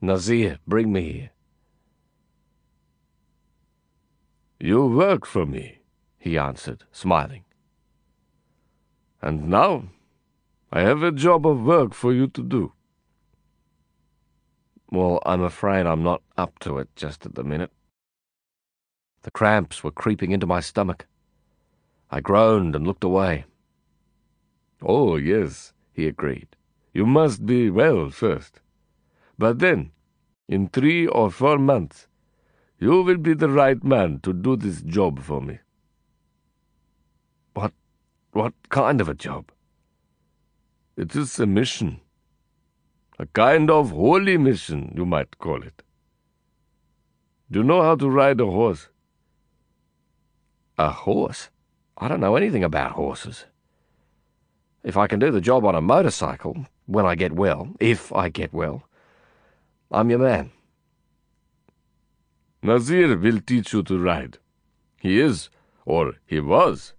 Nazir, 0.01 0.57
bring 0.65 0.91
me 0.91 1.11
here? 1.11 1.31
You 4.59 4.87
work 4.87 5.25
for 5.25 5.45
me, 5.45 5.79
he 6.17 6.37
answered, 6.37 6.83
smiling. 6.91 7.43
And 9.21 9.47
now 9.49 9.89
I 10.75 10.81
have 10.81 11.03
a 11.03 11.11
job 11.13 11.47
of 11.47 11.61
work 11.61 11.93
for 11.93 12.11
you 12.11 12.27
to 12.27 12.43
do. 12.43 12.73
Well, 14.91 15.21
I'm 15.25 15.41
afraid 15.41 15.85
I'm 15.85 16.03
not 16.03 16.21
up 16.37 16.59
to 16.59 16.79
it 16.79 16.89
just 16.97 17.25
at 17.25 17.35
the 17.35 17.45
minute. 17.45 17.71
The 19.21 19.31
cramps 19.31 19.85
were 19.85 19.91
creeping 19.91 20.31
into 20.31 20.45
my 20.45 20.59
stomach. 20.59 21.07
I 22.11 22.19
groaned 22.19 22.75
and 22.75 22.85
looked 22.85 23.05
away. 23.05 23.45
Oh, 24.81 25.15
yes, 25.15 25.71
he 25.93 26.07
agreed. 26.07 26.57
You 26.93 27.05
must 27.05 27.45
be 27.45 27.69
well 27.69 28.09
first. 28.09 28.59
But 29.37 29.59
then, 29.59 29.91
in 30.49 30.67
three 30.67 31.07
or 31.07 31.31
four 31.31 31.57
months, 31.57 32.09
you 32.79 32.89
will 32.89 33.15
be 33.15 33.33
the 33.33 33.49
right 33.49 33.81
man 33.81 34.19
to 34.23 34.33
do 34.33 34.57
this 34.57 34.81
job 34.81 35.21
for 35.21 35.39
me. 35.39 35.59
What, 37.53 37.71
what 38.33 38.53
kind 38.67 38.99
of 38.99 39.07
a 39.07 39.13
job? 39.13 39.51
It 40.97 41.15
is 41.15 41.39
a 41.39 41.45
mission. 41.45 41.99
A 43.19 43.25
kind 43.25 43.69
of 43.69 43.91
holy 43.91 44.37
mission, 44.37 44.93
you 44.95 45.05
might 45.05 45.37
call 45.37 45.61
it. 45.61 45.83
Do 47.51 47.59
you 47.59 47.65
know 47.65 47.81
how 47.81 47.95
to 47.95 48.09
ride 48.09 48.39
a 48.39 48.45
horse? 48.45 48.87
A 50.77 50.89
horse? 50.89 51.49
I 51.97 52.07
don't 52.07 52.19
know 52.19 52.35
anything 52.35 52.63
about 52.63 52.91
horses. 52.91 53.45
If 54.83 54.97
I 54.97 55.07
can 55.07 55.19
do 55.19 55.31
the 55.31 55.41
job 55.41 55.65
on 55.65 55.75
a 55.75 55.81
motorcycle, 55.81 56.65
when 56.85 57.05
I 57.05 57.15
get 57.15 57.33
well, 57.33 57.69
if 57.79 58.13
I 58.13 58.29
get 58.29 58.53
well, 58.53 58.87
I'm 59.91 60.09
your 60.09 60.19
man. 60.19 60.51
Nazir 62.61 63.17
will 63.17 63.41
teach 63.41 63.73
you 63.73 63.83
to 63.83 63.99
ride. 63.99 64.37
He 64.99 65.19
is, 65.19 65.49
or 65.85 66.15
he 66.25 66.39
was, 66.39 66.93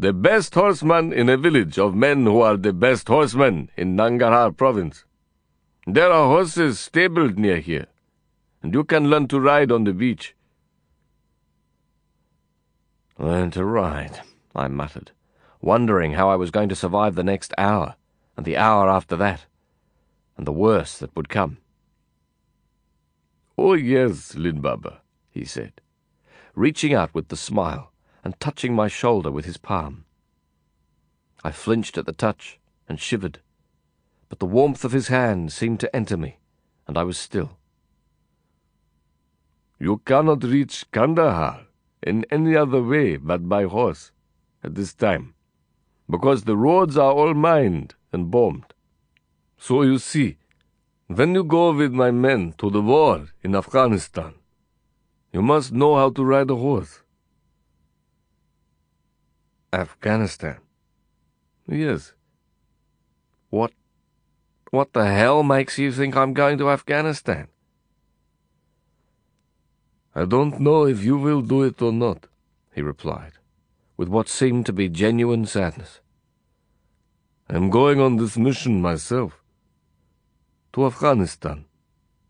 the 0.00 0.14
best 0.14 0.54
horseman 0.54 1.12
in 1.12 1.28
a 1.28 1.36
village 1.36 1.78
of 1.78 1.94
men 1.94 2.24
who 2.24 2.40
are 2.40 2.56
the 2.56 2.72
best 2.72 3.06
horsemen 3.06 3.70
in 3.76 3.94
Nangarhar 3.94 4.56
province. 4.56 5.04
There 5.86 6.10
are 6.10 6.26
horses 6.26 6.80
stabled 6.80 7.38
near 7.38 7.58
here, 7.58 7.86
and 8.62 8.72
you 8.72 8.82
can 8.82 9.10
learn 9.10 9.28
to 9.28 9.38
ride 9.38 9.70
on 9.70 9.84
the 9.84 9.92
beach. 9.92 10.34
Learn 13.18 13.50
to 13.50 13.62
ride, 13.62 14.22
I 14.56 14.68
muttered, 14.68 15.10
wondering 15.60 16.12
how 16.14 16.30
I 16.30 16.36
was 16.36 16.50
going 16.50 16.70
to 16.70 16.74
survive 16.74 17.14
the 17.14 17.22
next 17.22 17.52
hour, 17.58 17.96
and 18.38 18.46
the 18.46 18.56
hour 18.56 18.88
after 18.88 19.16
that, 19.16 19.44
and 20.38 20.46
the 20.46 20.60
worst 20.66 21.00
that 21.00 21.14
would 21.14 21.28
come. 21.28 21.58
Oh, 23.58 23.74
yes, 23.74 24.34
Lin-Baba, 24.34 25.02
he 25.30 25.44
said, 25.44 25.82
reaching 26.54 26.94
out 26.94 27.12
with 27.12 27.28
the 27.28 27.36
smile 27.36 27.89
and 28.24 28.38
touching 28.40 28.74
my 28.74 28.88
shoulder 28.88 29.30
with 29.30 29.44
his 29.44 29.56
palm. 29.56 30.04
I 31.42 31.52
flinched 31.52 31.96
at 31.96 32.06
the 32.06 32.12
touch 32.12 32.58
and 32.88 33.00
shivered, 33.00 33.40
but 34.28 34.38
the 34.38 34.46
warmth 34.46 34.84
of 34.84 34.92
his 34.92 35.08
hand 35.08 35.52
seemed 35.52 35.80
to 35.80 35.96
enter 35.96 36.16
me, 36.16 36.38
and 36.86 36.98
I 36.98 37.02
was 37.02 37.18
still. 37.18 37.58
You 39.78 40.02
cannot 40.04 40.44
reach 40.44 40.90
Kandahar 40.92 41.66
in 42.02 42.26
any 42.30 42.54
other 42.56 42.82
way 42.82 43.16
but 43.16 43.48
by 43.48 43.64
horse 43.64 44.10
at 44.62 44.74
this 44.74 44.92
time, 44.92 45.34
because 46.08 46.44
the 46.44 46.56
roads 46.56 46.98
are 46.98 47.12
all 47.12 47.32
mined 47.32 47.94
and 48.12 48.30
bombed. 48.30 48.74
So 49.56 49.82
you 49.82 49.98
see, 49.98 50.36
when 51.06 51.34
you 51.34 51.44
go 51.44 51.72
with 51.72 51.92
my 51.92 52.10
men 52.10 52.54
to 52.58 52.70
the 52.70 52.82
war 52.82 53.28
in 53.42 53.56
Afghanistan, 53.56 54.34
you 55.32 55.42
must 55.42 55.72
know 55.72 55.96
how 55.96 56.10
to 56.10 56.24
ride 56.24 56.50
a 56.50 56.56
horse. 56.56 57.02
Afghanistan? 59.72 60.58
Yes. 61.68 62.12
What 63.50 63.72
what 64.70 64.92
the 64.92 65.06
hell 65.06 65.42
makes 65.42 65.78
you 65.78 65.92
think 65.92 66.16
I'm 66.16 66.32
going 66.32 66.58
to 66.58 66.70
Afghanistan? 66.70 67.48
I 70.14 70.24
don't 70.24 70.60
know 70.60 70.86
if 70.86 71.04
you 71.04 71.16
will 71.16 71.40
do 71.40 71.62
it 71.62 71.80
or 71.82 71.92
not, 71.92 72.26
he 72.74 72.82
replied, 72.82 73.32
with 73.96 74.08
what 74.08 74.28
seemed 74.28 74.66
to 74.66 74.72
be 74.72 74.88
genuine 74.88 75.46
sadness. 75.46 76.00
I 77.48 77.56
am 77.56 77.70
going 77.70 78.00
on 78.00 78.16
this 78.16 78.36
mission 78.36 78.80
myself. 78.80 79.40
To 80.74 80.86
Afghanistan, 80.86 81.64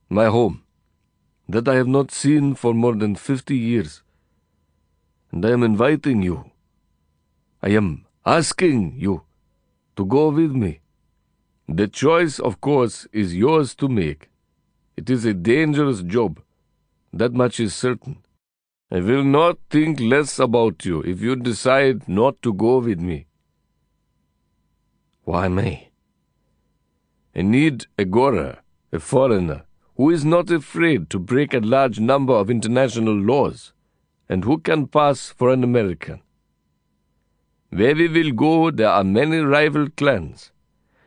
my 0.09 0.27
home, 0.27 0.63
that 1.49 1.69
I 1.69 1.75
have 1.75 1.89
not 1.89 2.11
seen 2.11 2.55
for 2.55 2.73
more 2.73 2.95
than 2.95 3.17
fifty 3.17 3.57
years. 3.57 4.03
And 5.31 5.45
I 5.45 5.51
am 5.51 5.63
inviting 5.63 6.23
you. 6.23 6.50
I 7.63 7.71
am 7.71 8.07
asking 8.25 8.95
you 8.97 9.23
to 9.97 10.07
go 10.07 10.31
with 10.31 10.53
me. 10.53 10.81
The 11.69 11.89
choice, 11.89 12.39
of 12.39 12.61
course, 12.61 13.07
is 13.13 13.37
yours 13.37 13.75
to 13.77 13.89
make. 13.89 14.31
It 14.97 15.11
is 15.11 15.25
a 15.25 15.35
dangerous 15.35 16.03
job 16.03 16.41
that 17.13 17.35
much 17.35 17.61
is 17.61 17.75
certain. 17.75 18.23
I 18.91 19.01
will 19.01 19.25
not 19.25 19.59
think 19.69 20.01
less 20.01 20.39
about 20.39 20.85
you 20.85 21.03
if 21.03 21.21
you 21.21 21.37
decide 21.37 22.09
not 22.09 22.41
to 22.43 22.53
go 22.53 22.79
with 22.79 22.99
me. 22.99 23.27
Why 25.25 25.49
me? 25.49 25.91
I 27.37 27.43
need 27.43 27.87
a 27.99 28.05
Gora, 28.05 28.63
a 28.91 28.99
foreigner, 28.99 29.65
who 29.97 30.11
is 30.11 30.25
not 30.25 30.51
afraid 30.51 31.11
to 31.11 31.19
break 31.19 31.53
a 31.53 31.61
large 31.61 32.01
number 32.01 32.33
of 32.33 32.51
international 32.51 33.15
laws, 33.15 33.73
and 34.29 34.45
who 34.45 34.59
can 34.59 34.87
pass 34.87 35.29
for 35.29 35.51
an 35.51 35.63
American. 35.63 36.23
Where 37.71 37.95
we 37.95 38.09
will 38.09 38.33
go, 38.33 38.71
there 38.71 38.89
are 38.89 39.05
many 39.05 39.39
rival 39.39 39.89
clans, 39.91 40.51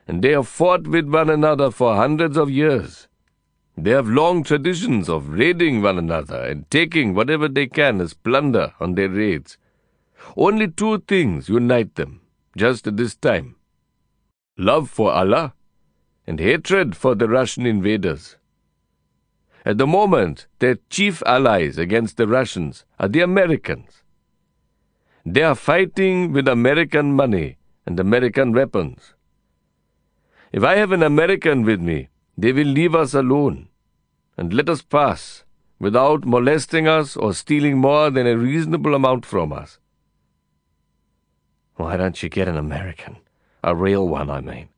and 0.08 0.22
they 0.22 0.32
have 0.32 0.48
fought 0.48 0.88
with 0.88 1.08
one 1.08 1.30
another 1.30 1.72
for 1.72 1.96
hundreds 1.96 2.38
of 2.38 2.50
years. 2.50 3.08
They 3.78 3.92
have 3.92 4.08
long 4.08 4.44
traditions 4.44 5.10
of 5.10 5.30
raiding 5.30 5.82
one 5.82 5.98
another 5.98 6.42
and 6.42 6.70
taking 6.70 7.14
whatever 7.14 7.48
they 7.48 7.68
can 7.68 8.00
as 8.00 8.14
plunder 8.14 8.74
on 8.80 8.96
their 8.96 9.10
raids. 9.10 9.58
Only 10.38 10.70
two 10.70 11.00
things 11.00 11.50
unite 11.50 11.96
them, 11.96 12.22
just 12.56 12.88
at 12.88 12.98
this 12.98 13.16
time 13.16 13.56
love 14.58 14.88
for 14.90 15.12
Allah 15.12 15.54
and 16.28 16.40
hatred 16.40 16.96
for 16.96 17.16
the 17.16 17.28
Russian 17.28 17.66
invaders. 17.66 18.38
At 19.66 19.78
the 19.78 19.88
moment, 19.88 20.48
their 20.60 20.78
chief 20.90 21.24
allies 21.26 21.78
against 21.78 22.18
the 22.18 22.28
Russians 22.28 22.86
are 23.00 23.08
the 23.08 23.22
Americans. 23.22 24.03
They 25.26 25.42
are 25.44 25.56
fighting 25.56 26.34
with 26.34 26.48
American 26.48 27.14
money 27.14 27.58
and 27.86 28.00
American 28.00 28.52
weapons. 28.52 29.14
If 30.52 30.64
I 30.64 30.76
have 30.76 30.92
an 30.92 31.02
American 31.02 31.64
with 31.64 31.80
me, 31.80 32.10
they 32.38 32.52
will 32.52 32.68
leave 32.68 32.94
us 32.94 33.14
alone 33.14 33.70
and 34.38 34.54
let 34.54 34.70
us 34.70 34.82
pass 34.82 35.46
without 35.80 36.26
molesting 36.26 36.88
us 36.88 37.16
or 37.16 37.34
stealing 37.34 37.78
more 37.78 38.10
than 38.10 38.28
a 38.28 38.38
reasonable 38.38 38.96
amount 38.96 39.26
from 39.26 39.54
us. 39.54 39.80
Why 41.76 41.98
don't 41.98 42.22
you 42.22 42.30
get 42.30 42.48
an 42.48 42.58
American? 42.58 43.18
A 43.64 43.76
real 43.76 44.08
one, 44.08 44.30
I 44.30 44.42
mean. 44.42 44.70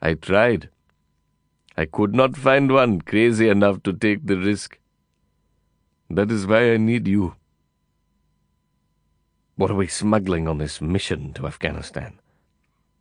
I 0.00 0.14
tried. 0.14 0.68
I 1.76 1.86
could 1.86 2.14
not 2.14 2.36
find 2.36 2.72
one 2.72 3.00
crazy 3.00 3.48
enough 3.48 3.82
to 3.82 3.92
take 3.92 4.26
the 4.26 4.36
risk. 4.36 4.78
That 6.08 6.30
is 6.30 6.46
why 6.46 6.72
I 6.72 6.76
need 6.76 7.06
you. 7.06 7.34
What 9.58 9.72
are 9.72 9.74
we 9.74 9.88
smuggling 9.88 10.46
on 10.46 10.58
this 10.58 10.80
mission 10.80 11.32
to 11.32 11.48
Afghanistan? 11.48 12.20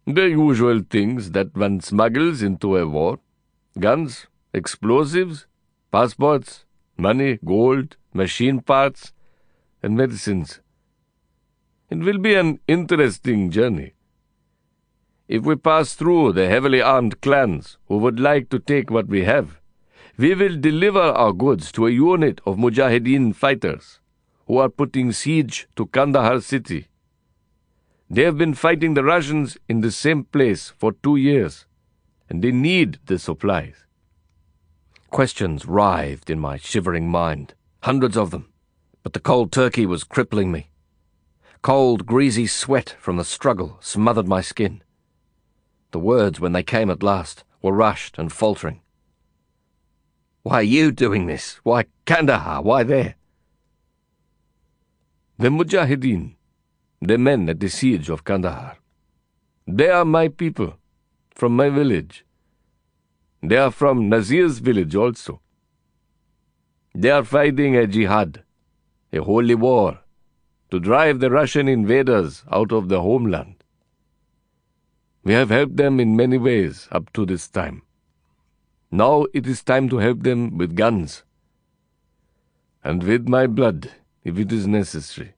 The 0.07 0.27
usual 0.27 0.81
things 0.89 1.29
that 1.33 1.55
one 1.55 1.81
smuggles 1.81 2.41
into 2.41 2.77
a 2.77 2.87
war 2.87 3.19
guns, 3.79 4.25
explosives, 4.55 5.45
passports, 5.91 6.65
money, 6.97 7.37
gold, 7.45 7.95
machine 8.11 8.61
parts, 8.61 9.13
and 9.83 9.95
medicines. 9.95 10.59
It 11.91 11.99
will 11.99 12.17
be 12.17 12.33
an 12.33 12.59
interesting 12.67 13.51
journey. 13.51 13.93
If 15.27 15.43
we 15.43 15.57
pass 15.57 15.93
through 15.93 16.31
the 16.31 16.49
heavily 16.49 16.81
armed 16.81 17.21
clans 17.21 17.77
who 17.87 17.99
would 17.99 18.19
like 18.19 18.49
to 18.49 18.57
take 18.57 18.89
what 18.89 19.05
we 19.05 19.25
have, 19.25 19.61
we 20.17 20.33
will 20.33 20.59
deliver 20.59 21.03
our 21.03 21.33
goods 21.33 21.71
to 21.73 21.85
a 21.85 21.91
unit 21.91 22.41
of 22.47 22.57
Mujahideen 22.57 23.35
fighters 23.35 23.99
who 24.47 24.57
are 24.57 24.69
putting 24.69 25.11
siege 25.11 25.67
to 25.75 25.85
Kandahar 25.87 26.41
city. 26.41 26.87
They 28.09 28.23
have 28.23 28.37
been 28.37 28.53
fighting 28.53 28.93
the 28.93 29.03
Russians 29.03 29.57
in 29.67 29.81
the 29.81 29.91
same 29.91 30.23
place 30.23 30.69
for 30.77 30.93
two 30.93 31.17
years, 31.17 31.65
and 32.29 32.41
they 32.41 32.53
need 32.53 32.99
the 33.05 33.19
supplies. 33.19 33.75
Questions 35.09 35.65
writhed 35.65 36.29
in 36.29 36.39
my 36.39 36.57
shivering 36.57 37.09
mind, 37.09 37.53
hundreds 37.83 38.15
of 38.15 38.31
them, 38.31 38.47
but 39.03 39.11
the 39.11 39.19
cold 39.19 39.51
turkey 39.51 39.85
was 39.85 40.05
crippling 40.05 40.51
me. 40.51 40.69
Cold, 41.61 42.05
greasy 42.05 42.47
sweat 42.47 42.95
from 42.99 43.17
the 43.17 43.25
struggle 43.25 43.77
smothered 43.81 44.27
my 44.27 44.39
skin. 44.39 44.81
The 45.91 45.99
words, 45.99 46.39
when 46.39 46.53
they 46.53 46.63
came 46.63 46.89
at 46.89 47.03
last, 47.03 47.43
were 47.61 47.73
rushed 47.73 48.17
and 48.17 48.31
faltering. 48.31 48.79
Why 50.43 50.55
are 50.55 50.63
you 50.63 50.93
doing 50.93 51.25
this? 51.25 51.59
Why 51.63 51.85
Kandahar? 52.05 52.61
Why 52.61 52.83
there? 52.83 53.15
The 55.39 55.49
Mujahideen, 55.49 56.35
the 56.99 57.19
men 57.19 57.47
at 57.47 57.59
the 57.59 57.69
siege 57.69 58.09
of 58.09 58.23
Kandahar. 58.23 58.77
They 59.67 59.87
are 59.87 60.03
my 60.03 60.29
people, 60.29 60.73
from 61.29 61.55
my 61.55 61.69
village. 61.69 62.25
They 63.43 63.57
are 63.57 63.69
from 63.69 64.09
Nazir's 64.09 64.57
village 64.57 64.95
also. 64.95 65.41
They 66.95 67.11
are 67.11 67.23
fighting 67.23 67.75
a 67.75 67.85
jihad, 67.85 68.43
a 69.13 69.19
holy 69.19 69.53
war, 69.53 69.99
to 70.71 70.79
drive 70.79 71.19
the 71.19 71.29
Russian 71.29 71.67
invaders 71.67 72.43
out 72.51 72.71
of 72.71 72.89
the 72.89 72.99
homeland. 72.99 73.63
We 75.23 75.33
have 75.33 75.51
helped 75.51 75.77
them 75.77 75.99
in 75.99 76.15
many 76.15 76.39
ways 76.39 76.87
up 76.91 77.13
to 77.13 77.27
this 77.27 77.47
time. 77.47 77.83
Now 78.89 79.27
it 79.35 79.45
is 79.45 79.63
time 79.63 79.87
to 79.89 79.97
help 79.97 80.23
them 80.23 80.57
with 80.57 80.75
guns. 80.75 81.23
And 82.83 83.03
with 83.03 83.27
my 83.27 83.45
blood, 83.45 83.91
if 84.27 84.37
it 84.37 84.51
is 84.51 84.67
necessary. 84.67 85.33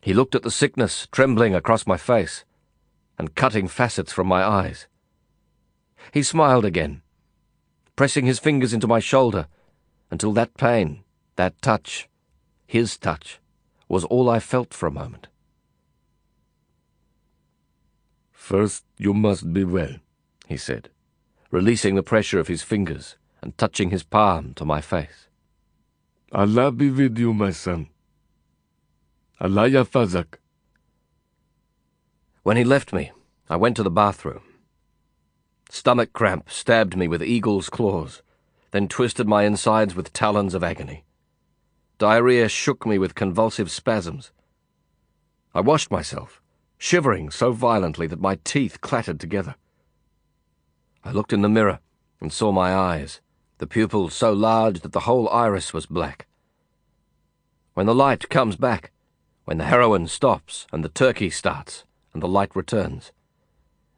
He 0.00 0.12
looked 0.12 0.34
at 0.34 0.42
the 0.42 0.50
sickness 0.50 1.06
trembling 1.12 1.54
across 1.54 1.86
my 1.86 1.96
face 1.96 2.44
and 3.16 3.36
cutting 3.36 3.68
facets 3.68 4.12
from 4.12 4.26
my 4.26 4.42
eyes. 4.42 4.88
He 6.12 6.24
smiled 6.24 6.64
again, 6.64 7.02
pressing 7.94 8.26
his 8.26 8.40
fingers 8.40 8.72
into 8.72 8.88
my 8.88 8.98
shoulder 8.98 9.46
until 10.10 10.32
that 10.32 10.56
pain, 10.56 11.04
that 11.36 11.62
touch, 11.62 12.08
his 12.66 12.96
touch, 12.96 13.38
was 13.88 14.04
all 14.04 14.28
I 14.28 14.40
felt 14.40 14.74
for 14.74 14.88
a 14.88 14.98
moment. 15.02 15.28
First, 18.32 18.84
you 18.96 19.14
must 19.14 19.52
be 19.52 19.62
well, 19.62 19.96
he 20.48 20.56
said, 20.56 20.90
releasing 21.52 21.94
the 21.94 22.02
pressure 22.02 22.40
of 22.40 22.48
his 22.48 22.62
fingers 22.62 23.16
and 23.40 23.56
touching 23.56 23.90
his 23.90 24.02
palm 24.02 24.54
to 24.54 24.64
my 24.64 24.80
face. 24.80 25.27
Allah 26.32 26.70
be 26.70 26.90
with 26.90 27.18
you, 27.18 27.32
my 27.32 27.50
son. 27.50 27.88
Allah 29.40 29.68
yafazak. 29.68 30.34
When 32.42 32.58
he 32.58 32.64
left 32.64 32.92
me, 32.92 33.12
I 33.48 33.56
went 33.56 33.76
to 33.76 33.82
the 33.82 33.90
bathroom. 33.90 34.42
Stomach 35.70 36.12
cramp 36.12 36.50
stabbed 36.50 36.96
me 36.96 37.08
with 37.08 37.22
eagle's 37.22 37.70
claws, 37.70 38.22
then 38.72 38.88
twisted 38.88 39.26
my 39.26 39.44
insides 39.44 39.94
with 39.94 40.12
talons 40.12 40.54
of 40.54 40.62
agony. 40.62 41.04
Diarrhea 41.96 42.50
shook 42.50 42.84
me 42.84 42.98
with 42.98 43.14
convulsive 43.14 43.70
spasms. 43.70 44.30
I 45.54 45.60
washed 45.60 45.90
myself, 45.90 46.42
shivering 46.76 47.30
so 47.30 47.52
violently 47.52 48.06
that 48.06 48.20
my 48.20 48.38
teeth 48.44 48.82
clattered 48.82 49.18
together. 49.18 49.54
I 51.02 51.12
looked 51.12 51.32
in 51.32 51.40
the 51.40 51.48
mirror 51.48 51.80
and 52.20 52.30
saw 52.30 52.52
my 52.52 52.74
eyes, 52.74 53.22
the 53.58 53.66
pupils 53.66 54.14
so 54.14 54.32
large 54.32 54.80
that 54.80 54.92
the 54.92 55.00
whole 55.00 55.28
iris 55.28 55.72
was 55.72 55.86
black. 55.86 56.26
When 57.74 57.86
the 57.86 57.94
light 57.94 58.28
comes 58.28 58.56
back, 58.56 58.92
when 59.44 59.58
the 59.58 59.64
heroin 59.64 60.06
stops 60.06 60.66
and 60.72 60.84
the 60.84 60.88
turkey 60.88 61.30
starts 61.30 61.84
and 62.12 62.22
the 62.22 62.28
light 62.28 62.54
returns, 62.56 63.12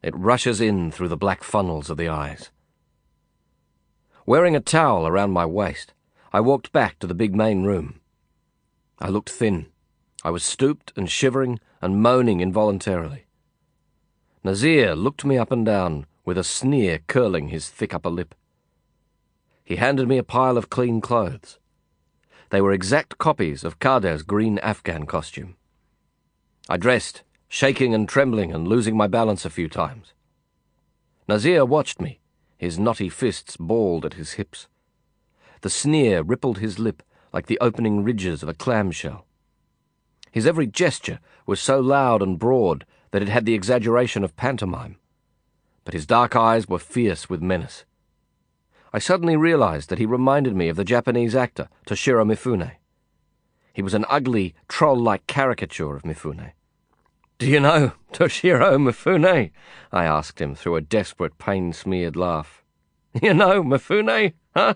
it 0.03 0.17
rushes 0.17 0.61
in 0.61 0.91
through 0.91 1.09
the 1.09 1.17
black 1.17 1.43
funnels 1.43 1.91
of 1.91 1.97
the 1.97 2.09
eyes. 2.09 2.51
Wearing 4.27 4.57
a 4.57 4.61
towel 4.61 5.07
around 5.07 5.33
my 5.33 5.45
waist, 5.45 5.93
I 6.33 6.41
walked 6.41 6.73
back 6.73 6.99
to 6.99 7.07
the 7.07 7.15
big 7.15 7.35
main 7.35 7.65
room. 7.65 8.01
I 8.99 9.09
looked 9.09 9.31
thin. 9.31 9.67
I 10.23 10.31
was 10.31 10.45
stooped 10.45 10.93
and 10.97 11.11
shivering 11.11 11.59
and 11.83 12.03
moaning 12.03 12.41
involuntarily. 12.41 13.27
Nazir 14.45 14.95
looked 14.95 15.25
me 15.25 15.37
up 15.37 15.51
and 15.51 15.67
down 15.67 16.07
with 16.25 16.39
a 16.39 16.45
sneer 16.45 17.01
curling 17.07 17.49
his 17.49 17.69
thick 17.69 17.93
upper 17.93 18.11
lip. 18.11 18.35
He 19.71 19.77
handed 19.77 20.09
me 20.09 20.19
a 20.19 20.25
pile 20.25 20.59
of 20.59 20.69
clean 20.69 21.01
clothes. 21.01 21.61
They 22.49 22.61
were 22.61 22.73
exact 22.73 23.19
copies 23.19 23.63
of 23.63 23.79
Khader's 23.79 24.25
green 24.25 24.59
Afghan 24.59 25.07
costume. 25.07 25.55
I 26.69 26.77
dressed, 26.77 27.23
shaking 27.47 27.95
and 27.95 28.09
trembling 28.09 28.53
and 28.53 28.67
losing 28.67 28.97
my 28.97 29.07
balance 29.07 29.45
a 29.45 29.49
few 29.49 29.69
times. 29.69 30.13
Nazir 31.29 31.65
watched 31.65 32.01
me, 32.01 32.19
his 32.59 32.81
knotty 32.81 33.09
fists 33.09 33.57
balled 33.57 34.05
at 34.05 34.15
his 34.15 34.33
hips. 34.33 34.67
The 35.61 35.71
sneer 35.71 36.25
rippled 36.25 36.59
his 36.59 36.81
lip 36.81 37.05
like 37.33 37.47
the 37.47 37.61
opening 37.61 38.03
ridges 38.03 38.43
of 38.43 38.49
a 38.49 38.55
clamshell. 38.55 39.25
His 40.33 40.49
every 40.49 40.67
gesture 40.67 41.21
was 41.47 41.61
so 41.61 41.79
loud 41.79 42.23
and 42.23 42.41
broad 42.41 42.85
that 43.13 43.23
it 43.23 43.29
had 43.29 43.47
the 43.47 43.55
exaggeration 43.55 44.25
of 44.25 44.37
pantomime. 44.37 44.97
But 45.85 45.95
his 45.95 46.07
dark 46.07 46.35
eyes 46.35 46.67
were 46.67 46.81
fierce 46.81 47.31
with 47.31 47.41
menace. 47.41 47.85
I 48.93 48.99
suddenly 48.99 49.37
realized 49.37 49.89
that 49.89 49.99
he 49.99 50.07
reminded 50.07 50.57
me 50.57 50.69
of 50.69 50.77
the 50.77 50.85
Japanese 50.85 51.37
actor 51.37 51.69
Toshiro 51.87 52.25
Mifune. 52.25 52.73
He 53.73 53.83
was 53.83 53.95
an 53.95 54.05
ugly, 54.09 54.55
troll-like 54.69 55.27
caricature 55.27 55.95
of 55.95 56.03
Mifune. 56.03 56.53
Do 57.39 57.47
you 57.47 57.61
know 57.61 57.93
Toshiro 58.13 58.77
Mifune? 58.77 59.53
I 59.93 60.05
asked 60.05 60.41
him 60.41 60.55
through 60.55 60.77
a 60.77 60.81
desperate, 60.81 61.39
pain-smeared 61.39 62.17
laugh. 62.17 62.65
You 63.23 63.33
know 63.33 63.63
Mifune, 63.63 64.35
huh? 64.55 64.75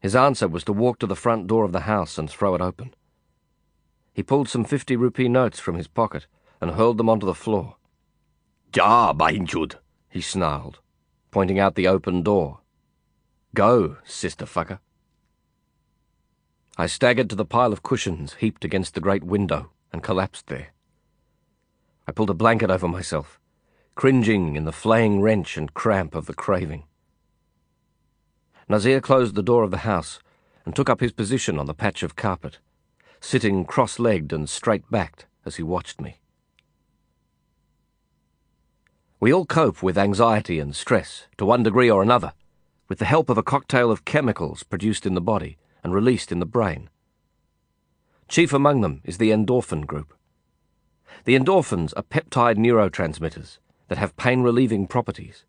His 0.00 0.16
answer 0.16 0.48
was 0.48 0.64
to 0.64 0.72
walk 0.72 0.98
to 0.98 1.06
the 1.06 1.16
front 1.16 1.46
door 1.46 1.64
of 1.64 1.72
the 1.72 1.80
house 1.80 2.18
and 2.18 2.28
throw 2.28 2.54
it 2.54 2.60
open. 2.60 2.94
He 4.12 4.22
pulled 4.22 4.48
some 4.48 4.64
fifty 4.64 4.96
rupee 4.96 5.28
notes 5.28 5.60
from 5.60 5.76
his 5.76 5.88
pocket 5.88 6.26
and 6.60 6.72
hurled 6.72 6.98
them 6.98 7.08
onto 7.08 7.26
the 7.26 7.34
floor. 7.34 7.76
Ja, 8.74 9.12
Bahinchud, 9.12 9.76
he 10.08 10.20
snarled, 10.20 10.80
pointing 11.30 11.58
out 11.58 11.74
the 11.74 11.88
open 11.88 12.22
door. 12.22 12.60
Go, 13.54 13.96
sister 14.04 14.44
fucker. 14.44 14.78
I 16.76 16.86
staggered 16.86 17.28
to 17.30 17.36
the 17.36 17.44
pile 17.44 17.72
of 17.72 17.82
cushions 17.82 18.34
heaped 18.34 18.64
against 18.64 18.94
the 18.94 19.00
great 19.00 19.24
window 19.24 19.70
and 19.92 20.02
collapsed 20.02 20.46
there. 20.46 20.68
I 22.06 22.12
pulled 22.12 22.30
a 22.30 22.34
blanket 22.34 22.70
over 22.70 22.88
myself, 22.88 23.38
cringing 23.94 24.56
in 24.56 24.64
the 24.64 24.72
flaying 24.72 25.20
wrench 25.20 25.56
and 25.56 25.74
cramp 25.74 26.14
of 26.14 26.26
the 26.26 26.34
craving. 26.34 26.84
Nazir 28.68 29.00
closed 29.00 29.34
the 29.34 29.42
door 29.42 29.64
of 29.64 29.70
the 29.70 29.78
house 29.78 30.20
and 30.64 30.74
took 30.74 30.88
up 30.88 31.00
his 31.00 31.12
position 31.12 31.58
on 31.58 31.66
the 31.66 31.74
patch 31.74 32.02
of 32.02 32.16
carpet, 32.16 32.58
sitting 33.20 33.64
cross-legged 33.64 34.32
and 34.32 34.48
straight-backed 34.48 35.26
as 35.44 35.56
he 35.56 35.62
watched 35.62 36.00
me. 36.00 36.19
We 39.20 39.34
all 39.34 39.44
cope 39.44 39.82
with 39.82 39.98
anxiety 39.98 40.58
and 40.58 40.74
stress, 40.74 41.26
to 41.36 41.44
one 41.44 41.62
degree 41.62 41.90
or 41.90 42.02
another, 42.02 42.32
with 42.88 43.00
the 43.00 43.04
help 43.04 43.28
of 43.28 43.36
a 43.36 43.42
cocktail 43.42 43.90
of 43.90 44.06
chemicals 44.06 44.62
produced 44.62 45.04
in 45.04 45.12
the 45.12 45.20
body 45.20 45.58
and 45.84 45.92
released 45.92 46.32
in 46.32 46.38
the 46.38 46.46
brain. 46.46 46.88
Chief 48.28 48.54
among 48.54 48.80
them 48.80 49.02
is 49.04 49.18
the 49.18 49.30
endorphin 49.30 49.84
group. 49.84 50.14
The 51.26 51.38
endorphins 51.38 51.92
are 51.98 52.02
peptide 52.02 52.56
neurotransmitters 52.56 53.58
that 53.88 53.98
have 53.98 54.16
pain 54.16 54.40
relieving 54.40 54.86
properties. 54.86 55.44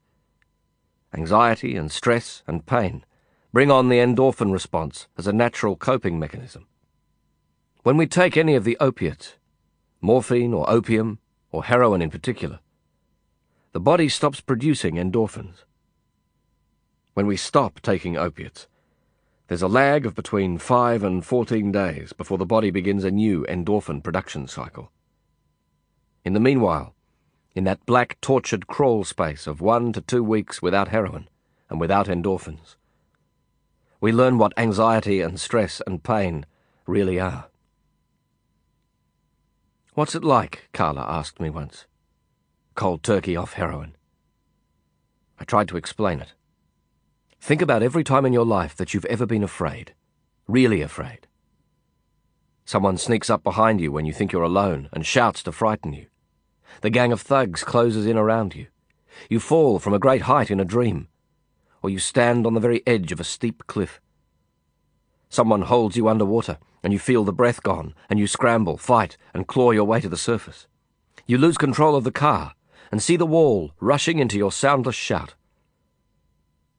Anxiety 1.13 1.77
and 1.77 1.89
stress 1.89 2.43
and 2.47 2.65
pain 2.65 3.05
bring 3.53 3.71
on 3.71 3.87
the 3.87 3.99
endorphin 3.99 4.51
response 4.51 5.07
as 5.17 5.27
a 5.27 5.33
natural 5.33 5.77
coping 5.77 6.19
mechanism. 6.19 6.67
When 7.83 7.95
we 7.95 8.05
take 8.05 8.35
any 8.35 8.55
of 8.55 8.65
the 8.65 8.75
opiates, 8.81 9.35
morphine 10.01 10.53
or 10.53 10.69
opium, 10.69 11.19
or 11.53 11.63
heroin 11.63 12.01
in 12.01 12.09
particular, 12.09 12.59
the 13.73 13.79
body 13.79 14.09
stops 14.09 14.41
producing 14.41 14.95
endorphins. 14.95 15.63
When 17.13 17.25
we 17.25 17.37
stop 17.37 17.79
taking 17.81 18.17
opiates, 18.17 18.67
there's 19.47 19.61
a 19.61 19.67
lag 19.69 20.05
of 20.05 20.13
between 20.13 20.57
5 20.57 21.03
and 21.03 21.25
14 21.25 21.71
days 21.71 22.11
before 22.11 22.37
the 22.37 22.45
body 22.45 22.69
begins 22.69 23.05
a 23.05 23.11
new 23.11 23.45
endorphin 23.47 24.03
production 24.03 24.47
cycle. 24.47 24.91
In 26.25 26.33
the 26.33 26.39
meanwhile, 26.39 26.93
in 27.55 27.63
that 27.63 27.85
black 27.85 28.19
tortured 28.19 28.67
crawl 28.67 29.05
space 29.05 29.47
of 29.47 29.61
one 29.61 29.93
to 29.93 30.01
two 30.01 30.23
weeks 30.23 30.61
without 30.61 30.89
heroin 30.89 31.29
and 31.69 31.79
without 31.79 32.07
endorphins, 32.07 32.75
we 34.01 34.11
learn 34.11 34.37
what 34.37 34.53
anxiety 34.57 35.21
and 35.21 35.39
stress 35.39 35.81
and 35.87 36.03
pain 36.03 36.45
really 36.85 37.19
are. 37.19 37.47
What's 39.93 40.15
it 40.15 40.23
like? 40.23 40.69
Karla 40.73 41.05
asked 41.07 41.39
me 41.39 41.49
once. 41.49 41.85
Cold 42.81 43.03
turkey 43.03 43.35
off 43.35 43.53
heroin. 43.53 43.95
I 45.39 45.43
tried 45.43 45.67
to 45.67 45.77
explain 45.77 46.19
it. 46.19 46.33
Think 47.39 47.61
about 47.61 47.83
every 47.83 48.03
time 48.03 48.25
in 48.25 48.33
your 48.33 48.43
life 48.43 48.75
that 48.75 48.91
you've 48.91 49.05
ever 49.05 49.27
been 49.27 49.43
afraid. 49.43 49.93
Really 50.47 50.81
afraid. 50.81 51.27
Someone 52.65 52.97
sneaks 52.97 53.29
up 53.29 53.43
behind 53.43 53.81
you 53.81 53.91
when 53.91 54.07
you 54.07 54.13
think 54.13 54.31
you're 54.31 54.41
alone 54.41 54.89
and 54.93 55.05
shouts 55.05 55.43
to 55.43 55.51
frighten 55.51 55.93
you. 55.93 56.07
The 56.81 56.89
gang 56.89 57.11
of 57.11 57.21
thugs 57.21 57.63
closes 57.63 58.07
in 58.07 58.17
around 58.17 58.55
you. 58.55 58.65
You 59.29 59.39
fall 59.39 59.77
from 59.77 59.93
a 59.93 59.99
great 59.99 60.23
height 60.23 60.49
in 60.49 60.59
a 60.59 60.65
dream. 60.65 61.07
Or 61.83 61.91
you 61.91 61.99
stand 61.99 62.47
on 62.47 62.55
the 62.55 62.59
very 62.59 62.81
edge 62.87 63.11
of 63.11 63.19
a 63.19 63.23
steep 63.23 63.67
cliff. 63.67 64.01
Someone 65.29 65.61
holds 65.61 65.95
you 65.95 66.09
underwater, 66.09 66.57
and 66.81 66.91
you 66.91 66.97
feel 66.97 67.25
the 67.25 67.31
breath 67.31 67.61
gone, 67.61 67.93
and 68.09 68.17
you 68.17 68.25
scramble, 68.25 68.75
fight, 68.75 69.17
and 69.35 69.47
claw 69.47 69.69
your 69.69 69.85
way 69.85 70.01
to 70.01 70.09
the 70.09 70.17
surface. 70.17 70.65
You 71.27 71.37
lose 71.37 71.59
control 71.59 71.95
of 71.95 72.05
the 72.05 72.11
car, 72.11 72.55
and 72.91 73.01
see 73.01 73.15
the 73.15 73.25
wall 73.25 73.71
rushing 73.79 74.19
into 74.19 74.37
your 74.37 74.51
soundless 74.51 74.95
shout. 74.95 75.33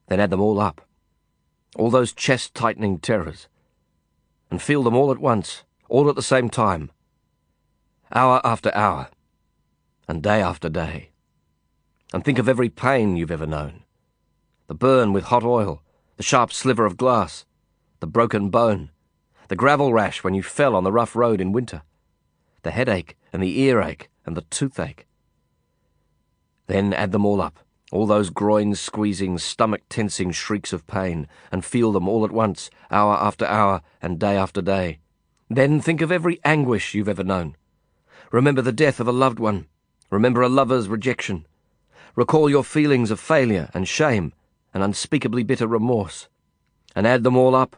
Then 0.08 0.20
add 0.20 0.30
them 0.30 0.40
all 0.40 0.60
up. 0.60 0.82
All 1.74 1.90
those 1.90 2.12
chest-tightening 2.12 2.98
terrors. 2.98 3.48
And 4.50 4.60
feel 4.60 4.82
them 4.82 4.94
all 4.94 5.10
at 5.10 5.18
once, 5.18 5.64
all 5.88 6.10
at 6.10 6.14
the 6.14 6.22
same 6.22 6.50
time. 6.50 6.90
Hour 8.14 8.42
after 8.44 8.70
hour 8.74 9.08
and 10.06 10.22
day 10.22 10.42
after 10.42 10.68
day. 10.68 11.10
And 12.12 12.22
think 12.22 12.38
of 12.38 12.48
every 12.48 12.68
pain 12.68 13.16
you've 13.16 13.30
ever 13.30 13.46
known 13.46 13.84
the 14.68 14.74
burn 14.74 15.12
with 15.12 15.24
hot 15.24 15.44
oil, 15.44 15.82
the 16.16 16.22
sharp 16.22 16.50
sliver 16.50 16.86
of 16.86 16.96
glass, 16.96 17.44
the 18.00 18.06
broken 18.06 18.48
bone, 18.48 18.90
the 19.48 19.56
gravel 19.56 19.92
rash 19.92 20.24
when 20.24 20.32
you 20.32 20.42
fell 20.42 20.74
on 20.74 20.84
the 20.84 20.92
rough 20.92 21.14
road 21.14 21.40
in 21.42 21.52
winter, 21.52 21.82
the 22.62 22.70
headache 22.70 23.16
and 23.32 23.42
the 23.42 23.58
earache 23.58 24.08
and 24.24 24.34
the 24.34 24.42
toothache. 24.42 25.06
Then 26.72 26.94
add 26.94 27.12
them 27.12 27.26
all 27.26 27.42
up, 27.42 27.58
all 27.90 28.06
those 28.06 28.30
groin 28.30 28.74
squeezing, 28.74 29.36
stomach 29.36 29.82
tensing 29.90 30.30
shrieks 30.30 30.72
of 30.72 30.86
pain, 30.86 31.28
and 31.50 31.62
feel 31.62 31.92
them 31.92 32.08
all 32.08 32.24
at 32.24 32.32
once, 32.32 32.70
hour 32.90 33.12
after 33.14 33.44
hour 33.44 33.82
and 34.00 34.18
day 34.18 34.38
after 34.38 34.62
day. 34.62 35.00
Then 35.50 35.82
think 35.82 36.00
of 36.00 36.10
every 36.10 36.40
anguish 36.46 36.94
you've 36.94 37.10
ever 37.10 37.22
known. 37.22 37.56
Remember 38.30 38.62
the 38.62 38.72
death 38.72 39.00
of 39.00 39.06
a 39.06 39.12
loved 39.12 39.38
one, 39.38 39.66
Remember 40.08 40.40
a 40.40 40.48
lover's 40.48 40.88
rejection. 40.88 41.44
Recall 42.16 42.48
your 42.48 42.64
feelings 42.64 43.10
of 43.10 43.20
failure 43.20 43.68
and 43.74 43.86
shame 43.86 44.32
and 44.72 44.82
unspeakably 44.82 45.42
bitter 45.42 45.66
remorse. 45.66 46.28
And 46.96 47.06
add 47.06 47.22
them 47.22 47.36
all 47.36 47.54
up, 47.54 47.76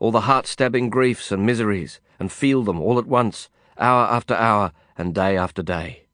all 0.00 0.10
the 0.10 0.22
heart-stabbing 0.22 0.90
griefs 0.90 1.30
and 1.30 1.46
miseries, 1.46 2.00
and 2.18 2.32
feel 2.32 2.64
them 2.64 2.80
all 2.80 2.98
at 2.98 3.06
once, 3.06 3.48
hour 3.78 4.04
after 4.06 4.34
hour 4.34 4.72
and 4.98 5.14
day 5.14 5.36
after 5.36 5.62
day. 5.62 6.06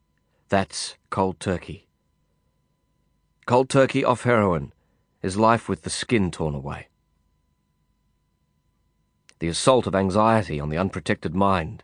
That's 0.50 0.98
cold 1.08 1.40
turkey. 1.40 1.87
Cold 3.48 3.70
turkey 3.70 4.04
off 4.04 4.24
heroin 4.24 4.74
is 5.22 5.38
life 5.38 5.70
with 5.70 5.80
the 5.80 5.88
skin 5.88 6.30
torn 6.30 6.54
away. 6.54 6.88
The 9.38 9.48
assault 9.48 9.86
of 9.86 9.94
anxiety 9.94 10.60
on 10.60 10.68
the 10.68 10.76
unprotected 10.76 11.34
mind, 11.34 11.82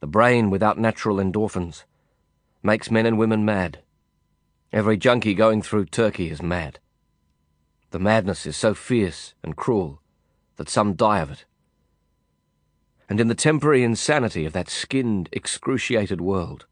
the 0.00 0.06
brain 0.06 0.48
without 0.48 0.78
natural 0.78 1.18
endorphins, 1.18 1.84
makes 2.62 2.90
men 2.90 3.04
and 3.04 3.18
women 3.18 3.44
mad. 3.44 3.80
Every 4.72 4.96
junkie 4.96 5.34
going 5.34 5.60
through 5.60 5.84
Turkey 5.84 6.30
is 6.30 6.40
mad. 6.40 6.78
The 7.90 7.98
madness 7.98 8.46
is 8.46 8.56
so 8.56 8.72
fierce 8.72 9.34
and 9.42 9.56
cruel 9.58 10.00
that 10.56 10.70
some 10.70 10.94
die 10.94 11.18
of 11.18 11.30
it. 11.30 11.44
And 13.10 13.20
in 13.20 13.28
the 13.28 13.34
temporary 13.34 13.82
insanity 13.82 14.46
of 14.46 14.54
that 14.54 14.70
skinned, 14.70 15.28
excruciated 15.32 16.22
world, 16.22 16.64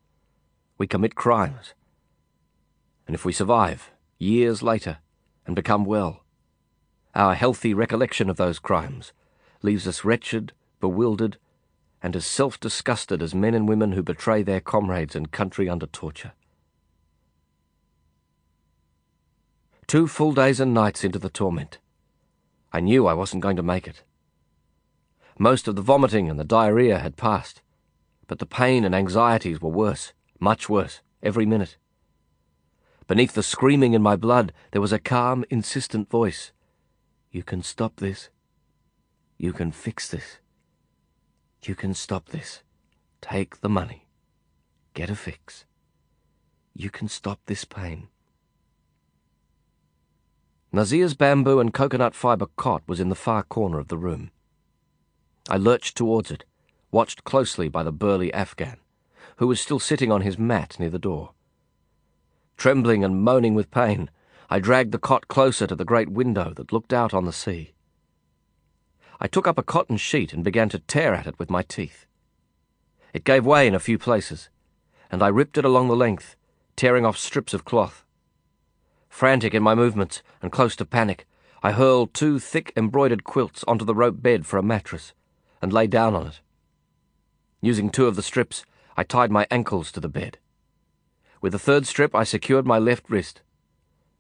we 0.79 0.87
commit 0.87 1.17
crimes. 1.17 1.75
And 3.07 3.15
if 3.15 3.27
we 3.27 3.35
survive, 3.35 3.91
years 4.23 4.63
later, 4.63 4.99
and 5.47 5.57
become 5.57 5.85
well, 5.85 6.25
our 7.15 7.35
healthy 7.35 7.75
recollection 7.75 8.31
of 8.31 8.37
those 8.37 8.59
crimes 8.59 9.13
leaves 9.63 9.87
us 9.87 10.05
wretched, 10.05 10.53
bewildered, 10.81 11.37
and 12.03 12.17
as 12.17 12.25
self 12.25 12.59
disgusted 12.59 13.23
as 13.23 13.35
men 13.35 13.55
and 13.55 13.69
women 13.69 13.93
who 13.93 14.03
betray 14.03 14.43
their 14.43 14.61
comrades 14.61 15.15
and 15.15 15.31
country 15.31 15.69
under 15.69 15.87
torture. 15.87 16.33
Two 19.87 20.09
full 20.09 20.33
days 20.33 20.59
and 20.59 20.73
nights 20.73 21.05
into 21.05 21.19
the 21.19 21.29
torment. 21.29 21.79
I 22.73 22.81
knew 22.81 23.07
I 23.07 23.13
wasn't 23.13 23.43
going 23.43 23.57
to 23.57 23.63
make 23.63 23.87
it. 23.87 24.03
Most 25.39 25.69
of 25.69 25.77
the 25.77 25.83
vomiting 25.83 26.31
and 26.31 26.41
the 26.41 26.45
diarrhea 26.45 26.99
had 26.99 27.17
passed, 27.17 27.61
but 28.27 28.39
the 28.39 28.47
pain 28.47 28.85
and 28.85 28.95
anxieties 28.95 29.61
were 29.61 29.69
worse, 29.69 30.13
much 30.41 30.69
worse, 30.69 31.01
every 31.23 31.45
minute. 31.45 31.77
Beneath 33.07 33.35
the 33.35 33.43
screaming 33.43 33.95
in 33.95 34.03
my 34.03 34.17
blood, 34.17 34.53
there 34.71 34.81
was 34.81 34.93
a 34.93 34.99
calm, 34.99 35.45
insistent 35.51 36.09
voice. 36.09 36.53
You 37.31 37.43
can 37.43 37.63
stop 37.63 37.97
this. 37.97 38.31
You 39.39 39.53
can 39.53 39.73
fix 39.73 40.09
this. 40.09 40.39
You 41.65 41.75
can 41.75 41.95
stop 41.95 42.29
this. 42.29 42.63
Take 43.21 43.61
the 43.61 43.69
money. 43.69 44.07
Get 44.95 45.11
a 45.11 45.17
fix. 45.17 45.65
You 46.75 46.91
can 46.91 47.09
stop 47.09 47.41
this 47.47 47.65
pain. 47.65 48.09
Nazir's 50.73 51.15
bamboo 51.15 51.61
and 51.61 51.75
coconut 51.75 52.15
fibre 52.15 52.47
cot 52.57 52.83
was 52.87 52.99
in 52.99 53.11
the 53.11 53.15
far 53.15 53.43
corner 53.43 53.79
of 53.79 53.89
the 53.89 53.99
room. 53.99 54.31
I 55.49 55.57
lurched 55.57 55.97
towards 55.97 56.31
it, 56.31 56.45
watched 56.91 57.25
closely 57.25 57.69
by 57.69 57.83
the 57.83 57.93
burly 57.93 58.33
Afghan, 58.33 58.79
who 59.37 59.47
was 59.47 59.61
still 59.61 59.79
sitting 59.79 60.11
on 60.11 60.23
his 60.23 60.39
mat 60.39 60.77
near 60.79 60.91
the 60.91 60.99
door. 60.99 61.33
Trembling 62.57 63.05
and 63.05 63.23
moaning 63.23 63.55
with 63.55 63.71
pain, 63.71 64.11
I 64.49 64.59
dragged 64.59 64.93
the 64.93 64.99
cot 64.99 65.29
closer 65.29 65.67
to 65.67 65.75
the 65.75 65.85
great 65.85 66.11
window 66.11 66.53
that 66.55 66.73
looked 66.73 66.93
out 66.93 67.15
on 67.15 67.25
the 67.25 67.33
sea. 67.33 67.73
I 69.21 69.27
took 69.27 69.47
up 69.47 69.59
a 69.59 69.63
cotton 69.63 69.97
sheet 69.97 70.33
and 70.33 70.45
began 70.45 70.69
to 70.71 70.79
tear 70.81 71.15
at 71.15 71.27
it 71.27 71.39
with 71.39 71.49
my 71.49 71.63
teeth. 71.63 72.07
It 73.13 73.25
gave 73.25 73.47
way 73.47 73.67
in 73.67 73.75
a 73.75 73.81
few 73.81 73.99
places, 73.99 74.51
and 75.11 75.23
I 75.23 75.29
ripped 75.29 75.59
it 75.59 75.65
along 75.65 75.89
the 75.89 75.97
length, 75.97 76.37
tearing 76.77 77.07
off 77.07 77.17
strips 77.17 77.55
of 77.55 77.65
cloth. 77.65 78.05
Frantic 79.09 79.55
in 79.55 79.63
my 79.63 79.75
movements 79.75 80.23
and 80.41 80.51
close 80.51 80.75
to 80.77 80.85
panic, 80.85 81.27
I 81.63 81.73
hurled 81.73 82.13
two 82.13 82.39
thick 82.39 82.73
embroidered 82.77 83.23
quilts 83.23 83.63
onto 83.69 83.85
the 83.85 83.95
rope 83.95 84.21
bed 84.21 84.47
for 84.47 84.59
a 84.59 84.63
mattress 84.63 85.13
and 85.61 85.73
lay 85.73 85.87
down 85.87 86.15
on 86.15 86.27
it. 86.27 86.41
Using 87.61 87.91
two 87.91 88.07
of 88.07 88.17
the 88.17 88.23
strips, 88.23 88.65
I 88.97 89.05
tied 89.05 89.31
my 89.31 89.47
ankles 89.51 89.93
to 89.93 90.01
the 90.01 90.09
bed. 90.09 90.39
With 91.43 91.51
the 91.51 91.59
third 91.59 91.89
strip, 91.89 92.15
I 92.15 92.23
secured 92.23 92.67
my 92.67 92.79
left 92.79 93.11
wrist. 93.11 93.43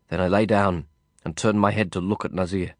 Then 0.08 0.20
I 0.20 0.26
lay 0.26 0.44
down 0.44 0.86
and 1.24 1.36
turned 1.36 1.60
my 1.60 1.70
head 1.70 1.92
to 1.92 2.00
look 2.00 2.24
at 2.24 2.34
Nazir. 2.34 2.74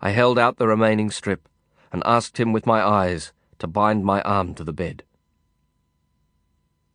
I 0.00 0.10
held 0.10 0.38
out 0.38 0.56
the 0.56 0.68
remaining 0.68 1.10
strip 1.10 1.48
and 1.92 2.00
asked 2.06 2.38
him 2.38 2.52
with 2.52 2.64
my 2.64 2.80
eyes 2.80 3.32
to 3.58 3.66
bind 3.66 4.04
my 4.04 4.22
arm 4.22 4.54
to 4.54 4.62
the 4.62 4.72
bed. 4.72 5.02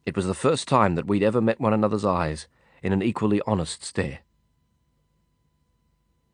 It 0.06 0.16
was 0.16 0.26
the 0.26 0.34
first 0.34 0.66
time 0.66 0.96
that 0.96 1.08
we'd 1.08 1.24
ever 1.24 1.42
met 1.42 1.60
one 1.60 1.74
another's 1.74 2.06
eyes 2.06 2.48
in 2.82 2.94
an 2.94 3.04
equally 3.04 3.42
honest 3.46 3.84
stare. 3.84 4.20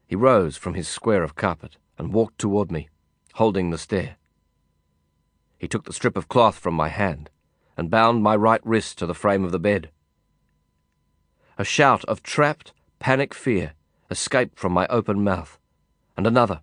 He 0.05 0.15
rose 0.15 0.55
from 0.55 0.75
his 0.75 0.87
square 0.87 1.23
of 1.23 1.35
carpet 1.35 1.77
and 1.97 2.13
walked 2.13 2.37
toward 2.37 2.71
me, 2.71 2.89
holding 3.33 3.71
the 3.71 3.77
stare. 3.79 4.17
He 5.57 5.67
took 5.67 5.85
the 5.85 5.93
strip 5.93 6.15
of 6.15 6.27
cloth 6.27 6.59
from 6.59 6.75
my 6.75 6.89
hand 6.89 7.31
and 7.79 7.89
bound 7.89 8.21
my 8.21 8.35
right 8.35 8.59
wrist 8.65 8.97
to 8.97 9.05
the 9.05 9.13
frame 9.13 9.45
of 9.45 9.53
the 9.53 9.57
bed. 9.57 9.89
A 11.57 11.63
shout 11.63 12.03
of 12.05 12.21
trapped, 12.21 12.73
panic 12.99 13.33
fear 13.33 13.71
escaped 14.11 14.59
from 14.59 14.73
my 14.73 14.85
open 14.87 15.23
mouth, 15.23 15.57
and 16.17 16.27
another. 16.27 16.59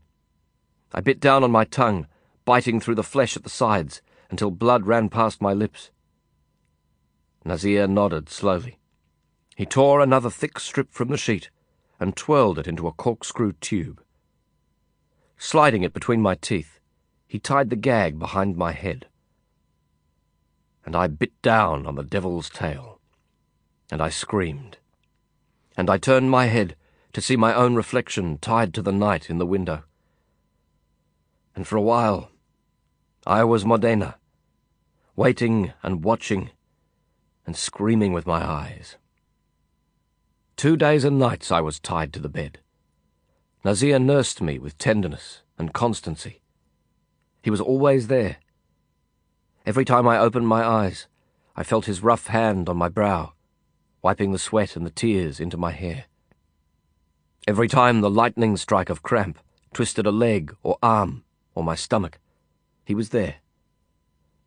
I 0.92 1.00
bit 1.00 1.18
down 1.18 1.42
on 1.42 1.50
my 1.50 1.64
tongue, 1.64 2.06
biting 2.44 2.80
through 2.80 2.96
the 2.96 3.02
flesh 3.02 3.34
at 3.34 3.44
the 3.44 3.48
sides 3.48 4.02
until 4.30 4.50
blood 4.50 4.86
ran 4.86 5.08
past 5.08 5.40
my 5.40 5.54
lips. 5.54 5.90
Nazir 7.46 7.86
nodded 7.86 8.28
slowly. 8.28 8.78
He 9.56 9.64
tore 9.64 10.00
another 10.00 10.28
thick 10.28 10.60
strip 10.60 10.92
from 10.92 11.08
the 11.08 11.16
sheet 11.16 11.48
and 11.98 12.14
twirled 12.14 12.58
it 12.58 12.68
into 12.68 12.86
a 12.86 12.92
corkscrew 12.92 13.54
tube. 13.54 14.02
Sliding 15.38 15.82
it 15.82 15.94
between 15.94 16.20
my 16.20 16.34
teeth, 16.34 16.78
he 17.26 17.38
tied 17.38 17.70
the 17.70 17.76
gag 17.76 18.18
behind 18.18 18.58
my 18.58 18.72
head. 18.72 19.06
And 20.86 20.96
I 20.96 21.08
bit 21.08 21.42
down 21.42 21.84
on 21.86 21.96
the 21.96 22.02
devil's 22.02 22.48
tail. 22.48 23.00
And 23.90 24.00
I 24.00 24.08
screamed. 24.08 24.78
And 25.76 25.90
I 25.90 25.98
turned 25.98 26.30
my 26.30 26.46
head 26.46 26.76
to 27.12 27.20
see 27.20 27.36
my 27.36 27.52
own 27.52 27.74
reflection 27.74 28.38
tied 28.38 28.72
to 28.74 28.82
the 28.82 28.92
night 28.92 29.28
in 29.28 29.36
the 29.38 29.46
window. 29.46 29.82
And 31.54 31.66
for 31.66 31.76
a 31.76 31.82
while, 31.82 32.30
I 33.26 33.42
was 33.44 33.64
Modena, 33.64 34.16
waiting 35.16 35.72
and 35.82 36.04
watching 36.04 36.50
and 37.46 37.56
screaming 37.56 38.12
with 38.12 38.26
my 38.26 38.44
eyes. 38.46 38.96
Two 40.56 40.76
days 40.76 41.04
and 41.04 41.18
nights 41.18 41.50
I 41.50 41.60
was 41.60 41.80
tied 41.80 42.12
to 42.12 42.20
the 42.20 42.28
bed. 42.28 42.60
Nazir 43.64 43.98
nursed 43.98 44.40
me 44.40 44.58
with 44.58 44.78
tenderness 44.78 45.42
and 45.58 45.72
constancy. 45.72 46.40
He 47.42 47.50
was 47.50 47.60
always 47.60 48.06
there. 48.06 48.36
Every 49.66 49.84
time 49.84 50.06
I 50.06 50.18
opened 50.18 50.46
my 50.46 50.64
eyes, 50.64 51.08
I 51.56 51.64
felt 51.64 51.86
his 51.86 52.00
rough 52.00 52.28
hand 52.28 52.68
on 52.68 52.76
my 52.76 52.88
brow, 52.88 53.32
wiping 54.00 54.30
the 54.30 54.38
sweat 54.38 54.76
and 54.76 54.86
the 54.86 54.90
tears 54.90 55.40
into 55.40 55.56
my 55.56 55.72
hair. 55.72 56.04
Every 57.48 57.66
time 57.66 58.00
the 58.00 58.08
lightning 58.08 58.56
strike 58.56 58.90
of 58.90 59.02
cramp 59.02 59.40
twisted 59.74 60.06
a 60.06 60.12
leg 60.12 60.54
or 60.62 60.78
arm 60.84 61.24
or 61.56 61.64
my 61.64 61.74
stomach, 61.74 62.20
he 62.84 62.94
was 62.94 63.08
there, 63.08 63.38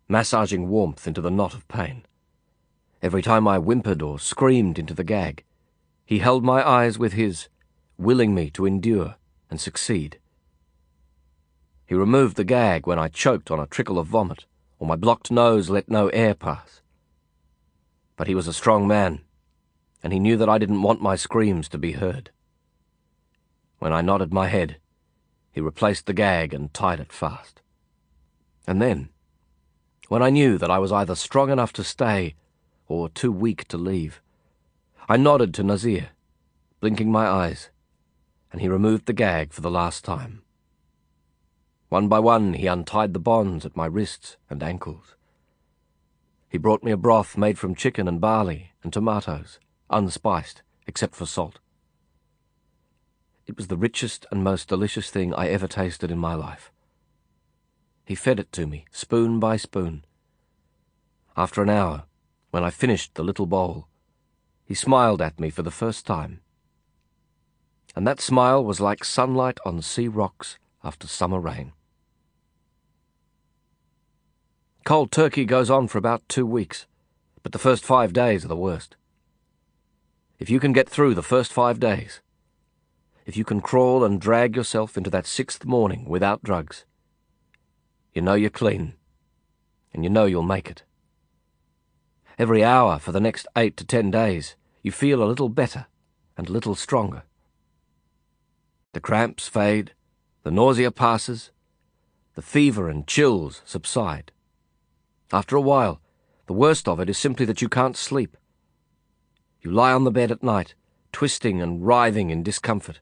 massaging 0.07 0.69
warmth 0.69 1.05
into 1.05 1.19
the 1.19 1.29
knot 1.29 1.53
of 1.53 1.67
pain. 1.67 2.05
Every 3.01 3.21
time 3.21 3.45
I 3.45 3.57
whimpered 3.57 4.01
or 4.01 4.19
screamed 4.19 4.79
into 4.79 4.93
the 4.93 5.03
gag, 5.03 5.43
he 6.05 6.19
held 6.19 6.45
my 6.45 6.65
eyes 6.65 6.97
with 6.97 7.11
his, 7.11 7.49
willing 7.97 8.33
me 8.33 8.49
to 8.51 8.65
endure 8.65 9.15
and 9.51 9.59
succeed. 9.59 10.17
He 11.85 11.93
removed 11.93 12.37
the 12.37 12.45
gag 12.45 12.87
when 12.87 12.97
I 12.97 13.09
choked 13.09 13.51
on 13.51 13.59
a 13.59 13.67
trickle 13.67 13.99
of 13.99 14.07
vomit, 14.07 14.45
or 14.79 14.87
my 14.87 14.95
blocked 14.95 15.29
nose 15.29 15.69
let 15.69 15.89
no 15.89 16.07
air 16.09 16.33
pass. 16.33 16.81
But 18.15 18.27
he 18.27 18.35
was 18.35 18.47
a 18.47 18.53
strong 18.53 18.87
man, 18.87 19.21
and 20.01 20.13
he 20.13 20.19
knew 20.19 20.37
that 20.37 20.49
I 20.49 20.57
didn't 20.57 20.81
want 20.81 21.01
my 21.01 21.15
screams 21.15 21.69
to 21.69 21.77
be 21.77 21.91
heard. 21.91 22.31
When 23.79 23.93
I 23.93 24.01
nodded 24.01 24.33
my 24.33 24.47
head, 24.47 24.77
he 25.51 25.61
replaced 25.61 26.05
the 26.05 26.13
gag 26.13 26.53
and 26.53 26.73
tied 26.73 26.99
it 26.99 27.11
fast. 27.11 27.61
And 28.65 28.81
then, 28.81 29.09
when 30.07 30.23
I 30.23 30.29
knew 30.29 30.57
that 30.57 30.71
I 30.71 30.79
was 30.79 30.91
either 30.91 31.15
strong 31.15 31.49
enough 31.49 31.73
to 31.73 31.83
stay 31.83 32.35
or 32.87 33.09
too 33.09 33.31
weak 33.31 33.67
to 33.67 33.77
leave, 33.77 34.21
I 35.07 35.17
nodded 35.17 35.53
to 35.55 35.63
Nazir, 35.63 36.09
blinking 36.79 37.11
my 37.11 37.27
eyes, 37.27 37.69
and 38.51 38.61
he 38.61 38.67
removed 38.67 39.05
the 39.05 39.13
gag 39.13 39.53
for 39.53 39.61
the 39.61 39.71
last 39.71 40.05
time. 40.05 40.43
One 41.89 42.07
by 42.07 42.19
one, 42.19 42.53
he 42.53 42.67
untied 42.67 43.13
the 43.13 43.19
bonds 43.19 43.65
at 43.65 43.75
my 43.75 43.87
wrists 43.87 44.37
and 44.47 44.61
ankles. 44.61 45.15
He 46.47 46.59
brought 46.59 46.83
me 46.83 46.91
a 46.91 46.97
broth 46.97 47.35
made 47.35 47.57
from 47.57 47.73
chicken 47.73 48.07
and 48.07 48.21
barley 48.21 48.73
and 48.83 48.93
tomatoes, 48.93 49.59
unspiced, 49.89 50.61
except 50.85 51.15
for 51.15 51.25
salt. 51.25 51.59
It 53.47 53.57
was 53.57 53.67
the 53.67 53.77
richest 53.77 54.27
and 54.31 54.43
most 54.43 54.67
delicious 54.67 55.09
thing 55.09 55.33
I 55.33 55.47
ever 55.47 55.67
tasted 55.67 56.11
in 56.11 56.19
my 56.19 56.35
life. 56.35 56.71
He 58.05 58.13
fed 58.13 58.39
it 58.39 58.51
to 58.53 58.67
me, 58.67 58.85
spoon 58.91 59.39
by 59.39 59.57
spoon. 59.57 60.05
After 61.35 61.63
an 61.63 61.69
hour, 61.69 62.03
when 62.51 62.63
I 62.63 62.69
finished 62.69 63.15
the 63.15 63.23
little 63.23 63.47
bowl, 63.47 63.87
he 64.63 64.75
smiled 64.75 65.21
at 65.21 65.39
me 65.39 65.49
for 65.49 65.63
the 65.63 65.71
first 65.71 66.05
time. 66.05 66.41
And 67.95 68.05
that 68.05 68.21
smile 68.21 68.63
was 68.63 68.79
like 68.79 69.03
sunlight 69.03 69.57
on 69.65 69.81
sea 69.81 70.07
rocks 70.07 70.59
after 70.83 71.07
summer 71.07 71.39
rain. 71.39 71.73
Cold 74.83 75.11
turkey 75.11 75.45
goes 75.45 75.69
on 75.69 75.87
for 75.87 75.97
about 75.97 76.27
two 76.27 76.45
weeks, 76.45 76.87
but 77.43 77.51
the 77.51 77.59
first 77.59 77.83
five 77.83 78.13
days 78.13 78.43
are 78.43 78.47
the 78.47 78.55
worst. 78.55 78.95
If 80.39 80.49
you 80.49 80.59
can 80.59 80.73
get 80.73 80.89
through 80.89 81.13
the 81.13 81.21
first 81.21 81.53
five 81.53 81.79
days, 81.79 82.21
if 83.25 83.37
you 83.37 83.43
can 83.43 83.61
crawl 83.61 84.03
and 84.03 84.19
drag 84.19 84.55
yourself 84.55 84.97
into 84.97 85.09
that 85.11 85.27
sixth 85.27 85.65
morning 85.65 86.05
without 86.05 86.43
drugs, 86.43 86.85
you 88.13 88.21
know 88.21 88.33
you're 88.33 88.49
clean, 88.49 88.93
and 89.93 90.03
you 90.03 90.09
know 90.09 90.25
you'll 90.25 90.41
make 90.41 90.69
it. 90.69 90.83
Every 92.39 92.63
hour 92.63 92.97
for 92.99 93.11
the 93.11 93.19
next 93.19 93.45
eight 93.55 93.77
to 93.77 93.85
ten 93.85 94.09
days, 94.09 94.55
you 94.81 94.91
feel 94.91 95.21
a 95.21 95.27
little 95.27 95.49
better 95.49 95.87
and 96.37 96.49
a 96.49 96.53
little 96.53 96.73
stronger. 96.73 97.23
The 98.93 99.01
cramps 99.01 99.47
fade, 99.47 99.91
the 100.43 100.51
nausea 100.51 100.89
passes, 100.89 101.51
the 102.33 102.41
fever 102.41 102.89
and 102.89 103.05
chills 103.05 103.61
subside. 103.65 104.31
After 105.31 105.55
a 105.55 105.61
while, 105.61 106.01
the 106.47 106.53
worst 106.53 106.87
of 106.87 106.99
it 106.99 107.09
is 107.09 107.17
simply 107.17 107.45
that 107.45 107.61
you 107.61 107.69
can't 107.69 107.95
sleep. 107.95 108.35
You 109.61 109.69
lie 109.69 109.93
on 109.93 110.03
the 110.03 110.11
bed 110.11 110.31
at 110.31 110.41
night, 110.41 110.73
twisting 111.11 111.61
and 111.61 111.85
writhing 111.85 112.31
in 112.31 112.41
discomfort, 112.41 112.99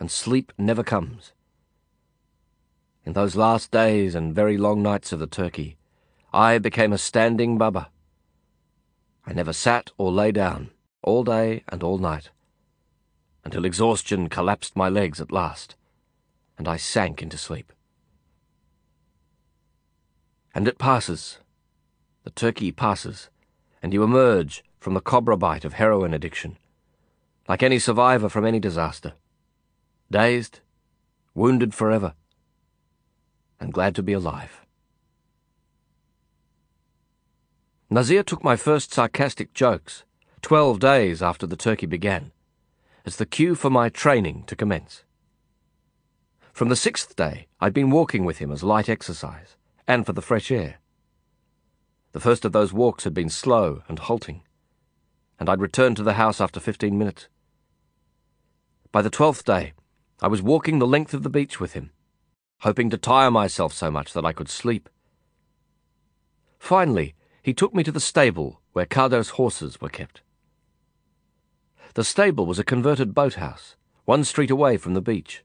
and 0.00 0.10
sleep 0.10 0.52
never 0.56 0.82
comes. 0.82 1.32
In 3.04 3.12
those 3.12 3.36
last 3.36 3.70
days 3.70 4.14
and 4.14 4.34
very 4.34 4.56
long 4.56 4.82
nights 4.82 5.12
of 5.12 5.18
the 5.18 5.26
turkey, 5.26 5.76
I 6.32 6.56
became 6.56 6.92
a 6.92 6.98
standing 6.98 7.58
baba. 7.58 7.90
I 9.26 9.34
never 9.34 9.52
sat 9.52 9.90
or 9.98 10.10
lay 10.10 10.32
down, 10.32 10.70
all 11.02 11.24
day 11.24 11.64
and 11.68 11.82
all 11.82 11.98
night, 11.98 12.30
until 13.44 13.66
exhaustion 13.66 14.30
collapsed 14.30 14.74
my 14.74 14.88
legs 14.88 15.20
at 15.20 15.30
last, 15.30 15.76
and 16.56 16.66
I 16.66 16.78
sank 16.78 17.20
into 17.20 17.36
sleep. 17.36 17.73
And 20.54 20.68
it 20.68 20.78
passes. 20.78 21.38
The 22.22 22.30
turkey 22.30 22.70
passes, 22.72 23.28
and 23.82 23.92
you 23.92 24.02
emerge 24.02 24.64
from 24.78 24.94
the 24.94 25.00
cobra 25.00 25.36
bite 25.36 25.64
of 25.64 25.74
heroin 25.74 26.14
addiction, 26.14 26.56
like 27.48 27.62
any 27.62 27.78
survivor 27.78 28.28
from 28.28 28.46
any 28.46 28.60
disaster, 28.60 29.14
dazed, 30.10 30.60
wounded 31.34 31.74
forever 31.74 32.14
and 33.60 33.72
glad 33.72 33.94
to 33.94 34.02
be 34.02 34.12
alive. 34.12 34.60
Nazir 37.90 38.22
took 38.22 38.44
my 38.44 38.56
first 38.56 38.92
sarcastic 38.92 39.54
jokes, 39.54 40.04
twelve 40.42 40.80
days 40.80 41.22
after 41.22 41.46
the 41.46 41.56
turkey 41.56 41.86
began, 41.86 42.32
as 43.06 43.16
the 43.16 43.26
cue 43.26 43.54
for 43.54 43.70
my 43.70 43.88
training 43.88 44.44
to 44.46 44.56
commence. 44.56 45.04
From 46.52 46.68
the 46.68 46.76
sixth 46.76 47.16
day, 47.16 47.46
I'd 47.60 47.72
been 47.72 47.90
walking 47.90 48.24
with 48.24 48.38
him 48.38 48.52
as 48.52 48.62
light 48.62 48.88
exercise, 48.88 49.56
and 49.86 50.06
for 50.06 50.12
the 50.12 50.22
fresh 50.22 50.50
air. 50.50 50.76
The 52.12 52.20
first 52.20 52.44
of 52.44 52.52
those 52.52 52.72
walks 52.72 53.04
had 53.04 53.14
been 53.14 53.28
slow 53.28 53.82
and 53.88 53.98
halting, 53.98 54.42
and 55.38 55.48
I'd 55.48 55.60
returned 55.60 55.96
to 55.96 56.02
the 56.02 56.14
house 56.14 56.40
after 56.40 56.60
fifteen 56.60 56.96
minutes. 56.96 57.28
By 58.92 59.02
the 59.02 59.10
twelfth 59.10 59.44
day, 59.44 59.72
I 60.22 60.28
was 60.28 60.40
walking 60.40 60.78
the 60.78 60.86
length 60.86 61.12
of 61.12 61.24
the 61.24 61.30
beach 61.30 61.58
with 61.58 61.72
him, 61.72 61.90
hoping 62.60 62.88
to 62.90 62.96
tire 62.96 63.30
myself 63.30 63.72
so 63.72 63.90
much 63.90 64.12
that 64.12 64.24
I 64.24 64.32
could 64.32 64.48
sleep. 64.48 64.88
Finally, 66.58 67.14
he 67.42 67.52
took 67.52 67.74
me 67.74 67.82
to 67.82 67.92
the 67.92 68.00
stable 68.00 68.60
where 68.72 68.86
Cardo's 68.86 69.30
horses 69.30 69.80
were 69.80 69.88
kept. 69.88 70.22
The 71.94 72.04
stable 72.04 72.46
was 72.46 72.58
a 72.58 72.64
converted 72.64 73.14
boathouse, 73.14 73.76
one 74.04 74.24
street 74.24 74.50
away 74.50 74.76
from 74.76 74.94
the 74.94 75.02
beach. 75.02 75.44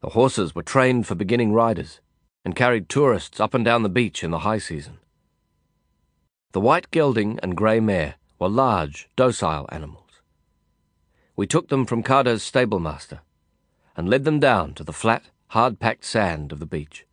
The 0.00 0.10
horses 0.10 0.54
were 0.54 0.62
trained 0.62 1.06
for 1.06 1.14
beginning 1.14 1.52
riders 1.52 2.00
and 2.44 2.56
carried 2.56 2.88
tourists 2.88 3.40
up 3.40 3.54
and 3.54 3.64
down 3.64 3.82
the 3.82 3.88
beach 3.88 4.24
in 4.24 4.30
the 4.30 4.40
high 4.40 4.58
season. 4.58 4.98
The 6.52 6.60
white 6.60 6.90
gelding 6.90 7.38
and 7.42 7.56
grey 7.56 7.80
mare 7.80 8.14
were 8.38 8.48
large, 8.48 9.08
docile 9.16 9.68
animals. 9.70 10.20
We 11.36 11.46
took 11.46 11.68
them 11.68 11.86
from 11.86 12.02
Cardo's 12.02 12.42
stablemaster 12.42 13.20
and 13.96 14.08
led 14.08 14.24
them 14.24 14.40
down 14.40 14.74
to 14.74 14.84
the 14.84 14.92
flat, 14.92 15.24
hard-packed 15.48 16.04
sand 16.04 16.52
of 16.52 16.58
the 16.58 16.66
beach. 16.66 17.06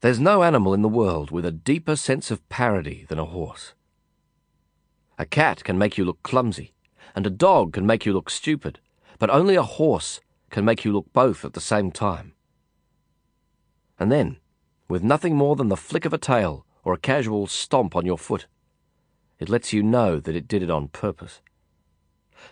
There's 0.00 0.20
no 0.20 0.42
animal 0.44 0.74
in 0.74 0.82
the 0.82 0.88
world 0.88 1.30
with 1.30 1.44
a 1.44 1.50
deeper 1.50 1.96
sense 1.96 2.30
of 2.30 2.46
parody 2.48 3.04
than 3.08 3.18
a 3.18 3.24
horse. 3.24 3.74
A 5.18 5.26
cat 5.26 5.64
can 5.64 5.76
make 5.76 5.98
you 5.98 6.04
look 6.04 6.22
clumsy, 6.22 6.72
and 7.16 7.26
a 7.26 7.30
dog 7.30 7.72
can 7.72 7.84
make 7.84 8.06
you 8.06 8.12
look 8.12 8.30
stupid, 8.30 8.78
but 9.18 9.30
only 9.30 9.56
a 9.56 9.62
horse 9.62 10.20
can 10.50 10.64
make 10.64 10.84
you 10.84 10.92
look 10.92 11.12
both 11.12 11.44
at 11.44 11.52
the 11.52 11.60
same 11.60 11.90
time. 11.90 12.32
And 13.98 14.10
then, 14.10 14.38
with 14.88 15.02
nothing 15.02 15.36
more 15.36 15.56
than 15.56 15.68
the 15.68 15.76
flick 15.76 16.04
of 16.04 16.12
a 16.12 16.18
tail 16.18 16.64
or 16.84 16.94
a 16.94 16.98
casual 16.98 17.46
stomp 17.46 17.94
on 17.94 18.06
your 18.06 18.18
foot, 18.18 18.46
it 19.38 19.48
lets 19.48 19.72
you 19.72 19.82
know 19.82 20.20
that 20.20 20.34
it 20.34 20.48
did 20.48 20.62
it 20.62 20.70
on 20.70 20.88
purpose. 20.88 21.40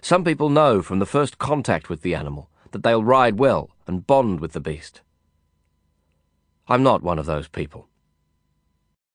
Some 0.01 0.25
people 0.25 0.49
know 0.49 0.83
from 0.83 0.99
the 0.99 1.07
first 1.07 1.39
contact 1.39 1.89
with 1.89 2.03
the 2.03 2.15
animal 2.15 2.51
that 2.73 2.83
they'll 2.83 3.05
ride 3.05 3.39
well 3.39 3.71
and 3.87 4.07
bond 4.07 4.41
with 4.41 4.53
the 4.53 4.61
beast. 4.61 5.01
I'm 6.69 6.83
not 6.83 7.03
one 7.03 7.19
of 7.19 7.27
those 7.27 7.49
people. 7.49 7.89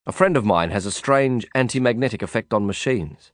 A 0.08 0.12
friend 0.12 0.36
of 0.36 0.46
mine 0.46 0.72
has 0.72 0.86
a 0.86 0.92
strange 0.92 1.46
anti-magnetic 1.54 2.22
effect 2.22 2.54
on 2.54 2.66
machines. 2.66 3.32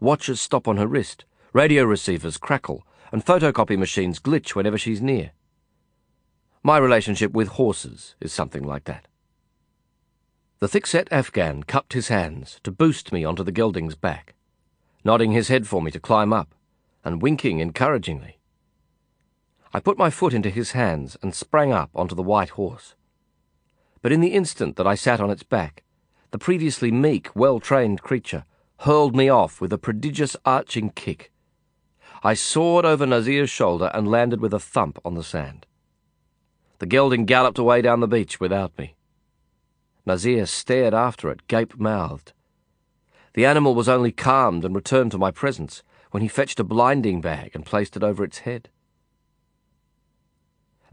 Watches 0.00 0.40
stop 0.40 0.66
on 0.66 0.78
her 0.78 0.86
wrist, 0.86 1.24
radio 1.52 1.84
receivers 1.84 2.38
crackle, 2.38 2.84
and 3.12 3.24
photocopy 3.24 3.78
machines 3.78 4.20
glitch 4.20 4.54
whenever 4.54 4.78
she's 4.78 5.00
near. 5.00 5.32
My 6.62 6.78
relationship 6.78 7.32
with 7.32 7.48
horses 7.48 8.14
is 8.20 8.32
something 8.32 8.62
like 8.62 8.84
that. 8.84 9.06
The 10.58 10.68
thick-set 10.68 11.08
Afghan 11.10 11.62
cupped 11.62 11.94
his 11.94 12.08
hands 12.08 12.60
to 12.64 12.70
boost 12.70 13.12
me 13.12 13.24
onto 13.24 13.42
the 13.42 13.52
gelding's 13.52 13.94
back, 13.94 14.34
nodding 15.02 15.32
his 15.32 15.48
head 15.48 15.66
for 15.66 15.80
me 15.80 15.90
to 15.90 15.98
climb 15.98 16.32
up, 16.32 16.54
and 17.02 17.22
winking 17.22 17.60
encouragingly. 17.60 18.38
I 19.72 19.80
put 19.80 19.96
my 19.96 20.10
foot 20.10 20.34
into 20.34 20.50
his 20.50 20.72
hands 20.72 21.16
and 21.22 21.34
sprang 21.34 21.72
up 21.72 21.90
onto 21.94 22.14
the 22.14 22.22
white 22.22 22.50
horse. 22.50 22.94
But 24.02 24.12
in 24.12 24.20
the 24.20 24.34
instant 24.34 24.76
that 24.76 24.86
I 24.86 24.96
sat 24.96 25.20
on 25.20 25.30
its 25.30 25.42
back, 25.42 25.82
the 26.30 26.38
previously 26.38 26.90
meek, 26.90 27.34
well-trained 27.34 28.02
creature 28.02 28.44
hurled 28.80 29.16
me 29.16 29.28
off 29.28 29.60
with 29.60 29.72
a 29.72 29.78
prodigious 29.78 30.36
arching 30.44 30.90
kick. 30.90 31.32
I 32.22 32.34
soared 32.34 32.84
over 32.84 33.06
Nazir's 33.06 33.48
shoulder 33.48 33.90
and 33.94 34.06
landed 34.06 34.40
with 34.40 34.52
a 34.52 34.60
thump 34.60 34.98
on 35.04 35.14
the 35.14 35.22
sand. 35.22 35.66
The 36.78 36.86
gelding 36.86 37.24
galloped 37.24 37.58
away 37.58 37.80
down 37.82 38.00
the 38.00 38.08
beach 38.08 38.38
without 38.38 38.76
me. 38.78 38.94
Nazir 40.04 40.46
stared 40.46 40.92
after 40.92 41.30
it, 41.30 41.46
gape-mouthed. 41.46 42.32
The 43.34 43.46
animal 43.46 43.74
was 43.74 43.88
only 43.88 44.12
calmed 44.12 44.64
and 44.64 44.74
returned 44.74 45.12
to 45.12 45.18
my 45.18 45.30
presence 45.30 45.82
when 46.10 46.22
he 46.22 46.28
fetched 46.28 46.60
a 46.60 46.64
blinding 46.64 47.20
bag 47.20 47.52
and 47.54 47.64
placed 47.64 47.96
it 47.96 48.02
over 48.02 48.24
its 48.24 48.40
head. 48.40 48.68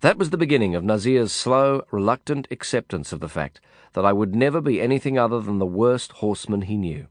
That 0.02 0.18
was 0.18 0.30
the 0.30 0.38
beginning 0.38 0.76
of 0.76 0.84
Nazir's 0.84 1.32
slow, 1.32 1.82
reluctant 1.90 2.48
acceptance 2.52 3.12
of 3.12 3.20
the 3.20 3.30
fact 3.30 3.60
that 3.94 4.06
I 4.06 4.14
would 4.14 4.36
never 4.36 4.62
be 4.62 4.80
anything 4.80 5.18
other 5.18 5.42
than 5.42 5.58
the 5.58 5.66
worst 5.66 6.12
horseman 6.14 6.62
he 6.64 6.78
knew. 6.78 7.08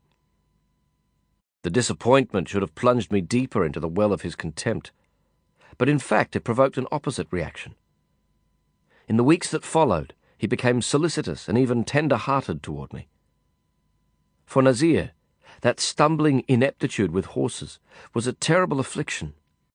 The 1.66 1.70
disappointment 1.70 2.48
should 2.48 2.62
have 2.62 2.76
plunged 2.76 3.10
me 3.10 3.20
deeper 3.20 3.64
into 3.64 3.80
the 3.80 3.88
well 3.88 4.12
of 4.12 4.22
his 4.22 4.36
contempt, 4.36 4.92
but 5.78 5.88
in 5.88 5.98
fact 5.98 6.36
it 6.36 6.44
provoked 6.44 6.78
an 6.78 6.86
opposite 6.92 7.26
reaction. 7.32 7.74
In 9.08 9.16
the 9.16 9.24
weeks 9.24 9.50
that 9.50 9.64
followed, 9.64 10.14
he 10.38 10.46
became 10.46 10.80
solicitous 10.80 11.48
and 11.48 11.58
even 11.58 11.82
tender-hearted 11.82 12.62
toward 12.62 12.92
me. 12.92 13.08
For 14.44 14.62
Nazir, 14.62 15.10
that 15.62 15.80
stumbling 15.80 16.44
ineptitude 16.46 17.10
with 17.10 17.34
horses 17.34 17.80
was 18.14 18.28
a 18.28 18.32
terrible 18.32 18.78
affliction 18.78 19.34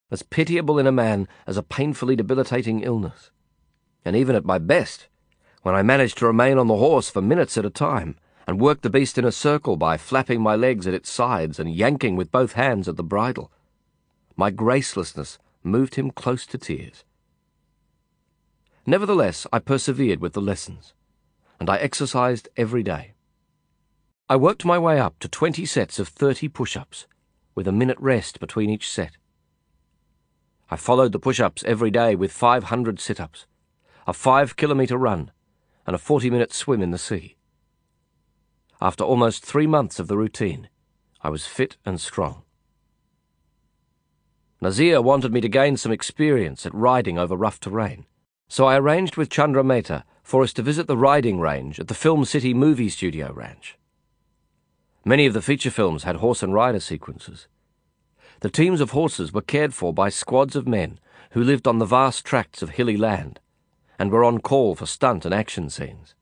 as 0.09 0.23
pitiable 0.23 0.79
in 0.79 0.87
a 0.87 0.93
man 0.93 1.27
as 1.45 1.57
a 1.57 1.61
painfully 1.61 2.15
debilitating 2.15 2.83
illness. 2.83 3.31
And 4.05 4.15
even 4.15 4.37
at 4.37 4.45
my 4.45 4.59
best, 4.59 5.09
when 5.63 5.75
I 5.75 5.83
managed 5.83 6.19
to 6.19 6.25
remain 6.25 6.57
on 6.57 6.67
the 6.67 6.77
horse 6.77 7.09
for 7.09 7.21
minutes 7.21 7.57
at 7.57 7.65
a 7.65 7.69
time, 7.69 8.15
and 8.47 8.59
worked 8.59 8.83
the 8.83 8.89
beast 8.89 9.17
in 9.17 9.25
a 9.25 9.31
circle 9.31 9.77
by 9.77 9.97
flapping 9.97 10.41
my 10.41 10.55
legs 10.55 10.87
at 10.87 10.93
its 10.93 11.09
sides 11.09 11.59
and 11.59 11.73
yanking 11.73 12.15
with 12.15 12.31
both 12.31 12.53
hands 12.53 12.87
at 12.87 12.97
the 12.97 13.03
bridle, 13.03 13.51
my 14.35 14.51
gracelessness 14.51 15.37
moved 15.63 15.95
him 15.95 16.11
close 16.11 16.45
to 16.47 16.57
tears. 16.57 17.03
Nevertheless, 18.85 19.45
I 19.53 19.59
persevered 19.59 20.19
with 20.19 20.33
the 20.33 20.41
lessons, 20.41 20.93
and 21.59 21.69
I 21.69 21.77
exercised 21.77 22.49
every 22.57 22.81
day. 22.81 23.13
I 24.27 24.35
worked 24.37 24.65
my 24.65 24.79
way 24.79 24.99
up 24.99 25.19
to 25.19 25.27
twenty 25.27 25.65
sets 25.65 25.99
of 25.99 26.07
thirty 26.07 26.47
push-ups, 26.47 27.05
with 27.53 27.67
a 27.67 27.71
minute 27.71 27.97
rest 27.99 28.39
between 28.39 28.69
each 28.69 28.89
set. 28.89 29.17
I 30.69 30.77
followed 30.77 31.11
the 31.11 31.19
push-ups 31.19 31.63
every 31.65 31.91
day 31.91 32.15
with 32.15 32.31
500 32.31 32.99
sit-ups, 32.99 33.45
a 34.07 34.13
five-kilometre 34.13 34.97
run, 34.97 35.31
and 35.85 35.95
a 35.95 35.99
40-minute 35.99 36.53
swim 36.53 36.81
in 36.81 36.91
the 36.91 36.97
sea. 36.97 37.35
After 38.81 39.03
almost 39.03 39.45
three 39.45 39.67
months 39.67 39.99
of 39.99 40.07
the 40.07 40.17
routine, 40.17 40.69
I 41.21 41.29
was 41.29 41.45
fit 41.45 41.77
and 41.85 42.01
strong. 42.01 42.43
Nazir 44.59 45.01
wanted 45.01 45.31
me 45.31 45.41
to 45.41 45.49
gain 45.49 45.77
some 45.77 45.91
experience 45.91 46.65
at 46.65 46.73
riding 46.73 47.17
over 47.17 47.35
rough 47.35 47.59
terrain, 47.59 48.05
so 48.47 48.65
I 48.65 48.77
arranged 48.77 49.17
with 49.17 49.29
Chandra 49.29 49.63
Mehta 49.63 50.03
for 50.23 50.43
us 50.43 50.53
to 50.53 50.61
visit 50.61 50.87
the 50.87 50.97
riding 50.97 51.39
range 51.39 51.79
at 51.79 51.87
the 51.87 51.93
Film 51.93 52.25
City 52.25 52.53
Movie 52.53 52.89
Studio 52.89 53.31
Ranch. 53.33 53.77
Many 55.05 55.25
of 55.25 55.33
the 55.33 55.41
feature 55.41 55.71
films 55.71 56.03
had 56.03 56.17
horse 56.17 56.43
and 56.43 56.53
rider 56.53 56.79
sequences, 56.79 57.47
the 58.41 58.49
teams 58.49 58.81
of 58.81 58.89
horses 58.89 59.31
were 59.31 59.41
cared 59.41 59.71
for 59.71 59.93
by 59.93 60.09
squads 60.09 60.55
of 60.55 60.67
men 60.67 60.99
who 61.31 61.43
lived 61.43 61.67
on 61.67 61.77
the 61.77 61.85
vast 61.85 62.25
tracts 62.25 62.63
of 62.63 62.71
hilly 62.71 62.97
land 62.97 63.39
and 63.99 64.11
were 64.11 64.23
on 64.23 64.39
call 64.39 64.73
for 64.73 64.87
stunt 64.87 65.25
and 65.25 65.33
action 65.33 65.69
scenes. 65.69 66.15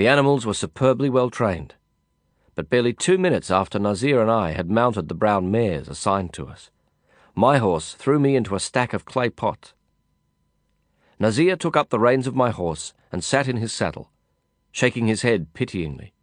The 0.00 0.08
animals 0.08 0.46
were 0.46 0.54
superbly 0.54 1.10
well 1.10 1.28
trained, 1.28 1.74
but 2.54 2.70
barely 2.70 2.94
two 2.94 3.18
minutes 3.18 3.50
after 3.50 3.78
Nazir 3.78 4.22
and 4.22 4.30
I 4.30 4.52
had 4.52 4.70
mounted 4.70 5.08
the 5.08 5.14
brown 5.14 5.50
mares 5.50 5.88
assigned 5.88 6.32
to 6.32 6.46
us, 6.46 6.70
my 7.34 7.58
horse 7.58 7.92
threw 7.92 8.18
me 8.18 8.34
into 8.34 8.54
a 8.54 8.60
stack 8.60 8.94
of 8.94 9.04
clay 9.04 9.28
pots. 9.28 9.74
Nazir 11.18 11.54
took 11.54 11.76
up 11.76 11.90
the 11.90 11.98
reins 11.98 12.26
of 12.26 12.34
my 12.34 12.48
horse 12.48 12.94
and 13.12 13.22
sat 13.22 13.46
in 13.46 13.58
his 13.58 13.74
saddle, 13.74 14.10
shaking 14.72 15.06
his 15.06 15.20
head 15.20 15.52
pityingly. 15.52 16.14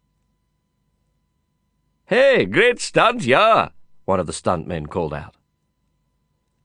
Hey, 2.06 2.46
great 2.46 2.80
stunt, 2.80 3.22
yeah, 3.22 3.68
one 4.06 4.18
of 4.18 4.26
the 4.26 4.32
stunt 4.32 4.66
men 4.66 4.86
called 4.86 5.14
out. 5.14 5.36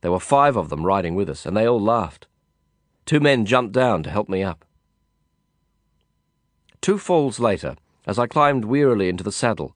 There 0.02 0.12
were 0.12 0.20
five 0.20 0.56
of 0.56 0.70
them 0.70 0.84
riding 0.84 1.14
with 1.14 1.30
us, 1.30 1.46
and 1.46 1.56
they 1.56 1.68
all 1.68 1.80
laughed. 1.80 2.26
Two 3.06 3.20
men 3.20 3.46
jumped 3.46 3.74
down 3.74 4.02
to 4.02 4.10
help 4.10 4.30
me 4.30 4.42
up. 4.42 4.66
Two 6.84 6.98
falls 6.98 7.40
later, 7.40 7.78
as 8.06 8.20
I 8.20 8.28
climbed 8.28 8.66
wearily 8.66 9.08
into 9.08 9.24
the 9.24 9.32
saddle, 9.32 9.74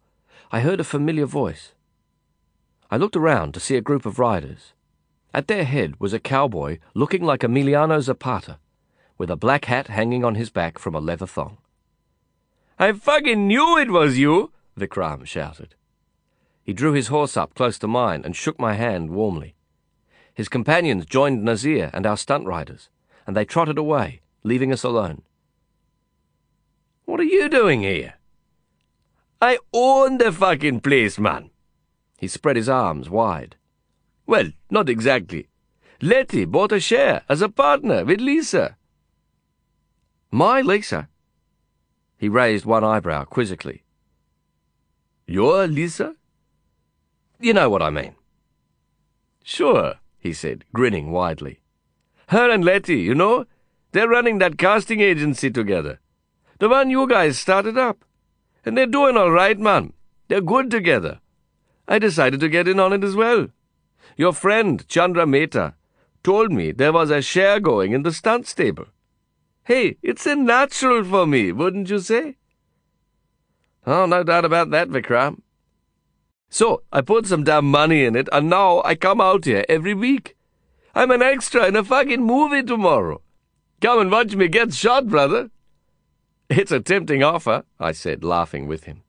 I 0.52 0.60
heard 0.60 0.82
a 0.82 0.84
familiar 0.84 1.26
voice. 1.26 1.72
I 2.92 2.98
looked 2.98 3.16
around 3.16 3.54
to 3.54 3.62
see 3.62 3.78
a 3.78 3.82
group 3.82 4.06
of 4.06 4.20
riders. 4.20 4.74
At 5.34 5.48
their 5.48 5.64
head 5.64 5.98
was 6.02 6.12
a 6.12 6.20
cowboy 6.20 6.80
looking 6.94 7.24
like 7.24 7.44
Emiliano 7.44 8.02
Zapata, 8.02 8.60
with 9.18 9.32
a 9.32 9.38
black 9.38 9.66
hat 9.66 9.88
hanging 9.88 10.26
on 10.26 10.36
his 10.36 10.50
back 10.50 10.78
from 10.78 10.96
a 10.96 11.00
leather 11.00 11.26
thong. 11.26 11.60
I 12.78 12.92
fucking 12.92 13.48
knew 13.48 13.78
it 13.78 13.90
was 13.90 14.18
you, 14.18 14.52
Vikram 14.78 15.26
shouted. 15.26 15.76
He 16.62 16.74
drew 16.74 16.92
his 16.92 17.08
horse 17.08 17.38
up 17.38 17.56
close 17.56 17.80
to 17.80 17.88
mine 17.88 18.24
and 18.26 18.36
shook 18.36 18.60
my 18.60 18.74
hand 18.74 19.12
warmly. 19.12 19.56
His 20.34 20.50
companions 20.50 21.06
joined 21.06 21.42
Nazir 21.42 21.90
and 21.94 22.06
our 22.06 22.18
stunt 22.18 22.46
riders, 22.46 22.90
and 23.26 23.34
they 23.34 23.46
trotted 23.46 23.78
away, 23.78 24.20
leaving 24.44 24.74
us 24.74 24.84
alone. 24.84 25.22
What 27.08 27.22
are 27.22 27.24
you 27.24 27.48
doing 27.48 27.84
here? 27.84 28.16
I 29.42 29.60
own 29.72 30.18
the 30.18 30.30
fucking 30.30 30.82
place, 30.82 31.18
man. 31.18 31.52
He 32.18 32.28
spread 32.28 32.58
his 32.58 32.68
arms 32.68 33.10
wide. 33.10 33.56
Well, 34.26 34.52
not 34.70 34.90
exactly. 34.90 35.48
Letty 36.02 36.44
bought 36.44 36.74
a 36.74 36.82
share 36.82 37.22
as 37.30 37.42
a 37.42 37.48
partner 37.48 38.04
with 38.04 38.20
Lisa. 38.20 38.76
My 40.32 40.60
Lisa? 40.60 41.08
He 42.18 42.28
raised 42.28 42.66
one 42.66 42.84
eyebrow 42.84 43.24
quizzically. 43.24 43.84
Your 45.26 45.66
Lisa? 45.66 46.14
You 47.40 47.54
know 47.54 47.70
what 47.70 47.82
I 47.82 47.90
mean. 47.90 48.16
Sure, 49.46 49.96
he 50.20 50.34
said, 50.34 50.66
grinning 50.74 51.12
widely. 51.12 51.62
Her 52.28 52.50
and 52.50 52.66
Letty, 52.66 53.00
you 53.00 53.16
know, 53.16 53.46
they're 53.94 54.10
running 54.10 54.40
that 54.40 54.58
casting 54.58 55.00
agency 55.00 55.50
together. 55.50 56.02
The 56.60 56.70
one 56.70 56.90
you 56.90 57.08
guys 57.08 57.38
started 57.38 57.78
up. 57.78 58.04
And 58.66 58.78
they're 58.78 58.86
doing 58.86 59.16
all 59.16 59.32
right, 59.32 59.58
man. 59.58 59.94
They're 60.28 60.42
good 60.42 60.72
together. 60.72 61.20
I 61.88 62.00
decided 62.00 62.40
to 62.42 62.50
get 62.50 62.68
in 62.68 62.80
on 62.80 62.94
it 62.94 63.04
as 63.04 63.16
well. 63.16 63.48
Your 64.18 64.34
friend, 64.34 64.86
Chandra 64.88 65.26
Mehta, 65.26 65.76
told 66.24 66.52
me 66.52 66.72
there 66.72 66.92
was 66.92 67.12
a 67.12 67.22
share 67.22 67.60
going 67.60 67.94
in 67.94 68.04
the 68.04 68.12
stunt 68.12 68.48
stable. 68.48 68.88
Hey, 69.64 69.98
it's 70.02 70.26
a 70.26 70.36
natural 70.36 71.04
for 71.04 71.28
me, 71.28 71.52
wouldn't 71.52 71.90
you 71.90 72.00
say? 72.00 72.38
Oh, 73.86 74.06
no 74.06 74.24
doubt 74.24 74.44
about 74.44 74.72
that, 74.72 74.90
Vikram. 74.90 75.42
So, 76.50 76.84
I 76.92 77.02
put 77.02 77.28
some 77.28 77.44
damn 77.44 77.70
money 77.70 78.04
in 78.04 78.16
it, 78.16 78.28
and 78.32 78.50
now 78.50 78.82
I 78.84 78.96
come 78.96 79.22
out 79.22 79.46
here 79.46 79.66
every 79.70 79.94
week. 79.94 80.36
I'm 80.96 81.12
an 81.12 81.22
extra 81.22 81.68
in 81.68 81.76
a 81.76 81.84
fucking 81.84 82.24
movie 82.24 82.64
tomorrow. 82.64 83.22
Come 83.82 84.00
and 84.00 84.12
watch 84.12 84.36
me 84.36 84.48
get 84.48 84.74
shot, 84.74 85.08
brother. 85.08 85.52
It's 86.50 86.72
a 86.72 86.80
tempting 86.80 87.24
offer, 87.24 87.64
I 87.80 87.92
said, 87.92 88.24
laughing 88.24 88.68
with 88.68 88.86
him. 88.86 89.04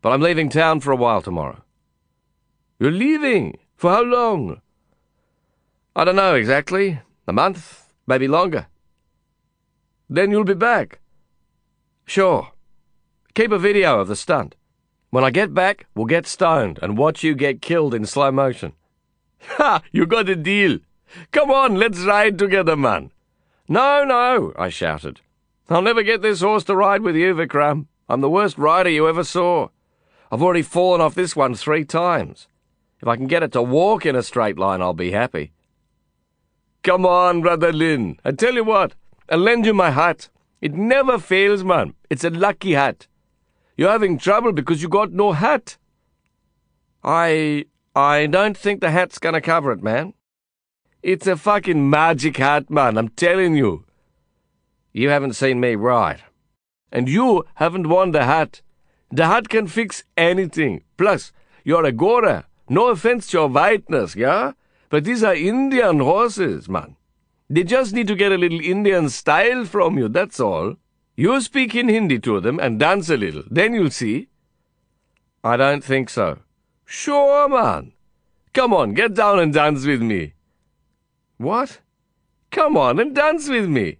But 0.00 0.12
I'm 0.12 0.22
leaving 0.22 0.48
town 0.48 0.80
for 0.80 0.92
a 0.92 0.96
while 0.96 1.20
tomorrow. 1.20 1.62
You're 2.78 2.90
leaving? 2.90 3.58
For 3.76 3.90
how 3.90 4.02
long? 4.02 4.62
I 5.94 6.04
don't 6.04 6.16
know 6.16 6.34
exactly. 6.34 7.00
A 7.26 7.32
month, 7.32 7.92
maybe 8.06 8.26
longer. 8.26 8.66
Then 10.08 10.30
you'll 10.30 10.44
be 10.44 10.54
back? 10.54 11.00
Sure. 12.06 12.52
Keep 13.34 13.52
a 13.52 13.58
video 13.58 14.00
of 14.00 14.08
the 14.08 14.16
stunt. 14.16 14.56
When 15.10 15.24
I 15.24 15.30
get 15.30 15.52
back, 15.52 15.86
we'll 15.94 16.06
get 16.06 16.26
stoned 16.26 16.78
and 16.82 16.96
watch 16.96 17.22
you 17.22 17.34
get 17.34 17.60
killed 17.60 17.94
in 17.94 18.06
slow 18.06 18.32
motion. 18.32 18.72
Ha! 19.56 19.82
You 19.92 20.06
got 20.06 20.28
a 20.28 20.36
deal. 20.36 20.80
Come 21.32 21.50
on, 21.50 21.76
let's 21.76 22.00
ride 22.00 22.38
together, 22.38 22.76
man. 22.76 23.10
No, 23.68 24.04
no, 24.04 24.52
I 24.56 24.68
shouted. 24.68 25.20
I'll 25.72 25.82
never 25.82 26.02
get 26.02 26.20
this 26.20 26.40
horse 26.40 26.64
to 26.64 26.74
ride 26.74 27.02
with 27.02 27.14
you, 27.14 27.32
Vikram. 27.32 27.86
I'm 28.08 28.20
the 28.20 28.28
worst 28.28 28.58
rider 28.58 28.90
you 28.90 29.08
ever 29.08 29.22
saw. 29.22 29.68
I've 30.32 30.42
already 30.42 30.62
fallen 30.62 31.00
off 31.00 31.14
this 31.14 31.36
one 31.36 31.54
three 31.54 31.84
times. 31.84 32.48
If 33.00 33.06
I 33.06 33.14
can 33.14 33.28
get 33.28 33.44
it 33.44 33.52
to 33.52 33.62
walk 33.62 34.04
in 34.04 34.16
a 34.16 34.22
straight 34.24 34.58
line, 34.58 34.82
I'll 34.82 34.94
be 34.94 35.12
happy. 35.12 35.52
Come 36.82 37.06
on, 37.06 37.40
brother 37.40 37.72
Lin. 37.72 38.18
I 38.24 38.32
tell 38.32 38.54
you 38.54 38.64
what, 38.64 38.94
I'll 39.28 39.38
lend 39.38 39.64
you 39.64 39.72
my 39.72 39.90
hat. 39.90 40.28
It 40.60 40.74
never 40.74 41.20
fails, 41.20 41.62
man. 41.62 41.94
It's 42.10 42.24
a 42.24 42.30
lucky 42.30 42.72
hat. 42.72 43.06
You're 43.76 43.92
having 43.92 44.18
trouble 44.18 44.52
because 44.52 44.82
you 44.82 44.88
got 44.88 45.12
no 45.12 45.32
hat. 45.32 45.78
I. 47.04 47.66
I 47.94 48.26
don't 48.26 48.56
think 48.56 48.80
the 48.80 48.90
hat's 48.90 49.18
gonna 49.18 49.40
cover 49.40 49.72
it, 49.72 49.82
man. 49.82 50.14
It's 51.02 51.26
a 51.26 51.36
fucking 51.36 51.88
magic 51.90 52.36
hat, 52.36 52.70
man, 52.70 52.98
I'm 52.98 53.08
telling 53.10 53.56
you. 53.56 53.84
You 54.92 55.08
haven't 55.10 55.34
seen 55.34 55.60
me 55.60 55.74
ride. 55.74 56.22
And 56.92 57.08
you 57.08 57.44
haven't 57.54 57.88
won 57.88 58.10
the 58.10 58.24
hat. 58.24 58.62
The 59.10 59.26
hat 59.26 59.48
can 59.48 59.66
fix 59.66 60.04
anything. 60.16 60.82
Plus, 60.96 61.32
you're 61.64 61.84
a 61.84 61.92
Gora. 61.92 62.46
No 62.68 62.88
offense 62.88 63.28
to 63.28 63.38
your 63.38 63.48
whiteness, 63.48 64.14
yeah? 64.16 64.52
But 64.88 65.04
these 65.04 65.22
are 65.22 65.34
Indian 65.34 66.00
horses, 66.00 66.68
man. 66.68 66.96
They 67.48 67.64
just 67.64 67.92
need 67.92 68.06
to 68.06 68.14
get 68.14 68.32
a 68.32 68.38
little 68.38 68.60
Indian 68.60 69.08
style 69.08 69.64
from 69.64 69.98
you, 69.98 70.08
that's 70.08 70.38
all. 70.38 70.76
You 71.16 71.40
speak 71.40 71.74
in 71.74 71.88
Hindi 71.88 72.18
to 72.20 72.40
them 72.40 72.60
and 72.60 72.78
dance 72.78 73.10
a 73.10 73.16
little, 73.16 73.42
then 73.50 73.74
you'll 73.74 73.90
see. 73.90 74.28
I 75.42 75.56
don't 75.56 75.82
think 75.82 76.10
so. 76.10 76.38
Sure, 76.84 77.48
man. 77.48 77.92
Come 78.52 78.72
on, 78.72 78.94
get 78.94 79.14
down 79.14 79.38
and 79.38 79.52
dance 79.52 79.84
with 79.84 80.02
me. 80.02 80.34
What? 81.38 81.80
Come 82.50 82.76
on 82.76 82.98
and 83.00 83.14
dance 83.14 83.48
with 83.48 83.68
me. 83.68 83.98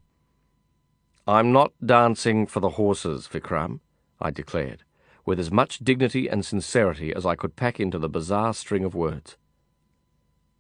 I'm 1.27 1.53
not 1.53 1.73
dancing 1.85 2.47
for 2.47 2.61
the 2.61 2.71
horses, 2.71 3.29
Vikram, 3.29 3.81
I 4.21 4.31
declared, 4.31 4.85
with 5.25 5.39
as 5.39 5.51
much 5.51 5.79
dignity 5.79 6.29
and 6.29 6.45
sincerity 6.45 7.15
as 7.15 7.27
I 7.27 7.37
could 7.37 7.57
pack 7.57 7.79
into 7.79 7.99
the 7.99 8.09
bizarre 8.09 8.55
string 8.55 8.85
of 8.85 8.95
words. 8.95 9.37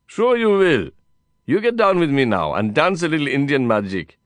Sure 0.06 0.36
you 0.36 0.50
will. 0.50 0.90
You 1.46 1.60
get 1.60 1.76
down 1.76 1.98
with 1.98 2.10
me 2.10 2.24
now 2.24 2.54
and 2.54 2.74
dance 2.74 3.02
a 3.02 3.08
little 3.08 3.26
Indian 3.26 3.66
magic. 3.66 4.18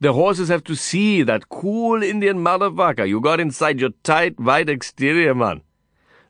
The 0.00 0.12
horses 0.12 0.48
have 0.48 0.64
to 0.64 0.74
see 0.74 1.22
that 1.22 1.48
cool 1.48 2.02
Indian 2.02 2.38
motherfucker 2.38 3.08
you 3.08 3.20
got 3.20 3.40
inside 3.40 3.80
your 3.80 3.90
tight 4.02 4.38
white 4.38 4.68
exterior, 4.68 5.34
man. 5.34 5.62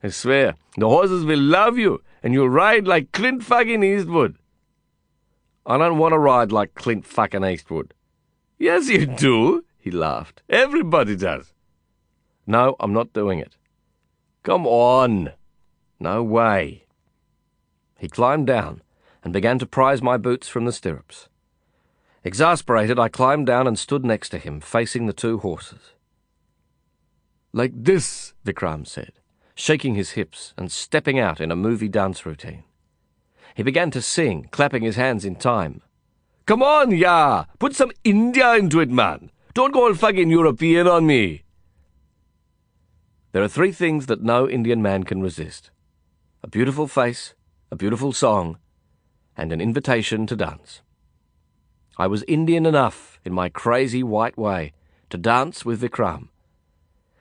I 0.02 0.08
swear, 0.08 0.56
the 0.76 0.88
horses 0.88 1.24
will 1.24 1.40
love 1.40 1.78
you 1.78 2.02
and 2.22 2.32
you'll 2.32 2.48
ride 2.48 2.86
like 2.86 3.12
Clint 3.12 3.44
fucking 3.44 3.82
Eastwood. 3.82 4.36
I 5.64 5.78
don't 5.78 5.98
want 5.98 6.12
to 6.12 6.18
ride 6.18 6.52
like 6.52 6.74
Clint 6.74 7.06
fucking 7.06 7.44
Eastwood. 7.44 7.94
Yes, 8.62 8.88
you 8.88 9.06
do, 9.06 9.64
he 9.76 9.90
laughed. 9.90 10.40
Everybody 10.48 11.16
does. 11.16 11.52
No, 12.46 12.76
I'm 12.78 12.92
not 12.92 13.12
doing 13.12 13.40
it. 13.40 13.56
Come 14.44 14.68
on. 14.68 15.32
No 15.98 16.22
way. 16.22 16.84
He 17.98 18.08
climbed 18.08 18.46
down 18.46 18.82
and 19.24 19.32
began 19.32 19.58
to 19.58 19.66
prise 19.66 20.00
my 20.00 20.16
boots 20.16 20.46
from 20.46 20.64
the 20.64 20.70
stirrups. 20.70 21.28
Exasperated, 22.22 23.00
I 23.00 23.08
climbed 23.08 23.48
down 23.48 23.66
and 23.66 23.76
stood 23.76 24.04
next 24.04 24.28
to 24.28 24.38
him, 24.38 24.60
facing 24.60 25.06
the 25.06 25.12
two 25.12 25.38
horses. 25.38 25.94
Like 27.52 27.72
this, 27.74 28.32
Vikram 28.46 28.86
said, 28.86 29.14
shaking 29.56 29.96
his 29.96 30.12
hips 30.12 30.54
and 30.56 30.70
stepping 30.70 31.18
out 31.18 31.40
in 31.40 31.50
a 31.50 31.56
movie 31.56 31.88
dance 31.88 32.24
routine. 32.24 32.62
He 33.56 33.64
began 33.64 33.90
to 33.90 34.00
sing, 34.00 34.46
clapping 34.52 34.84
his 34.84 34.94
hands 34.94 35.24
in 35.24 35.34
time. 35.34 35.82
Come 36.46 36.62
on, 36.62 36.90
yeah. 36.90 37.44
Put 37.58 37.76
some 37.76 37.92
India 38.04 38.54
into 38.54 38.80
it, 38.80 38.90
man. 38.90 39.30
Don't 39.54 39.72
go 39.72 39.86
all 39.86 39.94
fucking 39.94 40.30
European 40.30 40.88
on 40.88 41.06
me. 41.06 41.44
There 43.32 43.42
are 43.42 43.48
three 43.48 43.72
things 43.72 44.06
that 44.06 44.22
no 44.22 44.48
Indian 44.48 44.82
man 44.82 45.04
can 45.04 45.22
resist 45.22 45.70
a 46.44 46.48
beautiful 46.48 46.88
face, 46.88 47.34
a 47.70 47.76
beautiful 47.76 48.12
song, 48.12 48.58
and 49.36 49.52
an 49.52 49.60
invitation 49.60 50.26
to 50.26 50.34
dance. 50.34 50.82
I 51.96 52.08
was 52.08 52.24
Indian 52.26 52.66
enough, 52.66 53.20
in 53.24 53.32
my 53.32 53.48
crazy 53.48 54.02
white 54.02 54.36
way, 54.36 54.72
to 55.10 55.16
dance 55.16 55.64
with 55.64 55.80
Vikram, 55.80 56.28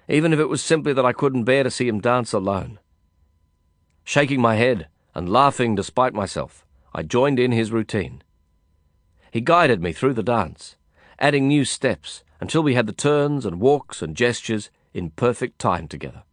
even 0.10 0.34
if 0.34 0.39
it 0.39 0.49
was 0.49 0.64
simply 0.64 0.91
that 0.93 1.06
I 1.06 1.14
couldn't 1.14 1.43
bear 1.43 1.64
to 1.64 1.69
see 1.69 1.88
him 1.88 1.99
dance 1.99 2.34
alone. 2.34 2.80
Shaking 4.03 4.41
my 4.41 4.56
head 4.56 4.88
and 5.14 5.30
laughing 5.30 5.76
despite 5.76 6.14
myself, 6.14 6.65
I 6.93 7.03
joined 7.03 7.39
in 7.39 7.52
his 7.52 7.72
routine. 7.72 8.23
He 9.32 9.41
guided 9.41 9.82
me 9.82 9.94
through 9.94 10.14
the 10.14 10.24
dance, 10.24 10.76
adding 11.18 11.48
new 11.48 11.64
steps 11.64 12.24
until 12.41 12.62
we 12.62 12.76
had 12.76 12.86
the 12.86 12.94
turns 12.94 13.45
and 13.45 13.62
walks 13.62 14.02
and 14.02 14.16
gestures 14.16 14.70
in 14.94 15.12
perfect 15.12 15.58
time 15.58 15.88
together. 15.88 16.24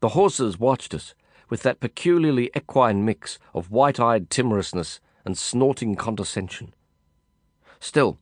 The 0.00 0.10
horses 0.10 0.58
watched 0.58 0.92
us 0.92 1.14
with 1.48 1.62
that 1.62 1.80
peculiarly 1.80 2.50
equine 2.56 3.04
mix 3.04 3.38
of 3.54 3.70
white 3.70 4.00
eyed 4.00 4.30
timorousness 4.30 5.00
and 5.24 5.38
snorting 5.38 5.94
condescension. 5.94 6.74
Still, 7.78 8.18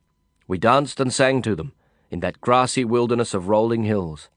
we 0.47 0.57
danced 0.57 0.99
and 0.99 1.11
sang 1.11 1.41
to 1.41 1.55
them 1.55 1.73
in 2.11 2.19
that 2.19 2.39
grassy 2.39 2.85
wilderness 2.85 3.33
of 3.33 3.47
rolling 3.47 3.83
hills, 3.83 4.29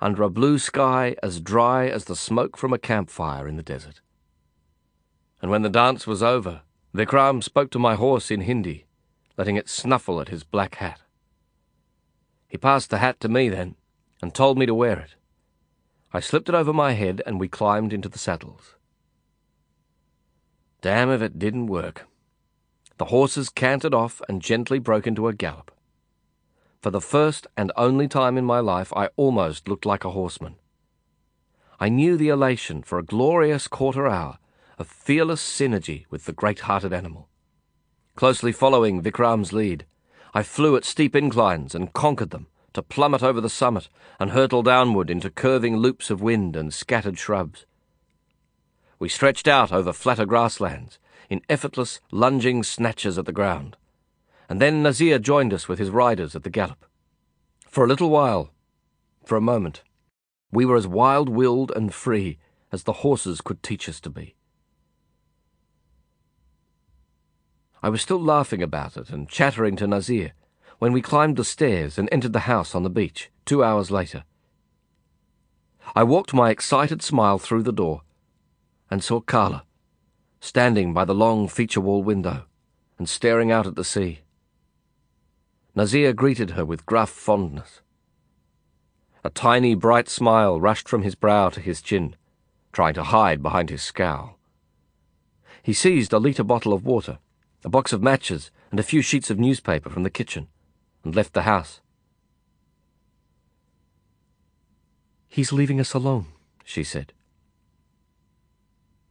under 0.00 0.22
a 0.22 0.30
blue 0.30 0.58
sky 0.58 1.16
as 1.22 1.40
dry 1.40 1.88
as 1.88 2.04
the 2.04 2.14
smoke 2.14 2.56
from 2.56 2.72
a 2.72 2.78
campfire 2.78 3.48
in 3.48 3.56
the 3.56 3.62
desert. 3.62 4.00
And 5.42 5.50
when 5.50 5.62
the 5.62 5.68
dance 5.68 6.06
was 6.06 6.22
over, 6.22 6.62
Vikram 6.96 7.42
spoke 7.42 7.70
to 7.72 7.78
my 7.78 7.94
horse 7.94 8.30
in 8.30 8.40
Hindi, 8.40 8.86
letting 9.36 9.56
it 9.56 9.68
snuffle 9.68 10.18
at 10.18 10.30
his 10.30 10.44
black 10.44 10.76
hat. 10.76 11.02
He 12.48 12.56
passed 12.56 12.88
the 12.88 12.98
hat 12.98 13.20
to 13.20 13.28
me 13.28 13.50
then, 13.50 13.74
and 14.22 14.34
told 14.34 14.56
me 14.56 14.64
to 14.64 14.74
wear 14.74 14.98
it. 14.98 15.14
I 16.14 16.20
slipped 16.20 16.48
it 16.48 16.54
over 16.54 16.72
my 16.72 16.92
head, 16.92 17.20
and 17.26 17.38
we 17.38 17.48
climbed 17.48 17.92
into 17.92 18.08
the 18.08 18.18
saddles. 18.18 18.76
Damn 20.80 21.10
if 21.10 21.20
it 21.20 21.38
didn't 21.38 21.66
work. 21.66 22.06
The 22.96 23.06
horses 23.06 23.50
cantered 23.50 23.92
off 23.92 24.22
and 24.26 24.40
gently 24.40 24.78
broke 24.78 25.06
into 25.06 25.28
a 25.28 25.34
gallop. 25.34 25.70
For 26.80 26.90
the 26.90 27.02
first 27.02 27.46
and 27.58 27.72
only 27.76 28.08
time 28.08 28.38
in 28.38 28.46
my 28.46 28.60
life, 28.60 28.90
I 28.96 29.10
almost 29.16 29.68
looked 29.68 29.84
like 29.84 30.06
a 30.06 30.12
horseman. 30.12 30.54
I 31.78 31.90
knew 31.90 32.16
the 32.16 32.30
elation 32.30 32.82
for 32.82 32.98
a 32.98 33.04
glorious 33.04 33.68
quarter 33.68 34.06
hour 34.06 34.38
of 34.78 34.86
fearless 34.86 35.42
synergy 35.42 36.04
with 36.10 36.24
the 36.24 36.32
great-hearted 36.32 36.92
animal. 36.92 37.28
Closely 38.14 38.52
following 38.52 39.02
Vikram's 39.02 39.52
lead, 39.52 39.86
I 40.34 40.42
flew 40.42 40.76
at 40.76 40.84
steep 40.84 41.16
inclines 41.16 41.74
and 41.74 41.92
conquered 41.92 42.30
them 42.30 42.46
to 42.74 42.82
plummet 42.82 43.22
over 43.22 43.40
the 43.40 43.48
summit 43.48 43.88
and 44.20 44.30
hurtle 44.30 44.62
downward 44.62 45.08
into 45.08 45.30
curving 45.30 45.78
loops 45.78 46.10
of 46.10 46.20
wind 46.20 46.56
and 46.56 46.72
scattered 46.72 47.18
shrubs. 47.18 47.64
We 48.98 49.08
stretched 49.08 49.48
out 49.48 49.72
over 49.72 49.92
flatter 49.92 50.26
grasslands 50.26 50.98
in 51.28 51.42
effortless, 51.48 52.00
lunging 52.10 52.62
snatches 52.62 53.18
at 53.18 53.26
the 53.26 53.32
ground, 53.32 53.76
and 54.48 54.60
then 54.60 54.82
Nazir 54.82 55.18
joined 55.18 55.52
us 55.52 55.68
with 55.68 55.78
his 55.78 55.90
riders 55.90 56.36
at 56.36 56.44
the 56.44 56.50
gallop. 56.50 56.84
For 57.68 57.84
a 57.84 57.88
little 57.88 58.10
while, 58.10 58.52
for 59.24 59.36
a 59.36 59.40
moment, 59.40 59.82
we 60.52 60.64
were 60.64 60.76
as 60.76 60.86
wild-willed 60.86 61.72
and 61.74 61.92
free 61.92 62.38
as 62.70 62.84
the 62.84 62.92
horses 62.92 63.40
could 63.40 63.62
teach 63.62 63.88
us 63.88 64.00
to 64.00 64.10
be. 64.10 64.35
I 67.86 67.88
was 67.88 68.02
still 68.02 68.20
laughing 68.20 68.64
about 68.64 68.96
it 68.96 69.10
and 69.10 69.28
chattering 69.28 69.76
to 69.76 69.86
Nazir 69.86 70.32
when 70.80 70.92
we 70.92 71.00
climbed 71.00 71.36
the 71.36 71.44
stairs 71.44 71.98
and 71.98 72.08
entered 72.10 72.32
the 72.32 72.50
house 72.50 72.74
on 72.74 72.82
the 72.82 72.90
beach 72.90 73.30
two 73.44 73.62
hours 73.62 73.92
later. 73.92 74.24
I 75.94 76.02
walked 76.02 76.34
my 76.34 76.50
excited 76.50 77.00
smile 77.00 77.38
through 77.38 77.62
the 77.62 77.70
door 77.70 78.02
and 78.90 79.04
saw 79.04 79.20
Karla 79.20 79.62
standing 80.40 80.94
by 80.94 81.04
the 81.04 81.14
long 81.14 81.46
feature 81.46 81.80
wall 81.80 82.02
window 82.02 82.46
and 82.98 83.08
staring 83.08 83.52
out 83.52 83.68
at 83.68 83.76
the 83.76 83.84
sea. 83.84 84.22
Nazir 85.76 86.12
greeted 86.12 86.50
her 86.50 86.64
with 86.64 86.86
gruff 86.86 87.10
fondness. 87.10 87.82
A 89.22 89.30
tiny 89.30 89.76
bright 89.76 90.08
smile 90.08 90.60
rushed 90.60 90.88
from 90.88 91.02
his 91.02 91.14
brow 91.14 91.50
to 91.50 91.60
his 91.60 91.80
chin, 91.80 92.16
trying 92.72 92.94
to 92.94 93.04
hide 93.04 93.44
behind 93.44 93.70
his 93.70 93.84
scowl. 93.84 94.40
He 95.62 95.72
seized 95.72 96.12
a 96.12 96.18
litre 96.18 96.42
bottle 96.42 96.72
of 96.72 96.84
water, 96.84 97.20
a 97.66 97.68
box 97.68 97.92
of 97.92 98.00
matches, 98.00 98.52
and 98.70 98.78
a 98.78 98.84
few 98.84 99.02
sheets 99.02 99.28
of 99.28 99.40
newspaper 99.40 99.90
from 99.90 100.04
the 100.04 100.08
kitchen, 100.08 100.46
and 101.02 101.16
left 101.16 101.32
the 101.32 101.42
house. 101.42 101.80
He's 105.26 105.52
leaving 105.52 105.80
us 105.80 105.92
alone, 105.92 106.26
she 106.64 106.84
said. 106.84 107.12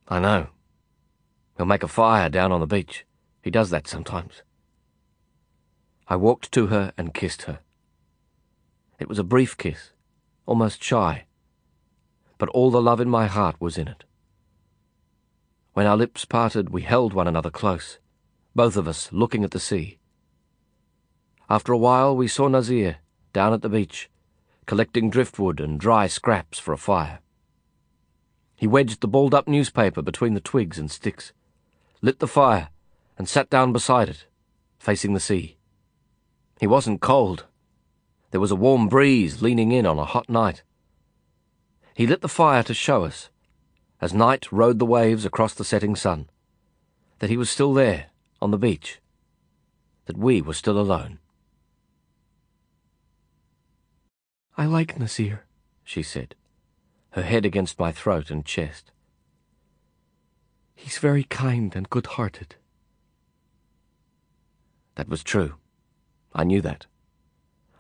I 0.08 0.22
know. 0.22 0.48
He'll 1.58 1.66
make 1.66 1.84
a 1.84 1.90
fire 1.90 2.30
down 2.30 2.54
on 2.54 2.62
the 2.62 2.66
beach. 2.66 3.06
He 3.42 3.52
does 3.52 3.72
that 3.72 3.90
sometimes. 3.90 4.42
I 6.08 6.16
walked 6.16 6.54
to 6.54 6.68
her 6.68 6.94
and 6.98 7.14
kissed 7.14 7.42
her. 7.42 7.60
It 9.00 9.10
was 9.10 9.20
a 9.20 9.24
brief 9.26 9.58
kiss, 9.58 9.92
almost 10.46 10.82
shy, 10.82 11.26
but 12.38 12.48
all 12.50 12.72
the 12.72 12.82
love 12.82 13.02
in 13.02 13.10
my 13.10 13.26
heart 13.28 13.58
was 13.60 13.78
in 13.78 13.90
it. 13.90 14.06
When 15.74 15.86
our 15.86 15.98
lips 15.98 16.24
parted, 16.24 16.70
we 16.70 16.84
held 16.84 17.12
one 17.12 17.28
another 17.28 17.52
close, 17.52 18.00
both 18.56 18.78
of 18.78 18.88
us 18.88 19.12
looking 19.12 19.44
at 19.44 19.52
the 19.52 19.60
sea. 19.60 20.00
After 21.50 21.74
a 21.74 21.78
while, 21.78 22.16
we 22.16 22.28
saw 22.28 22.48
Nazir 22.48 22.98
down 23.34 23.54
at 23.54 23.62
the 23.62 23.70
beach, 23.70 24.10
collecting 24.66 25.10
driftwood 25.10 25.60
and 25.60 25.80
dry 25.80 26.08
scraps 26.08 26.58
for 26.58 26.74
a 26.74 26.78
fire. 26.78 27.20
He 28.56 28.66
wedged 28.66 29.02
the 29.02 29.08
balled 29.08 29.36
up 29.36 29.48
newspaper 29.48 30.02
between 30.02 30.34
the 30.34 30.40
twigs 30.40 30.80
and 30.80 30.90
sticks, 30.90 31.34
lit 32.02 32.20
the 32.20 32.28
fire, 32.28 32.70
and 33.18 33.28
sat 33.28 33.50
down 33.50 33.74
beside 33.74 34.08
it, 34.08 34.26
facing 34.80 35.14
the 35.14 35.20
sea. 35.20 35.58
He 36.60 36.68
wasn't 36.68 37.02
cold. 37.02 37.46
There 38.32 38.40
was 38.40 38.52
a 38.52 38.56
warm 38.56 38.88
breeze 38.88 39.42
leaning 39.42 39.74
in 39.74 39.86
on 39.86 40.00
a 40.00 40.06
hot 40.06 40.30
night. 40.30 40.64
He 41.94 42.08
lit 42.08 42.22
the 42.22 42.30
fire 42.30 42.64
to 42.64 42.74
show 42.74 43.04
us, 43.04 43.30
as 44.02 44.14
night 44.14 44.52
rode 44.52 44.80
the 44.80 44.86
waves 44.86 45.26
across 45.26 45.54
the 45.54 45.66
setting 45.66 45.96
sun, 45.96 46.30
that 47.20 47.30
he 47.30 47.38
was 47.38 47.50
still 47.50 47.74
there, 47.74 48.08
on 48.46 48.52
the 48.52 48.58
beach, 48.60 49.00
that 50.06 50.16
we 50.16 50.40
were 50.40 50.54
still 50.54 50.80
alone. 50.80 51.18
I 54.56 54.68
like 54.68 55.00
Nazir, 55.00 55.46
she 55.84 56.04
said, 56.04 56.36
her 57.14 57.24
head 57.24 57.44
against 57.44 57.80
my 57.80 57.92
throat 57.92 58.30
and 58.30 58.46
chest. 58.46 58.92
He's 60.76 61.00
very 61.00 61.24
kind 61.24 61.76
and 61.76 61.90
good-hearted. 61.90 62.54
That 64.94 65.10
was 65.10 65.24
true. 65.24 65.56
I 66.32 66.44
knew 66.44 66.62
that. 66.62 66.86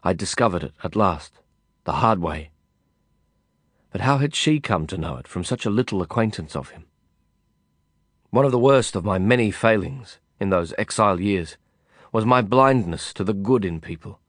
I'd 0.04 0.18
discovered 0.18 0.64
it 0.64 0.74
at 0.84 0.96
last, 0.96 1.34
the 1.84 2.00
hard 2.02 2.20
way. 2.20 2.50
But 3.92 4.02
how 4.02 4.18
had 4.18 4.34
she 4.34 4.60
come 4.60 4.88
to 4.88 4.98
know 4.98 5.18
it 5.18 5.28
from 5.28 5.44
such 5.44 5.68
a 5.68 5.70
little 5.70 6.02
acquaintance 6.02 6.56
of 6.56 6.70
him? 6.72 6.86
One 8.32 8.46
of 8.46 8.52
the 8.52 8.58
worst 8.58 8.96
of 8.96 9.06
my 9.06 9.20
many 9.20 9.52
failings 9.52 10.18
in 10.40 10.49
those 10.49 10.74
exile 10.78 11.20
years 11.20 11.57
was 12.12 12.26
my 12.26 12.41
blindness 12.41 13.14
to 13.14 13.24
the 13.24 13.34
good 13.34 13.66
in 13.66 13.82
people. 13.82 14.20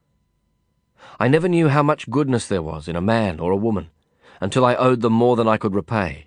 I 1.21 1.29
never 1.29 1.49
knew 1.49 1.69
how 1.69 1.83
much 1.83 2.11
goodness 2.11 2.47
there 2.47 2.63
was 2.63 2.89
in 2.89 2.97
a 2.97 3.01
man 3.01 3.39
or 3.41 3.53
a 3.53 3.57
woman 3.57 3.91
until 4.41 4.65
I 4.65 4.75
owed 4.75 5.01
them 5.01 5.13
more 5.13 5.37
than 5.37 5.49
I 5.49 5.57
could 5.57 5.75
repay. 5.75 6.27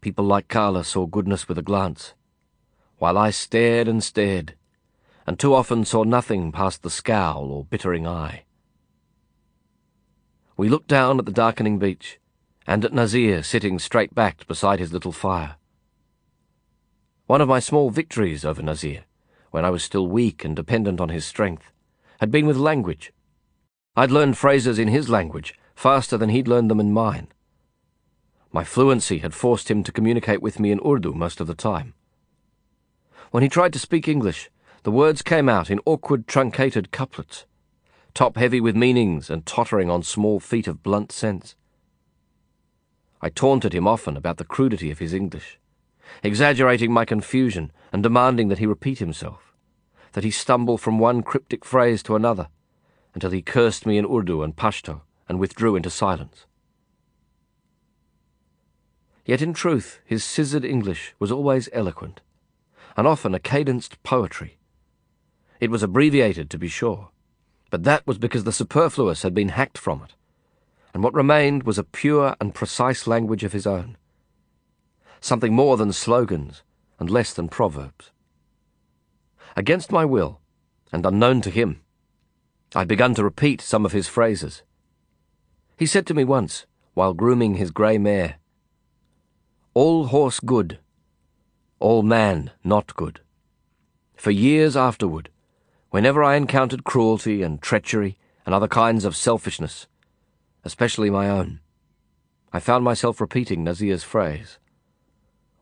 People 0.00 0.24
like 0.24 0.48
Karla 0.48 0.84
saw 0.84 1.06
goodness 1.06 1.48
with 1.48 1.58
a 1.58 1.62
glance, 1.62 2.14
while 2.98 3.18
I 3.18 3.30
stared 3.30 3.88
and 3.88 4.04
stared, 4.04 4.54
and 5.26 5.38
too 5.38 5.54
often 5.54 5.84
saw 5.84 6.04
nothing 6.04 6.52
past 6.52 6.82
the 6.82 6.90
scowl 6.90 7.50
or 7.50 7.64
bittering 7.64 8.06
eye. 8.06 8.44
We 10.56 10.68
looked 10.68 10.88
down 10.88 11.18
at 11.18 11.26
the 11.26 11.32
darkening 11.32 11.78
beach, 11.78 12.18
and 12.66 12.84
at 12.84 12.92
Nazir 12.92 13.42
sitting 13.42 13.78
straight-backed 13.78 14.46
beside 14.46 14.78
his 14.78 14.92
little 14.92 15.12
fire. 15.12 15.56
One 17.30 17.40
of 17.40 17.48
my 17.48 17.60
small 17.60 17.90
victories 17.90 18.44
over 18.44 18.60
Nazir, 18.60 19.04
when 19.52 19.64
I 19.64 19.70
was 19.70 19.84
still 19.84 20.08
weak 20.08 20.44
and 20.44 20.56
dependent 20.56 21.00
on 21.00 21.10
his 21.10 21.24
strength, 21.24 21.70
had 22.18 22.32
been 22.32 22.44
with 22.44 22.56
language. 22.56 23.12
I'd 23.94 24.10
learned 24.10 24.36
phrases 24.36 24.80
in 24.80 24.88
his 24.88 25.08
language 25.08 25.56
faster 25.76 26.18
than 26.18 26.30
he'd 26.30 26.48
learned 26.48 26.68
them 26.72 26.80
in 26.80 26.92
mine. 26.92 27.28
My 28.50 28.64
fluency 28.64 29.18
had 29.18 29.32
forced 29.32 29.70
him 29.70 29.84
to 29.84 29.92
communicate 29.92 30.42
with 30.42 30.58
me 30.58 30.72
in 30.72 30.80
Urdu 30.84 31.12
most 31.12 31.40
of 31.40 31.46
the 31.46 31.54
time. 31.54 31.94
When 33.30 33.44
he 33.44 33.48
tried 33.48 33.72
to 33.74 33.78
speak 33.78 34.08
English, 34.08 34.50
the 34.82 34.90
words 34.90 35.22
came 35.22 35.48
out 35.48 35.70
in 35.70 35.78
awkward 35.86 36.26
truncated 36.26 36.90
couplets, 36.90 37.46
top-heavy 38.12 38.60
with 38.60 38.74
meanings 38.74 39.30
and 39.30 39.46
tottering 39.46 39.88
on 39.88 40.02
small 40.02 40.40
feet 40.40 40.66
of 40.66 40.82
blunt 40.82 41.12
sense. 41.12 41.54
I 43.22 43.28
taunted 43.28 43.72
him 43.72 43.86
often 43.86 44.16
about 44.16 44.38
the 44.38 44.44
crudity 44.44 44.90
of 44.90 44.98
his 44.98 45.14
English, 45.14 45.59
exaggerating 46.22 46.92
my 46.92 47.04
confusion 47.04 47.72
and 47.92 48.02
demanding 48.02 48.48
that 48.48 48.58
he 48.58 48.66
repeat 48.66 48.98
himself, 48.98 49.52
that 50.12 50.24
he 50.24 50.30
stumble 50.30 50.78
from 50.78 50.98
one 50.98 51.22
cryptic 51.22 51.64
phrase 51.64 52.02
to 52.04 52.16
another, 52.16 52.48
until 53.14 53.30
he 53.30 53.42
cursed 53.42 53.86
me 53.86 53.98
in 53.98 54.06
Urdu 54.06 54.42
and 54.42 54.56
Pashto 54.56 55.02
and 55.28 55.38
withdrew 55.38 55.76
into 55.76 55.90
silence. 55.90 56.46
Yet 59.24 59.42
in 59.42 59.52
truth 59.52 60.00
his 60.04 60.24
scissored 60.24 60.64
English 60.64 61.14
was 61.18 61.30
always 61.30 61.68
eloquent, 61.72 62.20
and 62.96 63.06
often 63.06 63.34
a 63.34 63.38
cadenced 63.38 64.02
poetry. 64.02 64.58
It 65.60 65.70
was 65.70 65.82
abbreviated, 65.82 66.50
to 66.50 66.58
be 66.58 66.68
sure, 66.68 67.10
but 67.70 67.84
that 67.84 68.06
was 68.06 68.18
because 68.18 68.44
the 68.44 68.52
superfluous 68.52 69.22
had 69.22 69.34
been 69.34 69.50
hacked 69.50 69.78
from 69.78 70.02
it, 70.02 70.14
and 70.92 71.04
what 71.04 71.14
remained 71.14 71.62
was 71.62 71.78
a 71.78 71.84
pure 71.84 72.34
and 72.40 72.54
precise 72.54 73.06
language 73.06 73.44
of 73.44 73.52
his 73.52 73.66
own. 73.66 73.96
Something 75.20 75.54
more 75.54 75.76
than 75.76 75.92
slogans 75.92 76.62
and 76.98 77.10
less 77.10 77.32
than 77.32 77.48
proverbs. 77.48 78.10
Against 79.56 79.92
my 79.92 80.04
will, 80.04 80.40
and 80.92 81.04
unknown 81.04 81.40
to 81.42 81.50
him, 81.50 81.80
I'd 82.74 82.88
begun 82.88 83.14
to 83.14 83.24
repeat 83.24 83.60
some 83.60 83.84
of 83.84 83.92
his 83.92 84.06
phrases. 84.06 84.62
He 85.76 85.86
said 85.86 86.06
to 86.06 86.14
me 86.14 86.24
once, 86.24 86.66
while 86.94 87.14
grooming 87.14 87.56
his 87.56 87.70
grey 87.70 87.98
mare. 87.98 88.36
All 89.74 90.06
horse 90.06 90.40
good, 90.40 90.78
all 91.80 92.02
man 92.02 92.52
not 92.62 92.94
good. 92.94 93.20
For 94.14 94.30
years 94.30 94.76
afterward, 94.76 95.30
whenever 95.90 96.22
I 96.22 96.36
encountered 96.36 96.84
cruelty 96.84 97.42
and 97.42 97.60
treachery 97.60 98.18
and 98.46 98.54
other 98.54 98.68
kinds 98.68 99.04
of 99.04 99.16
selfishness, 99.16 99.86
especially 100.64 101.10
my 101.10 101.28
own, 101.28 101.60
I 102.52 102.60
found 102.60 102.84
myself 102.84 103.20
repeating 103.20 103.64
Nazir's 103.64 104.04
phrase 104.04 104.58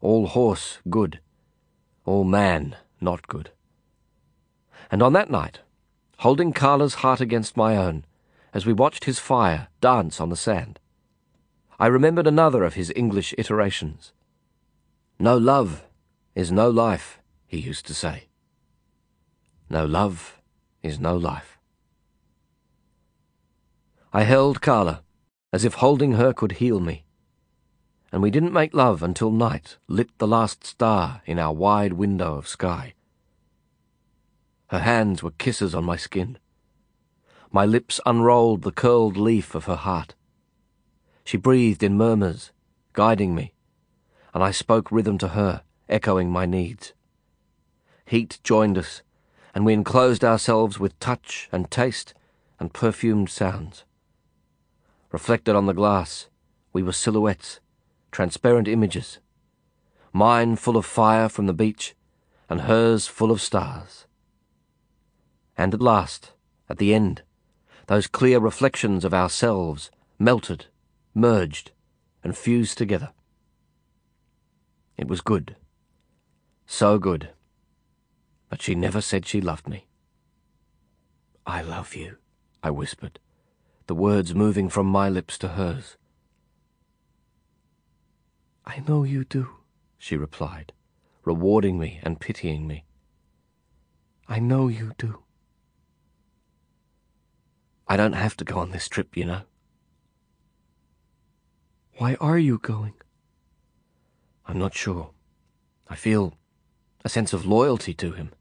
All 0.00 0.28
horse 0.28 0.78
good, 0.88 1.20
all 2.04 2.24
man 2.24 2.76
not 3.00 3.26
good. 3.26 3.50
And 4.90 5.02
on 5.02 5.12
that 5.14 5.30
night, 5.30 5.60
holding 6.18 6.52
Karla's 6.52 6.94
heart 6.94 7.20
against 7.20 7.56
my 7.56 7.76
own, 7.76 8.04
as 8.54 8.64
we 8.64 8.72
watched 8.72 9.04
his 9.04 9.18
fire 9.18 9.68
dance 9.80 10.20
on 10.20 10.30
the 10.30 10.36
sand, 10.36 10.78
I 11.78 11.86
remembered 11.86 12.26
another 12.26 12.64
of 12.64 12.74
his 12.74 12.92
English 12.96 13.34
iterations. 13.36 14.12
No 15.18 15.36
love 15.36 15.84
is 16.34 16.50
no 16.52 16.70
life, 16.70 17.20
he 17.46 17.58
used 17.58 17.86
to 17.86 17.94
say. 17.94 18.28
No 19.68 19.84
love 19.84 20.40
is 20.82 20.98
no 20.98 21.16
life. 21.16 21.58
I 24.12 24.22
held 24.22 24.60
Karla, 24.60 25.02
as 25.52 25.64
if 25.64 25.74
holding 25.74 26.12
her 26.12 26.32
could 26.32 26.52
heal 26.52 26.80
me, 26.80 27.04
and 28.10 28.22
we 28.22 28.30
didn't 28.30 28.52
make 28.52 28.72
love 28.72 29.02
until 29.02 29.30
night 29.30 29.76
lit 29.86 30.16
the 30.18 30.26
last 30.26 30.64
star 30.64 31.22
in 31.26 31.38
our 31.38 31.52
wide 31.52 31.92
window 31.92 32.34
of 32.34 32.48
sky. 32.48 32.94
Her 34.68 34.80
hands 34.80 35.22
were 35.22 35.30
kisses 35.32 35.74
on 35.74 35.84
my 35.84 35.96
skin. 35.96 36.38
My 37.50 37.64
lips 37.64 38.00
unrolled 38.04 38.62
the 38.62 38.72
curled 38.72 39.16
leaf 39.16 39.54
of 39.54 39.64
her 39.64 39.76
heart. 39.76 40.14
She 41.24 41.36
breathed 41.36 41.82
in 41.82 41.96
murmurs, 41.96 42.52
guiding 42.92 43.34
me, 43.34 43.52
and 44.34 44.42
I 44.42 44.50
spoke 44.50 44.92
rhythm 44.92 45.18
to 45.18 45.28
her, 45.28 45.62
echoing 45.88 46.30
my 46.30 46.46
needs. 46.46 46.92
Heat 48.06 48.38
joined 48.42 48.78
us, 48.78 49.02
and 49.54 49.64
we 49.64 49.72
enclosed 49.72 50.24
ourselves 50.24 50.78
with 50.78 50.98
touch 50.98 51.48
and 51.52 51.70
taste 51.70 52.14
and 52.60 52.72
perfumed 52.72 53.30
sounds. 53.30 53.84
Reflected 55.12 55.56
on 55.56 55.66
the 55.66 55.74
glass, 55.74 56.28
we 56.72 56.82
were 56.82 56.92
silhouettes, 56.92 57.60
transparent 58.10 58.68
images, 58.68 59.18
mine 60.12 60.56
full 60.56 60.76
of 60.76 60.86
fire 60.86 61.28
from 61.28 61.46
the 61.46 61.52
beach, 61.52 61.94
and 62.48 62.62
hers 62.62 63.06
full 63.06 63.30
of 63.30 63.40
stars. 63.40 64.06
And 65.56 65.74
at 65.74 65.82
last, 65.82 66.32
at 66.68 66.78
the 66.78 66.94
end, 66.94 67.22
those 67.86 68.06
clear 68.06 68.38
reflections 68.38 69.04
of 69.04 69.14
ourselves 69.14 69.90
melted, 70.18 70.66
merged, 71.14 71.72
and 72.24 72.36
fused 72.36 72.78
together. 72.78 73.10
It 74.96 75.08
was 75.08 75.20
good. 75.20 75.56
So 76.66 76.98
good. 76.98 77.30
But 78.48 78.62
she 78.62 78.74
never 78.74 79.00
said 79.00 79.26
she 79.26 79.40
loved 79.40 79.68
me. 79.68 79.86
I 81.46 81.62
love 81.62 81.94
you, 81.94 82.16
I 82.62 82.70
whispered, 82.70 83.18
the 83.86 83.94
words 83.94 84.34
moving 84.34 84.68
from 84.68 84.86
my 84.86 85.08
lips 85.08 85.38
to 85.38 85.48
hers. 85.48 85.96
I 88.68 88.82
know 88.86 89.02
you 89.02 89.24
do, 89.24 89.48
she 89.96 90.18
replied, 90.18 90.74
rewarding 91.24 91.78
me 91.78 92.00
and 92.02 92.20
pitying 92.20 92.66
me. 92.66 92.84
I 94.28 94.40
know 94.40 94.68
you 94.68 94.92
do. 94.98 95.22
I 97.88 97.96
don't 97.96 98.12
have 98.12 98.36
to 98.36 98.44
go 98.44 98.58
on 98.58 98.70
this 98.70 98.86
trip, 98.86 99.16
you 99.16 99.24
know. 99.24 99.40
Why 101.96 102.16
are 102.20 102.38
you 102.38 102.58
going? 102.58 102.92
I'm 104.46 104.58
not 104.58 104.74
sure. 104.74 105.12
I 105.88 105.96
feel 105.96 106.34
a 107.06 107.08
sense 107.08 107.32
of 107.32 107.46
loyalty 107.46 107.94
to 107.94 108.12
him, 108.12 108.32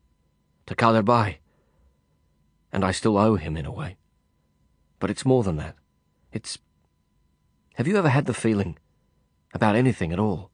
to 0.66 0.76
Khaderbhai, 0.76 1.38
and 2.74 2.84
I 2.84 2.92
still 2.92 3.18
owe 3.18 3.36
him 3.36 3.56
in 3.56 3.66
a 3.66 3.72
way. 3.72 3.96
But 5.00 5.10
it's 5.10 5.26
more 5.26 5.44
than 5.44 5.56
that. 5.56 5.76
It's. 6.34 6.58
Have 7.76 7.88
you 7.88 7.96
ever 7.96 8.10
had 8.10 8.26
the 8.26 8.34
feeling, 8.34 8.78
about 9.58 9.76
anything 9.76 10.14
at 10.14 10.20
all, 10.20 10.52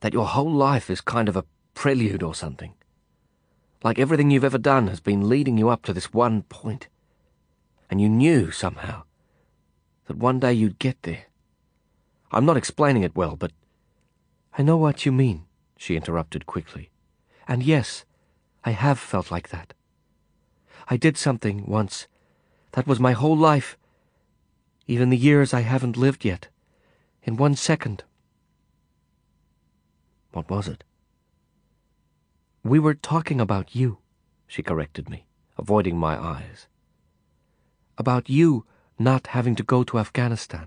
that 0.00 0.12
your 0.12 0.26
whole 0.26 0.50
life 0.50 0.88
is 0.88 1.00
kind 1.00 1.28
of 1.28 1.36
a 1.36 1.44
prelude 1.74 2.22
or 2.22 2.32
something? 2.32 2.74
Like 3.82 3.98
everything 3.98 4.30
you've 4.30 4.44
ever 4.44 4.56
done 4.56 4.86
has 4.86 5.00
been 5.00 5.28
leading 5.28 5.58
you 5.58 5.68
up 5.68 5.82
to 5.82 5.92
this 5.92 6.14
one 6.14 6.42
point 6.44 6.86
and 7.90 8.00
you 8.00 8.08
knew, 8.08 8.52
somehow, 8.52 9.02
that 10.06 10.16
one 10.16 10.38
day 10.38 10.52
you'd 10.52 10.78
get 10.78 11.02
there. 11.02 11.24
I'm 12.30 12.46
not 12.46 12.56
explaining 12.56 13.02
it 13.02 13.16
well, 13.16 13.34
but 13.34 13.50
I 14.56 14.62
know 14.62 14.76
what 14.76 15.04
you 15.04 15.10
mean, 15.10 15.44
she 15.76 15.96
interrupted 15.96 16.46
quickly. 16.46 16.90
And 17.48 17.64
yes, 17.64 18.04
I 18.64 18.70
have 18.70 18.98
felt 19.00 19.32
like 19.32 19.48
that. 19.48 19.74
I 20.88 20.96
did 20.96 21.16
something 21.16 21.66
once 21.66 22.06
that 22.72 22.86
was 22.86 23.00
my 23.00 23.12
whole 23.12 23.36
life, 23.36 23.76
even 24.86 25.10
the 25.10 25.16
years 25.16 25.52
I 25.52 25.60
haven't 25.60 25.96
lived 25.96 26.24
yet, 26.24 26.48
in 27.22 27.36
one 27.36 27.54
second. 27.54 28.04
What 30.32 30.50
was 30.50 30.68
it? 30.68 30.84
We 32.64 32.78
were 32.78 32.94
talking 32.94 33.40
about 33.40 33.74
you, 33.74 33.98
she 34.46 34.62
corrected 34.62 35.08
me, 35.08 35.26
avoiding 35.58 35.98
my 35.98 36.16
eyes 36.16 36.68
about 37.98 38.28
you 38.28 38.64
not 38.98 39.28
having 39.28 39.54
to 39.54 39.62
go 39.62 39.84
to 39.84 39.98
Afghanistan. 39.98 40.66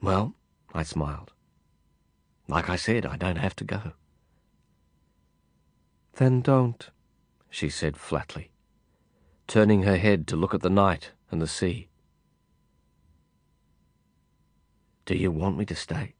Well, 0.00 0.34
I 0.72 0.82
smiled. 0.84 1.32
Like 2.48 2.68
I 2.68 2.76
said, 2.76 3.04
I 3.04 3.16
don't 3.16 3.36
have 3.38 3.56
to 3.56 3.64
go. 3.64 3.92
Then 6.14 6.40
don't, 6.40 6.88
she 7.48 7.68
said 7.68 7.96
flatly, 7.96 8.50
turning 9.46 9.82
her 9.82 9.96
head 9.96 10.26
to 10.28 10.36
look 10.36 10.54
at 10.54 10.62
the 10.62 10.70
night 10.70 11.10
and 11.30 11.40
the 11.40 11.46
sea. 11.46 11.88
Do 15.10 15.16
you 15.16 15.32
want 15.32 15.58
me 15.58 15.64
to 15.64 15.74
stay? 15.74 16.14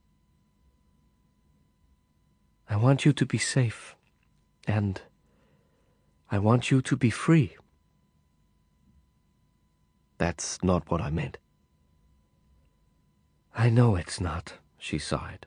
I 2.68 2.74
want 2.74 3.04
you 3.04 3.12
to 3.12 3.24
be 3.24 3.38
safe, 3.38 3.94
and 4.66 5.00
I 6.28 6.40
want 6.40 6.72
you 6.72 6.82
to 6.82 6.96
be 6.96 7.08
free. 7.08 7.56
That's 10.18 10.58
not 10.64 10.90
what 10.90 11.00
I 11.00 11.08
meant. 11.08 11.38
I 13.54 13.70
know 13.70 13.94
it's 13.94 14.20
not, 14.20 14.54
she 14.76 14.98
sighed. 14.98 15.46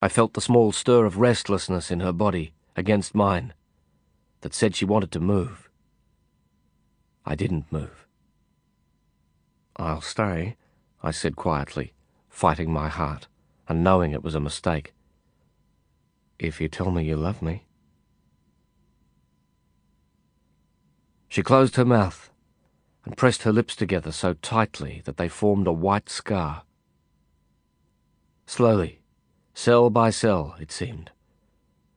I 0.00 0.08
felt 0.08 0.32
the 0.32 0.40
small 0.40 0.72
stir 0.72 1.04
of 1.04 1.18
restlessness 1.18 1.90
in 1.90 2.00
her 2.00 2.14
body 2.14 2.54
against 2.76 3.14
mine 3.14 3.52
that 4.40 4.54
said 4.54 4.74
she 4.74 4.86
wanted 4.86 5.12
to 5.12 5.20
move. 5.20 5.68
I 7.26 7.34
didn't 7.34 7.70
move. 7.70 8.06
I'll 9.76 10.00
stay, 10.00 10.56
I 11.02 11.10
said 11.10 11.36
quietly, 11.36 11.92
fighting 12.28 12.72
my 12.72 12.88
heart 12.88 13.28
and 13.68 13.84
knowing 13.84 14.12
it 14.12 14.22
was 14.22 14.34
a 14.34 14.40
mistake. 14.40 14.94
If 16.38 16.60
you 16.60 16.68
tell 16.68 16.90
me 16.90 17.04
you 17.04 17.16
love 17.16 17.42
me. 17.42 17.66
She 21.28 21.42
closed 21.42 21.76
her 21.76 21.84
mouth 21.84 22.30
and 23.04 23.16
pressed 23.16 23.44
her 23.44 23.52
lips 23.52 23.76
together 23.76 24.12
so 24.12 24.34
tightly 24.34 25.02
that 25.04 25.16
they 25.16 25.28
formed 25.28 25.66
a 25.66 25.72
white 25.72 26.08
scar. 26.08 26.62
Slowly, 28.46 29.00
cell 29.54 29.90
by 29.90 30.10
cell, 30.10 30.56
it 30.60 30.72
seemed, 30.72 31.12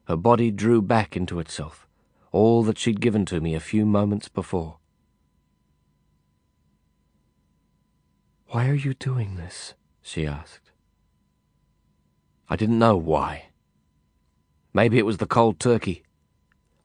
her 0.08 0.18
body 0.18 0.52
drew 0.52 0.82
back 0.82 1.18
into 1.18 1.40
itself 1.40 1.88
all 2.34 2.64
that 2.64 2.78
she'd 2.80 3.00
given 3.00 3.26
to 3.28 3.40
me 3.40 3.54
a 3.54 3.60
few 3.60 3.86
moments 3.86 4.28
before. 4.28 4.78
Why 8.54 8.70
are 8.70 8.76
you 8.76 8.94
doing 8.94 9.36
this? 9.36 9.74
she 10.04 10.28
asked. 10.28 10.70
I 12.48 12.56
didn't 12.56 12.78
know 12.78 12.96
why. 12.96 13.46
Maybe 14.76 15.00
it 15.00 15.08
was 15.08 15.18
the 15.18 15.26
cold 15.26 15.60
turkey, 15.60 16.04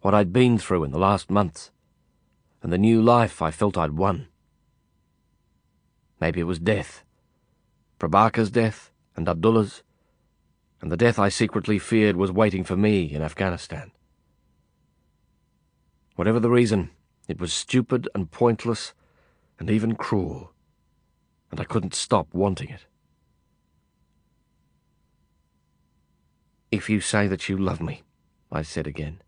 what 0.00 0.14
I'd 0.14 0.32
been 0.32 0.56
through 0.56 0.84
in 0.84 0.92
the 0.92 0.98
last 0.98 1.30
months 1.30 1.70
and 2.62 2.72
the 2.72 2.78
new 2.78 3.02
life 3.02 3.42
I 3.42 3.50
felt 3.50 3.76
I'd 3.76 3.98
won. 3.98 4.28
Maybe 6.22 6.40
it 6.40 6.44
was 6.44 6.58
death. 6.58 7.04
Prabaker's 7.98 8.50
death, 8.50 8.90
and 9.14 9.28
Abdullah's, 9.28 9.82
and 10.80 10.90
the 10.90 10.96
death 10.96 11.18
I 11.18 11.28
secretly 11.28 11.78
feared 11.78 12.16
was 12.16 12.32
waiting 12.32 12.64
for 12.64 12.78
me 12.78 13.12
in 13.12 13.20
Afghanistan. 13.20 13.90
Whatever 16.16 16.40
the 16.40 16.48
reason, 16.48 16.92
it 17.28 17.38
was 17.38 17.52
stupid 17.52 18.08
and 18.14 18.30
pointless 18.30 18.94
and 19.58 19.68
even 19.68 19.96
cruel, 19.96 20.54
and 21.50 21.60
I 21.60 21.64
couldn't 21.64 21.94
stop 21.94 22.28
wanting 22.32 22.68
it. 22.68 22.86
If 26.70 26.90
you 26.90 27.00
say 27.00 27.26
that 27.28 27.48
you 27.48 27.56
love 27.56 27.80
me, 27.80 28.02
I 28.52 28.62
said 28.62 28.86
again. 28.86 29.22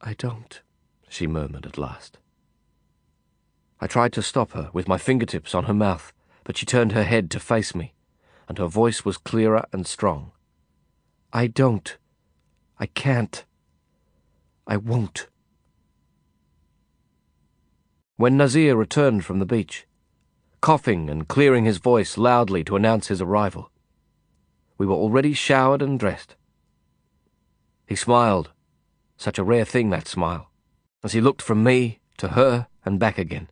I 0.00 0.14
don't, 0.14 0.60
she 1.08 1.26
murmured 1.26 1.66
at 1.66 1.78
last. 1.78 2.18
I 3.80 3.86
tried 3.86 4.12
to 4.14 4.22
stop 4.22 4.52
her 4.52 4.70
with 4.72 4.88
my 4.88 4.96
fingertips 4.96 5.54
on 5.54 5.64
her 5.64 5.74
mouth, 5.74 6.12
but 6.44 6.56
she 6.56 6.66
turned 6.66 6.92
her 6.92 7.04
head 7.04 7.30
to 7.32 7.40
face 7.40 7.74
me, 7.74 7.92
and 8.48 8.58
her 8.58 8.66
voice 8.66 9.04
was 9.04 9.18
clearer 9.18 9.66
and 9.72 9.86
strong. 9.86 10.32
I 11.32 11.46
don't. 11.46 11.96
I 12.78 12.86
can't. 12.86 13.44
I 14.66 14.76
won't. 14.76 15.28
When 18.16 18.36
Nazir 18.36 18.76
returned 18.76 19.24
from 19.24 19.40
the 19.40 19.46
beach, 19.46 19.86
coughing 20.60 21.10
and 21.10 21.26
clearing 21.26 21.64
his 21.64 21.78
voice 21.78 22.16
loudly 22.16 22.62
to 22.64 22.76
announce 22.76 23.08
his 23.08 23.20
arrival, 23.20 23.72
we 24.78 24.86
were 24.86 24.94
already 24.94 25.32
showered 25.32 25.82
and 25.82 25.98
dressed. 25.98 26.36
He 27.86 27.96
smiled, 27.96 28.52
such 29.16 29.36
a 29.36 29.42
rare 29.42 29.64
thing 29.64 29.90
that 29.90 30.06
smile, 30.06 30.48
as 31.02 31.12
he 31.12 31.20
looked 31.20 31.42
from 31.42 31.64
me 31.64 31.98
to 32.18 32.28
her 32.28 32.68
and 32.84 33.00
back 33.00 33.18
again. 33.18 33.48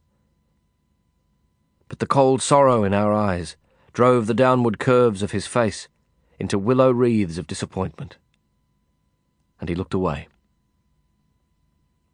But 1.89 1.99
the 1.99 2.07
cold 2.07 2.41
sorrow 2.41 2.85
in 2.85 2.95
our 2.95 3.13
eyes 3.13 3.57
drove 3.93 4.29
the 4.29 4.33
downward 4.33 4.79
curves 4.79 5.25
of 5.25 5.33
his 5.33 5.49
face 5.49 5.89
into 6.39 6.57
willow 6.57 6.93
wreaths 6.93 7.37
of 7.37 7.49
disappointment. 7.49 8.17
And 9.59 9.69
he 9.69 9.75
looked 9.75 9.93
away. 9.93 10.29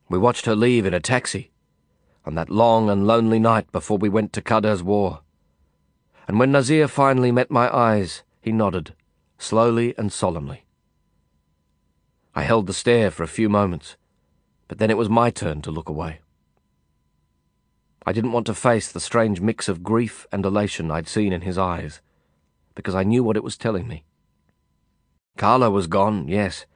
We 0.08 0.16
watched 0.16 0.46
her 0.46 0.56
leave 0.56 0.86
in 0.86 0.94
a 0.94 1.00
taxi 1.00 1.50
on 2.28 2.34
that 2.34 2.50
long 2.50 2.90
and 2.90 3.06
lonely 3.06 3.38
night 3.38 3.72
before 3.72 3.96
we 3.96 4.10
went 4.10 4.34
to 4.34 4.42
Khader's 4.42 4.82
war. 4.82 5.20
And 6.28 6.38
when 6.38 6.52
Nazir 6.52 6.86
finally 6.86 7.32
met 7.32 7.50
my 7.50 7.74
eyes, 7.74 8.22
he 8.42 8.52
nodded, 8.52 8.92
slowly 9.38 9.94
and 9.96 10.12
solemnly. 10.12 10.66
I 12.34 12.42
held 12.42 12.66
the 12.66 12.74
stare 12.74 13.10
for 13.10 13.22
a 13.22 13.28
few 13.28 13.48
moments, 13.48 13.96
but 14.68 14.76
then 14.76 14.90
it 14.90 14.98
was 14.98 15.08
my 15.08 15.30
turn 15.30 15.62
to 15.62 15.70
look 15.70 15.88
away. 15.88 16.20
I 18.04 18.12
didn't 18.12 18.32
want 18.32 18.44
to 18.48 18.54
face 18.54 18.92
the 18.92 19.00
strange 19.00 19.40
mix 19.40 19.66
of 19.66 19.82
grief 19.82 20.26
and 20.30 20.44
elation 20.44 20.90
I'd 20.90 21.08
seen 21.08 21.32
in 21.32 21.40
his 21.40 21.56
eyes, 21.56 22.02
because 22.74 22.94
I 22.94 23.04
knew 23.04 23.24
what 23.24 23.38
it 23.38 23.42
was 23.42 23.56
telling 23.56 23.88
me. 23.88 24.04
Karla 25.38 25.70
was 25.70 25.86
gone, 25.86 26.28
yes, 26.28 26.66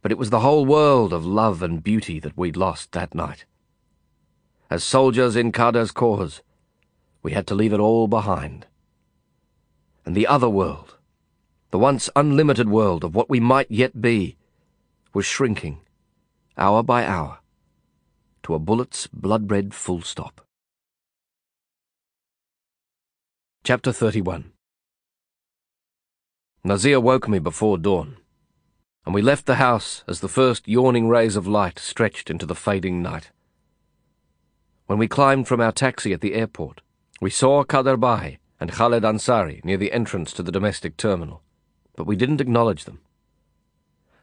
but 0.00 0.10
it 0.10 0.16
was 0.16 0.30
the 0.30 0.40
whole 0.40 0.64
world 0.64 1.12
of 1.12 1.26
love 1.26 1.62
and 1.62 1.84
beauty 1.84 2.18
that 2.18 2.38
we'd 2.38 2.56
lost 2.56 2.92
that 2.92 3.14
night. 3.14 3.44
As 4.70 4.82
soldiers 4.82 5.36
in 5.36 5.52
Khader's 5.52 5.92
cause, 5.92 6.42
we 7.22 7.32
had 7.32 7.46
to 7.48 7.54
leave 7.54 7.72
it 7.72 7.80
all 7.80 8.08
behind. 8.08 8.66
And 10.06 10.14
the 10.14 10.26
other 10.26 10.48
world, 10.48 10.96
the 11.70 11.78
once 11.78 12.08
unlimited 12.16 12.68
world 12.68 13.04
of 13.04 13.14
what 13.14 13.28
we 13.28 13.40
might 13.40 13.70
yet 13.70 14.00
be, 14.00 14.36
was 15.12 15.26
shrinking, 15.26 15.80
hour 16.56 16.82
by 16.82 17.06
hour, 17.06 17.38
to 18.42 18.54
a 18.54 18.58
bullet's 18.58 19.06
blood-red 19.06 19.74
full 19.74 20.02
stop. 20.02 20.40
Chapter 23.64 23.92
31 23.92 24.52
Nazir 26.62 27.00
woke 27.00 27.28
me 27.28 27.38
before 27.38 27.76
dawn, 27.76 28.16
and 29.04 29.14
we 29.14 29.20
left 29.20 29.46
the 29.46 29.56
house 29.56 30.04
as 30.08 30.20
the 30.20 30.28
first 30.28 30.66
yawning 30.66 31.08
rays 31.08 31.36
of 31.36 31.46
light 31.46 31.78
stretched 31.78 32.30
into 32.30 32.46
the 32.46 32.54
fading 32.54 33.02
night. 33.02 33.30
When 34.86 34.98
we 34.98 35.08
climbed 35.08 35.48
from 35.48 35.62
our 35.62 35.72
taxi 35.72 36.12
at 36.12 36.20
the 36.20 36.34
airport, 36.34 36.82
we 37.18 37.30
saw 37.30 37.64
Khaderbhai 37.64 38.36
and 38.60 38.70
Khaled 38.70 39.02
Ansari 39.02 39.64
near 39.64 39.78
the 39.78 39.92
entrance 39.92 40.30
to 40.34 40.42
the 40.42 40.52
domestic 40.52 40.98
terminal, 40.98 41.42
but 41.96 42.06
we 42.06 42.16
didn't 42.16 42.42
acknowledge 42.42 42.84
them. 42.84 43.00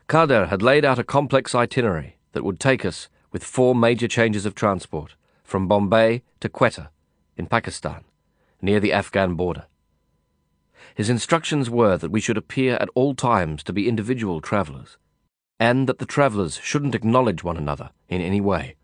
Khader 0.07 0.49
had 0.49 0.61
laid 0.61 0.85
out 0.85 0.99
a 0.99 1.03
complex 1.03 1.55
itinerary 1.55 2.17
that 2.33 2.43
would 2.43 2.59
take 2.59 2.85
us, 2.85 3.09
with 3.31 3.43
four 3.43 3.73
major 3.73 4.07
changes 4.07 4.45
of 4.45 4.53
transport, 4.53 5.15
from 5.43 5.67
Bombay 5.67 6.21
to 6.41 6.49
Quetta, 6.49 6.89
in 7.35 7.47
Pakistan, 7.47 8.03
near 8.61 8.79
the 8.79 8.93
Afghan 8.93 9.33
border. 9.33 9.65
His 10.93 11.09
instructions 11.09 11.71
were 11.71 11.97
that 11.97 12.11
we 12.11 12.21
should 12.21 12.37
appear 12.37 12.75
at 12.75 12.89
all 12.93 13.15
times 13.15 13.63
to 13.63 13.73
be 13.73 13.89
individual 13.89 14.41
travellers, 14.41 14.97
and 15.59 15.89
that 15.89 15.97
the 15.97 16.05
travellers 16.05 16.59
shouldn't 16.61 16.93
acknowledge 16.93 17.43
one 17.43 17.57
another 17.57 17.89
in 18.09 18.21
any 18.21 18.41
way. 18.41 18.75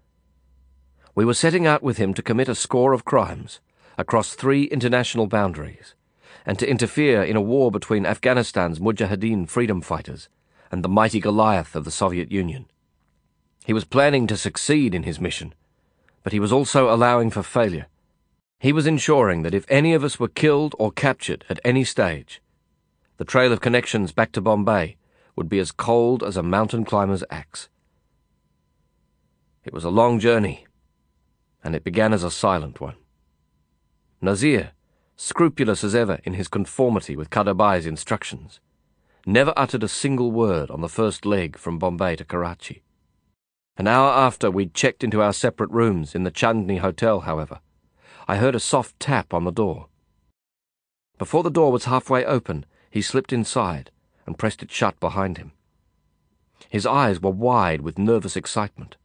We 1.18 1.26
were 1.26 1.34
setting 1.34 1.66
out 1.66 1.82
with 1.82 1.98
him 1.98 2.14
to 2.14 2.22
commit 2.22 2.48
a 2.48 2.54
score 2.54 2.94
of 2.94 3.04
crimes 3.04 3.60
across 3.98 4.36
three 4.36 4.66
international 4.66 5.26
boundaries, 5.26 5.96
and 6.46 6.60
to 6.60 6.70
interfere 6.70 7.24
in 7.24 7.36
a 7.36 7.42
war 7.42 7.72
between 7.72 8.06
Afghanistan's 8.06 8.78
Mujahideen 8.78 9.50
freedom 9.50 9.82
fighters 9.82 10.30
and 10.72 10.84
the 10.84 10.90
mighty 10.90 11.20
Goliath 11.20 11.76
of 11.76 11.86
the 11.86 11.90
Soviet 11.90 12.32
Union. 12.32 12.68
He 13.66 13.74
was 13.74 13.84
planning 13.84 14.28
to 14.28 14.38
succeed 14.38 14.94
in 14.94 15.02
his 15.10 15.20
mission, 15.20 15.56
but 16.22 16.34
he 16.34 16.40
was 16.40 16.52
also 16.52 16.94
allowing 16.94 17.32
for 17.32 17.42
failure. 17.42 17.88
He 18.60 18.72
was 18.72 18.86
ensuring 18.86 19.42
that 19.42 19.56
if 19.56 19.66
any 19.70 19.96
of 19.96 20.04
us 20.04 20.20
were 20.20 20.28
killed 20.28 20.76
or 20.78 20.92
captured 20.92 21.46
at 21.50 21.60
any 21.66 21.84
stage, 21.84 22.44
the 23.18 23.26
trail 23.26 23.52
of 23.52 23.60
connections 23.60 24.12
back 24.12 24.32
to 24.34 24.42
Bombay 24.42 24.98
would 25.36 25.50
be 25.50 25.58
as 25.58 25.72
cold 25.72 26.22
as 26.22 26.38
a 26.38 26.44
mountain 26.44 26.86
climber's 26.86 27.24
axe. 27.32 27.70
It 29.66 29.74
was 29.74 29.84
a 29.84 29.90
long 29.90 30.20
journey, 30.20 30.67
and 31.68 31.76
it 31.76 31.84
began 31.84 32.14
as 32.14 32.24
a 32.24 32.32
silent 32.32 32.80
one. 32.80 32.96
Nazir, 34.22 34.72
scrupulous 35.18 35.84
as 35.84 35.94
ever 35.94 36.22
in 36.24 36.36
his 36.36 36.48
conformity 36.48 37.18
with 37.18 37.30
Khaderbhai's 37.30 37.86
instructions, 37.86 38.62
never 39.26 39.54
uttered 39.58 39.84
a 39.84 39.90
single 39.90 40.32
word 40.32 40.72
on 40.72 40.80
the 40.80 40.88
first 40.88 41.26
leg 41.26 41.58
from 41.58 41.78
Bombay 41.78 42.16
to 42.16 42.24
Karachi. 42.24 42.84
An 43.76 43.86
hour 43.86 44.10
after 44.12 44.50
we'd 44.50 44.74
checked 44.74 45.04
into 45.04 45.22
our 45.22 45.34
separate 45.34 45.70
rooms 45.70 46.16
in 46.16 46.24
the 46.24 46.32
Chandni 46.32 46.80
Hotel, 46.80 47.20
however, 47.20 47.60
I 48.30 48.38
heard 48.38 48.56
a 48.56 48.62
soft 48.62 48.98
tap 48.98 49.34
on 49.34 49.44
the 49.44 49.52
door. 49.52 49.88
Before 51.18 51.44
the 51.44 51.50
door 51.50 51.74
was 51.74 51.84
halfway 51.84 52.24
open, 52.24 52.66
he 52.90 53.02
slipped 53.02 53.34
inside 53.34 53.92
and 54.26 54.40
pressed 54.40 54.64
it 54.64 54.72
shut 54.72 54.98
behind 55.02 55.38
him. 55.38 55.52
His 56.70 56.86
eyes 56.86 57.22
were 57.22 57.30
wide 57.30 57.82
with 57.82 58.00
nervous 58.00 58.38
excitement, 58.38 58.96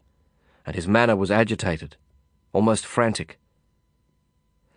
and 0.65 0.77
his 0.77 0.87
manner 0.87 1.17
was 1.17 1.33
agitated, 1.33 1.97
almost 2.53 2.87
frantic. 2.87 3.39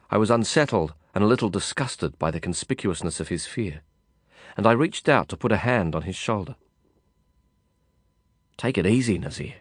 I 0.09 0.17
was 0.17 0.31
unsettled 0.31 0.93
and 1.13 1.23
a 1.23 1.27
little 1.27 1.49
disgusted 1.49 2.17
by 2.19 2.31
the 2.31 2.39
conspicuousness 2.39 3.19
of 3.19 3.29
his 3.29 3.45
fear 3.45 3.81
and 4.57 4.65
I 4.65 4.71
reached 4.71 5.09
out 5.09 5.29
to 5.29 5.37
put 5.37 5.51
a 5.51 5.57
hand 5.57 5.95
on 5.95 6.03
his 6.03 6.15
shoulder. 6.15 6.55
Take 8.57 8.77
it 8.77 8.85
easy, 8.85 9.17
Nazir. 9.17 9.55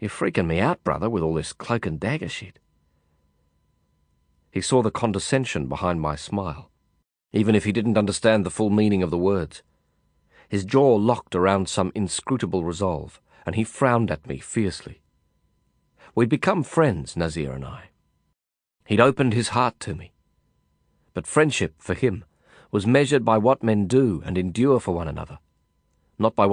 You're 0.00 0.10
freaking 0.10 0.46
me 0.46 0.58
out, 0.58 0.82
brother, 0.82 1.08
with 1.08 1.22
all 1.22 1.34
this 1.34 1.52
cloak 1.52 1.86
and 1.86 2.00
dagger 2.00 2.28
shit. 2.28 2.58
He 4.50 4.60
saw 4.60 4.82
the 4.82 4.90
condescension 4.90 5.66
behind 5.66 6.00
my 6.00 6.16
smile, 6.16 6.70
even 7.32 7.54
if 7.54 7.64
he 7.64 7.72
didn't 7.72 7.98
understand 7.98 8.44
the 8.44 8.50
full 8.50 8.70
meaning 8.70 9.02
of 9.02 9.10
the 9.10 9.18
words. 9.18 9.62
His 10.48 10.64
jaw 10.64 10.96
locked 10.96 11.34
around 11.34 11.68
some 11.68 11.92
inscrutable 11.94 12.64
resolve, 12.64 13.20
and 13.46 13.54
he 13.54 13.64
frowned 13.64 14.10
at 14.10 14.26
me 14.26 14.38
fiercely. 14.38 15.00
We'd 16.16 16.28
become 16.28 16.62
friends, 16.62 17.16
Nazir 17.16 17.52
and 17.52 17.64
I. 17.64 17.90
He'd 18.86 19.00
opened 19.00 19.32
his 19.34 19.48
heart 19.48 19.80
to 19.80 19.94
me. 19.94 20.12
But 21.12 21.26
friendship, 21.26 21.74
for 21.78 21.94
him, 21.94 22.24
was 22.70 22.86
measured 22.86 23.24
by 23.24 23.38
what 23.38 23.62
men 23.62 23.86
do 23.86 24.22
and 24.24 24.36
endure 24.36 24.80
for 24.80 24.94
one 24.94 25.08
another, 25.08 25.38
not 26.18 26.34
by 26.34 26.42